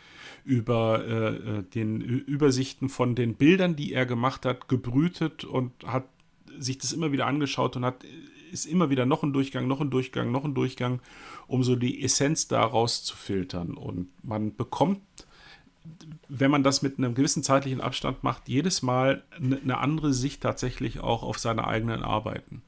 über 0.45 1.05
äh, 1.07 1.59
äh 1.59 1.63
den 1.63 2.01
Übersichten 2.01 2.89
von 2.89 3.15
den 3.15 3.37
Bildern, 3.37 3.77
die 3.77 3.93
er 3.93 4.07
gemacht 4.07 4.45
hat, 4.45 4.69
gebrütet 4.69 5.45
und 5.45 5.73
hat 5.87 6.09
sich 6.59 6.79
das 6.79 6.93
immer 6.93 7.13
wieder 7.13 7.27
angeschaut 7.27 7.77
und 7.77 7.85
hat 7.85 8.05
ist 8.51 8.67
immer 8.67 8.91
wieder 8.91 9.07
noch 9.07 9.23
ein 9.23 9.33
Durchgang, 9.33 9.67
noch 9.67 9.81
ein 9.81 9.91
Durchgang, 9.91 10.31
noch 10.31 10.45
ein 10.45 10.55
Durchgang, 10.55 11.01
um 11.47 11.65
so 11.65 11.77
die 11.77 12.03
Essenz 12.03 12.49
daraus 12.49 13.05
zu 13.05 13.17
filtern. 13.17 13.75
Und 13.75 14.09
man 14.23 14.55
bekommt 14.55 15.01
wenn 16.29 16.51
man 16.51 16.63
das 16.63 16.83
mit 16.83 16.99
einem 16.99 17.15
gewissen 17.15 17.43
zeitlichen 17.43 17.81
Abstand 17.81 18.23
macht, 18.23 18.49
jedes 18.49 18.83
Mal 18.83 19.23
eine 19.41 19.79
andere 19.79 20.13
Sicht 20.13 20.43
tatsächlich 20.43 21.01
auch 21.01 21.23
auf 21.23 21.39
seine 21.39 21.67
eigenen 21.67 22.03
Arbeiten. 22.03 22.63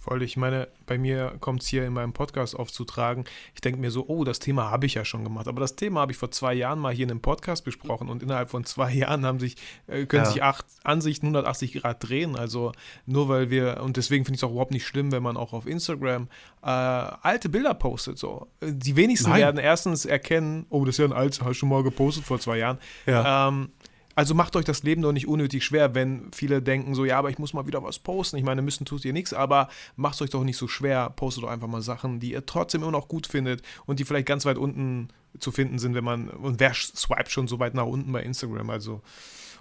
Voll, 0.00 0.22
ich 0.22 0.36
meine, 0.36 0.68
bei 0.86 0.98
mir 0.98 1.34
kommt 1.40 1.62
es 1.62 1.68
hier 1.68 1.84
in 1.84 1.92
meinem 1.92 2.12
Podcast 2.12 2.56
aufzutragen. 2.56 3.24
Ich 3.54 3.60
denke 3.60 3.80
mir 3.80 3.90
so, 3.90 4.06
oh, 4.06 4.24
das 4.24 4.38
Thema 4.38 4.70
habe 4.70 4.86
ich 4.86 4.94
ja 4.94 5.04
schon 5.04 5.24
gemacht. 5.24 5.48
Aber 5.48 5.60
das 5.60 5.76
Thema 5.76 6.00
habe 6.00 6.12
ich 6.12 6.18
vor 6.18 6.30
zwei 6.30 6.54
Jahren 6.54 6.78
mal 6.78 6.94
hier 6.94 7.04
in 7.04 7.10
einem 7.10 7.20
Podcast 7.20 7.64
besprochen 7.64 8.08
und 8.08 8.22
innerhalb 8.22 8.50
von 8.50 8.64
zwei 8.64 8.92
Jahren 8.94 9.26
haben 9.26 9.40
sich, 9.40 9.56
äh, 9.86 10.06
können 10.06 10.24
ja. 10.24 10.30
sich 10.30 10.42
acht 10.42 10.66
Ansichten 10.84 11.26
180 11.26 11.74
Grad 11.74 12.08
drehen. 12.08 12.36
Also 12.36 12.72
nur 13.06 13.28
weil 13.28 13.50
wir, 13.50 13.80
und 13.82 13.96
deswegen 13.96 14.24
finde 14.24 14.36
ich 14.36 14.42
es 14.42 14.44
auch 14.44 14.52
überhaupt 14.52 14.72
nicht 14.72 14.86
schlimm, 14.86 15.12
wenn 15.12 15.22
man 15.22 15.36
auch 15.36 15.52
auf 15.52 15.66
Instagram 15.66 16.28
äh, 16.62 16.66
alte 16.66 17.48
Bilder 17.48 17.74
postet. 17.74 18.18
So. 18.18 18.46
Die 18.62 18.96
wenigsten 18.96 19.30
Nein. 19.30 19.40
werden 19.40 19.58
erstens 19.58 20.04
erkennen, 20.04 20.66
oh, 20.70 20.84
das 20.84 20.94
ist 20.94 20.98
ja 20.98 21.04
ein 21.06 21.12
altes, 21.12 21.40
hast 21.40 21.48
du 21.48 21.54
schon 21.54 21.68
mal 21.68 21.82
gepostet 21.82 22.24
vor 22.24 22.38
zwei 22.38 22.58
Jahren. 22.58 22.78
Ja. 23.06 23.48
Ähm, 23.48 23.70
also 24.18 24.34
macht 24.34 24.56
euch 24.56 24.64
das 24.64 24.82
Leben 24.82 25.00
doch 25.00 25.12
nicht 25.12 25.28
unnötig 25.28 25.64
schwer, 25.64 25.94
wenn 25.94 26.32
viele 26.32 26.60
denken 26.60 26.96
so, 26.96 27.04
ja, 27.04 27.20
aber 27.20 27.30
ich 27.30 27.38
muss 27.38 27.52
mal 27.52 27.68
wieder 27.68 27.84
was 27.84 28.00
posten. 28.00 28.36
Ich 28.36 28.42
meine, 28.42 28.62
müssen 28.62 28.84
tut 28.84 29.04
ihr 29.04 29.12
nichts, 29.12 29.32
aber 29.32 29.68
macht 29.94 30.16
es 30.16 30.22
euch 30.22 30.30
doch 30.30 30.42
nicht 30.42 30.56
so 30.56 30.66
schwer. 30.66 31.08
Postet 31.10 31.44
doch 31.44 31.48
einfach 31.48 31.68
mal 31.68 31.82
Sachen, 31.82 32.18
die 32.18 32.32
ihr 32.32 32.44
trotzdem 32.44 32.82
immer 32.82 32.90
noch 32.90 33.06
gut 33.06 33.28
findet 33.28 33.62
und 33.86 34.00
die 34.00 34.04
vielleicht 34.04 34.26
ganz 34.26 34.44
weit 34.44 34.58
unten 34.58 35.10
zu 35.38 35.52
finden 35.52 35.78
sind, 35.78 35.94
wenn 35.94 36.02
man, 36.02 36.30
und 36.30 36.58
wer 36.58 36.74
swipet 36.74 37.30
schon 37.30 37.46
so 37.46 37.60
weit 37.60 37.74
nach 37.74 37.86
unten 37.86 38.10
bei 38.10 38.24
Instagram, 38.24 38.70
also. 38.70 39.02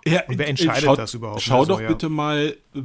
Ja, 0.08 0.24
und 0.28 0.40
wer 0.40 0.48
entscheidet 0.48 0.86
schau, 0.86 0.96
das 0.96 1.14
überhaupt? 1.14 1.44
Schau 1.44 1.60
also, 1.60 1.74
doch 1.74 1.82
ja. 1.82 1.90
bitte 1.90 2.10
mal, 2.10 2.58
äh, 2.74 2.82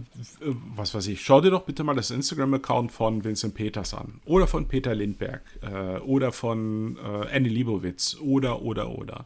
was 0.77 0.95
weiß 0.95 1.07
ich, 1.07 1.25
schau 1.25 1.41
dir 1.41 1.53
doch 1.53 1.63
bitte 1.63 1.85
mal 1.85 1.95
das 1.95 2.11
Instagram-Account 2.11 2.93
von 2.93 3.25
Vincent 3.25 3.55
Peters 3.55 3.95
an. 3.95 4.21
Oder 4.27 4.47
von 4.47 4.69
Peter 4.69 4.95
Lindberg. 4.95 5.41
Äh, 5.63 6.01
oder 6.01 6.33
von 6.33 6.99
äh, 6.99 7.35
Annie 7.35 7.51
Liebowitz. 7.51 8.19
Oder, 8.21 8.61
oder, 8.61 8.91
oder 8.91 9.25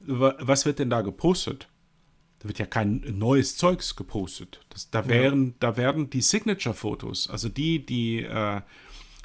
was 0.00 0.66
wird 0.66 0.78
denn 0.78 0.90
da 0.90 1.02
gepostet? 1.02 1.68
Da 2.40 2.48
wird 2.48 2.58
ja 2.58 2.66
kein 2.66 3.04
neues 3.18 3.56
Zeugs 3.56 3.96
gepostet. 3.96 4.60
Das, 4.70 4.90
da, 4.90 5.08
wären, 5.08 5.46
ja. 5.46 5.54
da 5.60 5.76
werden 5.76 6.08
die 6.10 6.20
Signature-Fotos, 6.20 7.28
also 7.28 7.48
die, 7.48 7.84
die, 7.84 8.22
äh, 8.22 8.60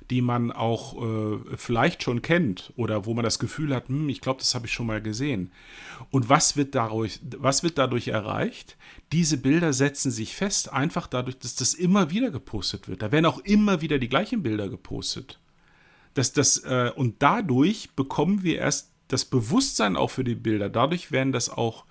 die 0.09 0.21
man 0.21 0.51
auch 0.51 1.01
äh, 1.01 1.37
vielleicht 1.55 2.03
schon 2.03 2.21
kennt 2.21 2.73
oder 2.75 3.05
wo 3.05 3.13
man 3.13 3.23
das 3.23 3.39
Gefühl 3.39 3.73
hat, 3.73 3.87
hm, 3.87 4.09
ich 4.09 4.21
glaube, 4.21 4.39
das 4.39 4.55
habe 4.55 4.65
ich 4.65 4.73
schon 4.73 4.87
mal 4.87 5.01
gesehen. 5.01 5.51
Und 6.09 6.29
was 6.29 6.57
wird, 6.57 6.75
dadurch, 6.75 7.19
was 7.37 7.63
wird 7.63 7.77
dadurch 7.77 8.07
erreicht? 8.07 8.77
Diese 9.11 9.37
Bilder 9.37 9.73
setzen 9.73 10.11
sich 10.11 10.35
fest, 10.35 10.73
einfach 10.73 11.07
dadurch, 11.07 11.37
dass 11.37 11.55
das 11.55 11.73
immer 11.73 12.09
wieder 12.09 12.31
gepostet 12.31 12.87
wird. 12.87 13.01
Da 13.01 13.11
werden 13.11 13.27
auch 13.27 13.39
immer 13.39 13.81
wieder 13.81 13.99
die 13.99 14.09
gleichen 14.09 14.43
Bilder 14.43 14.69
gepostet. 14.69 15.39
Das, 16.15 16.33
das, 16.33 16.57
äh, 16.63 16.91
und 16.95 17.21
dadurch 17.21 17.91
bekommen 17.91 18.43
wir 18.43 18.57
erst 18.57 18.92
das 19.13 19.25
Bewusstsein 19.25 19.95
auch 19.95 20.09
für 20.09 20.23
die 20.23 20.35
Bilder. 20.35 20.69
Dadurch 20.69 21.11
werden 21.11 21.31
das 21.31 21.49
auch, 21.49 21.85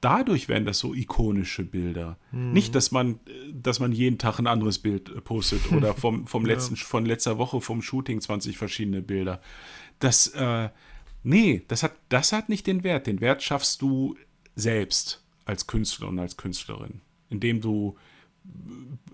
dadurch 0.00 0.48
werden 0.48 0.66
das 0.66 0.78
so 0.78 0.92
ikonische 0.92 1.64
Bilder. 1.64 2.18
Mhm. 2.30 2.52
Nicht, 2.52 2.74
dass 2.74 2.92
man, 2.92 3.20
dass 3.52 3.80
man 3.80 3.92
jeden 3.92 4.18
Tag 4.18 4.38
ein 4.38 4.46
anderes 4.46 4.78
Bild 4.78 5.08
äh, 5.08 5.20
postet 5.20 5.72
oder 5.72 5.94
vom, 5.96 6.26
vom 6.26 6.44
letzten, 6.44 6.74
ja. 6.74 6.82
von 6.84 7.06
letzter 7.06 7.38
Woche 7.38 7.60
vom 7.60 7.80
Shooting 7.80 8.20
20 8.20 8.58
verschiedene 8.58 9.00
Bilder. 9.00 9.40
Das, 9.98 10.28
äh, 10.28 10.68
nee, 11.22 11.64
das 11.68 11.82
hat, 11.82 11.94
das 12.10 12.32
hat 12.32 12.50
nicht 12.50 12.66
den 12.66 12.84
Wert. 12.84 13.06
Den 13.06 13.20
Wert 13.22 13.42
schaffst 13.42 13.80
du 13.80 14.16
selbst 14.54 15.24
als 15.46 15.66
Künstler 15.66 16.08
und 16.08 16.18
als 16.18 16.36
Künstlerin, 16.36 17.00
indem 17.30 17.60
du 17.62 17.96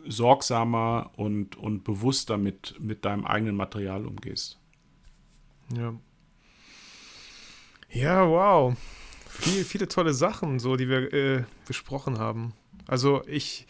sorgsamer 0.06 1.12
und, 1.16 1.56
und 1.56 1.84
bewusster 1.84 2.36
mit, 2.36 2.74
mit 2.80 3.04
deinem 3.04 3.26
eigenen 3.26 3.54
Material 3.54 4.06
umgehst. 4.06 4.58
Ja, 5.76 5.94
ja, 7.90 8.28
wow. 8.28 8.76
Viel, 9.28 9.64
viele 9.64 9.88
tolle 9.88 10.14
Sachen, 10.14 10.58
so, 10.58 10.76
die 10.76 10.88
wir 10.88 11.12
äh, 11.12 11.44
besprochen 11.66 12.18
haben. 12.18 12.54
Also 12.86 13.22
ich 13.26 13.66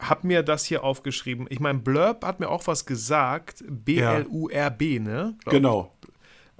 habe 0.00 0.26
mir 0.26 0.42
das 0.42 0.64
hier 0.64 0.82
aufgeschrieben. 0.82 1.46
Ich 1.50 1.60
meine, 1.60 1.78
Blurb 1.78 2.24
hat 2.24 2.40
mir 2.40 2.48
auch 2.48 2.66
was 2.66 2.86
gesagt. 2.86 3.62
B-L-U-R-B, 3.68 4.98
ne? 4.98 5.36
Glaub 5.42 5.52
genau. 5.52 5.92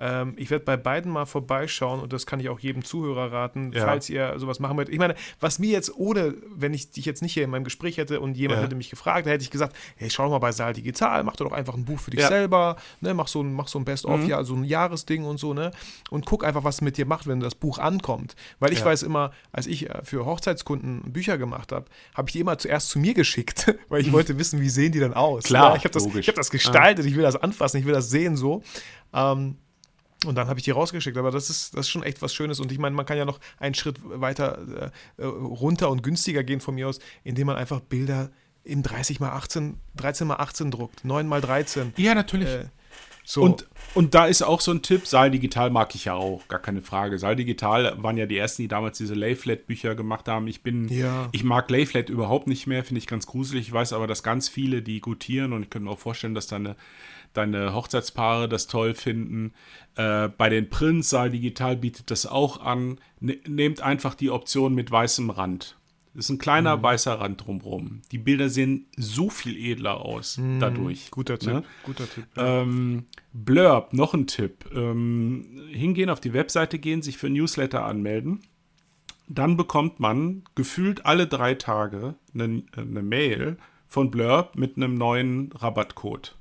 Ähm, 0.01 0.33
ich 0.37 0.51
werde 0.51 0.65
bei 0.65 0.79
beiden 0.79 1.13
mal 1.13 1.27
vorbeischauen 1.27 2.01
und 2.01 2.13
das 2.13 2.25
kann 2.25 2.41
ich 2.41 2.49
auch 2.49 2.59
jedem 2.59 2.85
Zuhörer 2.85 3.31
raten, 3.31 3.73
ja. 3.73 3.85
falls 3.85 4.09
ihr 4.09 4.39
sowas 4.39 4.59
machen 4.59 4.79
wollt. 4.79 4.89
Ich 4.89 4.99
meine, 4.99 5.15
was 5.41 5.59
mir 5.59 5.71
jetzt 5.71 5.95
ohne, 5.95 6.35
wenn 6.55 6.73
ich 6.73 6.91
dich 6.91 7.05
jetzt 7.05 7.21
nicht 7.21 7.35
hier 7.35 7.45
in 7.45 7.51
meinem 7.51 7.65
Gespräch 7.65 7.99
hätte 7.99 8.21
und 8.21 8.35
jemand 8.35 8.61
ja. 8.61 8.65
hätte 8.65 8.77
mich 8.77 8.89
gefragt, 8.89 9.27
da 9.27 9.31
hätte 9.31 9.45
ich 9.45 9.51
gesagt, 9.51 9.77
hey, 9.97 10.09
schau 10.09 10.25
doch 10.25 10.31
mal 10.31 10.39
bei 10.39 10.53
Saal 10.53 10.73
Digital, 10.73 11.23
mach 11.23 11.37
doch 11.37 11.53
einfach 11.53 11.75
ein 11.75 11.85
Buch 11.85 12.01
für 12.01 12.11
dich 12.11 12.21
ja. 12.21 12.29
selber, 12.29 12.77
ne, 13.03 13.13
mach 13.13 13.29
so 13.29 13.43
ein, 13.43 13.53
mach 13.53 13.69
so 13.69 13.79
ein 13.79 13.85
Best-of, 13.85 14.21
mhm. 14.21 14.27
ja, 14.27 14.43
so 14.43 14.55
ein 14.55 14.65
Jahresding 14.65 15.25
und 15.25 15.39
so, 15.39 15.53
ne? 15.53 15.71
Und 16.09 16.25
guck 16.25 16.45
einfach, 16.45 16.65
was 16.65 16.77
es 16.77 16.81
mit 16.81 16.97
dir 16.97 17.05
macht, 17.05 17.27
wenn 17.27 17.41
das 17.41 17.55
Buch 17.55 17.79
ankommt. 17.79 18.37
Weil 18.59 18.73
ich 18.73 18.83
weiß 18.83 19.03
immer, 19.03 19.33
als 19.53 19.67
ich 19.67 19.91
äh, 19.91 20.03
für 20.03 20.25
Hochzeitskunden 20.25 21.13
Bücher 21.13 21.37
gemacht 21.37 21.73
habe, 21.73 21.87
habe 22.15 22.29
ich 22.29 22.33
die 22.33 22.41
immer 22.41 22.57
zuerst 22.57 22.89
zu 22.89 22.99
mir 22.99 23.13
geschickt, 23.13 23.75
weil 23.91 24.01
ich 24.01 24.09
mhm. 24.09 24.13
wollte 24.13 24.39
wissen, 24.39 24.63
wie 24.63 24.71
sehen 24.71 24.93
die 24.93 25.01
dann 25.01 25.13
aus. 25.13 25.45
Klar, 25.45 25.77
ich 25.77 25.85
habe 25.85 25.93
das, 25.93 26.07
hab 26.07 26.35
das 26.35 26.51
gestaltet, 26.51 27.05
ich 27.05 27.17
will 27.17 27.23
das 27.23 27.37
anfassen, 27.37 27.79
ich 27.79 27.85
will 27.85 27.93
das 27.93 28.09
sehen 28.09 28.37
so. 28.37 28.63
Ähm, 29.13 29.57
und 30.27 30.35
dann 30.35 30.49
habe 30.49 30.59
ich 30.59 30.65
die 30.65 30.71
rausgeschickt. 30.71 31.17
Aber 31.17 31.31
das 31.31 31.51
ist, 31.51 31.75
das 31.75 31.87
ist 31.87 31.91
schon 31.91 32.03
echt 32.03 32.23
was 32.23 32.35
Schönes. 32.35 32.61
Und 32.61 32.73
ich 32.73 32.79
meine, 32.79 32.95
man 32.95 33.07
kann 33.07 33.17
ja 33.17 33.25
noch 33.25 33.41
einen 33.59 33.75
Schritt 33.75 33.99
weiter 34.03 34.93
äh, 35.19 35.25
runter 35.25 35.91
und 35.91 36.03
günstiger 36.03 36.45
gehen 36.45 36.61
von 36.61 36.75
mir 36.75 36.89
aus, 36.89 36.99
indem 37.25 37.47
man 37.47 37.57
einfach 37.57 37.81
Bilder 37.81 38.31
in 38.63 38.83
30 38.83 39.21
mal 39.21 39.31
18, 39.31 39.79
13 39.97 40.27
mal 40.27 40.37
18 40.37 40.71
druckt, 40.71 41.05
9 41.05 41.27
mal 41.27 41.41
13. 41.41 41.95
Ja, 41.97 42.15
natürlich. 42.15 42.49
Äh, 42.49 42.67
so. 43.25 43.43
Und, 43.43 43.69
und 43.95 44.15
da 44.15 44.27
ist 44.27 44.43
auch 44.43 44.61
so 44.61 44.73
ein 44.73 44.83
Tipp, 44.83 45.07
Saal 45.07 45.31
Digital 45.31 45.71
mag 45.71 45.95
ich 45.95 46.07
ja 46.07 46.15
auch, 46.15 46.49
gar 46.49 46.59
keine 46.59 46.83
Frage. 46.83 47.19
Saal 47.19 47.37
Digital 47.37 47.95
waren 48.03 48.17
ja 48.17 48.27
die 48.27 48.37
ersten, 48.37 48.63
die 48.63 48.69
damals 48.69 48.99
diese 48.99 49.15
Layflat-Bücher 49.15 49.95
gemacht 49.95 50.27
haben. 50.27 50.49
Ich 50.49 50.63
bin, 50.63 50.89
ja. 50.89 51.29
ich 51.33 51.45
mag 51.45 51.71
Layflat 51.71 52.09
überhaupt 52.09 52.49
nicht 52.49 52.67
mehr, 52.67 52.83
finde 52.83 52.99
ich 52.99 53.07
ganz 53.07 53.27
gruselig. 53.27 53.69
Ich 53.69 53.73
weiß 53.73 53.93
aber, 53.93 54.07
dass 54.07 54.23
ganz 54.23 54.49
viele 54.49 54.83
die 54.83 55.01
gutieren 55.01 55.53
und 55.53 55.63
ich 55.63 55.71
könnte 55.71 55.87
mir 55.87 55.93
auch 55.93 55.99
vorstellen, 55.99 56.35
dass 56.35 56.49
da 56.49 56.57
eine 56.57 56.77
deine 57.33 57.75
Hochzeitspaare 57.75 58.49
das 58.49 58.67
toll 58.67 58.95
finden. 58.95 59.53
Äh, 59.97 60.29
bei 60.29 60.49
den 60.49 60.69
Prints, 60.69 61.11
Saal 61.11 61.31
Digital 61.31 61.77
bietet 61.77 62.11
das 62.11 62.27
auch 62.27 62.61
an. 62.61 62.99
Ne 63.21 63.39
nehmt 63.47 63.81
einfach 63.81 64.15
die 64.15 64.31
Option 64.31 64.75
mit 64.75 64.91
weißem 64.91 65.31
Rand. 65.31 65.77
Das 66.15 66.27
ist 66.27 66.31
ein 66.31 66.39
kleiner 66.39 66.77
mhm. 66.77 66.83
weißer 66.83 67.21
Rand 67.21 67.47
drumherum. 67.47 68.03
Die 68.11 68.19
Bilder 68.19 68.49
sehen 68.49 68.87
so 68.97 69.31
viel 69.31 69.57
edler 69.57 70.01
aus 70.01 70.39
mhm. 70.39 70.59
dadurch. 70.59 71.11
Guter 71.11 71.39
Tipp. 71.39 71.53
Ne? 71.53 71.65
Guter 71.85 72.11
Tipp 72.11 72.27
ja. 72.37 72.63
ähm, 72.63 73.05
Blurb, 73.33 73.93
noch 73.93 74.13
ein 74.15 74.27
Tipp. 74.27 74.69
Ähm, 74.75 75.69
hingehen, 75.71 76.11
auf 76.11 76.21
die 76.21 76.33
Webseite 76.33 76.79
gehen, 76.79 77.03
sich 77.03 77.17
für 77.17 77.31
Newsletter 77.31 77.85
anmelden. 77.85 78.41
Dann 79.29 79.57
bekommt 79.57 80.01
man 80.01 80.43
gefühlt 80.57 81.07
alle 81.07 81.29
drei 81.29 81.55
Tage 81.55 82.17
eine, 82.35 82.65
eine 82.77 83.03
Mail 83.03 83.59
von 83.87 84.11
Blurb 84.11 84.57
mit 84.57 84.77
einem 84.77 84.97
neuen 84.97 85.53
Rabattcode 85.53 86.35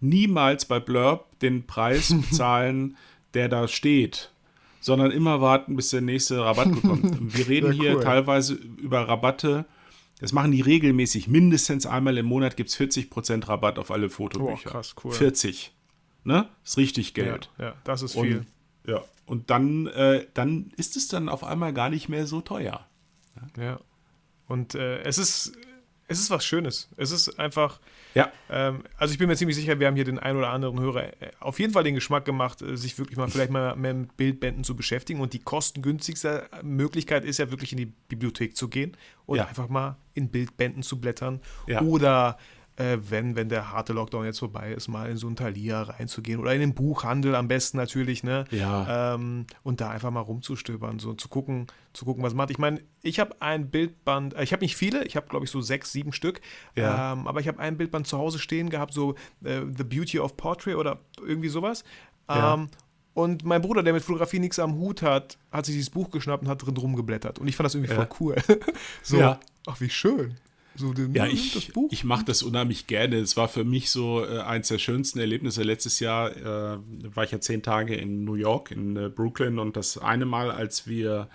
niemals 0.00 0.64
bei 0.64 0.80
Blurb 0.80 1.38
den 1.40 1.66
Preis 1.66 2.14
bezahlen, 2.30 2.96
der 3.34 3.48
da 3.48 3.68
steht, 3.68 4.32
sondern 4.80 5.10
immer 5.10 5.40
warten, 5.40 5.76
bis 5.76 5.90
der 5.90 6.00
nächste 6.00 6.38
Rabatt 6.44 6.70
bekommt. 6.72 7.18
Wir 7.36 7.48
reden 7.48 7.72
hier 7.72 7.96
cool. 7.96 8.02
teilweise 8.02 8.54
über 8.54 9.06
Rabatte. 9.08 9.66
Das 10.20 10.32
machen 10.32 10.50
die 10.50 10.60
regelmäßig. 10.60 11.28
Mindestens 11.28 11.86
einmal 11.86 12.18
im 12.18 12.26
Monat 12.26 12.56
gibt 12.56 12.70
es 12.70 12.78
40% 12.78 13.48
Rabatt 13.48 13.78
auf 13.78 13.90
alle 13.90 14.10
Fotobücher. 14.10 14.70
Oh, 14.70 14.72
krass, 14.72 14.94
cool. 15.04 15.12
40. 15.12 15.72
Ne? 16.24 16.48
Ist 16.64 16.76
richtig 16.76 17.14
Geld. 17.14 17.50
Ja, 17.58 17.66
ja 17.66 17.74
das 17.84 18.02
ist 18.02 18.14
viel. 18.14 18.38
Und, 18.38 18.46
ja. 18.86 19.02
Und 19.26 19.50
dann, 19.50 19.86
äh, 19.88 20.26
dann 20.34 20.72
ist 20.76 20.96
es 20.96 21.08
dann 21.08 21.28
auf 21.28 21.44
einmal 21.44 21.72
gar 21.72 21.90
nicht 21.90 22.08
mehr 22.08 22.26
so 22.26 22.40
teuer. 22.40 22.86
Ja. 23.56 23.62
ja. 23.62 23.80
Und 24.48 24.74
äh, 24.74 25.02
es 25.02 25.18
ist 25.18 25.52
es 26.08 26.18
ist 26.18 26.30
was 26.30 26.44
Schönes. 26.44 26.88
Es 26.96 27.10
ist 27.10 27.38
einfach. 27.38 27.80
Ja. 28.14 28.32
Ähm, 28.50 28.82
also 28.96 29.12
ich 29.12 29.18
bin 29.18 29.28
mir 29.28 29.36
ziemlich 29.36 29.56
sicher, 29.56 29.78
wir 29.78 29.86
haben 29.86 29.94
hier 29.94 30.06
den 30.06 30.18
einen 30.18 30.38
oder 30.38 30.48
anderen 30.48 30.80
Hörer 30.80 31.04
äh, 31.22 31.30
auf 31.38 31.60
jeden 31.60 31.74
Fall 31.74 31.84
den 31.84 31.94
Geschmack 31.94 32.24
gemacht, 32.24 32.62
äh, 32.62 32.76
sich 32.76 32.98
wirklich 32.98 33.18
mal 33.18 33.28
vielleicht 33.28 33.50
mal 33.50 33.76
mehr 33.76 33.94
mit 33.94 34.16
Bildbänden 34.16 34.64
zu 34.64 34.74
beschäftigen. 34.74 35.20
Und 35.20 35.34
die 35.34 35.38
kostengünstigste 35.38 36.48
Möglichkeit 36.62 37.24
ist 37.24 37.38
ja 37.38 37.50
wirklich 37.50 37.72
in 37.72 37.78
die 37.78 37.86
Bibliothek 37.86 38.56
zu 38.56 38.68
gehen 38.68 38.96
und 39.26 39.36
ja. 39.36 39.46
einfach 39.46 39.68
mal 39.68 39.98
in 40.14 40.30
Bildbänden 40.30 40.82
zu 40.82 40.98
blättern. 40.98 41.40
Ja. 41.66 41.82
Oder 41.82 42.38
äh, 42.78 42.98
wenn, 43.10 43.34
wenn 43.36 43.48
der 43.48 43.72
harte 43.72 43.92
Lockdown 43.92 44.24
jetzt 44.24 44.38
vorbei 44.38 44.72
ist, 44.72 44.86
mal 44.88 45.10
in 45.10 45.16
so 45.16 45.26
ein 45.28 45.34
Thalia 45.36 45.82
reinzugehen 45.82 46.38
oder 46.40 46.54
in 46.54 46.60
den 46.60 46.74
Buchhandel 46.74 47.34
am 47.34 47.48
besten 47.48 47.76
natürlich, 47.76 48.22
ne? 48.22 48.44
Ja. 48.50 49.14
Ähm, 49.14 49.46
und 49.64 49.80
da 49.80 49.90
einfach 49.90 50.10
mal 50.10 50.20
rumzustöbern, 50.20 50.98
so 51.00 51.14
zu 51.14 51.28
gucken, 51.28 51.66
zu 51.92 52.04
gucken, 52.04 52.22
was 52.22 52.34
macht. 52.34 52.50
Ich 52.50 52.58
meine, 52.58 52.80
ich 53.02 53.18
habe 53.18 53.34
ein 53.42 53.68
Bildband, 53.70 54.34
äh, 54.34 54.44
ich 54.44 54.52
habe 54.52 54.62
nicht 54.62 54.76
viele, 54.76 55.04
ich 55.04 55.16
habe 55.16 55.26
glaube 55.28 55.44
ich 55.44 55.50
so 55.50 55.60
sechs, 55.60 55.90
sieben 55.92 56.12
Stück, 56.12 56.40
Ja. 56.76 57.12
ähm, 57.14 57.26
aber 57.26 57.40
ich 57.40 57.48
habe 57.48 57.58
ein 57.58 57.76
Bildband 57.76 58.06
zu 58.06 58.16
Hause 58.18 58.38
stehen 58.38 58.70
gehabt, 58.70 58.92
so 58.94 59.16
äh, 59.42 59.60
The 59.76 59.84
Beauty 59.84 60.20
of 60.20 60.36
Portrait 60.36 60.76
oder 60.76 61.00
irgendwie 61.20 61.48
sowas. 61.48 61.82
Ja. 62.28 62.54
Ähm, 62.54 62.68
und 63.14 63.44
mein 63.44 63.60
Bruder, 63.60 63.82
der 63.82 63.92
mit 63.92 64.04
Fotografie 64.04 64.38
nichts 64.38 64.60
am 64.60 64.76
Hut 64.76 65.02
hat, 65.02 65.38
hat 65.50 65.66
sich 65.66 65.74
dieses 65.74 65.90
Buch 65.90 66.10
geschnappt 66.10 66.44
und 66.44 66.48
hat 66.48 66.64
drin 66.64 66.76
rumgeblättert. 66.76 67.40
Und 67.40 67.48
ich 67.48 67.56
fand 67.56 67.64
das 67.64 67.74
irgendwie 67.74 67.92
Ja. 67.92 67.96
voll 68.06 68.08
cool. 68.20 68.36
so, 69.02 69.16
Ja. 69.18 69.40
ach, 69.66 69.80
wie 69.80 69.90
schön. 69.90 70.36
So, 70.78 70.92
den, 70.92 71.12
Ja, 71.12 71.26
ich, 71.26 71.72
ich 71.90 72.04
mache 72.04 72.24
das 72.24 72.42
unheimlich 72.42 72.86
gerne. 72.86 73.16
Es 73.16 73.36
war 73.36 73.48
für 73.48 73.64
mich 73.64 73.90
so 73.90 74.24
äh, 74.24 74.38
eins 74.40 74.68
der 74.68 74.78
schönsten 74.78 75.18
Erlebnisse. 75.18 75.64
Letztes 75.64 75.98
Jahr 75.98 76.36
äh, 76.36 76.78
war 77.14 77.24
ich 77.24 77.32
ja 77.32 77.40
zehn 77.40 77.62
Tage 77.62 77.96
in 77.96 78.24
New 78.24 78.34
York, 78.34 78.70
in 78.70 78.96
äh, 78.96 79.08
Brooklyn 79.08 79.58
und 79.58 79.76
das 79.76 79.98
eine 79.98 80.24
Mal, 80.24 80.52
als 80.52 80.86
wir 80.86 81.28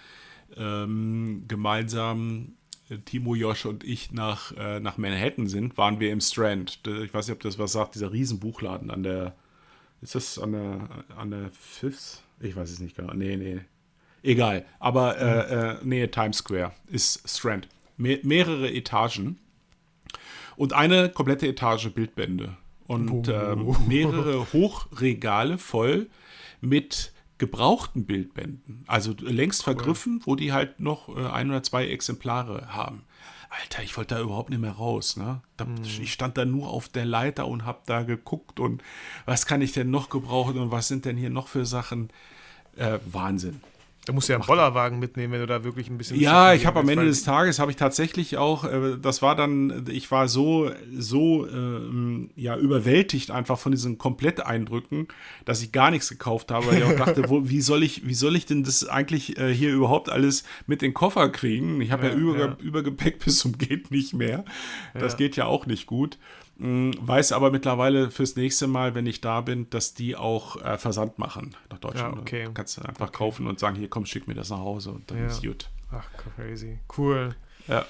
ähm, 0.56 1.44
gemeinsam, 1.48 2.54
äh, 2.90 2.98
Timo, 3.00 3.36
Josh 3.36 3.66
und 3.66 3.84
ich 3.84 4.14
nach, 4.14 4.56
äh, 4.56 4.80
nach 4.80 4.98
Manhattan 4.98 5.48
sind, 5.48 5.78
waren 5.78 6.00
wir 6.00 6.12
im 6.12 6.22
Strand. 6.22 6.80
Ich 7.04 7.14
weiß 7.14 7.28
nicht, 7.28 7.36
ob 7.36 7.42
das 7.42 7.60
was 7.60 7.74
sagt, 7.74 7.96
dieser 7.96 8.14
Riesenbuchladen 8.14 8.92
an 8.92 9.04
der, 9.04 9.36
ist 10.02 10.16
das 10.16 10.40
an 10.40 10.54
der, 10.54 10.90
an 11.18 11.32
der 11.32 11.50
Fifth? 11.52 12.22
Ich 12.40 12.56
weiß 12.56 12.72
es 12.72 12.80
nicht 12.80 12.96
genau. 12.96 13.14
Nee, 13.14 13.36
nee. 13.36 13.60
Egal. 14.22 14.66
Aber 14.80 15.18
äh, 15.18 15.72
äh, 15.72 15.76
Nähe 15.84 16.10
Times 16.10 16.38
Square 16.38 16.72
ist 16.88 17.30
Strand. 17.30 17.68
Me 18.04 18.20
mehrere 18.24 18.70
Etagen 18.70 19.40
und 20.58 20.74
eine 20.74 21.10
komplette 21.10 21.48
Etage 21.48 21.90
Bildbände 21.94 22.58
und 22.86 23.30
ähm, 23.30 23.76
mehrere 23.88 24.52
Hochregale 24.52 25.58
voll 25.58 26.10
mit 26.60 27.14
gebrauchten 27.38 28.06
Bildbänden, 28.06 28.84
also 28.88 29.14
längst 29.20 29.64
vergriffen, 29.64 30.22
wo 30.26 30.36
die 30.36 30.52
halt 30.52 30.82
noch 30.82 31.10
äh, 31.10 31.28
ein 31.28 31.50
oder 31.50 31.64
zwei 31.64 31.88
Exemplare 31.88 32.74
haben. 32.74 33.04
Alter, 33.50 33.84
ich 33.84 33.96
wollte 33.96 34.16
da 34.16 34.22
überhaupt 34.22 34.50
nicht 34.50 34.60
mehr 34.60 34.72
raus. 34.72 35.16
Ne? 35.16 35.42
Da, 35.58 35.66
Ich 35.84 36.12
stand 36.12 36.38
da 36.38 36.44
nur 36.44 36.70
auf 36.70 36.90
der 36.90 37.06
Leiter 37.06 37.48
und 37.48 37.66
hab 37.66 37.86
da 37.86 38.04
geguckt 38.04 38.60
und 38.60 38.84
was 39.26 39.46
kann 39.46 39.62
ich 39.62 39.72
denn 39.72 39.92
noch 39.92 40.10
gebrauchen 40.10 40.58
und 40.58 40.72
was 40.72 40.88
sind 40.88 41.06
denn 41.06 41.18
hier 41.18 41.30
noch 41.30 41.48
für 41.48 41.66
Sachen? 41.66 42.10
Äh, 42.76 43.00
Wahnsinn. 43.06 43.62
Da 44.06 44.12
musst 44.12 44.28
du 44.28 44.34
ja 44.34 44.38
einen 44.40 44.46
Bollerwagen 44.46 45.00
mitnehmen, 45.00 45.32
wenn 45.32 45.40
du 45.40 45.48
da 45.48 45.64
wirklich 45.64 45.90
ein 45.90 45.98
bisschen. 45.98 46.20
Ja, 46.20 46.54
ich 46.54 46.66
habe 46.66 46.80
am 46.82 46.90
Ende 46.90 47.06
des 47.06 47.24
Tages 47.24 47.60
habe 47.60 47.72
ich 47.72 47.78
tatsächlich 47.78 48.36
auch, 48.38 48.66
äh, 48.66 48.98
das 49.02 49.22
war 49.22 49.34
dann, 49.36 49.86
ich 49.90 50.12
war 50.12 50.28
so 50.28 50.70
so 50.98 51.48
ähm, 51.48 52.30
ja 52.36 52.58
überwältigt 52.58 53.32
einfach 53.32 53.58
von 53.58 53.72
diesen 53.72 53.98
Kompletteindrücken, 53.98 55.08
dass 55.46 55.62
ich 55.62 55.72
gar 55.72 55.90
nichts 55.90 56.10
gekauft 56.10 56.52
habe, 56.52 56.68
weil 56.68 56.80
ich 56.80 56.84
auch 56.84 56.96
dachte, 56.98 57.24
wo, 57.30 57.48
wie 57.50 57.62
soll 57.62 57.82
ich 57.82 58.06
wie 58.06 58.14
soll 58.14 58.36
ich 58.36 58.46
denn 58.46 58.64
das 58.64 58.86
eigentlich 58.86 59.38
äh, 59.38 59.54
hier 59.54 59.72
überhaupt 59.74 60.10
alles 60.10 60.44
mit 60.68 60.82
den 60.82 60.94
Koffer 60.94 61.30
kriegen? 61.30 61.80
Ich 61.80 61.92
habe 61.92 62.08
ja, 62.08 62.12
Ja, 62.14 62.18
über, 62.18 62.40
ja. 62.40 62.58
Übergepäck 62.62 63.20
bis 63.24 63.40
zum 63.40 63.58
geht 63.58 63.90
nicht 63.92 64.14
mehr. 64.14 64.44
Das 64.94 65.14
Ja. 65.14 65.18
geht 65.18 65.36
ja 65.38 65.46
auch 65.46 65.66
nicht 65.66 65.86
gut. 65.88 66.18
Mm, 66.58 66.92
Weiß 67.00 67.32
aber 67.32 67.50
mittlerweile 67.52 68.12
fürs 68.12 68.36
nächste 68.36 68.68
Mal, 68.68 68.94
wenn 68.96 69.06
ich 69.08 69.22
da 69.22 69.42
bin, 69.42 69.70
dass 69.72 69.94
die 69.96 70.16
auch 70.16 70.62
äh, 70.64 70.78
Versand 70.78 71.18
machen 71.20 71.56
nach 71.72 71.80
Deutschland. 71.80 72.16
Ja, 72.16 72.22
okay. 72.22 72.44
Du 72.46 72.54
kannst 72.54 72.78
du 72.78 72.82
einfach 72.84 73.12
kaufen 73.12 73.48
und 73.48 73.60
sagen, 73.60 73.76
hier 73.76 73.90
komm, 73.90 74.06
schick 74.06 74.28
mir 74.28 74.36
das 74.36 74.50
nach 74.52 74.60
Hause 74.60 74.92
und 74.92 75.10
dann 75.10 75.18
Ja. 75.18 75.28
ist 75.28 75.42
gut. 75.44 75.70
Ach, 75.92 76.08
crazy. 76.36 76.80
Cool. 76.98 77.36
Ja. 77.68 77.86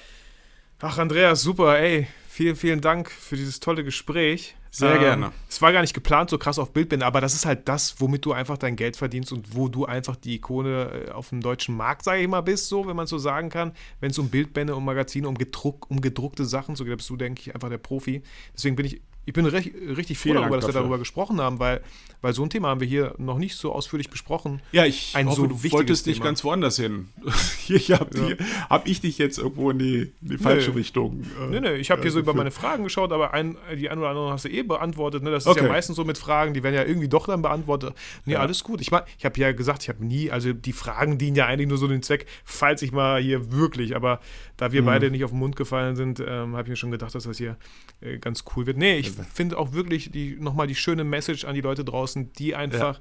Ach, 0.80 0.98
Andreas, 0.98 1.42
super, 1.42 1.78
ey. 1.78 2.06
Vielen, 2.34 2.56
vielen 2.56 2.80
Dank 2.80 3.12
für 3.12 3.36
dieses 3.36 3.60
tolle 3.60 3.84
Gespräch. 3.84 4.56
Ähm, 4.56 4.66
Sehr 4.72 4.98
gerne. 4.98 5.30
Es 5.48 5.62
war 5.62 5.72
gar 5.72 5.82
nicht 5.82 5.94
geplant, 5.94 6.30
so 6.30 6.36
krass 6.36 6.58
auf 6.58 6.72
Bildbände, 6.72 7.06
aber 7.06 7.20
das 7.20 7.32
ist 7.32 7.46
halt 7.46 7.68
das, 7.68 8.00
womit 8.00 8.24
du 8.24 8.32
einfach 8.32 8.58
dein 8.58 8.74
Geld 8.74 8.96
verdienst 8.96 9.30
und 9.30 9.54
wo 9.54 9.68
du 9.68 9.84
einfach 9.84 10.16
die 10.16 10.34
Ikone 10.34 11.06
äh, 11.06 11.10
auf 11.12 11.28
dem 11.28 11.40
deutschen 11.40 11.76
Markt, 11.76 12.02
sage 12.02 12.22
ich 12.22 12.26
mal, 12.26 12.40
bist, 12.40 12.66
so, 12.66 12.88
wenn 12.88 12.96
man 12.96 13.06
so 13.06 13.18
sagen 13.18 13.50
kann. 13.50 13.70
Wenn 14.00 14.10
es 14.10 14.18
um 14.18 14.30
Bildbände, 14.30 14.74
um 14.74 14.84
Magazine, 14.84 15.28
um, 15.28 15.38
gedruck, 15.38 15.88
um 15.88 16.00
gedruckte 16.00 16.44
Sachen 16.44 16.74
so 16.74 16.84
geht, 16.84 16.96
bist 16.96 17.08
du, 17.08 17.16
denke 17.16 17.40
ich, 17.40 17.54
einfach 17.54 17.68
der 17.68 17.78
Profi. 17.78 18.24
Deswegen 18.52 18.74
bin 18.74 18.86
ich, 18.86 19.00
ich 19.26 19.32
bin 19.32 19.46
recht, 19.46 19.70
richtig 19.96 20.18
froh 20.18 20.34
darüber, 20.34 20.56
dass 20.56 20.66
wir 20.66 20.72
darüber 20.74 20.98
gesprochen 20.98 21.40
haben, 21.40 21.58
weil, 21.58 21.80
weil 22.20 22.32
so 22.34 22.42
ein 22.42 22.50
Thema 22.50 22.68
haben 22.68 22.80
wir 22.80 22.86
hier 22.86 23.14
noch 23.18 23.38
nicht 23.38 23.56
so 23.56 23.72
ausführlich 23.72 24.10
besprochen. 24.10 24.60
Ja, 24.72 24.84
ich 24.84 25.14
Ein 25.14 25.26
hoffe, 25.26 25.42
so 25.42 25.46
du 25.46 25.72
wolltest 25.72 26.06
nicht 26.06 26.16
Thema. 26.16 26.26
ganz 26.26 26.44
woanders 26.44 26.76
hin. 26.76 27.08
Hier 27.66 27.98
habe 27.98 28.36
Ja. 28.38 28.46
hab 28.70 28.86
ich 28.86 29.00
dich 29.00 29.18
jetzt 29.18 29.38
irgendwo 29.38 29.70
in 29.70 29.78
die, 29.78 30.12
in 30.22 30.28
die 30.28 30.38
falsche 30.38 30.74
Richtung. 30.74 31.22
äh, 31.40 31.46
Nee, 31.50 31.60
nee, 31.60 31.74
ich 31.76 31.90
habe 31.90 32.02
hier 32.02 32.10
so 32.10 32.18
über 32.18 32.32
geführt. 32.32 32.36
meine 32.36 32.50
Fragen 32.50 32.84
geschaut, 32.84 33.12
aber 33.12 33.32
ein, 33.34 33.56
die 33.78 33.88
ein 33.88 33.98
oder 33.98 34.08
andere 34.10 34.30
hast 34.30 34.44
du 34.44 34.48
eh 34.50 34.62
beantwortet. 34.62 35.22
Ne? 35.22 35.30
Das 35.30 35.46
ist 35.46 35.56
ja 35.56 35.62
Okay. 35.62 35.68
meistens 35.72 35.96
so 35.96 36.04
mit 36.04 36.18
Fragen, 36.18 36.52
die 36.54 36.62
werden 36.62 36.74
ja 36.74 36.84
irgendwie 36.84 37.08
doch 37.08 37.26
dann 37.26 37.40
beantwortet. 37.42 37.94
Nee, 38.26 38.34
Ja. 38.34 38.40
alles 38.40 38.62
gut. 38.64 38.80
Ich, 38.80 38.90
mein, 38.90 39.02
ich 39.18 39.24
habe 39.24 39.38
ja 39.40 39.52
gesagt, 39.52 39.82
ich 39.84 39.88
habe 39.88 40.04
nie, 40.04 40.30
also 40.30 40.52
die 40.52 40.72
Fragen 40.72 41.16
dienen 41.18 41.36
ja 41.36 41.46
eigentlich 41.46 41.68
nur 41.68 41.78
so 41.78 41.88
den 41.88 42.02
Zweck, 42.02 42.26
falls 42.44 42.82
ich 42.82 42.92
mal 42.92 43.22
hier 43.22 43.52
wirklich, 43.52 43.96
aber 43.96 44.20
da 44.56 44.68
Mhm. 44.68 44.72
wir 44.72 44.84
beide 44.84 45.10
nicht 45.10 45.24
auf 45.24 45.30
den 45.30 45.38
Mund 45.40 45.56
gefallen 45.56 45.96
sind, 45.96 46.20
ähm, 46.20 46.52
habe 46.56 46.62
ich 46.62 46.68
mir 46.68 46.76
schon 46.76 46.90
gedacht, 46.90 47.14
dass 47.14 47.24
das 47.24 47.38
hier 47.38 47.56
äh, 48.00 48.18
ganz 48.18 48.44
cool 48.56 48.66
wird. 48.66 48.76
Nee, 48.76 48.98
ich 48.98 49.13
finde 49.32 49.58
auch 49.58 49.72
wirklich 49.72 50.10
die, 50.10 50.36
nochmal 50.38 50.66
die 50.66 50.74
schöne 50.74 51.04
Message 51.04 51.44
an 51.44 51.54
die 51.54 51.60
Leute 51.60 51.84
draußen, 51.84 52.32
die 52.34 52.54
einfach, 52.54 52.98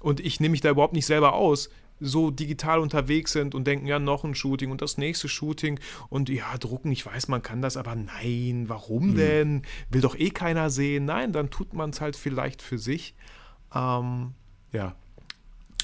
und 0.00 0.20
ich 0.20 0.40
nehme 0.40 0.52
mich 0.52 0.60
da 0.60 0.70
überhaupt 0.70 0.92
nicht 0.94 1.06
selber 1.06 1.34
aus, 1.34 1.70
so 2.00 2.30
digital 2.30 2.80
unterwegs 2.80 3.32
sind 3.32 3.54
und 3.54 3.66
denken, 3.66 3.86
ja, 3.86 3.98
noch 4.00 4.24
ein 4.24 4.34
Shooting 4.34 4.70
und 4.72 4.82
das 4.82 4.98
nächste 4.98 5.28
Shooting 5.28 5.78
und 6.08 6.28
ja, 6.28 6.58
drucken, 6.58 6.90
ich 6.90 7.06
weiß, 7.06 7.28
man 7.28 7.40
kann 7.40 7.62
das, 7.62 7.76
aber 7.76 7.94
nein, 7.94 8.64
warum 8.66 9.10
Mhm. 9.12 9.16
denn? 9.16 9.62
Will 9.90 10.00
doch 10.00 10.16
eh 10.18 10.30
keiner 10.30 10.70
sehen. 10.70 11.04
Nein, 11.04 11.32
dann 11.32 11.50
tut 11.50 11.72
man 11.72 11.90
es 11.90 12.00
halt 12.00 12.16
vielleicht 12.16 12.62
für 12.62 12.78
sich. 12.78 13.14
Ähm, 13.74 14.32
Ja. 14.72 14.96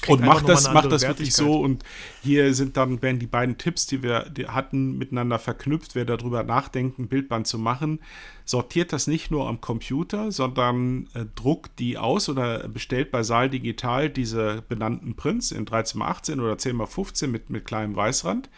Und 0.07 0.25
macht 0.25 0.49
das, 0.49 0.71
macht 0.73 0.91
das 0.91 1.03
wirklich 1.03 1.33
so. 1.33 1.59
Und 1.59 1.83
hier 2.23 2.53
sind 2.53 2.77
dann, 2.77 3.01
werden 3.01 3.19
die 3.19 3.27
beiden 3.27 3.57
Tipps, 3.57 3.85
die 3.85 4.01
wir 4.01 4.29
die 4.29 4.47
hatten, 4.47 4.97
miteinander 4.97 5.37
verknüpft. 5.37 5.95
Wer 5.95 6.05
darüber 6.05 6.43
nachdenkt, 6.43 6.97
ein 6.99 7.07
Bildband 7.07 7.47
zu 7.47 7.59
machen, 7.59 7.99
sortiert 8.45 8.93
das 8.93 9.07
nicht 9.07 9.31
nur 9.31 9.47
am 9.47 9.61
Computer, 9.61 10.31
sondern 10.31 11.07
äh, 11.13 11.25
druckt 11.35 11.77
die 11.79 11.97
aus 11.97 12.29
oder 12.29 12.67
bestellt 12.67 13.11
bei 13.11 13.23
Saal 13.23 13.49
Digital 13.49 14.09
diese 14.09 14.63
benannten 14.67 15.15
Prints 15.15 15.51
in 15.51 15.65
13x18 15.65 16.41
oder 16.41 16.53
10x15 16.53 17.27
mit, 17.27 17.49
mit 17.49 17.65
kleinem 17.65 17.95
Weißrand. 17.95 18.49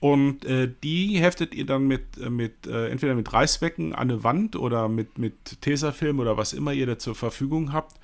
Und 0.00 0.44
äh, 0.44 0.70
die 0.84 1.18
heftet 1.18 1.54
ihr 1.54 1.66
dann 1.66 1.86
mit, 1.88 2.18
äh, 2.18 2.30
mit 2.30 2.66
äh, 2.66 2.88
entweder 2.88 3.14
mit 3.14 3.32
Reißbecken 3.32 3.94
an 3.94 4.10
eine 4.10 4.22
Wand 4.22 4.54
oder 4.54 4.88
mit, 4.88 5.18
mit 5.18 5.60
Tesafilm 5.60 6.20
oder 6.20 6.36
was 6.36 6.52
immer 6.52 6.72
ihr 6.72 6.86
da 6.86 6.98
zur 6.98 7.14
Verfügung 7.16 7.72
habt. 7.72 7.98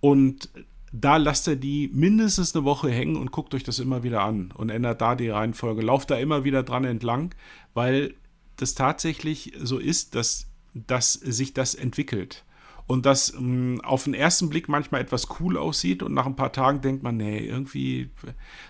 Und 0.00 0.50
da 0.92 1.16
lasst 1.16 1.48
ihr 1.48 1.56
die 1.56 1.90
mindestens 1.92 2.54
eine 2.54 2.64
Woche 2.64 2.90
hängen 2.90 3.16
und 3.16 3.32
guckt 3.32 3.54
euch 3.54 3.64
das 3.64 3.78
immer 3.78 4.02
wieder 4.02 4.22
an 4.22 4.52
und 4.52 4.68
ändert 4.68 5.00
da 5.00 5.14
die 5.14 5.30
Reihenfolge. 5.30 5.80
Lauft 5.82 6.10
da 6.10 6.18
immer 6.18 6.44
wieder 6.44 6.62
dran 6.62 6.84
entlang, 6.84 7.34
weil 7.72 8.14
das 8.56 8.74
tatsächlich 8.74 9.54
so 9.58 9.78
ist, 9.78 10.14
dass, 10.14 10.48
dass 10.74 11.14
sich 11.14 11.54
das 11.54 11.74
entwickelt. 11.74 12.44
Und 12.86 13.06
das 13.06 13.32
mh, 13.38 13.82
auf 13.84 14.04
den 14.04 14.12
ersten 14.12 14.50
Blick 14.50 14.68
manchmal 14.68 15.00
etwas 15.00 15.40
cool 15.40 15.56
aussieht 15.56 16.02
und 16.02 16.12
nach 16.12 16.26
ein 16.26 16.36
paar 16.36 16.52
Tagen 16.52 16.82
denkt 16.82 17.02
man, 17.02 17.16
nee, 17.16 17.38
irgendwie 17.38 18.10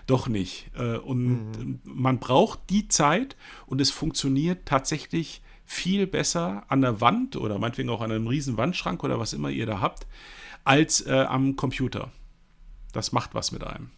doch 0.07 0.29
nicht. 0.29 0.71
Äh, 0.77 0.97
und 0.97 1.81
man 1.83 2.19
braucht 2.19 2.69
die 2.69 2.87
Zeit 2.87 3.35
und 3.65 3.81
es 3.81 3.91
funktioniert 3.91 4.65
tatsächlich 4.65 5.41
viel 5.65 6.07
besser 6.07 6.63
an 6.69 6.81
der 6.81 7.01
Wand 7.01 7.35
oder 7.35 7.59
meinetwegen 7.59 7.89
auch 7.89 8.01
an 8.01 8.11
einem 8.11 8.27
riesen 8.27 8.55
Wandschrank 8.55 9.03
oder 9.03 9.19
was 9.19 9.33
immer 9.33 9.49
ihr 9.49 9.65
da 9.65 9.81
habt, 9.81 10.07
als 10.63 11.05
äh, 11.05 11.11
am 11.27 11.55
Computer. 11.55 12.11
Das 12.91 13.11
macht 13.11 13.33
was 13.33 13.51
mit 13.51 13.63
einem. 13.63 13.89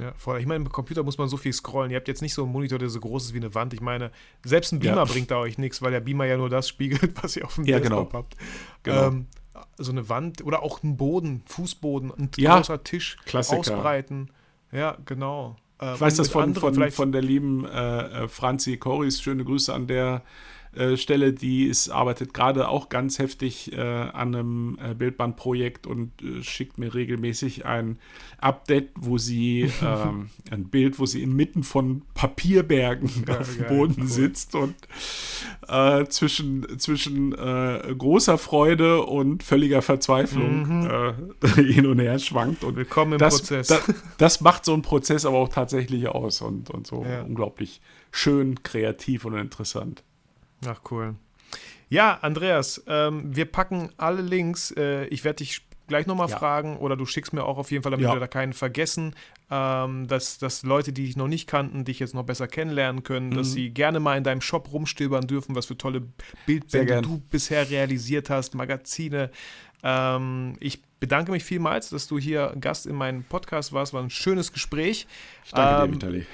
Ja, 0.00 0.12
voll. 0.16 0.40
Ich 0.40 0.46
meine, 0.46 0.64
im 0.64 0.72
Computer 0.72 1.02
muss 1.02 1.18
man 1.18 1.28
so 1.28 1.36
viel 1.36 1.52
scrollen. 1.52 1.90
Ihr 1.90 1.96
habt 1.98 2.08
jetzt 2.08 2.22
nicht 2.22 2.32
so 2.32 2.44
einen 2.44 2.52
Monitor, 2.52 2.78
der 2.78 2.88
so 2.88 2.98
groß 2.98 3.26
ist 3.26 3.34
wie 3.34 3.38
eine 3.38 3.54
Wand. 3.54 3.74
Ich 3.74 3.82
meine, 3.82 4.10
selbst 4.42 4.72
ein 4.72 4.78
Beamer 4.80 4.96
Ja. 4.96 5.04
bringt 5.04 5.30
da 5.30 5.36
euch 5.38 5.58
nichts, 5.58 5.82
weil 5.82 5.90
der 5.92 6.00
Beamer 6.00 6.24
ja 6.24 6.38
nur 6.38 6.48
das 6.48 6.66
spiegelt, 6.68 7.12
was 7.22 7.36
ihr 7.36 7.44
auf 7.44 7.56
dem 7.56 7.64
Ja, 7.64 7.78
Desktop 7.78 8.08
genau. 8.10 8.18
habt. 8.18 8.36
Genau. 8.82 9.06
Ähm, 9.08 9.26
so 9.76 9.92
eine 9.92 10.08
Wand 10.08 10.42
oder 10.44 10.62
auch 10.62 10.82
ein 10.82 10.96
Boden, 10.96 11.42
Fußboden, 11.46 12.10
ein 12.10 12.30
Ja, 12.38 12.56
großer 12.56 12.82
Tisch 12.82 13.18
Klassiker. 13.26 13.58
ausbreiten. 13.60 14.30
Ja, 14.72 14.96
genau. 15.04 15.56
Äh, 15.78 15.94
Ich 15.94 16.00
weiß 16.00 16.14
und 16.14 16.18
das 16.20 16.28
von, 16.30 16.54
von, 16.54 16.90
von 16.90 17.12
der 17.12 17.20
lieben 17.22 17.66
äh, 17.66 18.24
äh, 18.24 18.28
Franzi 18.28 18.78
Koris. 18.78 19.20
Schöne 19.20 19.44
Grüße 19.44 19.72
an 19.74 19.86
der 19.86 20.22
äh, 20.74 20.96
Stelle. 20.96 21.32
Die 21.32 21.64
ist, 21.64 21.88
arbeitet 21.88 22.34
gerade 22.34 22.68
auch 22.68 22.88
ganz 22.88 23.18
heftig 23.18 23.72
äh, 23.72 23.80
an 23.80 24.34
einem 24.34 24.78
äh, 24.82 24.94
Bildbandprojekt 24.94 25.86
und 25.86 26.10
äh, 26.22 26.42
schickt 26.42 26.78
mir 26.78 26.94
regelmäßig 26.94 27.64
ein 27.66 27.98
Update, 28.38 28.90
wo 28.96 29.18
sie 29.18 29.70
ähm, 29.82 30.30
ein 30.50 30.64
Bild, 30.68 30.98
wo 30.98 31.06
sie 31.06 31.22
inmitten 31.22 31.62
von 31.62 32.02
Papierbergen 32.14 33.10
Ja, 33.28 33.38
auf 33.38 33.48
dem 33.54 33.58
geil, 33.58 33.68
Boden 33.68 34.02
cool. 34.02 34.06
sitzt 34.08 34.54
und 34.54 34.74
äh, 35.68 36.04
zwischen, 36.06 36.78
zwischen 36.78 37.32
großer 37.32 38.38
Freude 38.38 39.02
und 39.02 39.42
völliger 39.42 39.82
Verzweiflung 39.82 40.86
äh, 40.86 41.12
hin 41.62 41.86
und 41.86 41.98
her 42.00 42.18
schwankt. 42.18 42.64
Und 42.64 42.72
Mhm. 42.72 42.76
Willkommen 42.76 43.12
im 43.14 43.18
das, 43.18 43.38
Prozess. 43.38 43.66
Das, 43.68 43.82
das 44.18 44.40
macht 44.40 44.64
so 44.64 44.72
einen 44.72 44.82
Prozess 44.82 45.24
aber 45.24 45.38
auch 45.38 45.48
tatsächlich 45.48 46.08
aus 46.08 46.40
und, 46.40 46.70
und 46.70 46.86
so 46.86 47.04
Ja. 47.04 47.22
unglaublich 47.22 47.80
schön, 48.10 48.62
kreativ 48.62 49.24
und 49.24 49.34
interessant. 49.36 50.02
Ach, 50.66 50.80
cool. 50.90 51.14
Ja, 51.88 52.18
Andreas, 52.22 52.82
ähm, 52.86 53.34
wir 53.36 53.44
packen 53.44 53.90
alle 53.98 54.22
Links. 54.22 54.70
Äh, 54.72 55.04
ich 55.06 55.24
werde 55.24 55.38
dich 55.38 55.62
gleich 55.88 56.06
nochmal 56.06 56.30
Ja. 56.30 56.38
fragen 56.38 56.78
oder 56.78 56.96
du 56.96 57.04
schickst 57.04 57.32
mir 57.34 57.44
auch 57.44 57.58
auf 57.58 57.70
jeden 57.70 57.82
Fall, 57.82 57.90
damit 57.90 58.06
Ja. 58.06 58.14
wir 58.14 58.20
da 58.20 58.26
keinen 58.28 58.54
vergessen, 58.54 59.14
ähm, 59.50 60.06
dass, 60.08 60.38
dass 60.38 60.62
Leute, 60.62 60.92
die 60.94 61.04
dich 61.04 61.16
noch 61.16 61.28
nicht 61.28 61.46
kannten, 61.46 61.84
dich 61.84 61.98
jetzt 61.98 62.14
noch 62.14 62.22
besser 62.22 62.48
kennenlernen 62.48 63.02
können, 63.02 63.30
Mhm. 63.30 63.34
dass 63.34 63.52
sie 63.52 63.68
gerne 63.70 64.00
mal 64.00 64.16
in 64.16 64.24
deinem 64.24 64.40
Shop 64.40 64.72
rumstöbern 64.72 65.26
dürfen, 65.26 65.54
was 65.54 65.66
für 65.66 65.76
tolle 65.76 66.02
Bildbände 66.46 67.02
du 67.02 67.18
bisher 67.30 67.68
realisiert 67.68 68.30
hast, 68.30 68.54
Magazine. 68.54 69.30
Ähm, 69.82 70.54
ich 70.60 70.80
bedanke 71.00 71.32
mich 71.32 71.44
vielmals, 71.44 71.90
dass 71.90 72.06
du 72.06 72.18
hier 72.18 72.54
Gast 72.58 72.86
in 72.86 72.94
meinem 72.94 73.24
Podcast 73.24 73.72
warst. 73.74 73.92
War 73.92 74.02
ein 74.02 74.08
schönes 74.10 74.52
Gespräch. 74.52 75.06
Ich 75.44 75.50
danke 75.50 75.82
Ähm, 75.84 75.90
dir, 75.90 75.94
Vitali. 75.96 76.26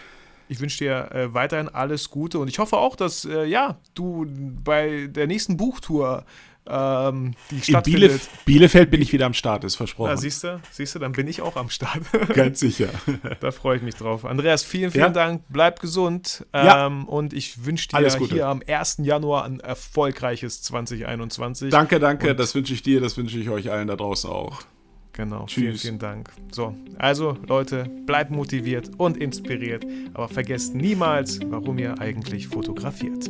Ich 0.48 0.60
wünsche 0.60 0.78
dir 0.78 1.10
äh, 1.12 1.34
weiterhin 1.34 1.68
alles 1.68 2.10
Gute 2.10 2.38
und 2.38 2.48
ich 2.48 2.58
hoffe 2.58 2.76
auch, 2.76 2.96
dass 2.96 3.24
äh, 3.24 3.44
ja, 3.44 3.78
du 3.94 4.26
bei 4.64 5.06
der 5.10 5.26
nächsten 5.26 5.56
Buchtour, 5.56 6.24
ähm, 6.70 7.34
die 7.50 7.56
In 7.56 7.62
stattfindet. 7.62 8.00
Bielef 8.10 8.28
Bielefeld 8.44 8.90
bin 8.90 9.00
ich 9.00 9.12
wieder 9.12 9.26
am 9.26 9.32
Start, 9.34 9.64
ist 9.64 9.76
versprochen. 9.76 10.16
Siehst 10.18 10.44
du, 10.44 10.60
siehst 10.70 10.94
du, 10.94 10.98
dann 10.98 11.12
bin 11.12 11.26
ich 11.26 11.40
auch 11.40 11.56
am 11.56 11.70
Start. 11.70 12.00
Ganz 12.34 12.60
sicher. 12.60 12.88
da 13.40 13.50
freue 13.50 13.76
ich 13.78 13.82
mich 13.82 13.94
drauf. 13.94 14.24
Andreas, 14.24 14.64
vielen, 14.64 14.90
vielen 14.90 15.04
Ja. 15.04 15.10
Dank. 15.10 15.44
Bleib 15.48 15.80
gesund. 15.80 16.46
Ja. 16.52 16.86
Ähm, 16.86 17.08
und 17.08 17.32
ich 17.32 17.64
wünsche 17.64 17.88
dir 17.88 18.08
hier 18.28 18.46
am 18.48 18.62
1. 18.66 18.98
Januar 19.02 19.44
ein 19.44 19.60
erfolgreiches 19.60 20.62
2021. 20.62 21.70
danke, 21.70 21.98
danke. 22.00 22.30
Und- 22.30 22.38
das 22.40 22.54
wünsche 22.54 22.74
ich 22.74 22.82
dir, 22.82 23.00
das 23.00 23.16
wünsche 23.16 23.38
ich 23.38 23.48
euch 23.48 23.70
allen 23.70 23.88
da 23.88 23.96
draußen 23.96 24.28
auch. 24.28 24.62
Genau, 25.18 25.46
vielen, 25.48 25.72
Tschüss. 25.72 25.82
vielen 25.82 25.98
Dank. 25.98 26.30
So, 26.52 26.76
also 26.96 27.36
Leute, 27.48 27.90
bleibt 28.06 28.30
motiviert 28.30 28.88
und 28.98 29.16
inspiriert, 29.16 29.84
aber 30.14 30.28
vergesst 30.28 30.76
niemals, 30.76 31.40
warum 31.50 31.76
ihr 31.78 32.00
eigentlich 32.00 32.46
fotografiert. 32.46 33.28